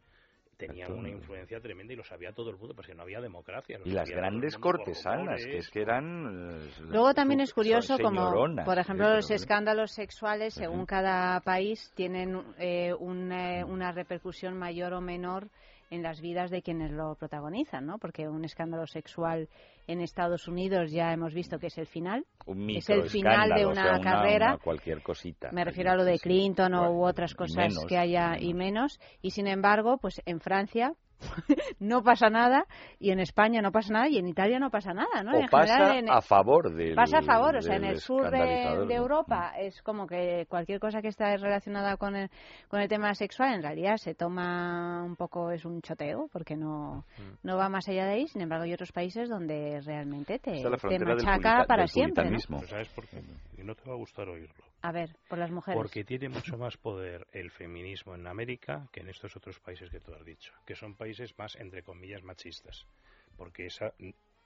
tenían 0.56 0.92
una 0.92 1.08
influencia 1.10 1.60
tremenda 1.60 1.92
y 1.92 1.96
lo 1.96 2.04
sabía 2.04 2.32
todo 2.32 2.48
el 2.50 2.56
mundo, 2.56 2.74
porque 2.74 2.94
no 2.94 3.02
había 3.02 3.20
democracia. 3.20 3.78
Y 3.84 3.90
las 3.90 4.08
grandes 4.08 4.56
cortesanas, 4.56 5.44
que 5.44 5.58
es 5.58 5.68
que 5.68 5.82
eran... 5.82 6.48
eh, 6.52 6.70
Luego 6.88 7.12
también 7.12 7.40
es 7.40 7.52
curioso 7.52 7.98
como, 7.98 8.30
por 8.64 8.78
¿eh? 8.78 8.80
ejemplo, 8.80 9.04
Pero- 9.06 9.16
los 9.16 9.30
escándalos 9.32 9.90
sexuales, 9.92 10.54
según 10.54 10.86
cada 10.86 11.40
país, 11.40 11.92
tienen 11.96 12.40
eh, 12.58 12.94
una, 12.94 13.66
una 13.66 13.90
repercusión 13.92 14.56
mayor 14.56 14.92
o 14.94 15.00
menor 15.00 15.48
en 15.94 16.02
las 16.02 16.20
vidas 16.20 16.50
de 16.50 16.62
quienes 16.62 16.90
lo 16.90 17.14
protagonizan, 17.14 17.86
¿no? 17.86 17.98
Porque 17.98 18.28
un 18.28 18.44
escándalo 18.44 18.86
sexual 18.86 19.48
en 19.86 20.00
Estados 20.00 20.48
Unidos 20.48 20.90
ya 20.90 21.12
hemos 21.12 21.32
visto 21.32 21.58
que 21.58 21.68
es 21.68 21.78
el 21.78 21.86
final. 21.86 22.24
un 22.46 22.70
es 22.70 22.88
el 22.90 23.08
final 23.08 23.50
de 23.50 23.66
o 23.66 23.70
una 23.70 24.00
carrera. 24.00 24.54
una 24.54 24.58
cualquier 24.58 25.02
cosita. 25.02 25.50
Me 25.52 25.64
refiero 25.64 25.92
a 25.92 25.96
lo 25.96 26.04
de 26.04 26.18
Clinton 26.18 26.74
o 26.74 26.90
u 26.92 27.04
otras 27.04 27.34
cosas 27.34 27.68
menos, 27.68 27.84
que 27.86 27.96
haya 27.96 28.36
y 28.38 28.54
menos. 28.54 28.98
Y 29.22 29.30
sin 29.30 29.46
embargo, 29.46 29.98
pues 29.98 30.20
en 30.26 30.40
Francia 30.40 30.94
no 31.80 32.02
pasa 32.02 32.28
nada 32.30 32.66
y 32.98 33.10
en 33.10 33.20
España 33.20 33.60
no 33.62 33.72
pasa 33.72 33.92
nada 33.92 34.08
y 34.08 34.18
en 34.18 34.26
Italia 34.28 34.58
no 34.58 34.70
pasa 34.70 34.92
nada, 34.92 35.22
¿no? 35.22 35.32
O 35.38 35.40
en 35.40 35.48
pasa 35.48 35.74
general, 35.76 35.96
en- 35.98 36.10
a 36.10 36.20
favor 36.20 36.72
del 36.74 36.94
Pasa 36.94 37.18
a 37.18 37.22
favor, 37.22 37.56
o 37.56 37.62
sea, 37.62 37.76
en 37.76 37.84
el 37.84 37.98
sur 37.98 38.30
de. 38.30 38.94
Europa 38.94 39.52
es 39.58 39.82
como 39.82 40.06
que 40.06 40.46
cualquier 40.48 40.80
cosa 40.80 41.00
que 41.02 41.08
está 41.08 41.36
relacionada 41.36 41.96
con 41.96 42.16
el, 42.16 42.30
con 42.68 42.80
el 42.80 42.88
tema 42.88 43.14
sexual 43.14 43.54
en 43.54 43.62
realidad 43.62 43.96
se 43.96 44.14
toma 44.14 45.02
un 45.04 45.16
poco, 45.16 45.50
es 45.50 45.64
un 45.64 45.80
choteo, 45.82 46.28
porque 46.32 46.56
no, 46.56 47.04
no 47.42 47.56
va 47.56 47.68
más 47.68 47.88
allá 47.88 48.06
de 48.06 48.12
ahí. 48.12 48.26
Sin 48.28 48.42
embargo, 48.42 48.64
hay 48.64 48.72
otros 48.72 48.92
países 48.92 49.28
donde 49.28 49.80
realmente 49.84 50.38
te, 50.38 50.52
te 50.88 50.98
machaca 51.26 51.64
para 51.66 51.82
siempre. 51.88 52.24
¿Sabes 52.68 52.88
por 52.90 53.06
qué? 53.08 53.20
Y 53.58 53.64
no 53.64 53.74
te 53.74 53.82
va 53.88 53.94
a 53.94 53.98
gustar 53.98 54.28
oírlo. 54.28 54.64
A 54.84 54.92
ver, 54.92 55.16
por 55.30 55.38
las 55.38 55.50
mujeres. 55.50 55.80
Porque 55.80 56.04
tiene 56.04 56.28
mucho 56.28 56.58
más 56.58 56.76
poder 56.76 57.26
el 57.32 57.50
feminismo 57.50 58.14
en 58.14 58.26
América 58.26 58.86
que 58.92 59.00
en 59.00 59.08
estos 59.08 59.34
otros 59.34 59.58
países 59.58 59.88
que 59.88 59.98
tú 59.98 60.12
has 60.12 60.22
dicho, 60.26 60.52
que 60.66 60.74
son 60.74 60.94
países 60.94 61.32
más, 61.38 61.56
entre 61.56 61.82
comillas, 61.82 62.22
machistas. 62.22 62.86
Porque 63.34 63.64
esa, 63.64 63.94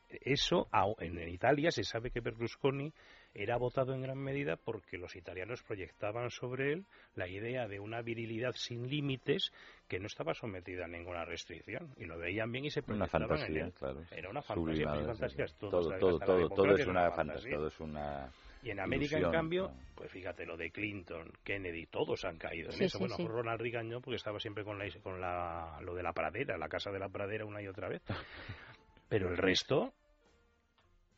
eso, 0.09 0.69
en 1.01 1.29
Italia 1.29 1.73
se 1.73 1.83
sabe 1.83 2.13
que 2.13 2.21
Berlusconi 2.21 2.93
era 3.35 3.57
votado 3.57 3.95
en 3.95 4.03
gran 4.03 4.19
medida 4.19 4.55
porque 4.55 4.97
los 4.97 5.17
italianos 5.17 5.65
proyectaban 5.65 6.31
sobre 6.31 6.73
él 6.73 6.87
la 7.17 7.27
idea 7.27 7.67
de 7.67 7.81
una 7.81 8.01
virilidad 8.01 8.53
sin 8.55 8.89
límites 8.89 9.51
que 9.89 9.99
no 9.99 10.07
estaba 10.07 10.35
sometida 10.35 10.85
a 10.85 10.89
ninguna 10.89 11.25
restricción. 11.25 11.93
Y 11.97 12.05
lo 12.05 12.17
veían 12.17 12.53
bien 12.53 12.67
y 12.67 12.71
se 12.71 12.79
Una 12.87 13.09
proyectaban 13.09 13.23
en 13.23 13.29
fantasía, 13.29 13.65
él. 13.65 13.73
claro. 13.73 14.03
Era 14.13 14.31
una 14.31 14.43
fantasía, 14.43 14.87
fantasías 15.05 15.55
todas, 15.59 15.99
Todo, 15.99 16.77
es 16.77 16.87
una 16.87 17.11
fantasía, 17.11 17.57
todo 17.57 17.67
es 17.67 17.81
una 17.81 18.31
y 18.63 18.71
en 18.71 18.81
América, 18.81 19.19
en 19.19 19.31
cambio, 19.31 19.71
pues 19.95 20.11
fíjate, 20.11 20.45
lo 20.47 20.57
de 20.57 20.71
Clinton, 20.71 21.31
Kennedy, 21.45 21.87
todos 21.87 22.25
han 22.25 22.39
caído 22.39 22.71
en 22.71 22.77
Sí, 22.77 22.85
eso. 22.85 22.99
sí, 22.99 23.03
bueno, 23.05 23.17
sí. 23.17 23.27
Ronald 23.27 23.61
Reagan 23.61 23.89
no, 23.89 24.01
porque 24.01 24.17
estaba 24.17 24.39
siempre 24.41 24.65
con, 24.65 24.79
la, 24.79 24.87
con 25.03 25.21
la, 25.21 25.79
lo 25.83 25.95
de 25.95 26.03
la 26.03 26.13
pradera, 26.13 26.59
la 26.59 26.69
casa 26.69 26.91
de 26.91 26.99
la 26.99 27.09
pradera 27.09 27.45
una 27.45 27.63
y 27.63 27.69
otra 27.69 27.89
vez. 27.89 28.03
Pero 29.09 29.29
el 29.29 29.37
resto... 29.37 29.93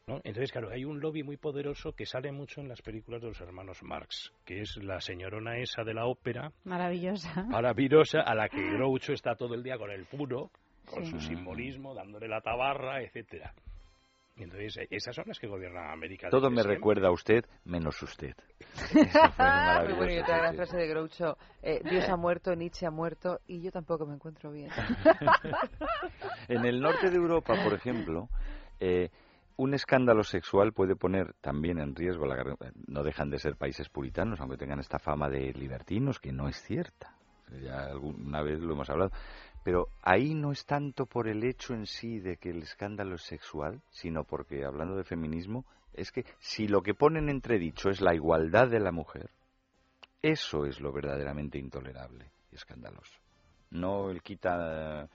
¿no? 0.06 0.16
Entonces, 0.24 0.50
claro, 0.50 0.70
hay 0.70 0.84
un 0.84 0.98
lobby 0.98 1.22
muy 1.22 1.36
poderoso 1.36 1.92
que 1.92 2.04
sale 2.04 2.32
mucho 2.32 2.60
en 2.60 2.68
las 2.68 2.82
películas 2.82 3.20
de 3.20 3.28
los 3.28 3.40
hermanos 3.40 3.80
Marx, 3.84 4.32
que 4.44 4.60
es 4.62 4.76
la 4.78 5.00
señorona 5.00 5.58
esa 5.58 5.84
de 5.84 5.94
la 5.94 6.06
ópera, 6.06 6.50
Maravillosa. 6.64 7.44
maravillosa, 7.48 8.20
a 8.22 8.34
la 8.34 8.48
que 8.48 8.60
Groucho 8.72 9.12
está 9.12 9.36
todo 9.36 9.54
el 9.54 9.62
día 9.62 9.78
con 9.78 9.90
el 9.90 10.06
puro, 10.06 10.50
con 10.84 11.04
Sí. 11.04 11.12
su 11.12 11.20
simbolismo, 11.20 11.94
dándole 11.94 12.26
la 12.26 12.40
tabarra, 12.40 13.00
etcétera. 13.02 13.54
Y 14.36 14.44
entonces, 14.44 14.76
eh, 14.78 14.88
esas 14.90 15.14
son 15.14 15.24
las 15.26 15.38
que 15.38 15.46
gobiernan 15.46 15.90
América. 15.90 16.28
Todo 16.30 16.48
me 16.50 16.56
siempre. 16.56 16.74
recuerda 16.76 17.08
a 17.08 17.12
usted, 17.12 17.44
menos 17.64 18.02
usted. 18.02 18.34
Muy 18.94 19.04
maravilloso, 19.38 19.96
bueno, 19.96 20.12
y 20.12 20.18
otra 20.18 20.34
sí, 20.34 20.40
gran 20.40 20.50
sí. 20.50 20.56
frase 20.56 20.76
de 20.78 20.88
Groucho, 20.88 21.38
eh, 21.62 21.80
Dios 21.88 22.08
ha 22.08 22.16
muerto, 22.16 22.54
Nietzsche 22.54 22.86
ha 22.86 22.90
muerto 22.90 23.40
y 23.46 23.60
yo 23.60 23.70
tampoco 23.70 24.06
me 24.06 24.14
encuentro 24.14 24.50
bien. 24.50 24.70
En 26.48 26.64
el 26.64 26.80
norte 26.80 27.10
de 27.10 27.16
Europa, 27.16 27.54
por 27.62 27.74
ejemplo, 27.74 28.28
eh, 28.80 29.10
un 29.56 29.74
escándalo 29.74 30.24
sexual 30.24 30.72
puede 30.72 30.96
poner 30.96 31.34
también 31.40 31.78
en 31.78 31.94
riesgo 31.94 32.26
la 32.26 32.56
no 32.86 33.02
dejan 33.02 33.30
de 33.30 33.38
ser 33.38 33.56
países 33.56 33.88
puritanos, 33.88 34.40
aunque 34.40 34.56
tengan 34.56 34.80
esta 34.80 34.98
fama 34.98 35.28
de 35.28 35.52
libertinos, 35.52 36.18
que 36.18 36.32
no 36.32 36.48
es 36.48 36.56
cierta. 36.62 37.14
Ya 37.62 37.86
alguna 37.86 38.42
vez 38.42 38.60
lo 38.60 38.72
hemos 38.72 38.88
hablado. 38.88 39.10
Pero 39.62 39.88
ahí 40.02 40.34
no 40.34 40.52
es 40.52 40.64
tanto 40.64 41.06
por 41.06 41.28
el 41.28 41.44
hecho 41.44 41.74
en 41.74 41.86
sí 41.86 42.18
de 42.18 42.36
que 42.36 42.50
el 42.50 42.62
escándalo 42.62 43.16
es 43.16 43.22
sexual, 43.22 43.82
sino 43.90 44.24
porque, 44.24 44.64
hablando 44.64 44.96
de 44.96 45.04
feminismo, 45.04 45.66
es 45.92 46.12
que 46.12 46.24
si 46.38 46.66
lo 46.66 46.82
que 46.82 46.94
ponen 46.94 47.28
entredicho 47.28 47.90
es 47.90 48.00
la 48.00 48.14
igualdad 48.14 48.68
de 48.68 48.80
la 48.80 48.92
mujer, 48.92 49.30
eso 50.22 50.64
es 50.64 50.80
lo 50.80 50.92
verdaderamente 50.92 51.58
intolerable 51.58 52.30
y 52.50 52.54
escandaloso. 52.54 53.18
No 53.70 54.10
el 54.10 54.22
quita 54.22 55.08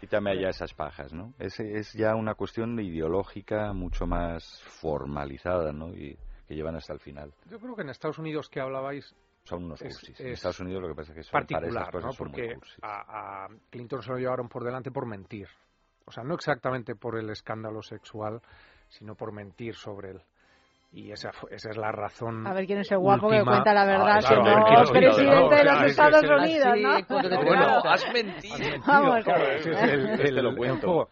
Quítame 0.00 0.30
allá 0.30 0.48
esas 0.48 0.72
pajas, 0.72 1.12
¿no? 1.12 1.34
Es, 1.38 1.60
es 1.60 1.92
ya 1.92 2.14
una 2.14 2.34
cuestión 2.34 2.80
ideológica 2.80 3.74
mucho 3.74 4.06
más 4.06 4.62
formalizada, 4.80 5.72
¿no? 5.72 5.90
Y 5.94 6.16
que 6.48 6.54
llevan 6.54 6.74
hasta 6.74 6.94
el 6.94 7.00
final. 7.00 7.34
Yo 7.50 7.58
creo 7.60 7.76
que 7.76 7.82
en 7.82 7.90
Estados 7.90 8.18
Unidos 8.18 8.48
que 8.48 8.60
hablabais 8.60 9.14
Son 9.44 9.64
unos 9.64 9.80
Es- 9.82 9.94
cursis. 9.98 10.20
en 10.20 10.26
es 10.28 10.32
Estados 10.34 10.60
Unidos 10.60 10.82
lo 10.82 10.88
que 10.88 10.94
pasa 10.94 11.12
es 11.12 11.16
que 11.16 11.22
son, 11.24 11.32
para 11.32 11.46
particular, 11.46 11.82
esas 11.82 11.90
cosas 11.90 12.06
¿no? 12.06 12.12
son 12.12 12.30
muy 12.30 12.40
Porque 12.40 12.54
cursis. 12.54 12.78
a, 12.82 13.44
a 13.44 13.48
Clinton 13.70 14.02
se 14.02 14.10
lo 14.10 14.18
llevaron 14.18 14.48
por 14.48 14.64
delante 14.64 14.90
por 14.90 15.06
mentir. 15.06 15.48
O 16.06 16.12
sea, 16.12 16.22
no 16.24 16.34
exactamente 16.34 16.94
por 16.94 17.18
el 17.18 17.30
escándalo 17.30 17.82
sexual, 17.82 18.40
sino 18.88 19.14
por 19.14 19.32
mentir 19.32 19.74
sobre 19.74 20.10
él. 20.10 20.20
Y 20.92 21.12
esa, 21.12 21.32
fue- 21.32 21.54
esa 21.54 21.70
es 21.70 21.76
la 21.76 21.92
razón. 21.92 22.44
A 22.46 22.52
ver 22.52 22.66
quién 22.66 22.80
es 22.80 22.90
el 22.90 22.98
guapo 22.98 23.28
que 23.30 23.36
última. 23.36 23.52
cuenta 23.52 23.72
la 23.72 23.84
verdad, 23.84 24.16
Ah, 24.16 24.18
claro, 24.20 24.42
si 24.44 24.50
a 24.50 24.54
ver 24.54 24.58
no 24.64 24.72
lo 24.72 24.82
es 24.82 24.90
presidente 24.90 25.24
¿no? 25.40 25.48
de 25.50 25.64
los 25.64 25.78
que 25.78 25.86
Estados 25.86 26.24
Unidos, 26.24 26.78
¿no? 27.08 27.42
Bueno, 27.44 27.80
has 27.84 28.12
mentido. 28.12 28.56
Vamos. 28.86 29.24
claro, 29.24 29.44
ese 29.52 29.70
es 29.70 29.82
el, 29.82 30.08
Este 30.10 30.28
el- 30.30 30.42
lo 30.42 30.56
cuento. 30.56 31.08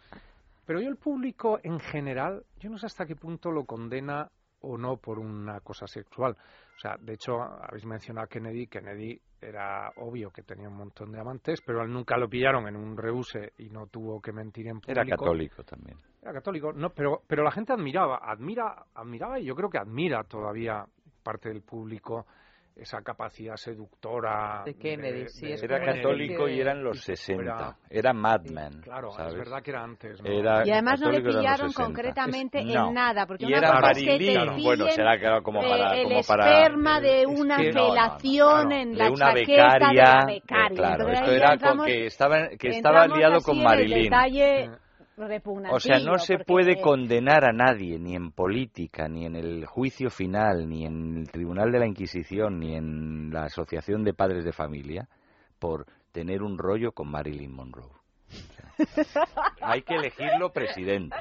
Pero 0.66 0.80
yo 0.80 0.88
el 0.88 0.96
público 0.96 1.60
en 1.62 1.78
general, 1.80 2.42
yo 2.58 2.68
no 2.70 2.76
sé 2.78 2.86
hasta 2.86 3.06
qué 3.06 3.14
punto 3.16 3.50
lo 3.52 3.64
condena 3.64 4.28
o 4.60 4.76
no 4.76 4.96
por 4.96 5.18
una 5.18 5.60
cosa 5.60 5.86
sexual. 5.86 6.36
O 6.76 6.80
sea, 6.80 6.96
de 6.98 7.14
hecho, 7.14 7.40
habéis 7.42 7.84
mencionado 7.84 8.24
a 8.24 8.28
Kennedy. 8.28 8.66
Kennedy 8.66 9.20
era 9.40 9.92
obvio 9.96 10.30
que 10.30 10.42
tenía 10.42 10.68
un 10.68 10.76
montón 10.76 11.12
de 11.12 11.20
amantes, 11.20 11.60
pero 11.60 11.82
él 11.82 11.92
nunca 11.92 12.16
lo 12.16 12.28
pillaron 12.28 12.66
en 12.68 12.76
un 12.76 12.96
reuse 12.96 13.52
y 13.58 13.68
no 13.70 13.86
tuvo 13.86 14.20
que 14.20 14.32
mentir 14.32 14.68
en 14.68 14.80
público. 14.80 15.00
Era 15.00 15.04
católico 15.04 15.64
también. 15.64 15.98
Era 16.22 16.32
católico, 16.32 16.72
no, 16.72 16.90
pero, 16.90 17.22
pero 17.26 17.42
la 17.42 17.50
gente 17.50 17.72
admiraba, 17.72 18.20
admira, 18.22 18.86
admiraba 18.94 19.38
y 19.38 19.44
yo 19.44 19.54
creo 19.54 19.70
que 19.70 19.78
admira 19.78 20.24
todavía 20.24 20.84
parte 21.22 21.48
del 21.48 21.62
público 21.62 22.26
esa 22.78 23.02
capacidad 23.02 23.56
seductora 23.56 24.62
De 24.64 24.74
Kennedy, 24.74 25.28
sí, 25.28 25.50
es 25.52 25.62
Era 25.62 25.76
una 25.76 25.86
católico 25.94 26.48
y 26.48 26.60
eran 26.60 26.82
los 26.82 26.96
y 26.96 27.00
que 27.00 27.16
60. 27.16 27.42
fuera- 27.54 27.76
Era 27.90 28.12
madman. 28.12 28.80
Claro, 28.82 29.10
¿sabes? 29.10 29.32
es 29.32 29.38
verdad 29.38 29.62
que 29.62 29.70
era 29.70 29.82
antes. 29.82 30.22
¿no? 30.22 30.30
Era 30.30 30.66
Y 30.66 30.70
además 30.70 31.00
no 31.00 31.10
le 31.10 31.20
pillaron 31.20 31.70
60. 31.70 31.84
concretamente 31.84 32.64
No. 32.64 32.88
en 32.88 32.94
nada, 32.94 33.26
porque 33.26 33.44
y 33.44 33.48
una 33.48 33.58
era 33.58 33.72
cosa 33.72 33.90
es 33.90 33.98
que 33.98 34.04
te 34.06 34.18
pillen, 34.18 34.62
bueno, 34.62 34.86
será 34.90 35.18
que 35.18 35.42
como 35.42 35.60
para... 35.60 35.96
el 35.96 36.04
como 36.04 36.22
para 36.22 36.62
esperma 36.62 37.00
de 37.00 37.26
una 37.26 37.56
que 37.56 37.72
no, 37.72 37.80
no, 37.80 37.88
no, 37.88 37.94
felación 37.94 38.72
en 38.72 38.98
la 38.98 39.04
de 39.04 39.10
una 39.10 39.26
chaqueta 39.34 39.64
becaria, 39.78 40.24
de 40.26 40.36
eh, 40.36 40.42
claro, 40.46 40.74
Entonces 40.92 41.18
esto 41.20 41.32
era 41.32 41.52
entramos- 41.54 41.76
con 41.78 41.86
que 41.86 42.06
estaba 42.06 42.48
que 42.50 42.68
estaba 42.68 43.06
liado 43.08 43.40
con 43.40 43.54
en 43.56 43.60
el 43.60 43.64
Marilyn. 43.64 44.10
O 45.70 45.80
sea, 45.80 45.98
no 45.98 46.18
se 46.18 46.38
puede 46.38 46.80
condenar 46.80 47.44
a 47.44 47.52
nadie, 47.52 47.98
ni 47.98 48.14
en 48.14 48.30
política, 48.30 49.08
ni 49.08 49.26
en 49.26 49.34
el 49.34 49.66
juicio 49.66 50.10
final, 50.10 50.68
ni 50.68 50.86
en 50.86 51.18
el 51.18 51.30
Tribunal 51.30 51.72
de 51.72 51.78
la 51.80 51.86
Inquisición, 51.86 52.60
ni 52.60 52.76
en 52.76 53.30
la 53.30 53.44
Asociación 53.44 54.04
de 54.04 54.14
Padres 54.14 54.44
de 54.44 54.52
Familia, 54.52 55.08
por 55.58 55.86
tener 56.12 56.42
un 56.42 56.56
rollo 56.56 56.92
con 56.92 57.10
Marilyn 57.10 57.52
Monroe. 57.52 57.97
Hay 59.60 59.82
que 59.82 59.94
elegirlo 59.94 60.50
presidente. 60.52 61.16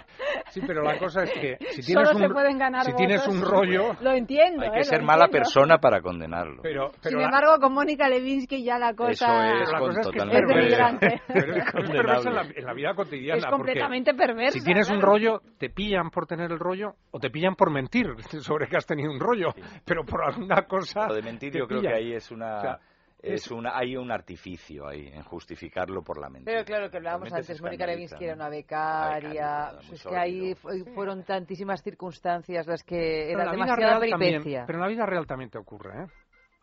Sí, 0.50 0.62
pero 0.66 0.84
la 0.84 0.98
cosa 0.98 1.24
es 1.24 1.32
que 1.34 1.58
si 1.72 1.82
Solo 1.82 2.04
tienes 2.04 2.18
se 2.20 2.28
un, 2.28 2.34
pueden 2.34 2.58
ganar 2.58 2.86
si 2.86 2.94
tienes 2.94 3.28
un 3.28 3.42
rollo... 3.42 3.96
Lo 4.02 4.12
entiendo, 4.14 4.62
Hay 4.64 4.70
eh, 4.70 4.72
que 4.76 4.84
ser 4.84 5.02
mala 5.02 5.26
entiendo. 5.26 5.44
persona 5.46 5.78
para 5.80 6.02
condenarlo. 6.02 6.62
Pero, 6.62 6.92
pero 7.02 7.10
Sin 7.10 7.18
la- 7.20 7.26
embargo, 7.26 7.60
con 7.60 7.74
Mónica 7.74 8.08
Levinsky 8.08 8.64
ya 8.64 8.78
la 8.78 8.94
cosa 8.94 9.12
Eso 9.12 9.64
es 9.64 9.72
la 9.72 9.80
cosa 9.80 10.00
es 10.02 10.08
que 10.08 10.14
totalmente 10.14 10.52
es 10.54 10.56
denigrante. 10.56 11.22
Pero 11.28 11.56
es, 11.56 11.66
es 11.66 11.74
perverso 11.74 12.30
en 12.30 12.36
la, 12.36 12.42
condenable. 12.42 12.54
en 12.60 12.66
la 12.66 12.74
vida 12.74 12.94
cotidiana. 12.94 13.38
Es 13.40 13.46
completamente 13.48 14.14
perversa, 14.14 14.60
Si 14.60 14.64
tienes 14.64 14.90
un 14.90 15.02
rollo, 15.02 15.42
te 15.58 15.70
pillan 15.70 16.10
por 16.12 16.28
tener 16.28 16.52
el 16.52 16.60
rollo 16.60 16.94
o 17.12 17.20
te 17.20 17.30
pillan 17.30 17.56
por 17.56 17.72
mentir 17.72 18.06
sobre 18.42 18.68
que 18.68 18.78
has 18.78 18.86
tenido 18.86 19.12
un 19.12 19.20
rollo. 19.20 19.50
Pero 19.84 20.06
por 20.06 20.24
alguna 20.24 20.62
cosa. 20.68 21.08
Lo 21.08 21.16
de 21.16 21.24
mentir 21.24 21.54
yo 21.58 21.68
creo 21.68 21.82
que 21.82 21.94
ahí 21.94 22.14
es 22.14 22.30
una... 22.32 22.58
O 22.58 22.62
sea, 22.62 22.80
es 23.20 23.50
una, 23.52 23.78
hay 23.78 23.96
un 23.98 24.12
artificio 24.12 24.88
ahí 24.88 25.08
en 25.08 25.24
justificarlo 25.24 26.04
por 26.04 26.20
la 26.20 26.30
mentira. 26.30 26.52
Pero 26.54 26.66
claro, 26.66 26.90
que 26.90 26.98
hablábamos 26.98 27.34
antes, 27.34 27.62
Mónica 27.62 27.86
Levinsky 27.86 28.26
era 28.26 28.36
una 28.36 28.50
becaria, 28.50 29.30
Becaria, 29.30 29.72
muy 29.88 29.96
es 29.96 30.04
que 30.04 30.16
ahí 30.18 30.56
fueron 30.94 31.24
tantísimas 31.24 31.82
circunstancias 31.82 32.68
las 32.68 32.84
que 32.84 33.32
era 33.32 33.52
demasiada 33.52 34.00
real 34.00 34.10
también- 34.12 34.32
peripecia. 34.34 34.64
pero 34.68 34.78
en 34.80 34.82
la 34.84 34.88
vida 34.90 35.06
real 35.06 35.26
también 35.26 35.50
te 35.50 35.58
ocurre, 35.58 36.04
¿eh? 36.04 36.08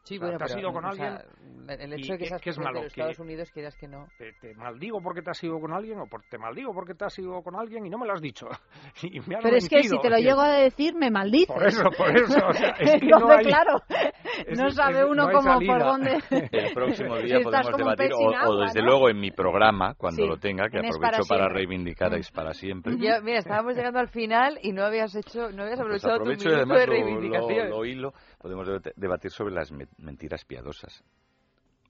Sí, 0.04 0.16
O 0.16 0.18
sea, 0.18 0.26
bueno, 0.26 0.38
te 0.38 0.44
has 0.44 0.50
pero, 0.54 0.60
ido 0.60 0.72
con 0.74 0.84
o 0.84 0.92
sea, 0.92 1.06
alguien 1.16 1.80
el 1.80 1.98
y 1.98 2.02
hecho 2.02 2.12
de 2.12 2.18
que 2.18 2.24
¿qué- 2.24 2.28
seas 2.28 2.42
qué 2.42 2.50
es 2.50 2.58
malo? 2.58 2.78
de 2.80 2.84
los 2.84 2.92
Que- 2.92 3.00
Estados 3.00 3.18
Unidos, 3.20 3.50
quieras 3.52 3.74
que 3.76 3.88
no. 3.88 4.06
te, 4.18 4.32
te 4.34 4.54
maldigo 4.54 5.00
porque 5.02 5.22
te 5.22 5.30
has 5.30 5.42
ido 5.42 5.58
con 5.58 5.72
alguien 5.72 5.98
o 5.98 6.06
por, 6.06 6.20
te 6.26 6.36
maldigo 6.36 6.74
porque 6.74 6.94
te 6.94 7.06
has 7.06 7.18
ido 7.18 7.42
con 7.42 7.56
alguien 7.56 7.86
y 7.86 7.88
no 7.90 7.96
me 7.96 8.06
lo 8.06 8.12
has 8.12 8.20
dicho. 8.20 8.46
Y 9.02 9.20
me 9.20 9.36
has 9.36 9.42
Pero 9.42 9.56
es 9.56 9.66
que 9.68 9.82
si 9.82 9.98
te 9.98 10.10
lo 10.10 10.18
llego 10.18 10.42
a 10.42 10.50
decir, 10.52 10.94
me 10.94 11.10
maldices. 11.10 11.46
Por 11.54 11.66
eso, 11.66 11.84
por 11.96 12.14
eso. 12.14 12.38
O 12.46 12.52
sea, 12.52 12.68
es 12.78 13.00
que 13.00 13.06
no 13.06 13.30
hay, 13.30 13.44
claro, 13.46 13.80
es- 14.46 14.58
no 14.58 14.70
sabe 14.70 15.00
es- 15.00 15.06
uno 15.08 15.26
no 15.26 15.32
cómo 15.32 15.58
por 15.66 15.78
dónde. 15.82 16.18
El 16.52 16.74
próximo 16.74 17.16
Si 17.16 17.22
día 17.24 17.38
estás 17.38 17.66
podemos 17.70 17.96
debatir, 17.96 18.12
o, 18.12 18.50
o 18.50 18.60
desde 18.60 18.80
¿no? 18.80 18.86
luego 18.86 19.08
en 19.08 19.20
mi 19.20 19.30
programa, 19.30 19.94
cuando 19.94 20.22
Sí, 20.22 20.28
lo 20.28 20.36
tenga, 20.36 20.68
que 20.68 20.80
aprovecho 20.80 21.22
para 21.26 21.44
para, 21.44 21.48
reivindicar 21.48 22.12
a 22.12 22.18
Es 22.18 22.30
para 22.30 22.52
siempre. 22.52 22.92
Yo, 22.98 23.22
mira, 23.22 23.38
estábamos 23.38 23.74
llegando 23.74 24.00
al 24.00 24.08
final 24.08 24.58
y 24.62 24.72
no 24.72 24.84
habías 24.84 25.14
hecho, 25.16 25.50
no 25.50 25.62
habías 25.62 25.80
Pues 25.80 26.04
aprovechado 26.04 26.16
tu 26.16 26.20
aprovecho 26.24 26.48
y 26.48 26.52
minuto 26.52 26.56
además 26.58 26.78
de 26.78 26.86
reivindicación. 26.86 27.70
lo- 27.70 27.76
lo 27.78 27.84
hilo. 27.86 28.12
Podemos 28.44 28.68
debatir 28.96 29.30
sobre 29.30 29.54
las 29.54 29.72
me- 29.72 29.86
mentiras 29.96 30.44
piadosas. 30.44 31.02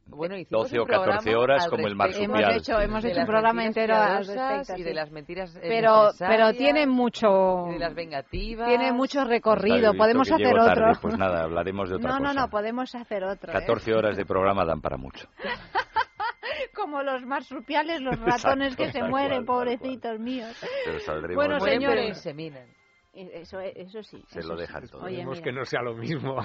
Bueno, 0.07 0.37
hicimos 0.37 0.65
12 0.71 0.79
o 0.79 0.83
un 0.83 0.87
programa 0.87 1.13
14 1.17 1.35
horas 1.35 1.67
como 1.67 1.89
el 1.89 1.97
marsupial. 1.97 2.25
Hemos 2.45 2.57
hecho, 2.57 2.79
hemos 2.81 3.05
hecho 3.05 3.21
un 3.23 3.27
programa 3.27 3.65
entero 3.65 3.97
al 3.97 4.07
piadosas 4.25 4.59
respecto. 4.59 4.81
y 4.81 4.85
de 4.85 4.95
las 4.95 5.11
mentiras 5.11 5.57
eh, 5.57 5.61
pero, 5.63 6.11
pero 6.17 6.53
tiene 6.53 6.87
mucho, 6.87 7.67
y 7.71 7.73
de 7.73 7.79
las 7.81 7.93
vengativas. 7.97 8.69
tiene 8.69 8.93
mucho 8.93 9.25
recorrido. 9.25 9.91
visto 9.91 9.97
Podemos 9.99 10.29
que 10.29 10.35
hacer 10.35 10.47
llego 10.47 10.65
tarde, 10.65 10.85
otro. 10.91 11.01
Pues 11.03 11.19
nada, 11.19 11.43
hablaremos 11.43 11.89
de 11.89 11.97
otra 11.97 12.09
No, 12.13 12.19
no, 12.21 12.29
cosa. 12.29 12.41
no, 12.43 12.51
podemos 12.51 12.95
hacer 12.95 13.25
otro. 13.25 13.51
¿eh? 13.51 13.53
14 13.53 13.93
horas 13.93 14.17
de 14.17 14.25
programa 14.25 14.65
dan 14.65 14.81
para 14.81 14.97
mucho. 14.97 15.27
Como 16.77 17.03
los 17.03 17.25
marsupiales, 17.27 18.01
los 18.01 18.17
ratones 18.21 18.77
que 18.77 18.85
Exacto, 18.85 18.93
se 18.93 19.01
tal 19.01 19.11
mueren, 19.11 19.45
cual, 19.45 19.67
pobrecitos 19.67 20.21
míos. 20.21 20.57
Pero 20.85 21.01
saldremos 21.01 21.35
Bueno, 21.35 21.55
muy 21.59 21.79
Mueren, 21.79 22.13
bien. 22.37 22.84
Eso, 23.15 23.61
eso 23.61 24.03
sí. 24.03 24.23
Se 24.29 24.41
eso 24.41 24.49
lo 24.49 24.57
sí. 24.57 24.63
dejan 24.63 24.89
todo. 24.89 25.03
Oye, 25.05 25.15
Esperemos 25.19 25.41
que 25.41 25.53
no 25.53 25.65
sea 25.65 25.83
lo 25.83 25.95
mismo. 25.95 26.37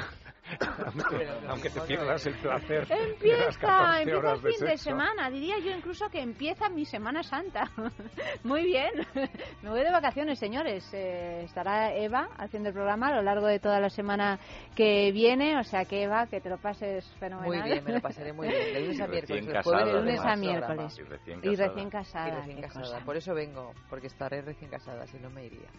aunque, 0.86 1.28
aunque 1.48 1.70
te 1.70 1.82
pierdas 1.82 2.26
el 2.28 2.36
placer. 2.40 2.88
de 2.88 2.96
las 2.96 3.08
Empieza, 3.10 3.60
14 3.60 4.02
empieza 4.04 4.32
el 4.32 4.40
fin 4.40 4.52
de 4.52 4.68
sexo. 4.72 4.84
semana. 4.84 5.30
Diría 5.30 5.60
yo 5.60 5.72
incluso 5.72 6.10
que 6.10 6.22
empieza 6.22 6.70
mi 6.70 6.86
Semana 6.86 7.24
Santa. 7.24 7.72
Muy 8.44 8.64
bien. 8.66 8.92
Me 9.64 9.70
voy 9.70 9.82
de 9.84 9.92
vacaciones, 9.92 10.38
señores. 10.40 10.88
Eh, 10.94 11.44
estará 11.44 11.94
Eva 11.96 12.30
haciendo 12.38 12.70
el 12.70 12.76
programa 12.76 13.08
a 13.08 13.16
lo 13.16 13.22
largo 13.24 13.48
de 13.48 13.60
toda 13.60 13.80
la 13.80 13.90
semana 13.90 14.40
que 14.76 15.12
viene. 15.12 15.58
O 15.60 15.64
sea 15.64 15.86
que, 15.86 16.04
Eva, 16.04 16.28
que 16.28 16.40
te 16.42 16.50
lo 16.50 16.58
pases 16.58 17.06
fenomenal. 17.20 17.60
Muy 17.62 17.70
bien, 17.72 17.84
me 17.84 17.94
lo 17.94 18.02
pasaré 18.02 18.32
muy 18.34 18.48
bien. 18.48 18.74
De 18.74 18.80
lunes 18.82 19.02
a 19.02 19.08
miércoles. 19.08 19.48
casada, 19.52 19.86
de 19.86 19.94
lunes 19.94 20.20
a 20.20 20.36
miércoles. 20.36 21.00
Y 21.00 21.04
recién 21.04 21.40
Y 21.40 21.42
casada. 21.56 21.68
recién 21.68 21.90
casada. 21.90 22.28
Y 22.28 22.32
recién 22.36 22.62
casada. 22.62 23.06
Por 23.06 23.18
eso 23.18 23.34
vengo, 23.34 23.74
porque 23.90 24.08
estaré 24.08 24.42
recién 24.42 24.70
casada, 24.70 25.06
si 25.08 25.18
no 25.20 25.30
me 25.30 25.46
iría. 25.46 25.70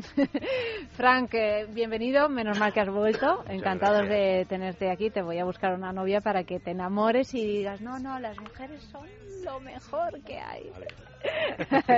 Frank, 0.88 1.34
eh, 1.34 1.66
bienvenido. 1.70 2.28
Menos 2.28 2.58
mal 2.58 2.72
que 2.72 2.80
has 2.80 2.88
vuelto. 2.88 3.44
Encantados 3.48 4.08
de 4.08 4.46
tenerte 4.48 4.90
aquí. 4.90 5.10
Te 5.10 5.22
voy 5.22 5.38
a 5.38 5.44
buscar 5.44 5.74
una 5.74 5.92
novia 5.92 6.20
para 6.20 6.44
que 6.44 6.58
te 6.60 6.70
enamores 6.72 7.34
y 7.34 7.46
digas, 7.46 7.80
no, 7.80 7.98
no, 7.98 8.18
las 8.18 8.38
mujeres 8.38 8.82
son 8.84 9.06
lo 9.44 9.60
mejor 9.60 10.20
que 10.22 10.38
hay. 10.38 10.70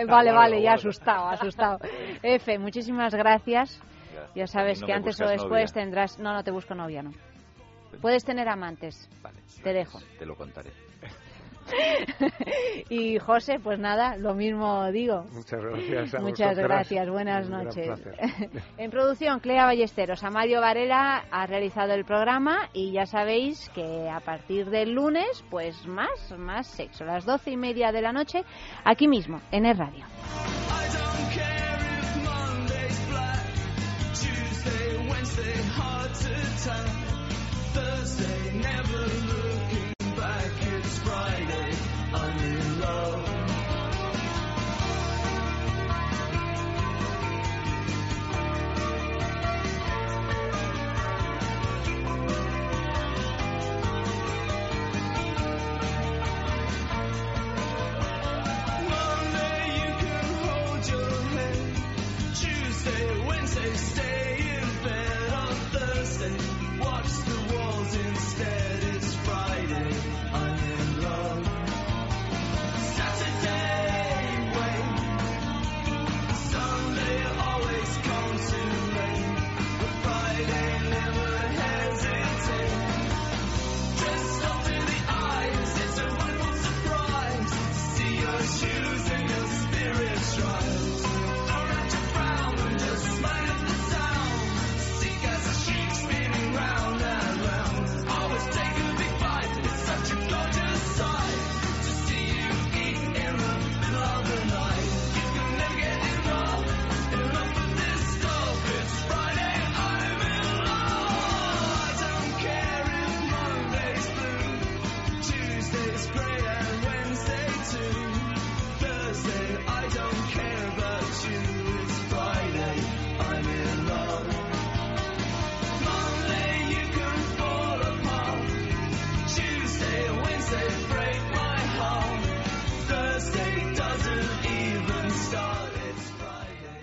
vale, 0.06 0.32
vale, 0.32 0.62
ya 0.62 0.74
asustado, 0.74 1.28
asustado. 1.28 1.78
F, 2.22 2.58
muchísimas 2.58 3.14
gracias. 3.14 3.80
Gracias. 4.12 4.34
Ya 4.34 4.46
sabes 4.46 4.80
no 4.80 4.86
que 4.86 4.92
antes 4.92 5.20
o 5.20 5.26
después 5.26 5.70
novia. 5.72 5.82
tendrás... 5.82 6.18
No, 6.18 6.32
no 6.32 6.44
te 6.44 6.50
busco 6.50 6.74
novia, 6.74 7.02
no. 7.02 7.12
Puedes 8.00 8.24
tener 8.24 8.48
amantes. 8.48 9.08
Vale, 9.22 9.38
Te 9.62 9.72
dejo. 9.72 9.98
te 10.18 10.26
lo 10.26 10.34
contaré. 10.36 10.70
y 12.88 13.18
José, 13.18 13.58
pues 13.62 13.78
nada, 13.78 14.16
lo 14.16 14.34
mismo 14.34 14.90
digo. 14.90 15.24
Muchas 15.32 15.60
gracias. 15.60 16.14
a 16.14 16.20
Muchas 16.20 16.58
gracias, 16.58 17.08
buenas 17.08 17.48
noches. 17.48 18.00
en 18.78 18.90
producción, 18.90 19.40
Clea 19.40 19.66
Ballesteros, 19.66 20.22
Amario 20.24 20.60
Varela 20.60 21.24
ha 21.30 21.46
realizado 21.46 21.92
el 21.94 22.04
programa 22.04 22.68
y 22.72 22.92
ya 22.92 23.06
sabéis 23.06 23.70
que 23.74 24.08
a 24.08 24.20
partir 24.20 24.70
del 24.70 24.92
lunes, 24.92 25.44
pues 25.50 25.86
más, 25.86 26.34
más 26.36 26.66
sexo, 26.66 27.04
las 27.04 27.24
doce 27.24 27.50
y 27.50 27.56
media 27.56 27.92
de 27.92 28.02
la 28.02 28.12
noche, 28.12 28.44
aquí 28.84 29.08
mismo, 29.08 29.40
en 29.50 29.66
el 29.66 29.76
radio. 29.76 30.04
Thursday, 37.72 38.52
never 38.52 39.61
back, 40.22 40.52
it's 40.72 40.98
Friday. 40.98 41.76
I'm 42.14 42.38
in 42.38 42.80
love. 42.80 43.31